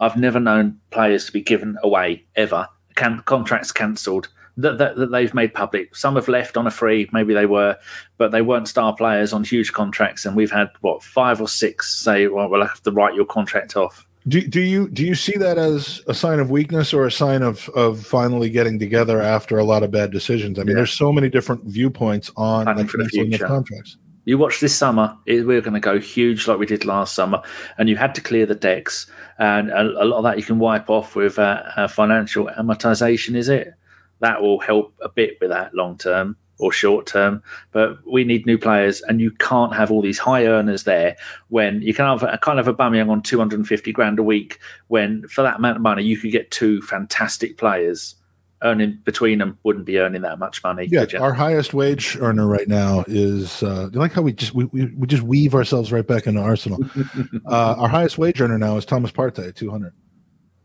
I've 0.00 0.16
never 0.16 0.40
known 0.40 0.78
players 0.90 1.26
to 1.26 1.32
be 1.32 1.40
given 1.40 1.78
away 1.82 2.24
ever. 2.34 2.68
Can, 2.96 3.22
contracts 3.24 3.72
cancelled 3.72 4.28
that, 4.56 4.78
that, 4.78 4.96
that, 4.96 5.10
they've 5.10 5.34
made 5.34 5.54
public. 5.54 5.94
Some 5.94 6.16
have 6.16 6.28
left 6.28 6.56
on 6.56 6.66
a 6.66 6.70
free, 6.70 7.08
maybe 7.12 7.34
they 7.34 7.46
were, 7.46 7.76
but 8.16 8.32
they 8.32 8.42
weren't 8.42 8.68
star 8.68 8.94
players 8.94 9.32
on 9.32 9.44
huge 9.44 9.72
contracts. 9.72 10.24
And 10.24 10.34
we've 10.34 10.50
had 10.50 10.70
what 10.80 11.02
five 11.02 11.40
or 11.40 11.48
six 11.48 11.94
say, 11.94 12.26
"Well, 12.26 12.48
we'll 12.48 12.66
have 12.66 12.82
to 12.82 12.90
write 12.90 13.14
your 13.14 13.26
contract 13.26 13.76
off." 13.76 14.06
Do, 14.28 14.40
do 14.40 14.60
you 14.60 14.88
do 14.88 15.04
you 15.04 15.14
see 15.14 15.36
that 15.36 15.56
as 15.56 16.02
a 16.08 16.14
sign 16.14 16.40
of 16.40 16.50
weakness 16.50 16.92
or 16.92 17.06
a 17.06 17.12
sign 17.12 17.42
of 17.42 17.68
of 17.70 18.04
finally 18.04 18.50
getting 18.50 18.78
together 18.78 19.20
after 19.20 19.58
a 19.58 19.64
lot 19.64 19.82
of 19.82 19.90
bad 19.90 20.10
decisions? 20.10 20.58
I 20.58 20.62
mean, 20.62 20.70
yeah. 20.70 20.76
there's 20.76 20.92
so 20.92 21.12
many 21.12 21.28
different 21.28 21.64
viewpoints 21.64 22.30
on 22.36 22.66
like, 22.66 22.88
for 22.88 22.98
the 22.98 23.08
future. 23.08 23.46
contracts. 23.46 23.96
You 24.24 24.38
watch 24.38 24.58
this 24.58 24.74
summer, 24.74 25.16
we're 25.28 25.60
going 25.60 25.74
to 25.74 25.80
go 25.80 26.00
huge 26.00 26.48
like 26.48 26.58
we 26.58 26.66
did 26.66 26.84
last 26.84 27.14
summer, 27.14 27.40
and 27.78 27.88
you 27.88 27.94
had 27.94 28.12
to 28.16 28.20
clear 28.20 28.44
the 28.44 28.56
decks, 28.56 29.08
and 29.38 29.70
a, 29.70 29.82
a 29.82 30.04
lot 30.04 30.18
of 30.18 30.24
that 30.24 30.36
you 30.36 30.42
can 30.42 30.58
wipe 30.58 30.90
off 30.90 31.14
with 31.14 31.38
uh, 31.38 31.62
uh, 31.76 31.86
financial 31.86 32.50
amortization. 32.58 33.36
Is 33.36 33.48
it? 33.48 33.74
that 34.20 34.40
will 34.40 34.58
help 34.60 34.94
a 35.02 35.08
bit 35.08 35.38
with 35.40 35.50
that 35.50 35.74
long 35.74 35.98
term. 35.98 36.36
Or 36.58 36.72
short 36.72 37.06
term. 37.06 37.42
But 37.72 37.98
we 38.10 38.24
need 38.24 38.46
new 38.46 38.58
players, 38.58 39.02
and 39.02 39.20
you 39.20 39.30
can't 39.32 39.74
have 39.74 39.90
all 39.90 40.02
these 40.02 40.18
high 40.18 40.46
earners 40.46 40.84
there 40.84 41.16
when 41.48 41.82
you 41.82 41.94
can 41.94 42.06
have 42.06 42.22
a 42.22 42.38
kind 42.38 42.58
of 42.58 42.68
a 42.68 42.74
Aubameyang 42.74 43.10
on 43.10 43.22
250 43.22 43.92
grand 43.92 44.18
a 44.18 44.22
week. 44.22 44.58
When 44.88 45.26
for 45.28 45.42
that 45.42 45.56
amount 45.56 45.76
of 45.76 45.82
money, 45.82 46.02
you 46.02 46.16
could 46.16 46.32
get 46.32 46.50
two 46.50 46.82
fantastic 46.82 47.58
players. 47.58 48.14
Earning 48.62 48.98
between 49.04 49.38
them 49.38 49.58
wouldn't 49.64 49.84
be 49.84 49.98
earning 49.98 50.22
that 50.22 50.38
much 50.38 50.64
money. 50.64 50.88
Yeah, 50.90 51.04
our 51.20 51.34
highest 51.34 51.74
wage 51.74 52.16
earner 52.18 52.46
right 52.46 52.66
now 52.66 53.04
is. 53.06 53.62
Uh, 53.62 53.88
do 53.88 53.90
you 53.92 54.00
like 54.00 54.12
how 54.12 54.22
we 54.22 54.32
just 54.32 54.54
we, 54.54 54.64
we, 54.64 54.86
we 54.86 55.06
just 55.06 55.22
weave 55.22 55.54
ourselves 55.54 55.92
right 55.92 56.06
back 56.06 56.26
into 56.26 56.40
Arsenal? 56.40 56.80
uh, 57.46 57.74
our 57.76 57.88
highest 57.88 58.16
wage 58.16 58.40
earner 58.40 58.56
now 58.56 58.78
is 58.78 58.86
Thomas 58.86 59.12
Partey, 59.12 59.54
200 59.54 59.92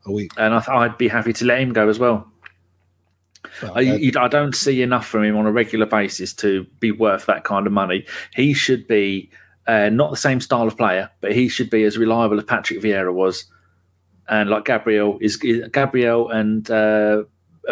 a 0.05 0.11
week, 0.11 0.31
and 0.37 0.53
I 0.53 0.63
I'd 0.69 0.97
be 0.97 1.09
happy 1.09 1.33
to 1.33 1.45
let 1.45 1.59
him 1.59 1.73
go 1.73 1.89
as 1.89 1.99
well. 1.99 2.31
Well, 3.61 3.73
I, 3.75 3.81
you, 3.81 4.11
I, 4.17 4.27
don't 4.27 4.55
see 4.55 4.81
enough 4.81 5.07
from 5.07 5.23
him 5.23 5.35
on 5.35 5.45
a 5.45 5.51
regular 5.51 5.85
basis 5.85 6.33
to 6.35 6.65
be 6.79 6.91
worth 6.91 7.25
that 7.25 7.43
kind 7.43 7.67
of 7.67 7.73
money. 7.73 8.05
He 8.35 8.53
should 8.53 8.87
be 8.87 9.29
uh, 9.67 9.89
not 9.89 10.11
the 10.11 10.17
same 10.17 10.39
style 10.41 10.67
of 10.67 10.77
player, 10.77 11.09
but 11.21 11.33
he 11.33 11.47
should 11.47 11.69
be 11.69 11.83
as 11.83 11.97
reliable 11.97 12.37
as 12.37 12.43
Patrick 12.45 12.81
Vieira 12.81 13.13
was, 13.13 13.45
and 14.27 14.49
like 14.49 14.65
Gabriel 14.65 15.17
is 15.21 15.37
Gabriel 15.37 16.29
and 16.29 16.69
uh, 16.69 17.23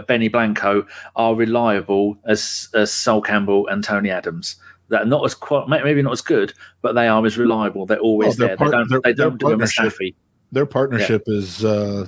Benny 0.08 0.28
Blanco 0.28 0.86
are 1.16 1.36
reliable 1.36 2.18
as 2.26 2.70
as 2.74 2.92
Sol 2.92 3.22
Campbell 3.22 3.68
and 3.68 3.84
Tony 3.84 4.10
Adams. 4.10 4.56
That 4.90 5.08
not 5.08 5.24
as 5.24 5.36
maybe 5.68 6.02
not 6.02 6.14
as 6.14 6.22
good, 6.22 6.54
but 6.82 6.94
they 6.94 7.08
are 7.08 7.24
as 7.26 7.38
reliable. 7.38 7.86
They're 7.86 8.00
always 8.00 8.40
oh, 8.40 8.48
there. 8.48 8.58
Part, 8.58 8.72
they 8.72 8.78
don't, 8.78 9.04
they 9.04 9.14
don't 9.14 9.40
do. 9.40 10.12
Their 10.52 10.66
partnership 10.66 11.24
yeah. 11.28 11.36
is, 11.36 11.64
uh, 11.64 12.08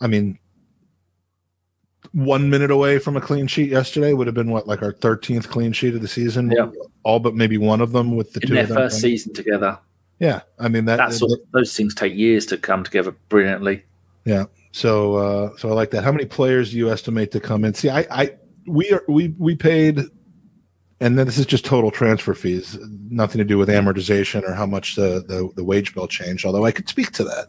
I 0.00 0.08
mean, 0.08 0.38
one 2.12 2.50
minute 2.50 2.70
away 2.70 2.98
from 2.98 3.16
a 3.16 3.20
clean 3.20 3.46
sheet 3.46 3.70
yesterday 3.70 4.12
would 4.12 4.26
have 4.26 4.34
been 4.34 4.50
what 4.50 4.66
like 4.66 4.82
our 4.82 4.92
13th 4.92 5.48
clean 5.48 5.72
sheet 5.72 5.94
of 5.94 6.02
the 6.02 6.08
season? 6.08 6.50
Yeah. 6.50 6.70
All 7.04 7.20
but 7.20 7.34
maybe 7.34 7.56
one 7.56 7.80
of 7.80 7.92
them 7.92 8.16
with 8.16 8.32
the 8.32 8.40
in 8.40 8.48
two 8.48 8.54
their 8.54 8.66
first 8.66 9.00
season 9.00 9.32
together. 9.32 9.78
Yeah 10.18 10.42
i 10.58 10.68
mean 10.68 10.84
that 10.84 10.96
that's 10.96 11.22
all, 11.22 11.36
those 11.52 11.74
things 11.74 11.94
take 11.94 12.14
years 12.14 12.44
to 12.46 12.58
come 12.58 12.84
together 12.84 13.12
brilliantly. 13.28 13.84
Yeah 14.24 14.46
so 14.72 15.14
uh 15.16 15.56
so 15.56 15.70
i 15.70 15.72
like 15.72 15.90
that. 15.92 16.04
How 16.04 16.12
many 16.12 16.26
players 16.26 16.72
do 16.72 16.78
you 16.78 16.90
estimate 16.90 17.30
to 17.32 17.40
come 17.40 17.64
in? 17.64 17.74
See 17.74 17.90
i 17.90 18.06
i 18.10 18.34
we 18.66 18.90
are 18.90 19.02
we 19.08 19.34
we 19.38 19.54
paid 19.54 20.00
and 21.00 21.18
then 21.18 21.26
this 21.26 21.38
is 21.38 21.46
just 21.46 21.64
total 21.64 21.90
transfer 21.90 22.34
fees 22.34 22.76
nothing 23.08 23.38
to 23.38 23.44
do 23.44 23.56
with 23.56 23.68
amortization 23.68 24.42
or 24.42 24.52
how 24.52 24.66
much 24.66 24.96
the 24.96 25.24
the, 25.26 25.48
the 25.56 25.64
wage 25.64 25.94
bill 25.94 26.06
changed 26.06 26.44
although 26.44 26.64
i 26.64 26.72
could 26.72 26.88
speak 26.88 27.12
to 27.12 27.24
that. 27.24 27.46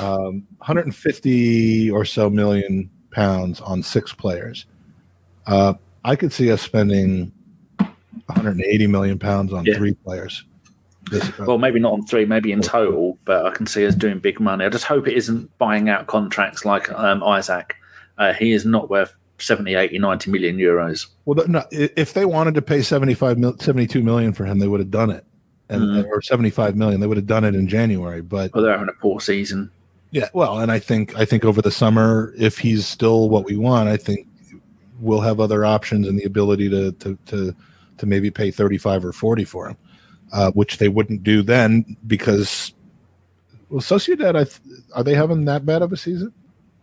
Um 0.00 0.46
150 0.58 1.90
or 1.90 2.04
so 2.04 2.28
million 2.28 2.90
pounds 3.10 3.60
on 3.60 3.82
six 3.82 4.12
players. 4.12 4.66
Uh, 5.46 5.74
I 6.04 6.16
could 6.16 6.32
see 6.32 6.50
us 6.52 6.62
spending 6.62 7.32
180 7.78 8.86
million 8.86 9.18
pounds 9.18 9.52
on 9.52 9.64
yeah. 9.64 9.76
three 9.76 9.94
players. 9.94 10.44
Uh, 11.12 11.26
well, 11.46 11.58
maybe 11.58 11.80
not 11.80 11.92
on 11.92 12.06
three, 12.06 12.26
maybe 12.26 12.52
in 12.52 12.60
total, 12.60 13.18
but 13.24 13.46
I 13.46 13.50
can 13.50 13.66
see 13.66 13.86
us 13.86 13.94
doing 13.94 14.18
big 14.18 14.40
money. 14.40 14.64
I 14.64 14.68
just 14.68 14.84
hope 14.84 15.08
it 15.08 15.14
isn't 15.14 15.56
buying 15.58 15.88
out 15.88 16.06
contracts 16.06 16.64
like 16.64 16.90
um, 16.92 17.22
Isak. 17.22 17.76
Uh, 18.18 18.32
he 18.34 18.52
is 18.52 18.66
not 18.66 18.90
worth 18.90 19.14
70, 19.38 19.74
80, 19.74 19.98
90 19.98 20.30
million 20.30 20.58
euros. 20.58 21.06
Well, 21.24 21.46
no, 21.46 21.64
if 21.70 22.12
they 22.12 22.24
wanted 22.24 22.54
to 22.56 22.62
pay 22.62 22.82
75, 22.82 23.38
72 23.60 24.02
million 24.02 24.32
for 24.32 24.44
him, 24.44 24.58
they 24.58 24.68
would 24.68 24.80
have 24.80 24.90
done 24.90 25.10
it. 25.10 25.24
And, 25.70 25.82
mm. 25.82 26.06
or 26.06 26.22
75 26.22 26.76
million, 26.76 27.00
they 27.00 27.06
would 27.06 27.18
have 27.18 27.26
done 27.26 27.44
it 27.44 27.54
in 27.54 27.68
January. 27.68 28.22
But 28.22 28.52
well, 28.54 28.62
they're 28.62 28.72
having 28.72 28.88
a 28.88 29.00
poor 29.00 29.20
season. 29.20 29.70
Yeah, 30.10 30.28
well, 30.32 30.58
and 30.60 30.72
I 30.72 30.78
think 30.78 31.16
I 31.16 31.24
think 31.24 31.44
over 31.44 31.60
the 31.60 31.70
summer, 31.70 32.32
if 32.38 32.58
he's 32.58 32.86
still 32.86 33.28
what 33.28 33.44
we 33.44 33.56
want, 33.56 33.88
I 33.88 33.96
think 33.96 34.26
we'll 35.00 35.20
have 35.20 35.38
other 35.38 35.64
options 35.64 36.08
and 36.08 36.18
the 36.18 36.24
ability 36.24 36.70
to 36.70 36.92
to 36.92 37.18
to, 37.26 37.54
to 37.98 38.06
maybe 38.06 38.30
pay 38.30 38.50
thirty 38.50 38.78
five 38.78 39.04
or 39.04 39.12
forty 39.12 39.44
for 39.44 39.68
him, 39.68 39.76
uh, 40.32 40.50
which 40.52 40.78
they 40.78 40.88
wouldn't 40.88 41.22
do 41.22 41.42
then 41.42 41.96
because 42.06 42.72
well, 43.68 43.80
Sociedad, 43.80 44.34
I 44.34 44.44
th- 44.44 44.60
are 44.94 45.04
they 45.04 45.14
having 45.14 45.44
that 45.44 45.66
bad 45.66 45.82
of 45.82 45.92
a 45.92 45.96
season? 45.96 46.32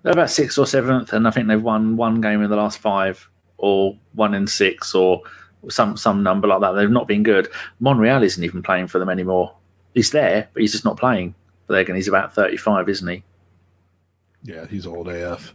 They're 0.04 0.14
about 0.14 0.30
sixth 0.30 0.60
or 0.60 0.68
seventh, 0.68 1.14
and 1.14 1.28
I 1.28 1.32
think 1.32 1.48
they've 1.48 1.62
won 1.62 1.98
one 1.98 2.22
game 2.22 2.44
in 2.44 2.50
the 2.50 2.56
last 2.56 2.78
five, 2.78 3.28
or 3.58 3.98
one 4.14 4.36
in 4.36 4.46
six, 4.46 4.94
or 4.94 5.24
some 5.68 5.98
some 5.98 6.22
number 6.22 6.48
like 6.48 6.62
that. 6.62 6.74
They've 6.74 6.90
not 6.90 7.08
been 7.08 7.24
good. 7.24 7.48
Monreal 7.80 8.22
isn't 8.22 8.44
even 8.44 8.62
playing 8.62 8.88
for 8.88 9.00
them 9.00 9.10
anymore. 9.10 9.56
He's 9.96 10.12
there, 10.12 10.48
but 10.54 10.62
he's 10.62 10.74
just 10.74 10.86
not 10.86 10.98
playing. 10.98 11.34
But 11.68 11.80
again, 11.80 11.96
he's 11.96 12.08
about 12.08 12.34
35, 12.34 12.90
isn't 12.90 13.08
he? 13.08 13.24
Yeah, 14.44 14.68
he's 14.68 14.86
old 14.86 15.08
AF. 15.08 15.54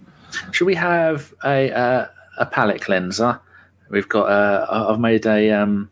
Should 0.53 0.67
we 0.67 0.75
have 0.75 1.33
a 1.45 1.73
uh, 1.73 2.09
a 2.39 2.47
palate 2.47 2.83
cleanser? 2.83 3.41
We've 3.89 4.09
got. 4.09 4.25
Uh, 4.29 4.87
I've 4.91 5.01
made 5.01 5.27
a. 5.27 5.51
Um, 5.51 5.91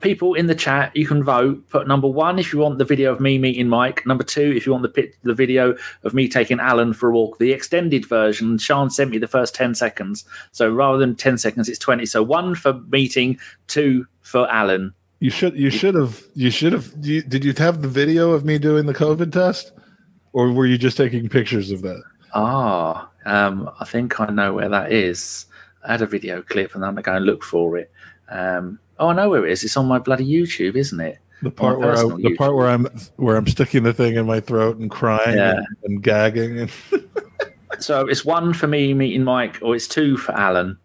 people 0.00 0.34
in 0.34 0.46
the 0.46 0.54
chat, 0.54 0.96
you 0.96 1.06
can 1.06 1.22
vote. 1.22 1.68
Put 1.68 1.88
number 1.88 2.06
one 2.06 2.38
if 2.38 2.52
you 2.52 2.60
want 2.60 2.78
the 2.78 2.84
video 2.84 3.12
of 3.12 3.20
me 3.20 3.38
meeting 3.38 3.68
Mike. 3.68 4.06
Number 4.06 4.22
two 4.22 4.52
if 4.56 4.66
you 4.66 4.72
want 4.72 4.82
the 4.82 4.88
pit, 4.88 5.16
the 5.22 5.34
video 5.34 5.76
of 6.04 6.14
me 6.14 6.28
taking 6.28 6.60
Alan 6.60 6.92
for 6.92 7.08
a 7.08 7.12
walk. 7.12 7.38
The 7.38 7.52
extended 7.52 8.06
version. 8.06 8.58
Sean 8.58 8.90
sent 8.90 9.10
me 9.10 9.18
the 9.18 9.26
first 9.26 9.54
ten 9.54 9.74
seconds, 9.74 10.24
so 10.52 10.70
rather 10.70 10.98
than 10.98 11.16
ten 11.16 11.38
seconds, 11.38 11.68
it's 11.68 11.78
twenty. 11.78 12.06
So 12.06 12.22
one 12.22 12.54
for 12.54 12.74
meeting, 12.88 13.38
two 13.66 14.06
for 14.20 14.50
Alan. 14.50 14.94
You 15.20 15.30
should 15.30 15.56
you 15.56 15.70
should 15.70 15.94
have 15.94 16.22
you 16.34 16.50
should 16.50 16.72
have 16.72 16.92
you, 17.00 17.22
did 17.22 17.44
you 17.44 17.54
have 17.56 17.82
the 17.82 17.88
video 17.88 18.32
of 18.32 18.44
me 18.44 18.58
doing 18.58 18.86
the 18.86 18.94
COVID 18.94 19.32
test, 19.32 19.72
or 20.32 20.52
were 20.52 20.66
you 20.66 20.76
just 20.76 20.96
taking 20.96 21.28
pictures 21.28 21.70
of 21.70 21.82
that? 21.82 22.02
Ah, 22.34 23.08
um, 23.24 23.70
I 23.80 23.84
think 23.84 24.20
I 24.20 24.26
know 24.26 24.52
where 24.52 24.68
that 24.68 24.92
is. 24.92 25.46
I 25.86 25.92
had 25.92 26.02
a 26.02 26.06
video 26.06 26.42
clip, 26.42 26.74
and 26.74 26.84
I'm 26.84 26.94
going 26.94 27.04
to 27.04 27.10
go 27.10 27.16
and 27.16 27.24
look 27.26 27.44
for 27.44 27.78
it. 27.78 27.90
Um, 28.28 28.78
oh, 28.98 29.08
I 29.08 29.14
know 29.14 29.28
where 29.28 29.46
it 29.46 29.52
is. 29.52 29.64
It's 29.64 29.76
on 29.76 29.86
my 29.86 29.98
bloody 29.98 30.26
YouTube, 30.26 30.76
isn't 30.76 31.00
it? 31.00 31.18
The 31.42 31.50
part 31.50 31.78
where 31.78 31.92
I, 31.92 32.02
the 32.02 32.08
YouTube. 32.08 32.36
part 32.36 32.54
where 32.54 32.68
I'm 32.68 32.86
where 33.16 33.36
I'm 33.36 33.46
sticking 33.46 33.82
the 33.82 33.92
thing 33.92 34.16
in 34.16 34.26
my 34.26 34.40
throat 34.40 34.78
and 34.78 34.90
crying 34.90 35.36
yeah. 35.36 35.56
and, 35.56 35.66
and 35.84 36.02
gagging. 36.02 36.60
And 36.60 36.70
so 37.78 38.06
it's 38.06 38.24
one 38.24 38.54
for 38.54 38.66
me 38.66 38.94
meeting 38.94 39.24
Mike, 39.24 39.58
or 39.62 39.76
it's 39.76 39.86
two 39.86 40.16
for 40.16 40.32
Alan. 40.32 40.78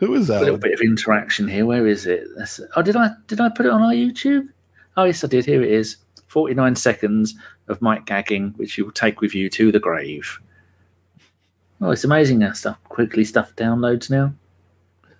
Who 0.00 0.14
is 0.14 0.28
that? 0.28 0.40
A 0.40 0.44
little 0.44 0.58
bit 0.58 0.72
of 0.72 0.80
interaction 0.80 1.46
here. 1.46 1.66
Where 1.66 1.86
is 1.86 2.06
it? 2.06 2.26
oh, 2.74 2.82
did 2.82 2.96
I 2.96 3.10
did 3.26 3.38
I 3.38 3.50
put 3.50 3.66
it 3.66 3.72
on 3.72 3.82
our 3.82 3.92
YouTube? 3.92 4.48
Oh 4.96 5.04
yes, 5.04 5.22
I 5.22 5.26
did. 5.26 5.44
Here 5.44 5.62
it 5.62 5.70
is. 5.70 5.98
Forty 6.26 6.54
nine 6.54 6.74
seconds 6.74 7.34
of 7.68 7.82
Mike 7.82 8.06
gagging, 8.06 8.54
which 8.56 8.78
you 8.78 8.86
will 8.86 8.92
take 8.92 9.20
with 9.20 9.34
you 9.34 9.50
to 9.50 9.70
the 9.70 9.78
grave. 9.78 10.40
Oh, 11.82 11.90
it's 11.90 12.04
amazing 12.04 12.40
how 12.40 12.52
stuff 12.52 12.82
quickly 12.84 13.24
stuff 13.24 13.54
downloads 13.56 14.08
now. 14.10 14.32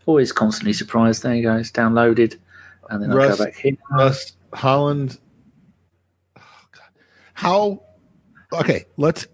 Always 0.07 0.33
constantly 0.33 0.73
surprised. 0.73 1.23
There 1.23 1.35
you 1.35 1.43
go. 1.43 1.57
It's 1.57 1.71
downloaded, 1.71 2.39
and 2.89 3.03
then 3.03 3.13
I 3.13 3.29
go 3.29 3.37
back 3.37 3.57
here. 3.57 3.77
Russ 3.91 4.33
Haaland. 4.55 5.19
Oh, 6.39 6.43
how? 7.35 7.83
Okay, 8.55 8.87
let's 8.97 9.27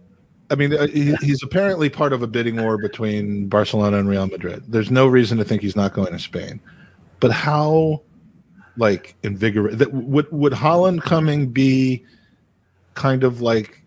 I 0.51 0.55
mean, 0.55 0.73
uh, 0.75 0.87
he's 0.87 1.43
apparently 1.43 1.91
part 1.91 2.13
of 2.13 2.23
a 2.23 2.27
bidding 2.27 2.63
war 2.63 2.79
between 2.79 3.49
Barcelona 3.49 3.99
and 3.99 4.09
Real 4.09 4.27
Madrid. 4.27 4.63
There's 4.69 4.91
no 4.91 5.07
reason 5.07 5.39
to 5.39 5.45
think 5.45 5.63
he's 5.63 5.75
not 5.77 5.93
going 5.93 6.13
to 6.13 6.19
Spain. 6.19 6.61
But 7.19 7.33
how, 7.33 8.03
like, 8.77 9.17
invigorate 9.23 9.79
that 9.79 9.93
would 9.93 10.31
would 10.31 10.53
Haaland 10.53 11.03
coming 11.03 11.49
be 11.49 12.05
kind 12.95 13.25
of 13.25 13.41
like 13.41 13.83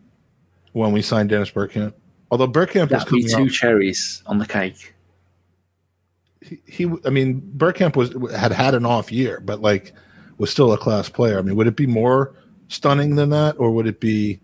when 0.74 0.92
we 0.92 1.02
signed 1.02 1.30
Dennis 1.30 1.52
Bergkamp? 1.52 1.94
Although 2.32 2.48
Bergkamp 2.48 2.92
was 2.92 3.06
coming 3.06 3.28
two 3.28 3.50
cherries 3.50 4.22
on 4.26 4.38
the 4.40 4.46
cake. 4.46 4.94
He, 6.42 6.62
he, 6.66 6.92
I 7.06 7.10
mean, 7.10 7.42
Bergkamp 7.58 7.96
was 7.96 8.14
had 8.36 8.52
had 8.52 8.74
an 8.74 8.86
off 8.86 9.12
year, 9.12 9.40
but 9.40 9.62
like 9.62 9.94
was 10.38 10.50
still 10.50 10.74
a 10.74 10.78
class 10.78 11.08
player. 11.08 11.40
I 11.40 11.42
mean, 11.42 11.56
would 11.56 11.68
it 11.68 11.76
be 11.76 11.88
more 11.88 12.34
stunning 12.68 13.16
than 13.16 13.30
that, 13.30 13.56
or 13.60 13.72
would 13.72 13.88
it 13.88 14.02
be? 14.02 14.42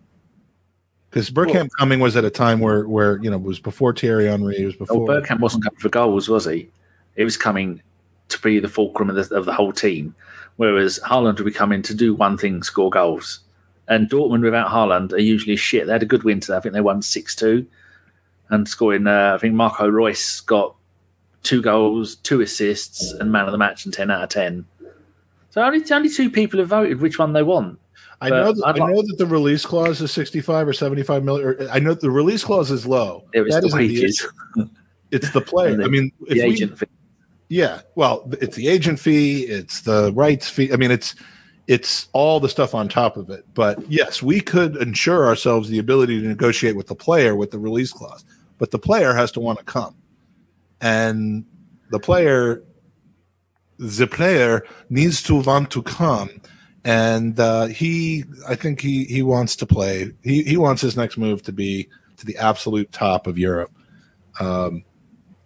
Because 1.16 1.32
Bergkamp 1.32 1.54
well, 1.54 1.68
coming 1.80 2.02
was 2.02 2.18
at 2.18 2.26
a 2.26 2.30
time 2.30 2.60
where 2.60 2.86
where 2.90 3.24
you 3.24 3.32
know 3.32 3.38
was 3.38 3.58
before 3.58 3.94
Thierry 3.94 4.26
Henry. 4.26 4.58
It 4.58 4.66
was 4.66 4.76
before. 4.76 5.06
Well, 5.06 5.22
Bergkamp 5.22 5.40
wasn't 5.40 5.64
coming 5.64 5.80
for 5.80 5.88
goals, 5.88 6.28
was 6.28 6.44
he? 6.44 6.70
It 7.16 7.24
was 7.24 7.38
coming 7.38 7.82
to 8.28 8.42
be 8.42 8.60
the 8.60 8.68
fulcrum 8.68 9.10
of 9.10 9.16
the, 9.16 9.34
of 9.34 9.46
the 9.46 9.54
whole 9.54 9.72
team. 9.72 10.14
Whereas 10.58 11.00
Haaland 11.06 11.38
would 11.38 11.46
be 11.46 11.52
coming 11.52 11.82
to 11.84 11.94
do 11.94 12.14
one 12.14 12.38
thing, 12.38 12.62
score 12.64 12.90
goals. 12.90 13.40
And 13.88 14.10
Dortmund 14.10 14.42
without 14.42 14.68
Haaland 14.68 15.14
are 15.14 15.20
usually 15.20 15.56
shit. 15.56 15.86
They 15.86 15.94
had 15.94 16.04
a 16.04 16.08
good 16.08 16.24
win 16.24 16.42
today. 16.42 16.58
I 16.58 16.60
think 16.60 16.74
they 16.74 16.82
won 16.82 17.02
six 17.02 17.34
two, 17.34 17.66
and 18.50 18.68
scoring. 18.68 19.08
Uh, 19.08 19.36
I 19.36 19.38
think 19.38 19.54
Marco 19.54 19.88
Reus 19.88 20.42
got 20.42 20.76
two 21.44 21.62
goals, 21.62 22.18
two 22.18 22.42
assists, 22.42 23.14
and 23.14 23.32
man 23.32 23.46
of 23.46 23.54
the 23.54 23.58
match 23.58 23.86
and 23.86 23.94
ten 23.94 24.12
out 24.12 24.24
of 24.24 24.30
ten. 24.30 24.66
So 25.52 25.64
only 25.64 25.82
only 25.92 26.10
two 26.10 26.30
people 26.30 26.60
have 26.60 26.68
voted 26.68 27.00
which 27.00 27.18
one 27.18 27.32
they 27.32 27.44
want. 27.44 27.80
I 28.22 28.30
know. 28.30 28.54
That, 28.54 28.66
I 28.66 28.72
know 28.78 29.02
that 29.02 29.16
the 29.18 29.26
release 29.26 29.66
clause 29.66 30.02
is 30.02 30.12
sixty-five 30.12 30.68
or 30.68 30.74
seventy-five 30.74 31.24
million. 31.24 31.48
Or 31.48 31.70
I 31.70 31.80
know 31.80 31.94
the 31.94 32.10
release 32.10 32.44
clause 32.44 32.72
is 32.72 32.86
low. 32.86 33.26
It 33.34 33.42
was 33.42 33.54
that 33.54 33.62
the 33.62 33.76
wages. 33.76 34.26
The, 34.56 34.70
it's 35.12 35.32
the 35.32 35.42
player. 35.42 35.76
The, 35.76 35.84
I 35.84 35.88
mean, 35.88 36.12
the 36.28 36.42
agent 36.42 36.72
we, 36.72 36.78
fee. 36.78 36.86
Yeah, 37.50 37.82
well, 37.96 38.28
it's 38.42 38.56
the 38.56 38.68
agent 38.68 39.00
fee. 39.00 39.44
It's 39.44 39.82
the 39.82 40.12
rights 40.14 40.50
fee. 40.50 40.72
I 40.74 40.78
mean, 40.78 40.92
it's 40.92 41.16
it's 41.68 42.08
all 42.14 42.40
the 42.40 42.50
stuff 42.50 42.74
on 42.74 42.88
top 42.88 43.18
of 43.18 43.30
it. 43.30 43.46
But 43.54 43.80
yes, 43.92 44.24
we 44.24 44.40
could 44.40 44.78
ensure 44.78 45.28
ourselves 45.28 45.70
the 45.70 45.80
ability 45.80 46.22
to 46.22 46.28
negotiate 46.28 46.76
with 46.76 46.88
the 46.88 46.96
player 46.96 47.36
with 47.36 47.52
the 47.52 47.60
release 47.60 47.92
clause. 47.92 48.24
But 48.58 48.72
the 48.72 48.80
player 48.80 49.14
has 49.14 49.32
to 49.34 49.40
want 49.40 49.60
to 49.60 49.66
come, 49.66 49.96
and 50.82 51.46
the 51.92 52.00
player 52.00 52.64
the 53.78 54.08
player 54.08 54.66
needs 54.90 55.22
to 55.24 55.42
want 55.42 55.70
to 55.72 55.84
come, 55.84 56.30
and 56.86 57.40
uh, 57.40 57.66
he, 57.66 58.24
I 58.48 58.54
think 58.54 58.80
he 58.80 59.06
he 59.06 59.24
wants 59.24 59.56
to 59.58 59.66
play. 59.66 60.12
He 60.24 60.44
he 60.44 60.56
wants 60.56 60.82
his 60.82 60.96
next 60.96 61.18
move 61.18 61.42
to 61.44 61.52
be 61.52 61.90
to 62.18 62.26
the 62.26 62.38
absolute 62.38 62.92
top 62.92 63.26
of 63.26 63.40
Europe, 63.40 63.72
um, 64.40 64.86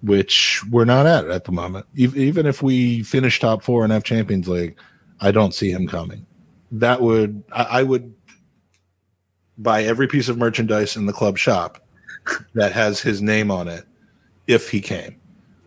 which 0.01 0.61
we're 0.69 0.85
not 0.85 1.05
at 1.05 1.29
at 1.29 1.45
the 1.45 1.53
moment. 1.53 1.85
Even 1.95 2.45
if 2.45 2.61
we 2.61 3.03
finish 3.03 3.39
top 3.39 3.63
four 3.63 3.85
and 3.85 3.93
have 3.93 4.03
Champions 4.03 4.49
League, 4.49 4.75
I 5.21 5.31
don't 5.31 5.53
see 5.53 5.71
him 5.71 5.87
coming. 5.87 6.25
That 6.73 7.01
would 7.01 7.41
I, 7.53 7.63
I 7.63 7.83
would 7.83 8.13
buy 9.57 9.83
every 9.83 10.07
piece 10.07 10.27
of 10.27 10.37
merchandise 10.37 10.97
in 10.97 11.05
the 11.05 11.13
club 11.13 11.37
shop 11.37 11.81
that 12.53 12.73
has 12.73 12.99
his 12.99 13.21
name 13.21 13.49
on 13.49 13.69
it 13.69 13.85
if 14.45 14.69
he 14.69 14.81
came. 14.81 15.15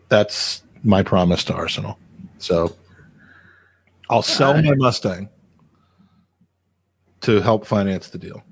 That's 0.09 0.61
my 0.83 1.01
promise 1.01 1.43
to 1.45 1.55
Arsenal. 1.55 1.97
So 2.37 2.75
I'll 4.11 4.21
sell 4.21 4.53
my 4.61 4.75
Mustang 4.75 5.29
to 7.23 7.41
help 7.41 7.65
finance 7.65 8.09
the 8.09 8.17
deal. 8.17 8.43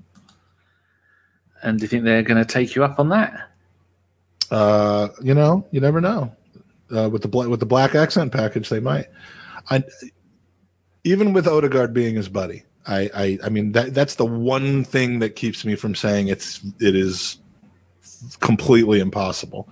And 1.62 1.78
do 1.78 1.84
you 1.84 1.88
think 1.88 2.04
they're 2.04 2.22
going 2.22 2.44
to 2.44 2.50
take 2.50 2.74
you 2.74 2.84
up 2.84 2.98
on 2.98 3.08
that? 3.10 3.48
Uh, 4.50 5.08
you 5.22 5.34
know, 5.34 5.66
you 5.70 5.80
never 5.80 6.00
know. 6.00 6.34
Uh, 6.94 7.08
with 7.08 7.22
the 7.22 7.28
black 7.28 7.48
with 7.48 7.60
the 7.60 7.66
black 7.66 7.94
accent 7.94 8.32
package, 8.32 8.68
they 8.68 8.80
might. 8.80 9.06
I 9.70 9.82
even 11.04 11.32
with 11.32 11.48
Odegaard 11.48 11.94
being 11.94 12.16
his 12.16 12.28
buddy, 12.28 12.64
I, 12.86 13.10
I, 13.14 13.38
I 13.44 13.48
mean 13.48 13.72
that 13.72 13.94
that's 13.94 14.16
the 14.16 14.26
one 14.26 14.84
thing 14.84 15.20
that 15.20 15.36
keeps 15.36 15.64
me 15.64 15.74
from 15.74 15.94
saying 15.94 16.28
it's 16.28 16.60
it 16.80 16.94
is 16.94 17.38
completely 18.40 19.00
impossible. 19.00 19.70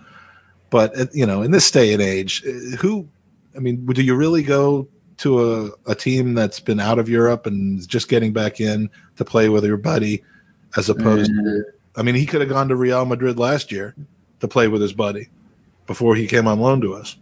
But 0.71 0.99
uh, 0.99 1.07
you 1.13 1.27
know, 1.27 1.43
in 1.43 1.51
this 1.51 1.71
day 1.71 1.93
and 1.93 2.01
age, 2.01 2.43
uh, 2.47 2.77
who, 2.77 3.07
I 3.55 3.59
mean, 3.59 3.85
do 3.85 4.03
you 4.03 4.15
really 4.15 4.43
go 4.43 4.89
to 5.21 5.69
a, 5.87 5.91
a 5.91 5.95
team 5.95 6.33
that's 6.35 6.61
been 6.61 6.81
out 6.81 6.99
of 6.99 7.09
Europe 7.09 7.47
and 7.47 7.87
just 7.87 8.09
getting 8.09 8.33
back 8.33 8.59
in 8.59 8.89
to 9.17 9.25
play 9.25 9.51
with 9.51 9.65
your 9.65 9.77
buddy, 9.77 10.25
as 10.77 10.89
opposed 10.89 11.31
mm. 11.31 11.45
to, 11.45 11.65
I 11.97 12.03
mean, 12.03 12.15
he 12.15 12.25
could 12.25 12.41
have 12.41 12.49
gone 12.49 12.69
to 12.69 12.77
Real 12.77 13.05
Madrid 13.05 13.39
last 13.39 13.71
year 13.71 13.95
to 14.41 14.49
play 14.49 14.67
with 14.69 14.81
his 14.81 14.95
buddy 14.95 15.29
before 15.87 16.17
he 16.17 16.27
came 16.27 16.49
on 16.49 16.59
loan 16.59 16.81
to 16.81 16.95
us. 16.95 17.19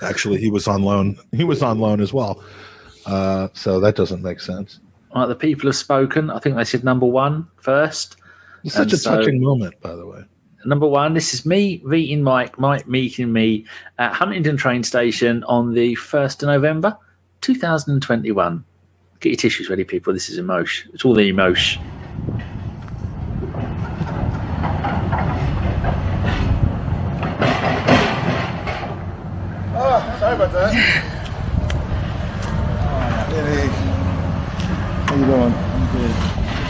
Actually, 0.00 0.40
he 0.40 0.50
was 0.50 0.66
on 0.66 0.82
loan. 0.82 1.18
He 1.32 1.44
was 1.44 1.62
on 1.62 1.78
loan 1.78 2.00
as 2.00 2.14
well. 2.14 2.42
Uh, 3.04 3.48
so 3.52 3.78
that 3.80 3.94
doesn't 3.94 4.22
make 4.22 4.40
sense. 4.40 4.80
Right, 5.14 5.26
the 5.26 5.34
people 5.34 5.68
have 5.68 5.76
spoken. 5.76 6.30
I 6.30 6.38
think 6.38 6.56
they 6.56 6.64
said 6.64 6.82
number 6.82 7.06
one 7.06 7.46
first. 7.56 8.16
It's 8.64 8.74
such 8.74 8.84
and 8.84 8.92
a 8.94 8.96
so, 8.96 9.16
touching 9.16 9.42
moment, 9.42 9.78
by 9.82 9.94
the 9.94 10.06
way. 10.06 10.24
Number 10.66 10.88
one, 10.88 11.14
this 11.14 11.32
is 11.32 11.46
me 11.46 11.80
meeting 11.84 12.24
Mike, 12.24 12.58
Mike 12.58 12.88
meeting 12.88 13.32
me 13.32 13.64
at 13.98 14.12
Huntingdon 14.12 14.56
train 14.56 14.82
station 14.82 15.44
on 15.44 15.74
the 15.74 15.94
1st 15.94 16.42
of 16.42 16.48
November 16.48 16.98
2021. 17.42 18.64
Get 19.20 19.28
your 19.28 19.36
tissues 19.36 19.70
ready, 19.70 19.84
people. 19.84 20.12
This 20.12 20.28
is 20.28 20.38
emotion. 20.38 20.90
It's 20.92 21.04
all 21.04 21.14
the 21.14 21.28
emotion. 21.28 21.82
Oh, 29.78 30.16
sorry 30.18 30.34
about 30.34 30.52
that. 30.52 31.12
Hey, 33.36 33.66
how 33.68 35.14
you 35.14 35.26
doing? 35.26 35.52
I'm 35.52 35.86
good. 35.92 36.10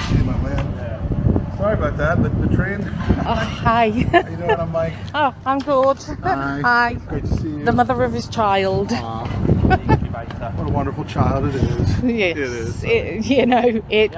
See 0.09 0.23
my 0.25 0.37
man. 0.39 0.65
Yeah. 0.77 1.46
Sorry 1.57 1.73
about 1.73 1.97
that, 1.97 2.23
but 2.23 2.39
the 2.43 2.55
train. 2.55 2.83
Oh, 2.85 3.35
hi. 3.35 3.47
How 3.65 3.83
you 3.85 4.05
doing? 4.05 4.51
I'm 4.51 4.73
Mike. 4.73 4.93
Oh, 5.15 5.35
I'm 5.47 5.59
good. 5.59 5.97
Hi. 6.23 6.61
Hi. 6.61 6.95
Great 7.09 7.25
to 7.25 7.37
see 7.39 7.49
you. 7.49 7.65
The 7.65 7.73
mother 7.73 8.03
of 8.03 8.13
his 8.13 8.29
child. 8.29 8.91
what 8.93 10.69
a 10.69 10.71
wonderful 10.71 11.05
child 11.05 11.47
it 11.47 11.55
is. 11.55 12.03
Yes. 12.03 12.37
It 12.37 12.39
is. 12.39 12.85
It, 12.85 13.27
you 13.27 13.47
know, 13.47 13.83
it. 13.89 14.13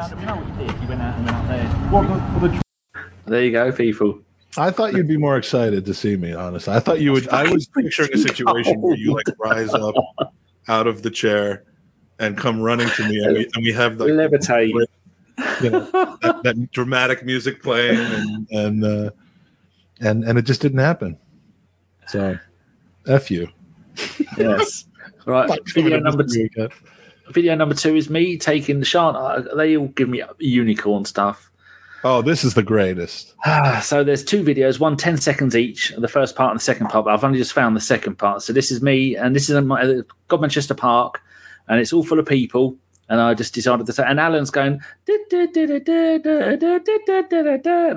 There 3.27 3.45
you 3.45 3.53
go, 3.53 3.71
people. 3.71 4.21
I 4.57 4.73
thought 4.73 4.95
you'd 4.95 5.07
be 5.07 5.17
more 5.17 5.37
excited 5.37 5.85
to 5.87 5.95
see 5.95 6.17
me. 6.17 6.33
Honestly, 6.33 6.75
I 6.75 6.81
thought 6.81 7.01
you 7.01 7.13
would. 7.13 7.29
I 7.29 7.49
was 7.53 7.69
picturing 7.69 8.11
a 8.15 8.19
situation 8.19 8.81
where 8.81 8.97
you 8.97 9.15
like 9.15 9.27
rise 9.39 9.73
up 9.75 9.95
out 10.67 10.89
of 10.89 11.03
the 11.03 11.11
chair 11.11 11.63
and 12.19 12.37
come 12.37 12.61
running 12.61 12.89
to 12.89 13.09
me, 13.09 13.23
and 13.23 13.35
we, 13.35 13.49
and 13.55 13.65
we 13.65 13.73
have 13.73 13.99
the 13.99 14.07
levitate, 14.07 14.73
you 15.63 15.71
know, 15.71 15.81
that, 16.23 16.41
that, 16.45 16.71
dramatic 16.73 17.25
music 17.25 17.63
playing, 17.63 17.99
and 17.99 18.49
and 18.51 18.85
uh, 18.85 19.11
and 20.01 20.25
and 20.25 20.39
it 20.39 20.43
just 20.43 20.61
didn't 20.61 20.79
happen. 20.79 21.19
So, 22.07 22.39
f 23.07 23.31
you. 23.31 23.49
Yes. 24.37 24.87
Right. 25.27 25.51
video 25.75 25.99
number 26.01 26.25
two. 26.25 26.49
Video 27.31 27.55
number 27.55 27.75
two 27.75 27.95
is 27.95 28.09
me 28.09 28.39
taking 28.39 28.79
the 28.79 28.87
shot. 28.87 29.15
Uh, 29.15 29.55
they 29.55 29.77
all 29.77 29.89
give 29.89 30.09
me 30.09 30.23
unicorn 30.39 31.05
stuff. 31.05 31.51
Oh, 32.05 32.23
this 32.23 32.45
is 32.45 32.55
the 32.55 32.63
greatest. 32.63 33.35
so 33.83 34.05
there's 34.05 34.25
two 34.25 34.45
videos, 34.45 34.79
one 34.79 34.97
10 34.97 35.19
seconds 35.19 35.57
each, 35.57 35.93
the 35.99 36.07
first 36.07 36.37
part 36.37 36.53
and 36.53 36.61
the 36.61 36.65
second 36.65 36.87
part. 36.89 37.05
But 37.05 37.13
I've 37.13 37.25
only 37.25 37.39
just 37.39 37.53
found 37.53 37.77
the 37.77 37.81
second 37.81 38.17
part. 38.17 38.43
So 38.43 38.53
this 38.53 38.71
is 38.71 38.81
me, 38.81 39.17
and 39.17 39.35
this 39.35 39.51
is 39.51 39.61
my 39.65 39.83
uh, 39.83 40.03
Godmanchester 40.29 40.77
Park 40.77 41.21
and 41.69 41.81
it's 41.81 41.93
all 41.93 42.03
full 42.03 42.19
of 42.19 42.27
people. 42.27 42.77
And 43.09 43.21
I 43.21 43.35
just 43.35 43.55
decided 43.55 43.87
to 43.87 43.93
say, 43.93 44.05
and 44.07 44.21
Alan's 44.21 44.51
going, 44.51 44.81
and 45.09 45.33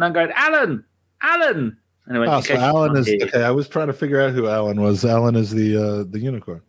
I'm 0.04 0.14
going, 0.14 0.32
Alan, 0.34 0.86
Alan. 1.22 1.78
Anyway, 2.10 2.28
oh, 2.30 2.42
so 2.42 2.56
Alan 2.56 2.98
is 2.98 3.08
okay. 3.10 3.44
I 3.44 3.52
was 3.52 3.68
trying 3.68 3.88
to 3.88 3.94
figure 3.94 4.22
out 4.22 4.32
who 4.34 4.48
Alan 4.48 4.82
was. 4.82 5.06
Alan 5.06 5.36
is 5.36 5.52
the 5.52 5.78
uh, 5.78 6.04
the 6.10 6.20
unicorn, 6.20 6.62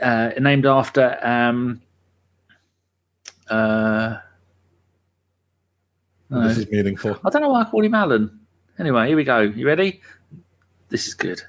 uh, 0.00 0.30
named 0.38 0.64
after 0.64 1.18
um, 1.26 1.82
uh, 3.48 4.18
this 6.30 6.58
is 6.58 6.70
meaningful. 6.70 7.18
I 7.24 7.30
don't 7.30 7.42
know 7.42 7.50
why 7.50 7.62
I 7.62 7.64
call 7.64 7.84
him 7.84 7.94
Alan. 7.94 8.40
Anyway, 8.78 9.08
here 9.08 9.16
we 9.16 9.24
go. 9.24 9.40
You 9.40 9.66
ready? 9.66 10.00
This 10.88 11.06
is 11.08 11.14
good. 11.14 11.42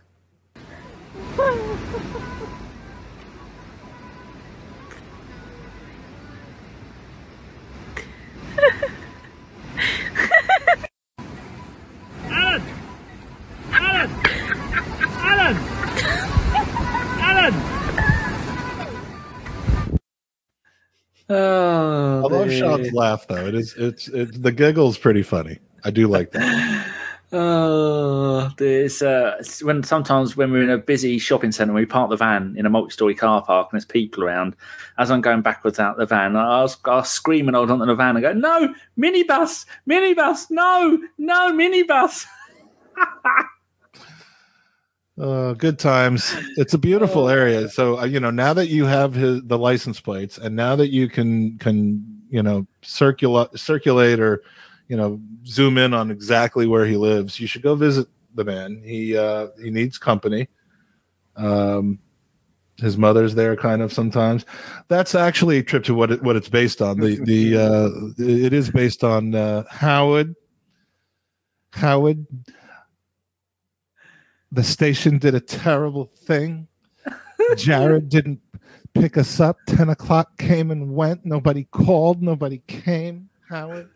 Oh, 21.29 22.25
I 22.25 22.33
love 22.33 22.51
Sean's 22.51 22.93
laugh 22.93 23.27
though. 23.27 23.45
It 23.45 23.55
is 23.55 23.75
it's 23.77 24.07
it's 24.07 24.37
the 24.37 24.51
giggle's 24.51 24.97
pretty 24.97 25.23
funny. 25.23 25.59
I 25.83 25.91
do 25.91 26.07
like 26.07 26.31
that. 26.31 26.93
Oh, 27.33 28.49
there's 28.57 29.01
uh, 29.01 29.43
when 29.61 29.83
sometimes 29.83 30.37
when 30.37 30.49
we're 30.49 30.63
in 30.63 30.69
a 30.69 30.77
busy 30.77 31.19
shopping 31.19 31.51
centre, 31.51 31.73
we 31.73 31.85
park 31.85 32.09
the 32.09 32.15
van 32.15 32.55
in 32.57 32.65
a 32.65 32.69
multi-story 32.69 33.15
car 33.15 33.43
park, 33.43 33.67
and 33.69 33.77
there's 33.77 33.85
people 33.85 34.23
around. 34.23 34.55
As 34.97 35.11
I'm 35.11 35.19
going 35.19 35.41
backwards 35.41 35.77
out 35.77 35.97
the 35.97 36.05
van, 36.05 36.37
I 36.37 36.61
was, 36.61 36.77
I 36.85 36.95
was 36.95 37.09
screaming 37.09 37.53
out 37.53 37.69
onto 37.69 37.85
the 37.85 37.95
van 37.95 38.15
and 38.15 38.23
go, 38.23 38.31
"No, 38.31 38.73
minibus, 38.97 39.65
minibus, 39.85 40.49
no, 40.49 40.97
no, 41.17 41.51
minibus." 41.51 42.25
Uh, 45.19 45.53
good 45.53 45.79
times. 45.79 46.35
It's 46.57 46.75
a 46.75 46.77
beautiful 46.77 47.23
oh. 47.23 47.29
area. 47.29 47.69
So 47.69 47.99
uh, 47.99 48.05
you 48.05 48.19
know, 48.19 48.29
now 48.29 48.53
that 48.53 48.67
you 48.67 48.85
have 48.85 49.15
his 49.15 49.41
the 49.43 49.57
license 49.57 49.99
plates, 49.99 50.37
and 50.37 50.55
now 50.55 50.75
that 50.75 50.91
you 50.91 51.09
can 51.09 51.57
can 51.57 52.21
you 52.29 52.43
know 52.43 52.67
circulate 52.83 53.57
circulate 53.57 54.19
or 54.19 54.43
you 54.87 54.95
know 54.95 55.19
zoom 55.45 55.77
in 55.79 55.93
on 55.93 56.11
exactly 56.11 56.67
where 56.67 56.85
he 56.85 56.97
lives, 56.97 57.39
you 57.39 57.47
should 57.47 57.63
go 57.63 57.73
visit 57.73 58.07
the 58.35 58.43
man. 58.43 58.81
He 58.85 59.17
uh, 59.17 59.47
he 59.61 59.71
needs 59.71 59.97
company. 59.97 60.49
Um, 61.35 61.99
his 62.77 62.95
mother's 62.95 63.33
there 63.33 63.55
kind 63.55 63.81
of 63.81 63.91
sometimes. 63.91 64.45
That's 64.87 65.15
actually 65.15 65.57
a 65.57 65.63
trip 65.63 65.83
to 65.85 65.95
what 65.95 66.11
it, 66.11 66.21
what 66.21 66.35
it's 66.35 66.49
based 66.49 66.79
on. 66.79 66.99
The 66.99 67.15
the 67.15 67.57
uh, 67.57 67.89
it 68.19 68.53
is 68.53 68.69
based 68.69 69.03
on 69.03 69.33
uh, 69.33 69.63
Howard. 69.71 70.35
Howard 71.73 72.25
the 74.57 74.63
station 74.63 75.19
did 75.19 75.35
a 75.35 75.39
terrible 75.39 76.05
thing. 76.25 76.67
Jared 77.57 78.09
didn't 78.09 78.39
pick 78.95 79.15
us 79.15 79.39
up. 79.39 79.57
10 79.67 79.89
o'clock 79.89 80.35
came 80.39 80.71
and 80.71 80.95
went. 80.95 81.23
Nobody 81.23 81.65
called. 81.65 82.23
Nobody 82.23 82.63
came. 82.65 83.29
Howard. 83.47 83.87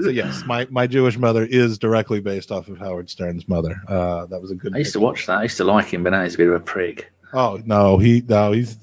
So 0.00 0.08
yes, 0.08 0.42
my, 0.46 0.66
my 0.70 0.86
Jewish 0.86 1.18
mother 1.18 1.44
is 1.44 1.76
directly 1.76 2.20
based 2.20 2.50
off 2.50 2.68
of 2.68 2.78
Howard 2.78 3.10
Stern's 3.10 3.46
mother. 3.46 3.78
Uh, 3.86 4.24
that 4.26 4.40
was 4.40 4.50
a 4.50 4.54
good. 4.54 4.74
I 4.74 4.78
used 4.78 4.94
to 4.94 5.00
watch 5.00 5.26
that. 5.26 5.40
I 5.40 5.42
used 5.42 5.58
to 5.58 5.64
like 5.64 5.92
him, 5.92 6.02
but 6.02 6.10
now 6.10 6.22
he's 6.22 6.34
a 6.34 6.38
bit 6.38 6.48
of 6.48 6.54
a 6.54 6.60
prig. 6.60 7.06
Oh 7.34 7.60
no, 7.66 7.98
he 7.98 8.22
no 8.26 8.52
he's 8.52 8.78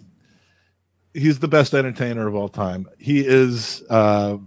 he's 1.16 1.40
the 1.40 1.48
best 1.48 1.74
entertainer 1.74 2.28
of 2.28 2.36
all 2.36 2.50
time. 2.50 2.88
He 3.00 3.26
is. 3.26 3.82
Uh, 3.90 4.38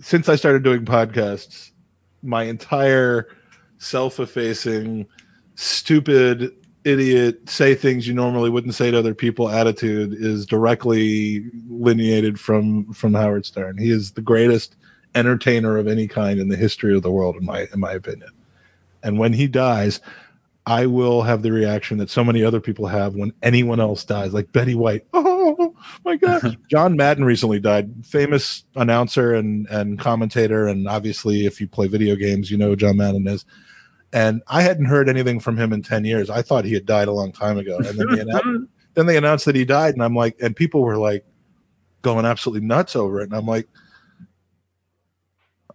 since 0.00 0.28
I 0.28 0.36
started 0.36 0.62
doing 0.62 0.84
podcasts, 0.84 1.72
my 2.22 2.44
entire 2.44 3.28
self-effacing, 3.78 5.06
stupid 5.54 6.52
idiot 6.84 7.48
say 7.48 7.74
things 7.74 8.06
you 8.06 8.14
normally 8.14 8.48
wouldn't 8.50 8.74
say 8.74 8.90
to 8.90 8.98
other 8.98 9.14
people 9.14 9.48
attitude 9.48 10.14
is 10.14 10.46
directly 10.46 11.44
lineated 11.68 12.38
from 12.38 12.92
from 12.92 13.14
Howard 13.14 13.44
Stern. 13.44 13.78
He 13.78 13.90
is 13.90 14.12
the 14.12 14.22
greatest 14.22 14.76
entertainer 15.14 15.76
of 15.76 15.88
any 15.88 16.06
kind 16.06 16.38
in 16.38 16.48
the 16.48 16.56
history 16.56 16.94
of 16.96 17.02
the 17.02 17.10
world 17.10 17.36
in 17.36 17.44
my 17.44 17.66
in 17.72 17.80
my 17.80 17.92
opinion. 17.92 18.30
And 19.02 19.18
when 19.18 19.32
he 19.32 19.46
dies, 19.46 20.00
I 20.66 20.86
will 20.86 21.22
have 21.22 21.42
the 21.42 21.50
reaction 21.50 21.96
that 21.98 22.10
so 22.10 22.22
many 22.22 22.44
other 22.44 22.60
people 22.60 22.86
have 22.86 23.14
when 23.14 23.32
anyone 23.42 23.80
else 23.80 24.04
dies, 24.04 24.34
like 24.34 24.52
Betty 24.52 24.74
White. 24.74 25.06
Oh 25.50 25.74
my 26.04 26.16
God. 26.16 26.58
John 26.70 26.94
Madden 26.94 27.24
recently 27.24 27.58
died, 27.58 27.90
famous 28.04 28.64
announcer 28.76 29.34
and, 29.34 29.66
and 29.68 29.98
commentator. 29.98 30.68
And 30.68 30.86
obviously, 30.86 31.46
if 31.46 31.58
you 31.58 31.66
play 31.66 31.88
video 31.88 32.16
games, 32.16 32.50
you 32.50 32.58
know 32.58 32.68
who 32.68 32.76
John 32.76 32.98
Madden 32.98 33.26
is. 33.26 33.46
And 34.12 34.42
I 34.46 34.62
hadn't 34.62 34.86
heard 34.86 35.08
anything 35.08 35.38
from 35.40 35.56
him 35.56 35.72
in 35.72 35.82
10 35.82 36.04
years. 36.04 36.30
I 36.30 36.42
thought 36.42 36.64
he 36.64 36.74
had 36.74 36.86
died 36.86 37.08
a 37.08 37.12
long 37.12 37.32
time 37.32 37.58
ago. 37.58 37.76
And 37.76 37.98
then 37.98 38.06
they, 38.10 38.20
announced, 38.20 38.70
then 38.94 39.06
they 39.06 39.16
announced 39.16 39.44
that 39.44 39.54
he 39.54 39.64
died. 39.64 39.94
And 39.94 40.02
I'm 40.02 40.14
like, 40.14 40.36
and 40.40 40.56
people 40.56 40.82
were 40.82 40.96
like 40.96 41.24
going 42.02 42.24
absolutely 42.24 42.66
nuts 42.66 42.96
over 42.96 43.20
it. 43.20 43.24
And 43.24 43.34
I'm 43.34 43.46
like, 43.46 43.68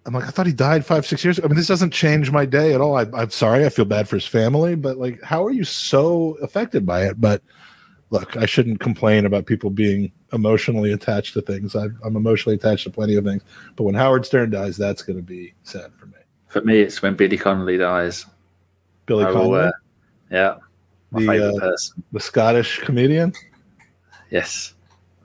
I'm 0.06 0.14
like, 0.14 0.26
I 0.26 0.32
thought 0.32 0.48
he 0.48 0.54
died 0.54 0.86
five, 0.86 1.06
six 1.06 1.24
years 1.24 1.38
ago. 1.38 1.46
I 1.46 1.50
mean, 1.50 1.58
this 1.58 1.68
doesn't 1.68 1.92
change 1.92 2.32
my 2.32 2.46
day 2.46 2.74
at 2.74 2.82
all. 2.82 2.98
I, 2.98 3.06
I'm 3.14 3.30
sorry. 3.30 3.66
I 3.66 3.70
feel 3.70 3.86
bad 3.86 4.10
for 4.10 4.18
his 4.18 4.26
family, 4.26 4.76
but 4.76 4.98
like, 4.98 5.22
how 5.22 5.46
are 5.46 5.52
you 5.52 5.64
so 5.64 6.38
affected 6.42 6.86
by 6.86 7.06
it? 7.06 7.22
But 7.22 7.42
look, 8.10 8.36
I 8.36 8.46
shouldn't 8.46 8.80
complain 8.80 9.26
about 9.26 9.46
people 9.46 9.70
being 9.70 10.12
emotionally 10.34 10.92
attached 10.92 11.34
to 11.34 11.42
things. 11.42 11.76
i 11.76 11.86
am 12.06 12.16
emotionally 12.16 12.56
attached 12.56 12.84
to 12.84 12.90
plenty 12.90 13.16
of 13.16 13.24
things. 13.24 13.44
But 13.76 13.84
when 13.84 13.96
Howard 13.96 14.26
Stern 14.26 14.50
dies, 14.50 14.76
that's 14.76 15.04
going 15.04 15.18
to 15.18 15.24
be 15.24 15.54
sad 15.64 15.92
for 15.98 16.08
me. 16.08 16.23
For 16.54 16.62
me, 16.62 16.82
it's 16.82 17.02
when 17.02 17.16
Billy 17.16 17.38
Connolly 17.38 17.78
dies. 17.78 18.26
Billy 19.08 19.26
Connolly? 19.26 19.62
Uh, 19.62 19.72
yeah. 20.32 20.56
My 21.12 21.20
the, 21.20 21.28
favorite 21.28 21.56
uh, 21.56 21.60
person. 21.60 22.04
The 22.12 22.20
Scottish 22.20 22.80
comedian? 22.80 23.34
Yes. 24.30 24.76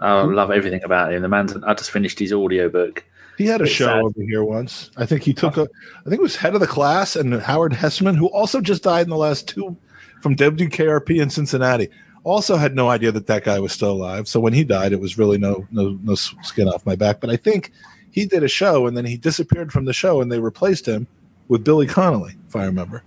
I 0.00 0.22
love 0.22 0.50
everything 0.50 0.82
about 0.84 1.12
him. 1.12 1.22
The 1.22 1.28
man's, 1.28 1.54
I 1.56 1.74
just 1.74 1.90
finished 1.90 2.18
his 2.18 2.32
audiobook 2.32 3.04
he 3.38 3.46
had 3.46 3.60
a 3.60 3.66
show 3.66 3.86
sad. 3.86 4.02
over 4.02 4.22
here 4.22 4.42
once. 4.42 4.90
I 4.96 5.06
think 5.06 5.22
he 5.22 5.32
took 5.32 5.56
a, 5.56 5.62
I 5.62 6.08
think 6.08 6.18
it 6.18 6.22
was 6.22 6.34
head 6.34 6.54
of 6.54 6.60
the 6.60 6.66
class 6.66 7.14
and 7.14 7.40
Howard 7.40 7.72
Hesseman, 7.72 8.16
who 8.16 8.26
also 8.26 8.60
just 8.60 8.82
died 8.82 9.06
in 9.06 9.10
the 9.10 9.16
last 9.16 9.46
two 9.46 9.76
from 10.20 10.34
WKRP 10.34 11.22
in 11.22 11.30
Cincinnati. 11.30 11.88
Also 12.24 12.56
had 12.56 12.74
no 12.74 12.88
idea 12.88 13.12
that 13.12 13.28
that 13.28 13.44
guy 13.44 13.60
was 13.60 13.72
still 13.72 13.92
alive. 13.92 14.26
So 14.26 14.40
when 14.40 14.52
he 14.52 14.64
died, 14.64 14.92
it 14.92 15.00
was 15.00 15.16
really 15.16 15.38
no 15.38 15.68
no 15.70 15.96
no 16.02 16.16
skin 16.16 16.68
off 16.68 16.84
my 16.84 16.96
back. 16.96 17.20
But 17.20 17.30
I 17.30 17.36
think 17.36 17.70
he 18.10 18.26
did 18.26 18.42
a 18.42 18.48
show 18.48 18.88
and 18.88 18.96
then 18.96 19.04
he 19.04 19.16
disappeared 19.16 19.72
from 19.72 19.84
the 19.84 19.92
show 19.92 20.20
and 20.20 20.32
they 20.32 20.40
replaced 20.40 20.86
him 20.86 21.06
with 21.48 21.64
Billy 21.64 21.86
Connolly, 21.86 22.34
if 22.46 22.56
I 22.56 22.64
remember 22.64 23.02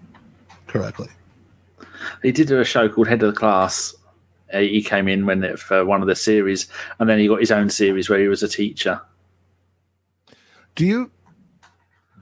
correctly. 0.68 1.10
He 2.24 2.32
did 2.32 2.48
do 2.48 2.60
a 2.60 2.66
show 2.66 2.90
called 2.90 3.08
Head 3.08 3.24
of 3.24 3.34
the 3.34 3.40
Class. 3.40 3.96
Uh, 4.54 4.60
he 4.60 4.82
came 4.82 5.08
in 5.08 5.26
when 5.26 5.44
it, 5.44 5.60
for 5.60 5.86
one 5.86 6.02
of 6.02 6.08
the 6.08 6.16
series, 6.16 6.68
and 7.00 7.10
then 7.10 7.20
he 7.20 7.28
got 7.28 7.40
his 7.40 7.52
own 7.52 7.70
series 7.70 8.10
where 8.10 8.20
he 8.20 8.28
was 8.28 8.44
a 8.44 8.48
teacher 8.48 9.02
do 10.76 10.86
you 10.86 11.12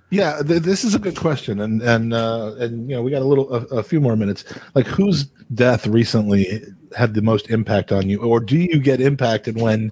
yeah 0.09 0.41
th- 0.41 0.63
this 0.63 0.83
is 0.83 0.95
a 0.95 0.99
good 0.99 1.15
question 1.15 1.59
and 1.59 1.81
and 1.81 2.13
uh 2.13 2.53
and 2.59 2.89
you 2.89 2.95
know 2.95 3.01
we 3.01 3.11
got 3.11 3.21
a 3.21 3.25
little 3.25 3.53
a, 3.53 3.77
a, 3.77 3.83
few 3.83 4.01
more 4.01 4.15
minutes 4.15 4.43
like 4.75 4.87
whose 4.87 5.25
death 5.53 5.85
recently 5.85 6.61
had 6.97 7.13
the 7.13 7.21
most 7.21 7.49
impact 7.49 7.91
on 7.91 8.09
you 8.09 8.21
or 8.21 8.39
do 8.39 8.57
you 8.57 8.79
get 8.79 8.99
impacted 8.99 9.59
when 9.59 9.91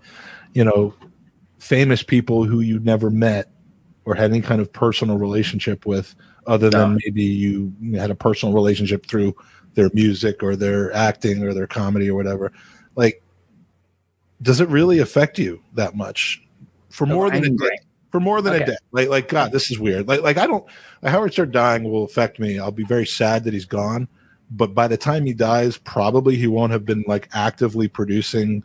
you 0.53 0.63
know 0.63 0.93
famous 1.59 2.01
people 2.01 2.43
who 2.45 2.61
you 2.61 2.79
never 2.79 3.09
met 3.09 3.51
or 4.07 4.15
had 4.15 4.31
any 4.31 4.41
kind 4.41 4.61
of 4.61 4.71
personal 4.71 5.17
relationship 5.17 5.85
with 5.85 6.15
other 6.47 6.69
than 6.69 6.93
no. 6.93 6.99
maybe 7.03 7.23
you 7.23 7.73
had 7.95 8.09
a 8.09 8.15
personal 8.15 8.55
relationship 8.55 9.05
through 9.05 9.35
their 9.73 9.89
music 9.93 10.41
or 10.41 10.55
their 10.55 10.91
acting 10.93 11.43
or 11.43 11.53
their 11.53 11.67
comedy 11.67 12.09
or 12.09 12.15
whatever 12.15 12.51
like 12.95 13.21
does 14.41 14.61
it 14.61 14.69
really 14.69 14.99
affect 14.99 15.37
you 15.37 15.61
that 15.73 15.95
much 15.95 16.41
for 16.89 17.05
more 17.05 17.29
than 17.29 17.43
a 17.43 17.49
day 17.49 17.77
for 18.11 18.19
more 18.19 18.41
than 18.41 18.53
okay. 18.53 18.63
a 18.63 18.67
day. 18.67 18.77
Like, 18.91 19.09
like 19.09 19.27
God, 19.27 19.51
this 19.51 19.69
is 19.69 19.79
weird. 19.79 20.07
Like, 20.07 20.21
like 20.21 20.37
I 20.37 20.47
don't. 20.47 20.65
Howard 21.03 21.33
Stern 21.33 21.51
dying 21.51 21.83
will 21.83 22.03
affect 22.03 22.39
me. 22.39 22.59
I'll 22.59 22.71
be 22.71 22.83
very 22.83 23.05
sad 23.05 23.43
that 23.43 23.53
he's 23.53 23.65
gone. 23.65 24.07
But 24.49 24.73
by 24.73 24.87
the 24.87 24.97
time 24.97 25.25
he 25.25 25.33
dies, 25.33 25.77
probably 25.77 26.35
he 26.35 26.47
won't 26.47 26.71
have 26.71 26.85
been 26.85 27.03
like 27.07 27.27
actively 27.33 27.87
producing 27.87 28.63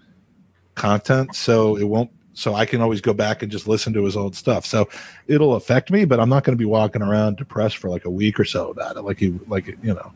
content, 0.75 1.35
so 1.35 1.77
it 1.77 1.85
won't. 1.85 2.11
So 2.35 2.55
I 2.55 2.65
can 2.65 2.81
always 2.81 3.01
go 3.01 3.13
back 3.13 3.43
and 3.43 3.53
just 3.53 3.69
listen 3.69 3.93
to 3.93 4.05
his 4.05 4.17
old 4.17 4.35
stuff. 4.35 4.65
So 4.65 4.89
it'll 5.27 5.55
affect 5.55 5.91
me, 5.91 6.05
but 6.05 6.19
I'm 6.19 6.29
not 6.29 6.45
going 6.45 6.57
to 6.57 6.61
be 6.61 6.65
walking 6.65 7.03
around 7.03 7.37
depressed 7.37 7.77
for 7.77 7.91
like 7.91 8.05
a 8.05 8.11
week 8.11 8.41
or 8.41 8.45
so 8.45 8.71
about 8.71 8.97
it. 8.97 9.03
Like 9.03 9.19
he, 9.19 9.39
like 9.49 9.67
you 9.83 9.95
know. 9.95 10.13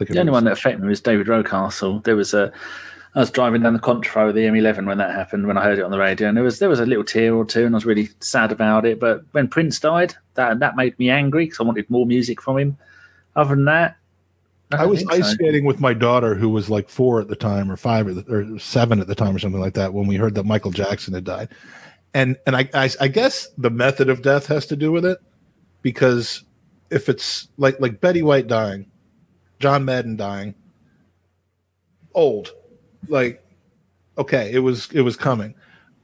Like 0.00 0.08
the 0.08 0.18
only 0.18 0.32
one 0.32 0.44
that 0.44 0.54
affected 0.54 0.82
me 0.82 0.88
was 0.88 1.00
David 1.00 1.28
Rocastle. 1.28 2.02
There 2.02 2.16
was 2.16 2.34
a 2.34 2.52
I 3.14 3.20
was 3.20 3.30
driving 3.30 3.62
down 3.62 3.74
the 3.74 3.78
Contraflow 3.78 4.26
with 4.26 4.34
the 4.34 4.42
M11 4.42 4.86
when 4.86 4.98
that 4.98 5.14
happened, 5.14 5.46
when 5.46 5.56
I 5.56 5.62
heard 5.62 5.78
it 5.78 5.84
on 5.84 5.92
the 5.92 5.98
radio, 5.98 6.26
and 6.26 6.36
there 6.36 6.42
was 6.42 6.58
there 6.58 6.68
was 6.68 6.80
a 6.80 6.86
little 6.86 7.04
tear 7.04 7.34
or 7.34 7.44
two, 7.44 7.64
and 7.64 7.74
I 7.74 7.76
was 7.76 7.86
really 7.86 8.08
sad 8.18 8.50
about 8.50 8.84
it. 8.84 8.98
But 8.98 9.22
when 9.30 9.46
Prince 9.46 9.78
died, 9.78 10.14
that 10.34 10.58
that 10.58 10.74
made 10.74 10.98
me 10.98 11.10
angry 11.10 11.44
because 11.44 11.60
I 11.60 11.62
wanted 11.62 11.88
more 11.88 12.06
music 12.06 12.42
from 12.42 12.58
him. 12.58 12.76
Other 13.36 13.54
than 13.54 13.66
that, 13.66 13.96
I, 14.72 14.82
I 14.82 14.86
was 14.86 15.06
ice 15.06 15.28
so. 15.28 15.34
skating 15.34 15.64
with 15.64 15.80
my 15.80 15.94
daughter, 15.94 16.34
who 16.34 16.48
was 16.48 16.70
like 16.70 16.88
four 16.88 17.20
at 17.20 17.28
the 17.28 17.36
time, 17.36 17.70
or 17.70 17.76
five, 17.76 18.06
or, 18.06 18.54
or, 18.54 18.58
seven 18.58 19.00
at 19.00 19.06
the 19.06 19.14
time, 19.14 19.36
or 19.36 19.38
something 19.38 19.60
like 19.60 19.74
that, 19.74 19.92
when 19.92 20.06
we 20.06 20.16
heard 20.16 20.34
that 20.34 20.44
Michael 20.44 20.70
Jackson 20.70 21.14
had 21.14 21.24
died. 21.24 21.48
And 22.14 22.36
and 22.46 22.56
I, 22.56 22.68
I 22.72 22.90
I 23.00 23.08
guess 23.08 23.48
the 23.58 23.70
method 23.70 24.08
of 24.08 24.22
death 24.22 24.46
has 24.46 24.66
to 24.66 24.76
do 24.76 24.92
with 24.92 25.04
it, 25.04 25.18
because 25.82 26.44
if 26.90 27.08
it's 27.08 27.48
like 27.56 27.78
like 27.80 28.00
Betty 28.00 28.22
White 28.22 28.46
dying, 28.46 28.90
John 29.58 29.84
Madden 29.84 30.16
dying, 30.16 30.54
old 32.14 32.52
like 33.08 33.44
okay, 34.16 34.50
it 34.52 34.60
was 34.60 34.90
it 34.92 35.02
was 35.02 35.16
coming, 35.16 35.54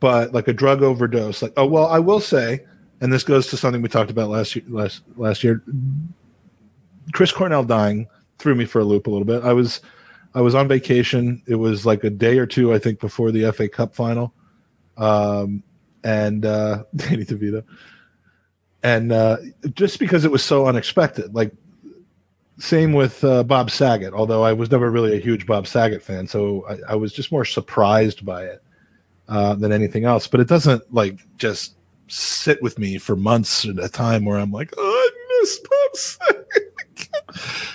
but 0.01 0.33
like 0.33 0.49
a 0.49 0.53
drug 0.53 0.83
overdose, 0.83 1.43
like 1.43 1.53
oh 1.57 1.67
well, 1.67 1.87
I 1.87 1.99
will 1.99 2.21
say, 2.21 2.67
and 3.01 3.13
this 3.13 3.25
goes 3.25 3.47
to 3.49 3.57
something 3.57 3.83
we 3.83 3.89
talked 3.89 4.11
about 4.11 4.29
last 4.29 4.57
year, 4.57 4.65
last 4.69 5.03
last 5.17 5.45
year. 5.45 5.63
Chris 7.13 7.33
Cornell 7.33 7.65
dying 7.65 8.07
threw 8.41 8.55
me 8.55 8.65
for 8.65 8.81
a 8.81 8.85
loop 8.85 9.07
a 9.07 9.11
little 9.11 9.27
bit. 9.27 9.45
I 9.45 9.53
was 9.53 9.81
I 10.35 10.41
was 10.41 10.55
on 10.55 10.69
vacation. 10.69 11.43
It 11.47 11.57
was 11.57 11.85
like 11.85 12.05
a 12.05 12.11
day 12.11 12.39
or 12.39 12.47
two, 12.47 12.73
I 12.73 12.79
think, 12.79 13.01
before 13.01 13.31
the 13.31 13.53
FA 13.53 13.69
Cup 13.69 13.95
final, 13.95 14.33
um, 14.97 15.63
and 16.03 16.45
uh, 16.45 16.85
Danny 16.97 17.25
DeVito, 17.25 17.65
and 18.83 19.13
uh, 19.13 19.37
just 19.75 19.99
because 19.99 20.25
it 20.25 20.31
was 20.31 20.43
so 20.43 20.67
unexpected, 20.67 21.35
like 21.35 21.53
same 22.59 22.93
with 22.93 23.25
uh, 23.25 23.43
Bob 23.43 23.71
Saget, 23.71 24.13
although 24.13 24.43
I 24.43 24.53
was 24.53 24.71
never 24.71 24.91
really 24.91 25.17
a 25.17 25.21
huge 25.21 25.47
Bob 25.47 25.67
Saget 25.67 26.03
fan, 26.03 26.27
so 26.27 26.67
I, 26.69 26.93
I 26.93 26.95
was 26.95 27.13
just 27.13 27.33
more 27.33 27.45
surprised 27.45 28.25
by 28.25 28.45
it 28.45 28.63
uh, 29.29 29.55
than 29.55 29.73
anything 29.73 30.05
else. 30.05 30.27
But 30.27 30.41
it 30.41 30.49
doesn't 30.49 30.93
like 30.93 31.21
just 31.37 31.77
sit 32.09 32.61
with 32.63 32.79
me 32.79 32.99
for 32.99 33.17
months 33.17 33.65
at 33.65 33.79
a 33.79 33.89
time 33.89 34.25
where 34.25 34.39
I'm 34.39 34.53
like, 34.53 34.73
oh, 34.77 34.83
I 34.83 35.41
miss 35.41 35.59
Bob 35.59 35.97
Saget. 35.97 36.70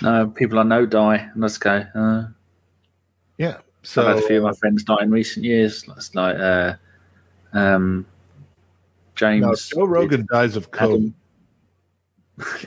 No, 0.02 0.28
people 0.28 0.58
I 0.58 0.62
know 0.62 0.86
die, 0.86 1.16
and 1.32 1.42
let's 1.42 1.58
go. 1.58 1.84
Uh, 1.94 2.24
yeah, 3.38 3.58
so 3.82 4.02
I've 4.02 4.16
had 4.16 4.24
a 4.24 4.26
few 4.26 4.36
of 4.38 4.42
my 4.42 4.52
friends 4.54 4.84
die 4.84 5.02
in 5.02 5.10
recent 5.10 5.44
years. 5.44 5.84
It's 5.96 6.14
like 6.14 6.36
uh, 6.36 6.74
um, 7.52 8.06
James. 9.14 9.42
No, 9.42 9.54
Joe 9.54 9.86
Rogan 9.86 10.26
dies 10.30 10.56
of 10.56 10.70
COVID. 10.70 11.12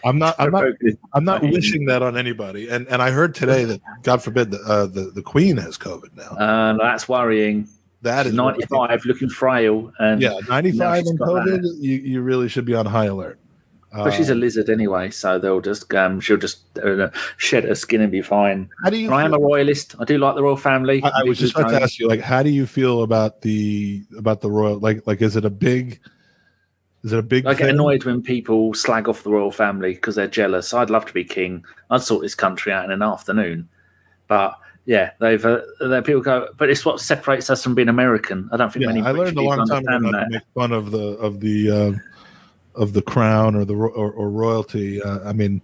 I'm 0.04 0.18
not. 0.18 0.36
I'm 0.40 0.52
not. 0.52 0.66
I'm 1.14 1.24
not 1.24 1.42
wishing 1.44 1.86
that 1.86 2.02
on 2.02 2.18
anybody. 2.18 2.70
And 2.70 2.88
and 2.88 3.02
I 3.02 3.12
heard 3.12 3.36
today 3.36 3.66
that 3.66 3.82
God 4.04 4.24
forbid 4.24 4.52
the 4.52 4.60
uh, 4.60 4.88
the, 4.88 5.12
the 5.12 5.22
Queen 5.22 5.58
has 5.58 5.78
COVID 5.78 6.16
now. 6.16 6.32
Uh, 6.44 6.78
that's 6.78 7.08
worrying. 7.08 7.68
That 8.02 8.24
She's 8.24 8.32
is 8.32 8.38
95, 8.38 9.06
looking 9.06 9.30
frail. 9.30 9.92
And 10.00 10.22
yeah, 10.22 10.40
95 10.48 11.06
and 11.06 11.20
COVID. 11.20 11.64
You 11.80 11.98
you 11.98 12.22
really 12.22 12.48
should 12.48 12.66
be 12.66 12.74
on 12.74 12.86
high 12.86 13.06
alert. 13.06 13.39
But 13.92 14.12
she's 14.12 14.30
a 14.30 14.34
um, 14.34 14.40
lizard 14.40 14.70
anyway, 14.70 15.10
so 15.10 15.40
they'll 15.40 15.62
just 15.62 15.92
um, 15.96 16.20
she'll 16.20 16.38
just 16.38 16.62
uh, 16.78 17.10
shed 17.38 17.64
her 17.64 17.74
skin 17.74 18.02
and 18.02 18.12
be 18.12 18.22
fine. 18.22 18.70
How 18.84 18.92
do 18.92 18.98
you? 18.98 19.12
I 19.12 19.24
am 19.24 19.34
a 19.34 19.40
royalist. 19.40 19.96
I 20.00 20.06
do 20.06 20.20
like 20.20 20.36
the 20.36 20.44
royal 20.44 20.58
family. 20.58 21.02
I, 21.04 21.22
I 21.22 21.24
was 21.24 21.40
just 21.40 21.58
about 21.58 21.72
to 21.72 21.82
ask 21.82 21.98
you, 21.98 22.08
like, 22.08 22.20
how 22.20 22.44
do 22.44 22.52
you 22.52 22.68
feel 22.68 23.02
about 23.02 23.42
the 23.42 24.04
about 24.16 24.42
the 24.42 24.52
royal? 24.52 24.78
Like, 24.78 25.08
like, 25.08 25.22
is 25.24 25.36
it 25.36 25.44
a 25.44 25.50
big? 25.50 26.00
Is 27.04 27.14
it 27.14 27.20
a 27.20 27.24
big? 27.24 27.48
I 27.48 27.54
get 27.54 27.62
thing? 27.62 27.70
annoyed 27.70 28.04
when 28.04 28.22
people 28.22 28.76
slag 28.76 29.10
off 29.10 29.24
the 29.24 29.32
royal 29.32 29.52
family 29.52 29.96
because 29.96 30.16
they're 30.16 30.28
jealous. 30.28 30.72
I'd 30.72 30.92
love 30.92 31.06
to 31.08 31.14
be 31.14 31.24
king. 31.24 31.66
I'd 31.90 32.04
sort 32.04 32.22
this 32.22 32.36
country 32.36 32.72
out 32.72 32.86
in 32.86 32.92
an 32.92 33.02
afternoon. 33.02 33.70
But 34.28 34.54
yeah, 34.86 35.12
they've 35.20 35.44
uh, 35.44 35.62
people 36.02 36.22
go. 36.22 36.50
But 36.58 36.70
it's 36.70 36.86
what 36.86 37.00
separates 37.00 37.50
us 37.50 37.64
from 37.64 37.74
being 37.74 37.90
American. 37.90 38.50
I 38.52 38.58
don't 38.58 38.72
think 38.72 38.84
yeah, 38.84 38.90
many. 38.90 39.02
I 39.02 39.12
learned 39.12 39.38
a 39.38 39.42
long 39.42 39.68
time 39.68 39.86
ago 39.86 40.12
to 40.12 40.28
make 40.30 40.42
fun 40.54 40.74
of 40.74 40.92
the 40.92 41.18
of 41.18 41.40
the 41.40 41.72
uh, 41.72 41.92
of 42.80 42.94
the 42.94 43.02
crown 43.02 43.56
or 43.56 43.66
the 43.66 43.76
or, 43.76 44.12
or 44.12 44.30
royalty. 44.30 45.02
Uh, 45.02 45.20
I 45.30 45.34
mean, 45.34 45.62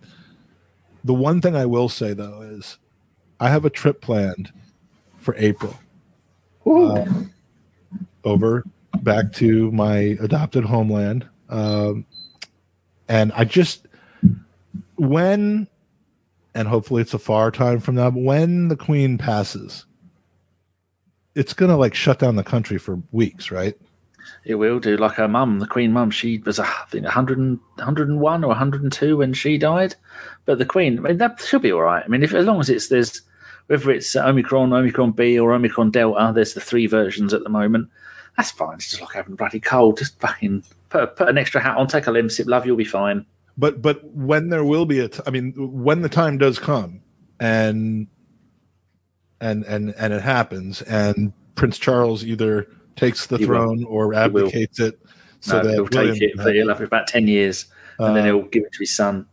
the 1.04 1.14
one 1.14 1.42
thing 1.42 1.56
I 1.56 1.66
will 1.66 1.90
say 1.90 2.14
though 2.14 2.42
is, 2.42 2.78
I 3.40 3.50
have 3.50 3.66
a 3.66 3.70
trip 3.70 4.02
planned 4.02 4.52
for 5.18 5.36
April. 5.38 5.80
Um, 6.66 7.32
over 8.24 8.64
back 9.02 9.32
to 9.34 9.72
my 9.72 10.18
adopted 10.20 10.66
homeland. 10.66 11.28
Um, 11.50 12.06
and 13.08 13.32
I 13.34 13.46
just, 13.46 13.88
when 14.96 15.68
and 16.56 16.68
hopefully 16.68 17.02
it's 17.02 17.14
a 17.14 17.20
far 17.20 17.52
time 17.52 17.80
from 17.80 17.96
now. 17.96 18.10
But 18.10 18.24
when 18.24 18.68
the 18.68 18.76
Queen 18.76 19.18
passes, 19.18 19.86
it's 21.36 21.54
gonna 21.54 21.78
like 21.78 21.94
shut 21.94 22.20
down 22.20 22.36
the 22.36 22.44
country 22.44 22.78
for 22.78 23.02
weeks, 23.12 23.52
right? 23.52 23.78
It 24.46 24.56
will 24.56 24.80
do. 24.80 24.96
Like 24.96 25.14
her 25.16 25.28
mum, 25.28 25.60
the 25.60 25.68
Queen 25.68 25.92
mum, 25.92 26.12
she 26.12 26.38
was, 26.40 26.60
I 26.60 26.72
think, 26.90 27.04
100, 27.04 27.38
and- 27.38 27.60
101 27.78 28.44
or 28.44 28.48
102 28.50 29.18
when 29.18 29.34
she 29.34 29.58
died. 29.58 29.96
But 30.46 30.60
the 30.60 30.66
Queen, 30.66 31.00
I 31.00 31.02
mean, 31.02 31.18
that 31.18 31.42
should 31.42 31.64
be 31.64 31.72
all 31.72 31.82
right. 31.82 32.04
I 32.06 32.08
mean, 32.08 32.24
if 32.24 32.34
as 32.34 32.46
long 32.46 32.60
as 32.60 32.70
it's 32.70 32.88
there's 32.88 33.22
whether 33.68 33.90
it's 33.90 34.16
Omicron, 34.16 34.72
Omicron 34.74 35.12
B, 35.12 35.40
or 35.40 35.52
Omicron 35.54 35.90
Delta, 35.90 36.32
there's 36.34 36.54
the 36.54 36.62
three 36.62 36.86
versions 36.86 37.34
at 37.34 37.44
the 37.44 37.50
moment. 37.50 37.90
That's 38.38 38.52
fine. 38.52 38.76
It's 38.76 38.90
just 38.92 39.02
like 39.02 39.14
having 39.14 39.36
bloody 39.36 39.60
cold. 39.60 39.98
Just 39.98 40.20
fucking 40.20 40.64
put, 40.90 41.16
put 41.16 41.30
an 41.30 41.38
extra 41.40 41.62
hat 41.62 41.78
on, 41.78 41.88
take 41.88 42.06
a 42.06 42.12
Lemsip, 42.12 42.46
love, 42.46 42.66
you'll 42.68 42.78
be 42.78 42.84
fine. 42.84 43.26
But 43.58 43.82
but 43.82 44.04
when 44.14 44.50
there 44.50 44.66
will 44.66 44.86
be 44.86 45.00
a, 45.00 45.08
t- 45.08 45.22
I 45.26 45.32
mean, 45.32 45.54
when 45.56 46.02
the 46.02 46.10
time 46.10 46.38
does 46.38 46.60
come, 46.60 47.02
and 47.40 48.08
and 49.40 49.64
and 49.64 49.96
and 49.98 50.14
it 50.14 50.22
happens, 50.22 50.82
and 50.84 51.32
Prince 51.56 51.80
Charles 51.80 52.24
either 52.26 52.68
takes 52.96 53.28
the 53.28 53.38
He 53.38 53.46
will. 53.46 53.56
throne 53.56 53.84
or 53.86 54.14
abdicates 54.14 54.80
it, 54.80 55.00
so 55.42 55.58
no, 55.58 55.64
that 55.64 55.74
he'll 55.74 55.86
William 55.92 56.14
take 56.16 56.22
it, 56.32 56.38
but 56.38 56.54
he'll 56.56 56.70
have 56.70 56.82
it 56.82 56.86
about 56.86 57.08
10 57.08 57.28
years, 57.28 57.66
and 58.00 58.16
then 58.16 58.24
Uh, 58.24 58.26
he'll 58.28 58.42
give 58.44 58.64
it 58.64 58.72
to 58.74 58.80
his 58.80 58.94
son. 58.96 59.26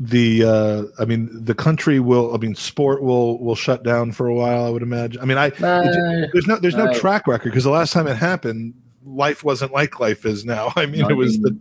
the 0.00 0.42
uh 0.44 0.82
i 0.98 1.04
mean 1.04 1.28
the 1.44 1.54
country 1.54 2.00
will 2.00 2.34
i 2.34 2.38
mean 2.38 2.52
sport 2.56 3.00
will 3.00 3.38
will 3.38 3.54
shut 3.54 3.84
down 3.84 4.10
for 4.10 4.26
a 4.26 4.34
while 4.34 4.64
i 4.66 4.68
would 4.68 4.82
imagine 4.82 5.20
i 5.22 5.24
mean 5.24 5.38
i 5.38 5.52
No, 5.60 5.84
there's 6.32 6.48
no 6.48 6.56
there's 6.58 6.74
no 6.74 6.86
no. 6.86 6.94
track 6.98 7.28
record 7.28 7.50
because 7.50 7.62
the 7.62 7.70
last 7.70 7.92
time 7.92 8.08
it 8.08 8.16
happened 8.16 8.74
life 9.06 9.44
wasn't 9.44 9.70
like 9.72 10.00
life 10.00 10.26
is 10.26 10.44
now 10.44 10.72
i 10.76 10.84
mean 10.86 11.08
it 11.08 11.14
was 11.16 11.38
the 11.38 11.56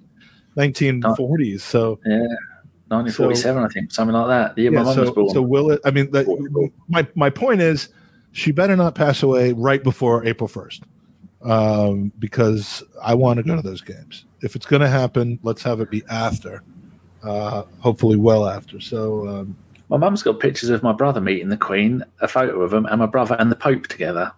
1940s 0.58 1.62
so 1.62 2.00
yeah. 2.06 2.26
1947, 2.90 3.64
I 3.64 3.68
think, 3.70 3.92
something 3.92 4.14
like 4.16 4.28
that. 4.28 4.56
The 4.56 4.64
year 4.64 4.72
my 4.72 4.82
yeah, 4.82 4.86
was 4.86 4.96
so, 4.96 5.14
born. 5.14 5.30
so 5.34 5.42
will 5.42 5.72
it 5.72 5.80
i 5.86 5.92
mean 5.92 6.10
that, 6.12 6.26
my 6.90 7.08
my 7.16 7.30
point 7.30 7.62
is 7.62 7.90
she 8.34 8.52
better 8.52 8.76
not 8.76 8.94
pass 8.96 9.24
away 9.24 9.54
right 9.54 9.84
before 9.84 10.26
april 10.26 10.48
1st 10.48 10.82
um 11.44 12.12
because 12.20 12.84
i 13.02 13.14
want 13.14 13.38
to 13.38 13.44
go 13.44 13.56
to 13.56 13.62
those 13.62 13.82
games 13.82 14.26
if 14.42 14.56
it's 14.56 14.66
going 14.66 14.82
to 14.82 14.88
happen 14.88 15.38
let's 15.44 15.62
have 15.62 15.82
it 15.82 15.90
be 15.90 16.04
after 16.10 16.64
uh 17.24 17.64
hopefully 17.80 18.16
well 18.18 18.48
after 18.48 18.80
so 18.80 19.28
um 19.28 19.56
My 19.90 19.98
mum's 19.98 20.24
got 20.24 20.40
pictures 20.40 20.70
of 20.70 20.82
my 20.82 20.94
brother 20.94 21.22
meeting 21.22 21.50
the 21.50 21.58
Queen, 21.58 22.04
a 22.22 22.28
photo 22.28 22.62
of 22.62 22.74
him, 22.74 22.86
and 22.88 23.00
my 23.00 23.06
brother 23.06 23.36
and 23.38 23.52
the 23.52 23.56
Pope 23.56 23.88
together. 23.88 24.32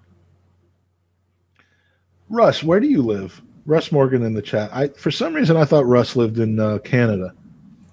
Russ, 2.29 2.63
where 2.63 2.79
do 2.79 2.87
you 2.87 3.01
live? 3.01 3.41
Russ 3.65 3.91
Morgan 3.91 4.23
in 4.23 4.33
the 4.33 4.41
chat. 4.41 4.69
I 4.73 4.89
for 4.89 5.11
some 5.11 5.33
reason 5.33 5.55
I 5.57 5.65
thought 5.65 5.85
Russ 5.85 6.15
lived 6.15 6.39
in 6.39 6.59
uh, 6.59 6.79
Canada, 6.79 7.33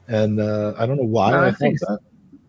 and 0.09 0.40
uh, 0.40 0.74
I 0.78 0.86
don't 0.86 0.97
know 0.97 1.05
why 1.05 1.30
No, 1.30 1.40
I, 1.40 1.48
I 1.48 1.52
think 1.52 1.78
that. 1.80 1.98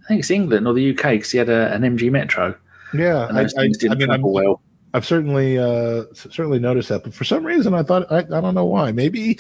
I 0.04 0.08
think 0.08 0.20
it's 0.20 0.32
England 0.32 0.68
or 0.68 0.74
the 0.74 0.92
UK 0.92 1.12
because 1.12 1.32
he 1.32 1.38
had 1.38 1.50
a, 1.50 1.72
an 1.74 1.84
MG 1.84 2.10
Metro. 2.10 2.56
Yeah, 2.94 3.28
I, 3.30 3.44
those 3.44 3.54
I, 3.56 3.64
I 3.64 3.68
didn't 3.68 4.00
mean, 4.00 4.10
I'm, 4.10 4.22
well. 4.22 4.62
I've 4.94 5.06
certainly 5.06 5.58
uh, 5.58 6.04
certainly 6.14 6.60
noticed 6.60 6.90
that, 6.90 7.04
but 7.04 7.14
for 7.14 7.24
some 7.24 7.44
reason 7.46 7.74
I 7.74 7.84
thought 7.84 8.12
I, 8.12 8.20
I 8.20 8.42
don't 8.42 8.54
know 8.54 8.66
why. 8.66 8.92
Maybe 8.92 9.40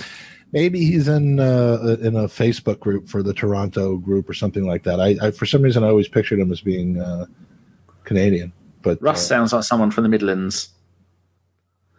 maybe 0.51 0.83
he's 0.85 1.07
in 1.07 1.39
uh, 1.39 1.97
in 2.01 2.15
a 2.15 2.23
Facebook 2.23 2.79
group 2.79 3.07
for 3.07 3.21
the 3.21 3.33
Toronto 3.33 3.97
group 3.97 4.27
or 4.29 4.33
something 4.33 4.65
like 4.65 4.83
that. 4.83 4.99
I, 4.99 5.15
I 5.21 5.31
for 5.31 5.45
some 5.45 5.61
reason 5.61 5.83
I 5.83 5.87
always 5.89 6.07
pictured 6.07 6.39
him 6.39 6.51
as 6.51 6.61
being 6.61 6.99
uh, 6.99 7.25
Canadian, 8.03 8.51
but 8.81 9.01
Russ 9.01 9.19
uh, 9.19 9.35
sounds 9.35 9.53
like 9.53 9.63
someone 9.63 9.91
from 9.91 10.03
the 10.03 10.09
Midlands. 10.09 10.69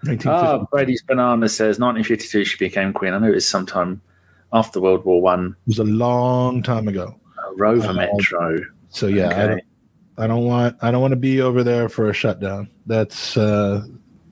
1950 0.02 0.28
Ah, 0.28 0.66
Brady's 0.70 1.02
Banana 1.02 1.48
says 1.48 1.78
1952 1.78 2.44
she 2.44 2.58
became 2.58 2.92
Queen. 2.92 3.12
I 3.14 3.18
know 3.18 3.28
it 3.28 3.34
was 3.36 3.48
sometime 3.48 4.02
after 4.52 4.80
World 4.80 5.04
War 5.04 5.22
One. 5.22 5.56
It 5.66 5.68
was 5.68 5.78
a 5.78 5.84
long 5.84 6.62
time 6.62 6.88
ago. 6.88 7.14
A 7.48 7.54
Rover 7.54 7.88
Uh, 7.88 7.92
Metro. 7.94 8.58
So 8.90 9.06
yeah, 9.06 9.28
Okay. 9.28 9.62
I 10.16 10.26
don't 10.26 10.44
want 10.44 10.76
I 10.80 10.90
don't 10.90 11.00
want 11.00 11.12
to 11.12 11.16
be 11.16 11.40
over 11.40 11.62
there 11.64 11.88
for 11.88 12.08
a 12.08 12.12
shutdown. 12.12 12.68
That's 12.86 13.36
uh, 13.36 13.84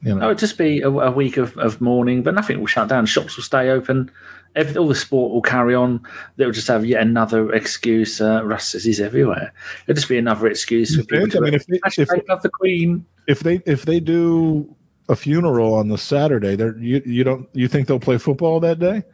you 0.03 0.19
Oh, 0.21 0.27
it'd 0.27 0.39
just 0.39 0.59
be 0.59 0.81
a, 0.81 0.89
a 0.89 1.11
week 1.11 1.37
of, 1.37 1.57
of 1.59 1.81
mourning, 1.81 2.23
but 2.23 2.35
nothing 2.35 2.59
will 2.59 2.67
shut 2.67 2.89
down. 2.89 3.07
Shops 3.07 3.37
will 3.37 3.45
stay 3.45 3.71
open. 3.71 4.11
Every, 4.55 4.77
all 4.77 4.89
the 4.89 4.95
sport 4.95 5.33
will 5.33 5.43
carry 5.43 5.75
on. 5.75 6.01
They'll 6.37 6.51
just 6.51 6.69
have 6.69 6.85
yet 6.85 7.01
another 7.01 7.53
excuse. 7.53 8.21
Uh, 8.21 8.45
Russ 8.45 8.69
says 8.69 8.85
he's 8.85 9.01
everywhere. 9.01 9.53
It'll 9.87 9.95
just 9.97 10.09
be 10.09 10.19
another 10.19 10.47
excuse 10.49 10.95
for 10.95 11.05
people 11.05 11.39
I 11.39 11.41
mean, 11.41 11.55
if 11.55 11.67
they, 11.67 11.81
if, 11.97 12.29
love 12.29 12.43
the 12.43 12.51
Queen. 12.51 13.07
if 13.27 13.41
they 13.41 13.63
if 13.65 13.87
they 13.87 13.99
do 14.01 14.75
a 15.09 15.17
funeral 15.17 15.75
on 15.75 15.89
the 15.89 15.99
Saturday, 15.99 16.57
they 16.57 16.71
you 16.79 17.03
you 17.07 17.25
don't 17.25 17.49
you 17.55 17.67
think 17.69 17.89
they'll 17.89 17.99
play 18.01 18.19
football 18.19 18.61
that 18.61 18.79
day? 18.79 19.05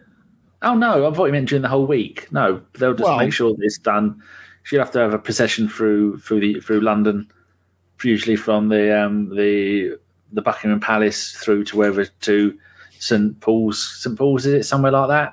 Oh 0.62 0.74
no, 0.74 1.08
I 1.08 1.14
thought 1.14 1.26
you 1.26 1.32
meant 1.32 1.48
during 1.48 1.62
the 1.62 1.68
whole 1.68 1.86
week. 1.86 2.32
No, 2.32 2.60
they'll 2.78 2.94
just 2.94 3.04
Well- 3.04 3.18
make 3.18 3.32
sure 3.32 3.54
it's 3.60 3.78
done. 3.78 4.20
She'll 4.68 4.80
have 4.80 4.90
to 4.90 4.98
have 4.98 5.14
a 5.14 5.18
procession 5.18 5.66
through 5.66 6.18
through 6.18 6.40
the 6.40 6.60
through 6.60 6.82
London, 6.82 7.26
usually 8.04 8.36
from 8.36 8.68
the 8.68 9.02
um 9.02 9.34
the 9.34 9.98
the 10.30 10.42
Buckingham 10.42 10.78
Palace 10.78 11.32
through 11.32 11.64
to 11.64 11.76
wherever 11.78 12.04
to 12.04 12.58
St 12.98 13.40
Paul's. 13.40 14.02
St 14.02 14.18
Paul's 14.18 14.44
is 14.44 14.52
it 14.52 14.64
somewhere 14.64 14.92
like 14.92 15.08
that? 15.08 15.32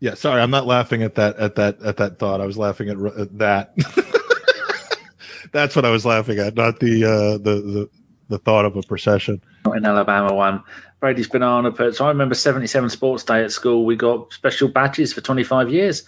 Yeah, 0.00 0.14
sorry, 0.14 0.40
I'm 0.40 0.50
not 0.50 0.66
laughing 0.66 1.02
at 1.02 1.14
that 1.16 1.36
at 1.36 1.56
that 1.56 1.82
at 1.82 1.98
that 1.98 2.18
thought. 2.18 2.40
I 2.40 2.46
was 2.46 2.56
laughing 2.56 2.88
at, 2.88 2.96
at 3.18 3.36
that. 3.36 3.74
That's 5.52 5.76
what 5.76 5.84
I 5.84 5.90
was 5.90 6.06
laughing 6.06 6.38
at, 6.38 6.54
not 6.54 6.80
the 6.80 7.04
uh, 7.04 7.32
the 7.36 7.60
the 7.60 7.90
the 8.30 8.38
thought 8.38 8.64
of 8.64 8.76
a 8.76 8.82
procession. 8.82 9.42
Not 9.66 9.76
in 9.76 9.84
Alabama 9.84 10.32
one. 10.32 10.62
Brady's 11.00 11.28
banana 11.28 11.70
puts. 11.70 12.00
I 12.00 12.08
remember 12.08 12.34
seventy 12.34 12.66
seven 12.66 12.88
sports 12.88 13.24
day 13.24 13.44
at 13.44 13.52
school. 13.52 13.84
We 13.84 13.94
got 13.94 14.32
special 14.32 14.68
badges 14.68 15.12
for 15.12 15.20
twenty 15.20 15.44
five 15.44 15.68
years. 15.70 16.02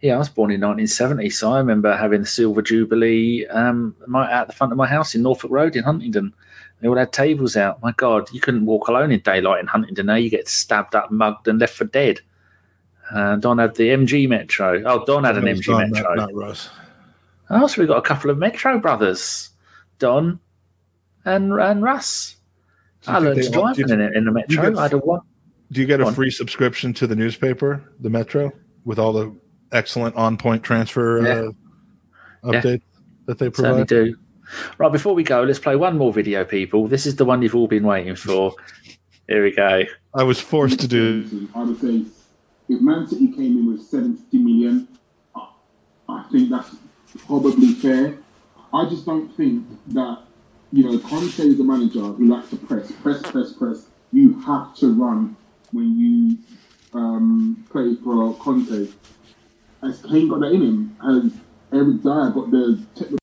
Yeah, 0.00 0.16
I 0.16 0.18
was 0.18 0.28
born 0.28 0.50
in 0.50 0.60
1970, 0.60 1.30
so 1.30 1.52
I 1.52 1.58
remember 1.58 1.96
having 1.96 2.20
the 2.20 2.26
Silver 2.26 2.60
Jubilee 2.60 3.46
um, 3.46 3.96
my, 4.06 4.30
at 4.30 4.46
the 4.46 4.52
front 4.52 4.72
of 4.72 4.76
my 4.76 4.86
house 4.86 5.14
in 5.14 5.22
Norfolk 5.22 5.50
Road 5.50 5.74
in 5.74 5.84
Huntingdon. 5.84 6.34
They 6.80 6.88
all 6.88 6.96
had 6.96 7.12
tables 7.12 7.56
out. 7.56 7.82
My 7.82 7.92
God, 7.92 8.30
you 8.32 8.40
couldn't 8.40 8.66
walk 8.66 8.88
alone 8.88 9.10
in 9.10 9.20
daylight 9.20 9.60
in 9.60 9.66
Huntingdon. 9.66 10.06
Now 10.06 10.16
you 10.16 10.28
get 10.28 10.48
stabbed 10.48 10.94
up, 10.94 11.10
mugged, 11.10 11.48
and 11.48 11.58
left 11.58 11.74
for 11.74 11.86
dead. 11.86 12.20
Uh, 13.10 13.36
Don 13.36 13.58
had 13.58 13.74
the 13.76 13.88
MG 13.88 14.28
Metro. 14.28 14.82
Oh, 14.84 15.04
Don 15.06 15.24
had 15.24 15.38
an 15.38 15.44
MG 15.44 15.64
Don, 15.64 15.90
Metro. 15.90 16.14
not, 16.14 16.30
not 16.30 16.34
Russ. 16.34 16.68
Oh, 17.48 17.66
so 17.66 17.80
we 17.80 17.86
got 17.86 17.98
a 17.98 18.02
couple 18.02 18.30
of 18.30 18.36
Metro 18.36 18.78
brothers, 18.78 19.50
Don 19.98 20.40
and 21.24 21.52
and 21.52 21.82
Russ. 21.82 22.36
I 23.06 23.18
learned 23.18 23.42
to 23.42 23.50
drive 23.50 23.78
in, 23.78 24.00
in 24.00 24.24
the 24.24 24.32
Metro. 24.32 24.62
get 24.62 24.78
I 24.78 24.82
had 24.82 24.92
a 24.92 24.98
one. 24.98 25.20
Do 25.72 25.80
you 25.80 25.86
get 25.86 26.00
a 26.00 26.12
free 26.12 26.30
subscription 26.30 26.92
to 26.94 27.06
the 27.06 27.16
newspaper, 27.16 27.82
the 28.00 28.10
Metro, 28.10 28.52
with 28.84 28.98
all 28.98 29.12
the 29.12 29.34
excellent 29.72 30.14
on-point 30.16 30.62
transfer 30.62 31.22
Yeah. 31.22 31.32
uh, 31.32 32.52
Yeah. 32.52 32.60
updates 32.62 32.82
that 33.26 33.38
they 33.38 33.46
Certainly 33.46 33.84
provide? 33.84 33.88
do. 33.88 34.16
Right, 34.78 34.92
before 34.92 35.14
we 35.14 35.24
go, 35.24 35.42
let's 35.42 35.58
play 35.58 35.74
one 35.74 35.98
more 35.98 36.12
video, 36.12 36.44
people. 36.44 36.86
This 36.86 37.04
is 37.06 37.16
the 37.16 37.24
one 37.24 37.42
you've 37.42 37.56
all 37.56 37.66
been 37.66 37.82
waiting 37.84 38.14
for. 38.14 38.54
Here 39.28 39.42
we 39.42 39.50
go. 39.50 39.82
I 40.14 40.22
was 40.22 40.38
forced 40.40 40.78
to 40.80 40.86
do. 40.88 41.48
I 41.54 41.64
would 41.64 41.80
say 41.80 42.04
if 42.68 42.80
Man 42.80 43.06
City 43.08 43.28
came 43.32 43.58
in 43.58 43.66
with 43.72 43.82
70 43.82 44.38
million, 44.38 44.86
I- 45.34 45.48
I 46.08 46.22
think 46.30 46.50
that's 46.50 46.76
probably 47.26 47.72
fair. 47.72 48.18
I 48.72 48.88
just 48.88 49.04
don't 49.04 49.28
think 49.36 49.64
that, 49.88 50.18
you 50.72 50.84
know, 50.84 50.98
Conte 51.00 51.38
is 51.40 51.58
a 51.58 51.64
manager 51.64 52.00
who 52.02 52.26
likes 52.26 52.50
to 52.50 52.56
press, 52.56 52.92
press, 53.02 53.22
press, 53.22 53.52
press. 53.52 53.86
You 54.12 54.38
have 54.42 54.74
to 54.76 54.92
run 54.92 55.36
when 55.72 55.98
you 55.98 56.38
um, 56.94 57.64
play 57.70 57.94
for 57.96 58.32
Conte. 58.36 58.88
Has 59.86 60.02
Kane 60.02 60.28
got 60.28 60.40
that 60.40 60.52
in 60.52 60.62
him? 60.62 60.96
Has 61.02 61.32
Eric 61.72 62.02
Dier 62.02 62.30
got 62.30 62.50
the 62.50 62.86
technical 62.94 63.18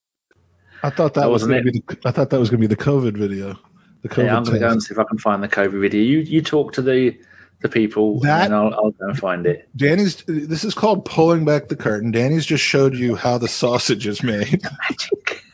I 0.83 0.89
thought 0.89 1.13
that, 1.13 1.21
That 1.21 1.29
was 1.29 1.43
wasn't 1.43 1.51
going 1.51 1.65
to 1.65 1.71
be. 1.71 1.83
The, 1.87 1.97
I 2.05 2.11
thought 2.11 2.29
that 2.29 2.39
was 2.39 2.49
going 2.49 2.61
to 2.61 2.67
be 2.67 2.73
the 2.73 2.81
COVID 2.81 3.15
video. 3.17 3.57
The 4.01 4.09
COVID. 4.09 4.25
Yeah, 4.25 4.37
I'm 4.37 4.43
going 4.43 4.55
to 4.55 4.59
go 4.59 4.69
and 4.69 4.83
see 4.83 4.93
if 4.93 4.99
I 4.99 5.03
can 5.05 5.17
find 5.17 5.41
the 5.41 5.47
COVID 5.47 5.79
video. 5.79 6.01
You 6.01 6.19
you 6.19 6.41
talk 6.41 6.73
to 6.73 6.81
the 6.81 7.17
the 7.61 7.69
people, 7.69 8.19
That- 8.19 8.45
and 8.47 8.53
I'll, 8.55 8.73
I'll 8.73 8.91
go 8.91 9.07
and 9.07 9.17
find 9.17 9.45
it. 9.45 9.69
Danny's. 9.77 10.23
This 10.27 10.65
is 10.65 10.73
called 10.73 11.05
pulling 11.05 11.45
back 11.45 11.69
the 11.69 11.77
curtain. 11.77 12.11
Danny's 12.11 12.45
just 12.45 12.63
showed 12.63 12.95
you 12.95 13.15
how 13.15 13.37
the 13.37 13.47
sausage 13.47 14.05
is 14.05 14.21
made. 14.21 14.61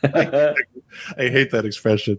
I 0.04 0.54
hate 1.16 1.52
that 1.52 1.64
expression. 1.64 2.18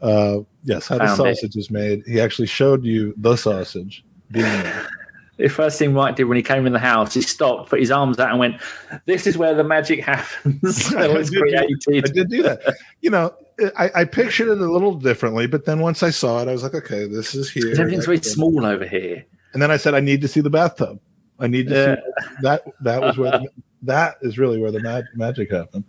Uh, 0.00 0.38
yes, 0.64 0.88
how 0.88 0.98
the 0.98 1.04
Found 1.06 1.20
it. 1.28 1.36
sausage 1.36 1.54
is 1.56 1.70
made. 1.70 2.02
He 2.06 2.20
actually 2.20 2.48
showed 2.48 2.84
you 2.84 3.14
the 3.16 3.36
sausage 3.36 4.04
being 4.32 4.46
made. 4.46 4.72
the 5.42 5.48
first 5.48 5.78
thing 5.78 5.92
Mike 5.92 6.16
did 6.16 6.24
when 6.24 6.36
he 6.36 6.42
came 6.42 6.66
in 6.66 6.72
the 6.72 6.78
house, 6.78 7.14
he 7.14 7.22
stopped, 7.22 7.70
put 7.70 7.80
his 7.80 7.90
arms 7.90 8.18
out, 8.18 8.30
and 8.30 8.38
went, 8.38 8.60
"This 9.06 9.26
is 9.26 9.36
where 9.36 9.54
the 9.54 9.64
magic 9.64 10.00
happens." 10.00 10.92
I 10.96 11.08
did 11.08 11.26
do- 11.26 11.40
created. 11.40 11.78
I 11.88 12.12
did 12.12 12.28
do 12.30 12.42
that. 12.42 12.76
You 13.00 13.10
know, 13.10 13.34
I, 13.76 13.90
I 13.94 14.04
pictured 14.04 14.48
it 14.48 14.58
a 14.60 14.70
little 14.72 14.94
differently, 14.94 15.46
but 15.46 15.64
then 15.64 15.80
once 15.80 16.02
I 16.02 16.10
saw 16.10 16.40
it, 16.42 16.48
I 16.48 16.52
was 16.52 16.62
like, 16.62 16.74
okay, 16.74 17.06
this 17.06 17.34
is 17.34 17.50
here. 17.50 17.70
Everything's 17.72 18.06
very 18.06 18.18
small 18.22 18.64
over 18.64 18.86
here. 18.86 19.24
And 19.52 19.60
then 19.60 19.70
I 19.70 19.76
said, 19.76 19.94
I 19.94 20.00
need 20.00 20.20
to 20.22 20.28
see 20.28 20.40
the 20.40 20.50
bathtub. 20.50 20.98
I 21.38 21.46
need 21.46 21.68
to 21.68 21.74
Yeah. 21.74 21.94
see 21.96 22.34
that. 22.42 22.62
That 22.80 23.00
was 23.02 23.18
where 23.18 23.30
the, 23.32 23.48
that 23.82 24.16
is 24.22 24.38
really 24.38 24.58
where 24.58 24.70
the 24.70 24.80
mag- 24.80 25.04
magic 25.14 25.50
happened. 25.52 25.84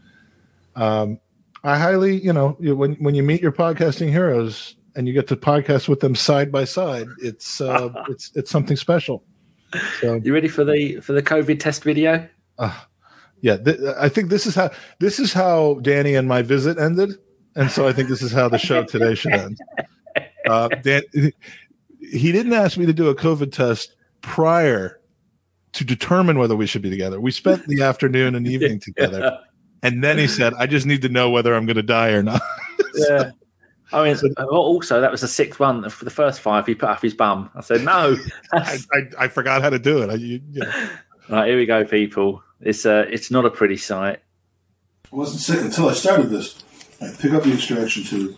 Um, 0.76 1.20
I 1.64 1.78
highly, 1.78 2.20
you 2.20 2.34
know, 2.34 2.58
when 2.60 2.96
when 2.96 3.16
you 3.16 3.24
meet 3.24 3.42
your 3.42 3.52
podcasting 3.54 4.10
heroes 4.10 4.76
and 4.96 5.08
you 5.08 5.14
get 5.14 5.28
to 5.30 5.36
podcast 5.36 5.88
with 5.88 6.00
them 6.02 6.14
side 6.16 6.52
by 6.52 6.66
side, 6.66 7.08
it's 7.22 7.62
uh, 7.62 7.90
it's 8.10 8.32
it's 8.36 8.52
something 8.52 8.76
special. 8.78 9.24
So 10.00 10.16
You 10.24 10.34
ready 10.34 10.48
for 10.48 10.64
the 10.64 11.00
for 11.02 11.14
the 11.14 11.24
COVID 11.24 11.60
test 11.60 11.84
video? 11.84 12.28
uh, 12.60 12.74
yeah, 13.42 13.58
th- 13.58 13.80
I 14.00 14.08
think 14.10 14.30
this 14.30 14.46
is 14.46 14.56
how 14.56 14.70
this 15.00 15.20
is 15.20 15.34
how 15.34 15.76
Danny 15.82 16.16
and 16.16 16.28
my 16.28 16.42
visit 16.42 16.78
ended, 16.78 17.12
and 17.56 17.70
so 17.70 17.88
I 17.88 17.92
think 17.94 18.08
this 18.10 18.22
is 18.22 18.32
how 18.32 18.48
the 18.48 18.58
show 18.58 18.84
today 18.86 19.16
should 19.16 19.34
end. 19.34 19.58
Uh, 20.50 20.70
Dan, 20.70 21.02
he 22.00 22.32
didn't 22.32 22.54
ask 22.54 22.78
me 22.78 22.86
to 22.86 22.94
do 22.94 23.10
a 23.10 23.16
COVID 23.16 23.52
test 23.52 23.96
prior 24.22 25.00
to 25.74 25.84
determine 25.84 26.38
whether 26.38 26.56
we 26.56 26.68
should 26.68 26.82
be 26.82 26.90
together. 26.90 27.20
We 27.20 27.32
spent 27.32 27.68
the 27.68 27.82
afternoon 27.82 28.36
and 28.36 28.48
evening 28.48 28.80
together, 28.80 29.40
and 29.84 30.04
then 30.04 30.18
he 30.18 30.28
said, 30.28 30.54
"I 30.54 30.66
just 30.68 30.86
need 30.86 31.02
to 31.02 31.10
know 31.10 31.30
whether 31.30 31.54
I'm 31.54 31.66
going 31.66 31.76
to 31.78 31.84
die 31.84 32.12
or 32.12 32.24
not." 32.24 32.42
Yeah. 32.96 33.32
I 33.94 34.04
mean, 34.04 34.34
also 34.50 35.02
that 35.02 35.12
was 35.12 35.22
the 35.22 35.28
sixth 35.28 35.60
one. 35.60 35.88
For 35.90 36.04
the 36.04 36.12
first 36.12 36.42
five, 36.42 36.66
he 36.66 36.76
put 36.76 36.90
up 36.90 37.02
his 37.02 37.14
bum. 37.14 37.50
I 37.56 37.62
said, 37.62 37.84
"No." 37.84 38.18
I, 38.54 38.80
I, 38.92 39.00
I 39.20 39.28
forgot 39.28 39.62
how 39.62 39.70
to 39.70 39.80
do 39.80 40.02
it. 40.02 40.10
I, 40.10 40.16
you, 40.16 40.42
you 40.52 40.62
know. 40.62 40.90
right, 41.30 41.48
here 41.48 41.58
we 41.58 41.66
go, 41.66 41.86
people. 41.86 42.44
It's 42.60 42.86
uh, 42.86 43.06
it's 43.10 43.30
not 43.30 43.46
a 43.46 43.50
pretty 43.50 43.78
sight. 43.78 44.20
I 45.12 45.16
wasn't 45.16 45.42
sick 45.42 45.64
until 45.64 45.90
I 45.90 45.94
started 45.94 46.30
this. 46.30 46.64
I 47.02 47.12
pick 47.20 47.34
up 47.34 47.44
the 47.44 47.54
extraction 47.54 48.04
tube. 48.04 48.36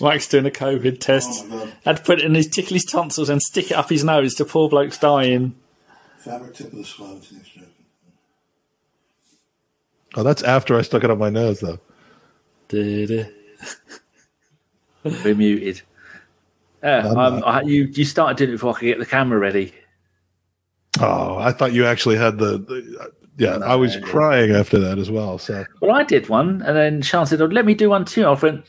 Mike's 0.00 0.28
doing 0.28 0.46
a 0.46 0.50
COVID 0.50 1.00
test. 1.00 1.46
Oh. 1.50 1.72
Had 1.84 1.96
to 1.98 2.02
put 2.02 2.18
it 2.18 2.24
in 2.24 2.34
his 2.34 2.48
tickle 2.48 2.74
his 2.74 2.84
tonsils 2.84 3.28
and 3.28 3.40
stick 3.40 3.70
it 3.70 3.76
up 3.76 3.88
his 3.88 4.04
nose 4.04 4.34
to 4.34 4.44
poor 4.44 4.68
bloke's 4.68 4.98
dying. 4.98 5.56
Fabric 6.18 6.54
tip 6.54 6.66
of 6.72 6.78
the 6.78 6.84
swab 6.84 7.22
to 7.22 7.34
the 7.34 7.40
extraction. 7.40 7.72
Oh, 10.14 10.22
that's 10.22 10.42
after 10.42 10.78
I 10.78 10.82
stuck 10.82 11.04
it 11.04 11.10
up 11.10 11.18
my 11.18 11.30
nose, 11.30 11.60
though. 11.60 11.78
We're 15.24 15.34
muted. 15.34 15.82
Yeah, 16.82 17.08
um, 17.08 17.42
I, 17.44 17.62
you 17.62 17.84
you 17.84 18.04
started 18.04 18.36
doing 18.36 18.50
it 18.50 18.54
before 18.54 18.74
I 18.74 18.78
could 18.78 18.86
get 18.86 18.98
the 18.98 19.06
camera 19.06 19.38
ready. 19.38 19.74
Oh, 21.00 21.36
I 21.38 21.52
thought 21.52 21.72
you 21.72 21.84
actually 21.86 22.16
had 22.16 22.38
the. 22.38 22.58
the 22.58 23.12
yeah, 23.38 23.56
I 23.56 23.74
was 23.74 23.96
No. 23.96 24.06
crying 24.06 24.50
after 24.52 24.78
that 24.78 24.98
as 24.98 25.10
well. 25.10 25.38
So 25.38 25.64
Well, 25.80 25.94
I 25.94 26.04
did 26.04 26.28
one, 26.28 26.62
and 26.62 26.76
then 26.76 27.02
Sean 27.02 27.26
said, 27.26 27.40
oh, 27.42 27.46
"Let 27.46 27.66
me 27.66 27.74
do 27.74 27.90
one 27.90 28.04
too." 28.04 28.24
I 28.24 28.32
went, 28.32 28.64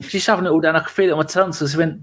"She's 0.00 0.22
shoving 0.22 0.46
it 0.46 0.48
all 0.50 0.60
down. 0.60 0.74
I 0.76 0.80
could 0.80 0.90
feel 0.90 1.08
it 1.10 1.12
on 1.12 1.18
my 1.18 1.24
tonsils." 1.24 1.72
She 1.72 1.76
went, 1.78 2.02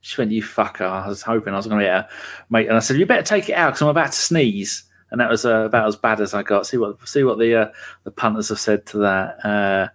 "She 0.00 0.18
went, 0.20 0.30
you 0.30 0.42
fucker." 0.42 0.82
I 0.88 1.08
was 1.08 1.22
hoping 1.22 1.52
I 1.52 1.56
was 1.56 1.66
going 1.66 1.80
to 1.80 1.84
get 1.84 1.92
her, 1.92 2.08
mate. 2.50 2.68
And 2.68 2.76
I 2.76 2.80
said, 2.80 2.96
"You 2.96 3.04
better 3.06 3.22
take 3.22 3.48
it 3.50 3.54
out 3.54 3.70
because 3.70 3.82
I'm 3.82 3.88
about 3.88 4.12
to 4.12 4.18
sneeze." 4.18 4.84
And 5.10 5.20
that 5.20 5.30
was 5.30 5.44
uh, 5.44 5.64
about 5.64 5.88
as 5.88 5.96
bad 5.96 6.20
as 6.20 6.32
I 6.34 6.42
got. 6.42 6.66
See 6.66 6.76
what 6.78 7.06
see 7.08 7.24
what 7.24 7.38
the 7.38 7.54
uh, 7.54 7.68
the 8.04 8.10
punters 8.10 8.48
have 8.50 8.60
said 8.60 8.86
to 8.86 8.98
that. 8.98 9.44
Uh, 9.44 9.88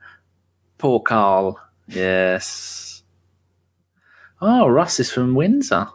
poor 0.77 0.99
Carl. 0.99 1.59
Yes. 1.87 3.03
Oh, 4.41 4.67
Russ 4.67 4.99
is 4.99 5.11
from 5.11 5.35
Windsor. 5.35 5.87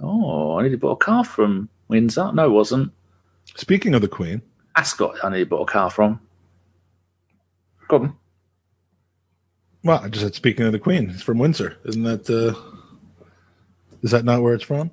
Oh, 0.00 0.58
I 0.58 0.62
nearly 0.62 0.76
bought 0.76 0.92
a 0.92 1.04
car 1.04 1.24
from 1.24 1.68
Windsor. 1.88 2.32
No, 2.32 2.46
it 2.46 2.50
wasn't. 2.50 2.92
speaking 3.56 3.94
of 3.94 4.02
the 4.02 4.08
Queen, 4.08 4.42
Ascot, 4.76 5.16
I 5.24 5.28
nearly 5.30 5.44
bought 5.44 5.68
a 5.68 5.72
car 5.72 5.90
from. 5.90 6.20
Go 7.88 7.96
on. 7.98 8.16
well, 9.84 10.00
I 10.02 10.08
just 10.08 10.24
said 10.24 10.34
speaking 10.34 10.66
of 10.66 10.72
the 10.72 10.78
Queen, 10.78 11.10
it's 11.10 11.22
from 11.22 11.38
Windsor, 11.38 11.76
isn't 11.84 12.02
that? 12.02 12.28
Uh, 12.28 12.54
is 14.02 14.10
that 14.10 14.24
not 14.24 14.42
where 14.42 14.54
it's 14.54 14.64
from? 14.64 14.90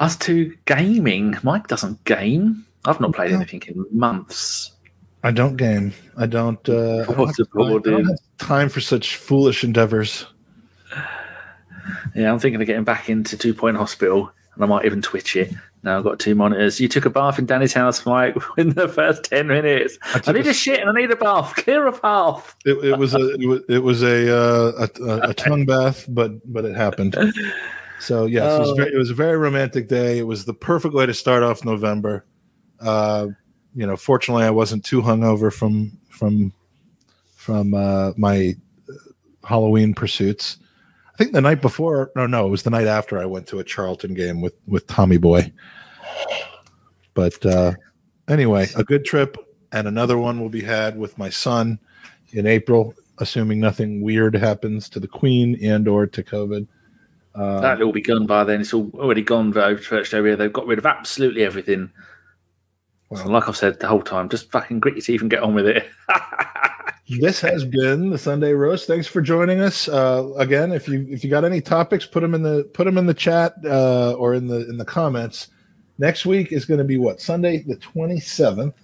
Us 0.00 0.16
two 0.16 0.56
gaming. 0.64 1.36
Mike 1.42 1.68
doesn't 1.68 2.02
game. 2.04 2.66
I've 2.84 3.00
not 3.00 3.14
played 3.14 3.32
anything 3.32 3.62
in 3.68 3.86
months. 3.90 4.72
I 5.24 5.30
don't 5.32 5.56
game. 5.56 5.92
I 6.16 6.26
don't. 6.26 6.68
Uh, 6.68 7.02
I 7.08 7.12
don't, 7.12 7.26
have, 7.26 7.36
time, 7.36 7.62
I 7.62 7.78
don't 7.78 8.04
have 8.06 8.18
time 8.38 8.68
for 8.68 8.80
such 8.80 9.16
foolish 9.16 9.64
endeavors. 9.64 10.26
Yeah, 12.14 12.32
I'm 12.32 12.38
thinking 12.38 12.60
of 12.60 12.66
getting 12.66 12.84
back 12.84 13.08
into 13.10 13.36
Two 13.36 13.54
Point 13.54 13.76
Hospital, 13.76 14.30
and 14.54 14.62
I 14.64 14.66
might 14.66 14.84
even 14.84 15.02
twitch 15.02 15.34
it. 15.36 15.52
Now 15.82 15.98
I've 15.98 16.04
got 16.04 16.18
two 16.18 16.34
monitors. 16.34 16.80
You 16.80 16.88
took 16.88 17.04
a 17.04 17.10
bath 17.10 17.38
in 17.38 17.44
Danny's 17.46 17.72
house, 17.74 18.06
Mike, 18.06 18.36
in 18.58 18.70
the 18.70 18.88
first 18.88 19.24
ten 19.24 19.48
minutes. 19.48 19.98
I, 20.14 20.18
took 20.20 20.36
need 20.36 20.46
a- 20.46 20.50
a 20.50 20.54
shit 20.54 20.80
and 20.80 20.88
I 20.88 20.92
need 20.92 21.10
a 21.10 21.16
bath. 21.16 21.56
Clear 21.56 21.86
a 21.86 21.92
path. 21.92 22.56
It, 22.64 22.82
it 22.84 22.98
was 22.98 23.14
a 23.14 23.34
it 23.34 23.46
was, 23.46 23.60
it 23.68 23.78
was 23.82 24.02
a, 24.02 24.34
uh, 24.34 24.86
a 25.00 25.30
a 25.30 25.34
tongue 25.34 25.66
bath, 25.66 26.06
but 26.08 26.32
but 26.50 26.64
it 26.64 26.74
happened. 26.76 27.16
So 28.00 28.26
yes, 28.26 28.44
it, 28.54 28.58
was 28.60 28.70
Oh. 28.70 28.74
very, 28.74 28.92
it 28.94 28.98
was 28.98 29.10
a 29.10 29.14
very 29.14 29.36
romantic 29.36 29.88
day. 29.88 30.18
It 30.18 30.26
was 30.26 30.44
the 30.44 30.54
perfect 30.54 30.94
way 30.94 31.06
to 31.06 31.14
start 31.14 31.42
off 31.42 31.64
November. 31.64 32.24
Uh, 32.80 33.28
you 33.74 33.86
know, 33.86 33.96
fortunately, 33.96 34.44
I 34.44 34.50
wasn't 34.50 34.84
too 34.84 35.02
hungover 35.02 35.52
from 35.52 35.98
from 36.08 36.52
from 37.34 37.74
uh, 37.74 38.12
my 38.16 38.54
Halloween 39.42 39.94
pursuits. 39.94 40.58
I 41.12 41.16
think 41.16 41.32
the 41.32 41.40
night 41.40 41.60
before, 41.60 42.10
no, 42.16 42.26
no, 42.26 42.46
it 42.46 42.50
was 42.50 42.62
the 42.62 42.70
night 42.70 42.86
after 42.86 43.20
I 43.20 43.26
went 43.26 43.46
to 43.48 43.58
a 43.58 43.64
Charlton 43.64 44.14
game 44.14 44.40
with 44.40 44.54
with 44.66 44.86
Tommy 44.86 45.16
Boy. 45.16 45.52
But 47.14 47.44
uh, 47.44 47.72
anyway, 48.28 48.68
a 48.76 48.84
good 48.84 49.04
trip, 49.04 49.36
and 49.72 49.86
another 49.86 50.18
one 50.18 50.40
will 50.40 50.48
be 50.48 50.62
had 50.62 50.98
with 50.98 51.18
my 51.18 51.30
son 51.30 51.78
in 52.32 52.46
April, 52.46 52.94
assuming 53.18 53.60
nothing 53.60 54.02
weird 54.02 54.34
happens 54.34 54.88
to 54.90 55.00
the 55.00 55.08
Queen 55.08 55.58
and 55.62 55.86
or 55.86 56.06
to 56.06 56.22
COVID. 56.22 56.66
Uh, 57.34 57.60
That'll 57.60 57.92
be 57.92 58.00
gone 58.00 58.26
by 58.26 58.44
then. 58.44 58.60
It's 58.60 58.72
all 58.72 58.90
already 58.94 59.22
gone 59.22 59.56
over 59.56 59.80
church 59.80 60.14
area. 60.14 60.36
They've 60.36 60.52
got 60.52 60.66
rid 60.66 60.78
of 60.78 60.86
absolutely 60.86 61.42
everything. 61.42 61.90
So 63.12 63.28
like 63.28 63.48
I've 63.48 63.56
said 63.56 63.78
the 63.78 63.86
whole 63.86 64.02
time, 64.02 64.28
just 64.28 64.50
fucking 64.50 64.80
grit 64.80 64.94
your 64.94 65.02
teeth 65.02 65.20
and 65.20 65.30
get 65.30 65.42
on 65.42 65.54
with 65.54 65.66
it. 65.66 65.88
this 67.08 67.40
has 67.40 67.64
been 67.64 68.10
the 68.10 68.18
Sunday 68.18 68.52
roast. 68.52 68.86
Thanks 68.86 69.06
for 69.06 69.20
joining 69.20 69.60
us. 69.60 69.88
Uh, 69.88 70.32
again, 70.36 70.72
if 70.72 70.88
you 70.88 71.06
if 71.08 71.22
you 71.22 71.30
got 71.30 71.44
any 71.44 71.60
topics, 71.60 72.06
put 72.06 72.20
them 72.20 72.34
in 72.34 72.42
the 72.42 72.64
put 72.72 72.84
them 72.84 72.98
in 72.98 73.06
the 73.06 73.14
chat 73.14 73.54
uh, 73.64 74.14
or 74.14 74.34
in 74.34 74.48
the 74.48 74.68
in 74.68 74.78
the 74.78 74.84
comments. 74.84 75.48
Next 75.98 76.26
week 76.26 76.50
is 76.50 76.64
going 76.64 76.78
to 76.78 76.84
be 76.84 76.96
what 76.96 77.20
Sunday 77.20 77.62
the 77.62 77.76
twenty 77.76 78.18
seventh. 78.18 78.74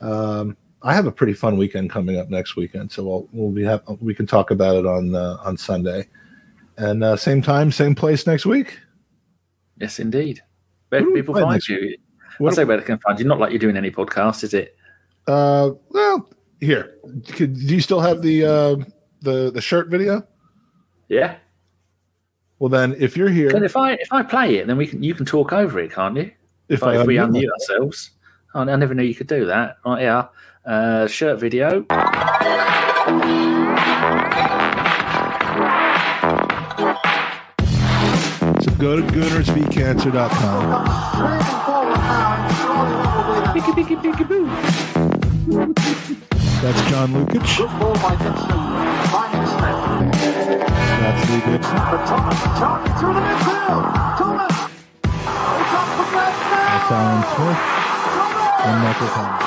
Um, 0.00 0.56
I 0.82 0.94
have 0.94 1.06
a 1.06 1.12
pretty 1.12 1.34
fun 1.34 1.56
weekend 1.56 1.90
coming 1.90 2.18
up 2.18 2.30
next 2.30 2.56
weekend, 2.56 2.90
so 2.90 3.04
we'll 3.04 3.28
we'll 3.32 3.50
be 3.50 3.64
have, 3.64 3.82
we 4.00 4.14
can 4.14 4.26
talk 4.26 4.50
about 4.50 4.76
it 4.76 4.86
on 4.86 5.14
uh, 5.14 5.36
on 5.42 5.56
Sunday, 5.56 6.08
and 6.76 7.04
uh, 7.04 7.16
same 7.16 7.42
time, 7.42 7.70
same 7.70 7.94
place 7.94 8.26
next 8.26 8.46
week. 8.46 8.80
yes, 9.80 10.00
indeed. 10.00 10.42
Where 10.88 11.02
do 11.02 11.12
people 11.12 11.34
find 11.34 11.66
you? 11.68 11.98
What- 12.38 12.52
I 12.52 12.56
say 12.56 12.64
where 12.64 12.76
they 12.76 12.84
can 12.84 12.98
find 12.98 13.18
you. 13.18 13.24
Not 13.26 13.38
like 13.38 13.50
you're 13.50 13.58
doing 13.58 13.76
any 13.76 13.90
podcast, 13.90 14.44
is 14.44 14.54
it? 14.54 14.76
Uh, 15.26 15.72
well, 15.90 16.28
here, 16.60 16.96
Could, 17.32 17.54
do 17.54 17.74
you 17.74 17.80
still 17.80 18.00
have 18.00 18.22
the 18.22 18.44
uh, 18.44 18.76
the 19.20 19.50
the 19.50 19.60
shirt 19.60 19.88
video? 19.88 20.26
Yeah. 21.08 21.36
Well, 22.58 22.70
then, 22.70 22.96
if 22.98 23.16
you're 23.16 23.28
here, 23.28 23.50
if 23.62 23.76
I 23.76 23.92
if 23.92 24.12
I 24.12 24.22
play 24.22 24.56
it, 24.56 24.66
then 24.66 24.76
we 24.76 24.86
can 24.86 25.02
you 25.02 25.14
can 25.14 25.26
talk 25.26 25.52
over 25.52 25.78
it, 25.78 25.92
can't 25.92 26.16
you? 26.16 26.22
if, 26.68 26.80
If, 26.80 26.82
I, 26.82 27.00
if 27.00 27.06
we 27.06 27.16
unmute 27.16 27.44
unmute 27.44 27.50
ourselves. 27.52 28.10
Oh, 28.54 28.60
I 28.60 28.76
never 28.76 28.94
knew 28.94 29.02
you 29.04 29.14
could 29.14 29.28
do 29.28 29.44
that. 29.46 29.76
Right, 29.84 30.02
yeah. 30.02 30.28
Uh, 30.64 31.06
shirt 31.06 31.38
video. 31.38 31.84
So 38.60 38.70
go 38.78 38.96
to 38.96 39.02
goonersvcancer.com. 39.02 41.67
Boo. 44.28 44.44
That's 46.60 46.82
John 46.90 47.08
Lukic. 47.14 47.46
That's 51.00 51.22
Lee 51.30 51.40
Dixon. 51.50 51.76
That's 56.68 56.90
Alan 56.92 57.22
Smith. 57.32 57.60
And 58.66 58.76
Michael 58.82 59.08
Thomas. 59.08 59.44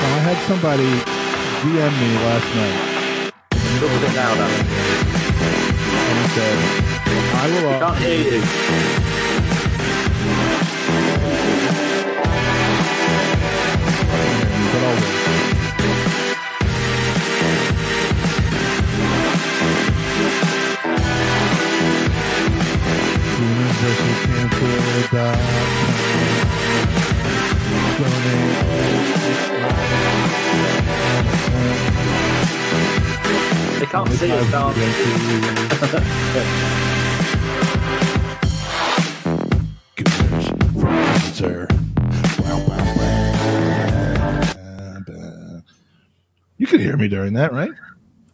Now, 0.00 0.10
I 0.10 0.20
had 0.26 0.38
somebody 0.48 0.90
DM 1.62 1.92
me 2.00 2.10
last 2.24 2.48
night 2.56 2.89
A 3.80 3.82
bit 3.82 4.14
louder. 4.14 4.42
and 4.42 6.30
said, 6.32 6.58
I 7.32 7.48
will. 7.48 7.80
Can't 7.80 7.96
hear 7.96 8.18
you. 8.18 8.40
but 14.72 14.82
I'll 14.84 14.94
wait. 25.40 25.59
Can't 33.90 34.08
see 34.10 34.28
dancing. 34.28 35.90
Sir. 41.34 41.66
You 46.58 46.66
could 46.66 46.80
hear 46.80 46.96
me 46.96 47.08
during 47.08 47.32
that, 47.34 47.52
right? 47.52 47.70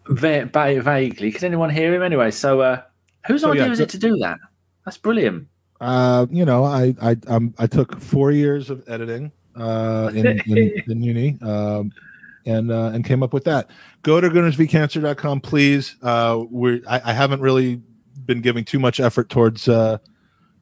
va- 0.08 0.46
vaguely. 0.82 1.30
Can 1.32 1.44
anyone 1.44 1.70
hear 1.70 1.94
him 1.94 2.02
anyway? 2.02 2.30
So, 2.32 2.60
uh, 2.60 2.82
whose 3.26 3.42
So, 3.42 3.50
idea 3.50 3.62
yeah, 3.64 3.68
was 3.68 3.78
go- 3.78 3.84
it 3.84 3.90
to 3.90 3.98
do 3.98 4.16
that? 4.18 4.38
That's 4.84 4.98
brilliant. 4.98 5.46
Uh, 5.80 6.26
you 6.30 6.44
know, 6.44 6.64
I 6.64 6.94
I 7.00 7.16
um, 7.28 7.54
I 7.58 7.66
took 7.66 8.00
four 8.00 8.30
years 8.32 8.70
of 8.70 8.82
editing 8.88 9.30
uh, 9.54 10.10
in, 10.14 10.26
in, 10.26 10.82
in 10.88 11.02
uni, 11.02 11.38
um, 11.42 11.92
and 12.46 12.70
uh, 12.72 12.90
and 12.94 13.04
came 13.04 13.22
up 13.22 13.32
with 13.32 13.44
that. 13.44 13.70
Go 14.06 14.20
to 14.20 14.30
goonersvcancer.com, 14.30 15.40
please. 15.40 15.96
Uh, 16.00 16.44
we're 16.48 16.80
I, 16.86 17.00
I 17.06 17.12
haven't 17.12 17.40
really 17.40 17.82
been 18.24 18.40
giving 18.40 18.64
too 18.64 18.78
much 18.78 19.00
effort 19.00 19.28
towards 19.28 19.66
uh, 19.66 19.98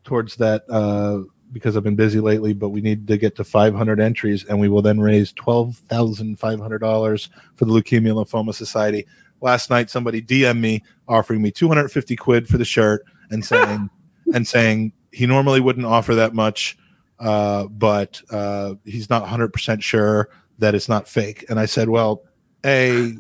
towards 0.03 0.37
that 0.37 0.65
uh, 0.71 1.25
because 1.53 1.77
I've 1.77 1.83
been 1.83 1.95
busy 1.95 2.21
lately. 2.21 2.55
But 2.55 2.71
we 2.71 2.81
need 2.81 3.07
to 3.07 3.19
get 3.19 3.37
to 3.37 3.45
500 3.45 4.01
entries, 4.01 4.47
and 4.47 4.59
we 4.59 4.71
will 4.71 4.81
then 4.81 4.99
raise 4.99 5.31
twelve 5.31 5.77
thousand 5.77 6.39
five 6.39 6.59
hundred 6.59 6.79
dollars 6.79 7.29
for 7.57 7.67
the 7.67 7.73
Leukemia 7.73 8.15
Lymphoma 8.15 8.55
Society. 8.55 9.07
Last 9.43 9.69
night, 9.69 9.91
somebody 9.91 10.23
DM 10.23 10.59
me 10.61 10.83
offering 11.07 11.43
me 11.43 11.51
250 11.51 12.17
quid 12.17 12.49
for 12.49 12.57
the 12.57 12.65
shirt 12.65 13.05
and 13.29 13.45
saying 13.45 13.91
and 14.33 14.49
saying 14.49 14.95
he 15.13 15.27
normally 15.27 15.61
wouldn't 15.61 15.85
offer 15.85 16.15
that 16.15 16.33
much, 16.33 16.79
uh, 17.19 17.65
but 17.65 18.23
uh, 18.31 18.77
he's 18.87 19.11
not 19.11 19.23
100% 19.27 19.83
sure 19.83 20.31
that 20.61 20.75
it's 20.75 20.89
not 20.89 21.07
fake. 21.07 21.45
And 21.51 21.61
I 21.61 21.67
said, 21.67 21.91
well, 21.91 22.23
A, 22.65 23.19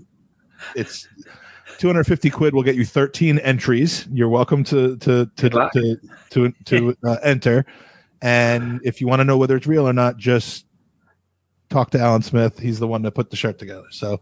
it's 0.74 1.08
250 1.78 2.30
quid 2.30 2.54
will 2.54 2.62
get 2.62 2.76
you 2.76 2.84
13 2.84 3.38
entries. 3.38 4.06
You're 4.12 4.28
welcome 4.28 4.64
to 4.64 4.96
to 4.98 5.26
to 5.36 5.50
to 5.50 6.00
to, 6.30 6.52
to 6.64 6.96
uh, 7.04 7.16
enter. 7.22 7.66
And 8.22 8.80
if 8.84 9.00
you 9.00 9.06
want 9.06 9.20
to 9.20 9.24
know 9.24 9.36
whether 9.36 9.56
it's 9.56 9.66
real 9.66 9.86
or 9.86 9.92
not, 9.92 10.16
just 10.16 10.66
talk 11.68 11.90
to 11.90 12.00
Alan 12.00 12.22
Smith. 12.22 12.58
He's 12.58 12.78
the 12.78 12.88
one 12.88 13.02
that 13.02 13.12
put 13.12 13.30
the 13.30 13.36
shirt 13.36 13.58
together. 13.58 13.84
So 13.90 14.20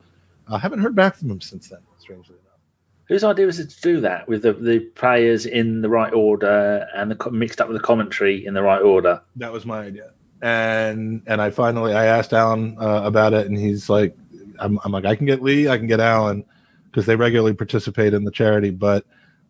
I 0.48 0.58
haven't 0.58 0.80
heard 0.80 0.96
back 0.96 1.14
from 1.14 1.30
him 1.30 1.40
since 1.40 1.68
then, 1.68 1.80
strangely 1.98 2.34
enough. 2.34 2.58
Whose 3.06 3.24
idea 3.24 3.46
was 3.46 3.58
it 3.58 3.70
to 3.70 3.80
do 3.80 4.00
that 4.00 4.26
with 4.26 4.42
the, 4.42 4.54
the 4.54 4.80
players 4.80 5.46
in 5.46 5.82
the 5.82 5.88
right 5.88 6.12
order 6.12 6.86
and 6.94 7.10
the 7.10 7.30
mixed 7.30 7.60
up 7.60 7.68
with 7.68 7.76
the 7.76 7.82
commentary 7.82 8.44
in 8.44 8.54
the 8.54 8.62
right 8.62 8.82
order? 8.82 9.20
That 9.36 9.52
was 9.52 9.66
my 9.66 9.80
idea. 9.80 10.12
And 10.40 11.22
and 11.26 11.40
I 11.40 11.50
finally 11.50 11.94
I 11.94 12.06
asked 12.06 12.32
Alan 12.32 12.76
uh, 12.80 13.02
about 13.04 13.32
it, 13.32 13.46
and 13.46 13.56
he's 13.56 13.88
like, 13.88 14.16
I'm, 14.62 14.78
I'm 14.84 14.92
like 14.92 15.04
I 15.04 15.14
can 15.16 15.26
get 15.26 15.42
Lee, 15.42 15.68
I 15.68 15.76
can 15.78 15.86
get 15.86 16.00
Alan, 16.00 16.44
because 16.86 17.06
they 17.06 17.16
regularly 17.16 17.54
participate 17.54 18.14
in 18.14 18.24
the 18.24 18.30
charity. 18.30 18.70
But 18.70 19.04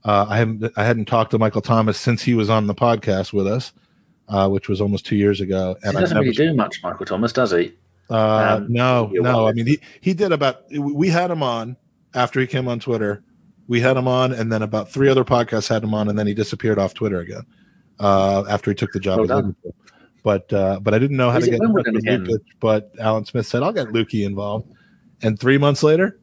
uh, 0.05 0.26
I 0.28 0.36
haven't 0.39 0.72
I 0.76 0.84
hadn't 0.84 1.06
talked 1.06 1.30
to 1.32 1.39
Michael 1.39 1.60
Thomas 1.62 1.98
since 1.98 2.22
he 2.22 2.34
was 2.34 2.51
on 2.51 2.66
the 2.66 2.74
podcast 2.74 3.32
with 3.32 3.47
us, 3.47 3.72
uh, 4.28 4.48
which 4.48 4.68
was 4.68 4.80
almost 4.80 5.06
two 5.06 5.16
years 5.16 5.40
ago. 5.40 5.76
He 5.82 5.89
And 5.89 5.98
doesn't 5.98 6.16
I've 6.16 6.22
really 6.22 6.34
do 6.34 6.55
much, 6.55 6.82
Michael 6.82 7.06
Thomas, 7.06 7.32
does 7.32 7.52
he? 7.52 7.72
uh, 8.10 8.59
um, 8.60 8.72
no, 8.72 9.10
no. 9.12 9.47
I 9.47 9.52
mean 9.52 9.66
he 9.66 9.80
he 10.01 10.12
did 10.14 10.32
about 10.32 10.64
we 10.76 11.09
had 11.09 11.30
him 11.30 11.43
on 11.43 11.76
after 12.14 12.40
he 12.40 12.47
came 12.47 12.68
on 12.68 12.80
Twitter. 12.80 13.22
We 13.68 13.80
had 13.80 13.97
him 13.97 14.09
on, 14.09 14.32
and 14.32 14.52
then 14.52 14.60
about 14.62 14.90
three 14.90 15.09
other 15.09 15.24
podcasts 15.24 15.68
had 15.68 15.82
him 15.84 15.94
on, 15.94 16.09
and 16.09 16.18
then 16.18 16.26
he 16.26 16.34
disappeared 16.34 16.78
off 16.78 16.94
Twitter 16.94 17.20
again 17.20 17.47
uh, 18.01 18.44
after 18.48 18.70
he 18.70 18.74
took 18.74 18.93
the 18.93 19.01
job. 19.01 19.18
Well 19.18 19.24
at 19.24 19.28
done. 19.28 19.44
Liverpool. 19.47 19.74
But 20.24 20.52
uh, 20.52 20.80
but 20.80 20.94
I 20.94 20.98
didn't 20.98 21.16
know 21.16 21.30
how 21.30 21.39
Is 21.39 21.44
to 21.47 21.51
get 21.52 21.60
Wimbledon? 21.60 21.94
Lukic, 21.97 22.40
But 22.60 22.93
Alan 23.01 23.24
Smith 23.24 23.47
said, 23.47 23.62
"I'll 23.62 23.72
get 23.72 23.89
Lukey 23.89 24.26
involved." 24.26 24.72
And 25.23 25.39
three 25.39 25.59
months 25.59 25.82
later, 25.82 26.19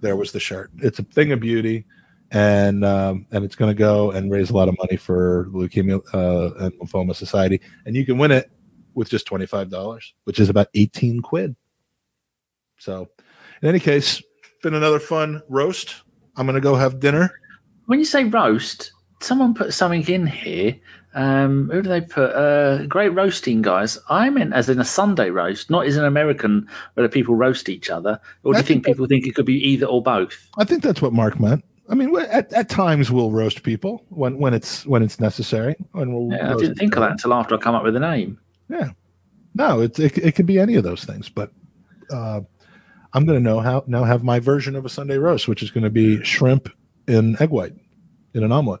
there 0.00 0.16
was 0.16 0.32
the 0.32 0.40
shirt. 0.40 0.70
It's 0.78 0.98
a 0.98 1.04
thing 1.04 1.32
of 1.32 1.40
beauty, 1.40 1.84
and 2.30 2.84
um, 2.84 3.26
and 3.30 3.44
it's 3.44 3.54
going 3.54 3.70
to 3.70 3.78
go 3.78 4.10
and 4.10 4.30
raise 4.30 4.50
a 4.50 4.54
lot 4.54 4.68
of 4.68 4.76
money 4.78 4.96
for 4.96 5.46
Leukemia 5.52 6.00
uh, 6.12 6.64
and 6.64 6.72
Lymphoma 6.74 7.14
Society, 7.14 7.60
and 7.86 7.94
you 7.94 8.04
can 8.04 8.18
win 8.18 8.30
it 8.30 8.50
with 8.94 9.08
just 9.08 9.26
twenty 9.26 9.46
five 9.46 9.70
dollars, 9.70 10.14
which 10.24 10.40
is 10.40 10.48
about 10.48 10.68
eighteen 10.74 11.20
quid. 11.20 11.54
So, 12.78 13.08
in 13.62 13.68
any 13.68 13.78
case, 13.78 14.22
been 14.62 14.74
another 14.74 14.98
fun 15.00 15.42
roast. 15.48 16.02
I'm 16.36 16.46
going 16.46 16.54
to 16.54 16.60
go 16.60 16.74
have 16.74 17.00
dinner. 17.00 17.30
When 17.86 17.98
you 17.98 18.04
say 18.04 18.24
roast, 18.24 18.92
someone 19.20 19.54
put 19.54 19.74
something 19.74 20.06
in 20.08 20.26
here. 20.26 20.76
Um, 21.14 21.70
who 21.70 21.82
do 21.82 21.88
they 21.88 22.00
put? 22.00 22.30
Uh, 22.30 22.86
great 22.86 23.08
roasting, 23.10 23.62
guys. 23.62 23.98
I 24.08 24.30
meant 24.30 24.52
as 24.52 24.68
in 24.68 24.78
a 24.78 24.84
Sunday 24.84 25.30
roast, 25.30 25.70
not 25.70 25.86
as 25.86 25.96
an 25.96 26.04
American 26.04 26.68
where 26.94 27.06
the 27.06 27.12
people 27.12 27.34
roast 27.34 27.68
each 27.68 27.90
other. 27.90 28.20
Or 28.44 28.52
do 28.52 28.58
I 28.58 28.60
you 28.60 28.66
think 28.66 28.84
think 28.84 28.94
people 28.94 29.06
think 29.06 29.26
it 29.26 29.34
could 29.34 29.46
be 29.46 29.58
either 29.68 29.86
or 29.86 30.02
both? 30.02 30.48
I 30.58 30.64
think 30.64 30.82
that's 30.82 31.02
what 31.02 31.12
Mark 31.12 31.40
meant. 31.40 31.64
I 31.88 31.94
mean, 31.94 32.16
at, 32.16 32.52
at 32.52 32.68
times 32.68 33.10
we'll 33.10 33.32
roast 33.32 33.64
people 33.64 34.04
when, 34.10 34.38
when 34.38 34.54
it's 34.54 34.86
when 34.86 35.02
it's 35.02 35.18
necessary. 35.18 35.74
When 35.92 36.12
we'll 36.12 36.36
Yeah, 36.36 36.52
I 36.52 36.54
didn't 36.54 36.76
think 36.76 36.92
each 36.92 36.96
of 36.96 37.00
that 37.00 37.12
until 37.12 37.34
after 37.34 37.56
I 37.56 37.58
come 37.58 37.74
up 37.74 37.82
with 37.82 37.96
a 37.96 38.00
name. 38.00 38.38
Yeah, 38.68 38.90
no, 39.54 39.80
it, 39.80 39.98
it 39.98 40.16
it 40.18 40.34
could 40.36 40.46
be 40.46 40.60
any 40.60 40.76
of 40.76 40.84
those 40.84 41.04
things, 41.04 41.28
but 41.28 41.50
uh, 42.12 42.42
I'm 43.12 43.26
going 43.26 43.38
to 43.38 43.42
know 43.42 43.58
how 43.58 43.82
now 43.88 44.04
have 44.04 44.22
my 44.22 44.38
version 44.38 44.76
of 44.76 44.84
a 44.84 44.88
Sunday 44.88 45.18
roast, 45.18 45.48
which 45.48 45.62
is 45.62 45.72
going 45.72 45.84
to 45.84 45.90
be 45.90 46.22
shrimp 46.22 46.68
in 47.08 47.40
egg 47.42 47.50
white 47.50 47.74
in 48.34 48.44
an 48.44 48.52
omelet. 48.52 48.80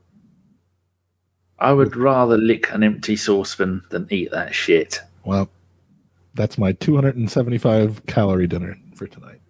I 1.60 1.72
would 1.72 1.96
rather 1.96 2.38
lick 2.38 2.72
an 2.72 2.82
empty 2.82 3.16
saucepan 3.16 3.82
than 3.90 4.06
eat 4.10 4.30
that 4.30 4.54
shit. 4.54 5.00
Well, 5.24 5.50
that's 6.34 6.56
my 6.56 6.72
275 6.72 8.06
calorie 8.06 8.46
dinner 8.46 8.78
for 8.94 9.06
tonight. 9.06 9.40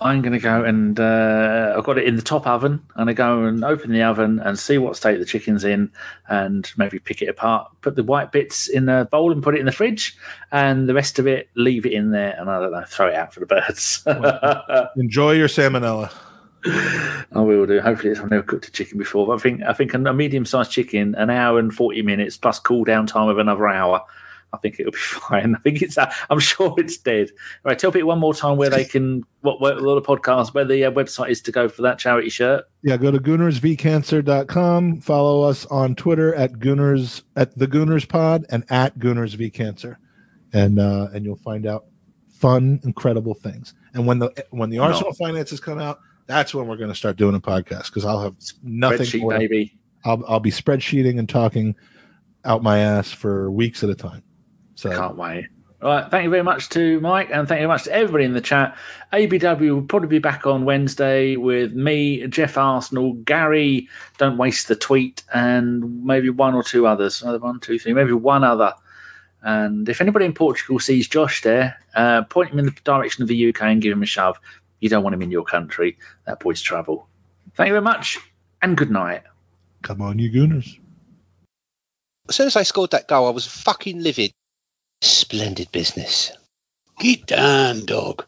I'm 0.00 0.22
going 0.22 0.32
to 0.32 0.38
go 0.38 0.64
and 0.64 0.98
uh, 1.00 1.74
I've 1.76 1.84
got 1.84 1.98
it 1.98 2.04
in 2.04 2.14
the 2.14 2.22
top 2.22 2.46
oven. 2.46 2.80
I'm 2.94 3.06
going 3.06 3.08
to 3.08 3.14
go 3.14 3.42
and 3.44 3.64
open 3.64 3.92
the 3.92 4.02
oven 4.02 4.38
and 4.38 4.56
see 4.56 4.78
what 4.78 4.96
state 4.96 5.18
the 5.18 5.24
chicken's 5.24 5.64
in 5.64 5.90
and 6.28 6.70
maybe 6.76 7.00
pick 7.00 7.22
it 7.22 7.28
apart, 7.28 7.70
put 7.80 7.96
the 7.96 8.04
white 8.04 8.30
bits 8.30 8.68
in 8.68 8.88
a 8.88 9.04
bowl 9.06 9.32
and 9.32 9.42
put 9.42 9.56
it 9.56 9.60
in 9.60 9.66
the 9.66 9.72
fridge, 9.72 10.16
and 10.52 10.88
the 10.88 10.94
rest 10.94 11.18
of 11.18 11.26
it, 11.26 11.48
leave 11.56 11.84
it 11.84 11.92
in 11.92 12.12
there 12.12 12.36
and 12.38 12.48
I 12.48 12.60
don't 12.60 12.72
know, 12.72 12.84
throw 12.86 13.08
it 13.08 13.14
out 13.14 13.34
for 13.34 13.40
the 13.40 13.46
birds. 13.46 14.04
Enjoy 14.96 15.32
your 15.32 15.48
salmonella. 15.48 16.12
I 17.32 17.40
will 17.40 17.66
do. 17.66 17.80
Hopefully, 17.80 18.12
it's, 18.12 18.20
I've 18.20 18.30
never 18.30 18.42
cooked 18.42 18.68
a 18.68 18.70
chicken 18.70 18.98
before, 18.98 19.26
but 19.26 19.34
I 19.34 19.38
think 19.38 19.62
I 19.62 19.72
think 19.72 19.94
a 19.94 19.98
medium-sized 19.98 20.70
chicken, 20.70 21.14
an 21.16 21.30
hour 21.30 21.58
and 21.58 21.74
forty 21.74 22.02
minutes 22.02 22.36
plus 22.36 22.58
cool 22.58 22.84
down 22.84 23.06
time 23.06 23.28
of 23.28 23.38
another 23.38 23.68
hour. 23.68 24.02
I 24.52 24.58
think 24.58 24.78
it'll 24.78 24.92
be 24.92 24.98
fine. 24.98 25.56
I 25.56 25.58
think 25.58 25.82
it's. 25.82 25.98
I'm 26.30 26.38
sure 26.38 26.74
it's 26.78 26.96
dead. 26.96 27.30
All 27.64 27.70
right, 27.70 27.78
tell 27.78 27.90
people 27.90 28.08
one 28.08 28.18
more 28.18 28.34
time 28.34 28.56
where 28.56 28.70
they 28.70 28.84
can 28.84 29.24
what 29.40 29.60
where, 29.60 29.74
where 29.82 29.94
the 29.94 30.02
podcast, 30.02 30.54
where 30.54 30.64
the 30.64 30.84
uh, 30.84 30.90
website 30.92 31.30
is 31.30 31.40
to 31.42 31.52
go 31.52 31.68
for 31.68 31.82
that 31.82 31.98
charity 31.98 32.28
shirt. 32.28 32.64
Yeah, 32.82 32.96
go 32.96 33.10
to 33.10 33.18
goonersvcancer.com. 33.18 35.00
Follow 35.00 35.42
us 35.42 35.66
on 35.66 35.94
Twitter 35.94 36.34
at 36.34 36.54
Gooners 36.54 37.22
at 37.36 37.56
the 37.58 37.66
Gooners 37.66 38.08
Pod 38.08 38.44
and 38.50 38.64
at 38.70 38.98
Gooners 38.98 39.34
V 39.34 39.50
Cancer, 39.50 39.98
and 40.52 40.78
uh, 40.78 41.08
and 41.12 41.24
you'll 41.24 41.36
find 41.36 41.66
out 41.66 41.86
fun, 42.28 42.80
incredible 42.84 43.34
things. 43.34 43.74
And 43.94 44.06
when 44.06 44.18
the 44.18 44.32
when 44.50 44.70
the 44.70 44.78
Arsenal 44.78 45.12
finances 45.14 45.60
come 45.60 45.78
out, 45.78 46.00
that's 46.26 46.54
when 46.54 46.66
we're 46.66 46.76
going 46.76 46.90
to 46.90 46.94
start 46.94 47.16
doing 47.16 47.34
a 47.34 47.40
podcast 47.40 47.86
because 47.86 48.04
I'll 48.04 48.22
have 48.22 48.36
nothing. 48.62 49.06
Spreadsheet, 49.06 49.20
more- 49.20 49.70
I'll 50.04 50.24
I'll 50.26 50.40
be 50.40 50.50
spreadsheeting 50.50 51.18
and 51.18 51.28
talking 51.28 51.74
out 52.44 52.62
my 52.62 52.78
ass 52.78 53.12
for 53.12 53.50
weeks 53.50 53.84
at 53.84 53.90
a 53.90 53.94
time. 53.94 54.22
So 54.74 54.90
Can't 54.90 55.16
wait. 55.16 55.46
All 55.80 55.88
right, 55.88 56.08
thank 56.08 56.22
you 56.22 56.30
very 56.30 56.44
much 56.44 56.68
to 56.70 57.00
Mike, 57.00 57.30
and 57.32 57.48
thank 57.48 57.58
you 57.58 57.66
very 57.66 57.74
much 57.74 57.84
to 57.84 57.92
everybody 57.92 58.24
in 58.24 58.34
the 58.34 58.40
chat. 58.40 58.76
ABW 59.12 59.74
will 59.74 59.82
probably 59.82 60.08
be 60.08 60.20
back 60.20 60.46
on 60.46 60.64
Wednesday 60.64 61.34
with 61.34 61.72
me, 61.72 62.24
Jeff 62.28 62.56
Arsenal, 62.56 63.14
Gary. 63.14 63.88
Don't 64.16 64.36
waste 64.36 64.68
the 64.68 64.76
tweet, 64.76 65.24
and 65.34 66.04
maybe 66.04 66.30
one 66.30 66.54
or 66.54 66.62
two 66.62 66.86
others. 66.86 67.20
Another 67.20 67.40
one, 67.40 67.58
two, 67.58 67.80
three, 67.80 67.92
maybe 67.94 68.12
one 68.12 68.44
other. 68.44 68.72
And 69.42 69.88
if 69.88 70.00
anybody 70.00 70.24
in 70.24 70.34
Portugal 70.34 70.78
sees 70.78 71.08
Josh 71.08 71.42
there, 71.42 71.76
uh, 71.96 72.22
point 72.24 72.52
him 72.52 72.60
in 72.60 72.66
the 72.66 72.76
direction 72.84 73.22
of 73.22 73.28
the 73.28 73.48
UK 73.48 73.62
and 73.62 73.82
give 73.82 73.92
him 73.92 74.04
a 74.04 74.06
shove. 74.06 74.38
You 74.82 74.88
don't 74.88 75.04
want 75.04 75.14
him 75.14 75.22
in 75.22 75.30
your 75.30 75.44
country. 75.44 75.96
That 76.26 76.40
boy's 76.40 76.60
trouble. 76.60 77.08
Thank 77.54 77.68
you 77.68 77.72
very 77.74 77.82
much, 77.82 78.18
and 78.62 78.76
good 78.76 78.90
night. 78.90 79.22
come 79.82 80.02
on, 80.02 80.18
you 80.18 80.28
Gooners. 80.30 80.78
As 82.28 82.34
soon 82.34 82.48
as 82.48 82.56
I 82.56 82.64
scored 82.64 82.90
that 82.90 83.06
goal, 83.06 83.28
I 83.28 83.30
was 83.30 83.46
fucking 83.46 84.02
livid. 84.02 84.32
Splendid 85.00 85.70
business. 85.70 86.32
Get 86.98 87.26
down, 87.26 87.84
dog. 87.86 88.26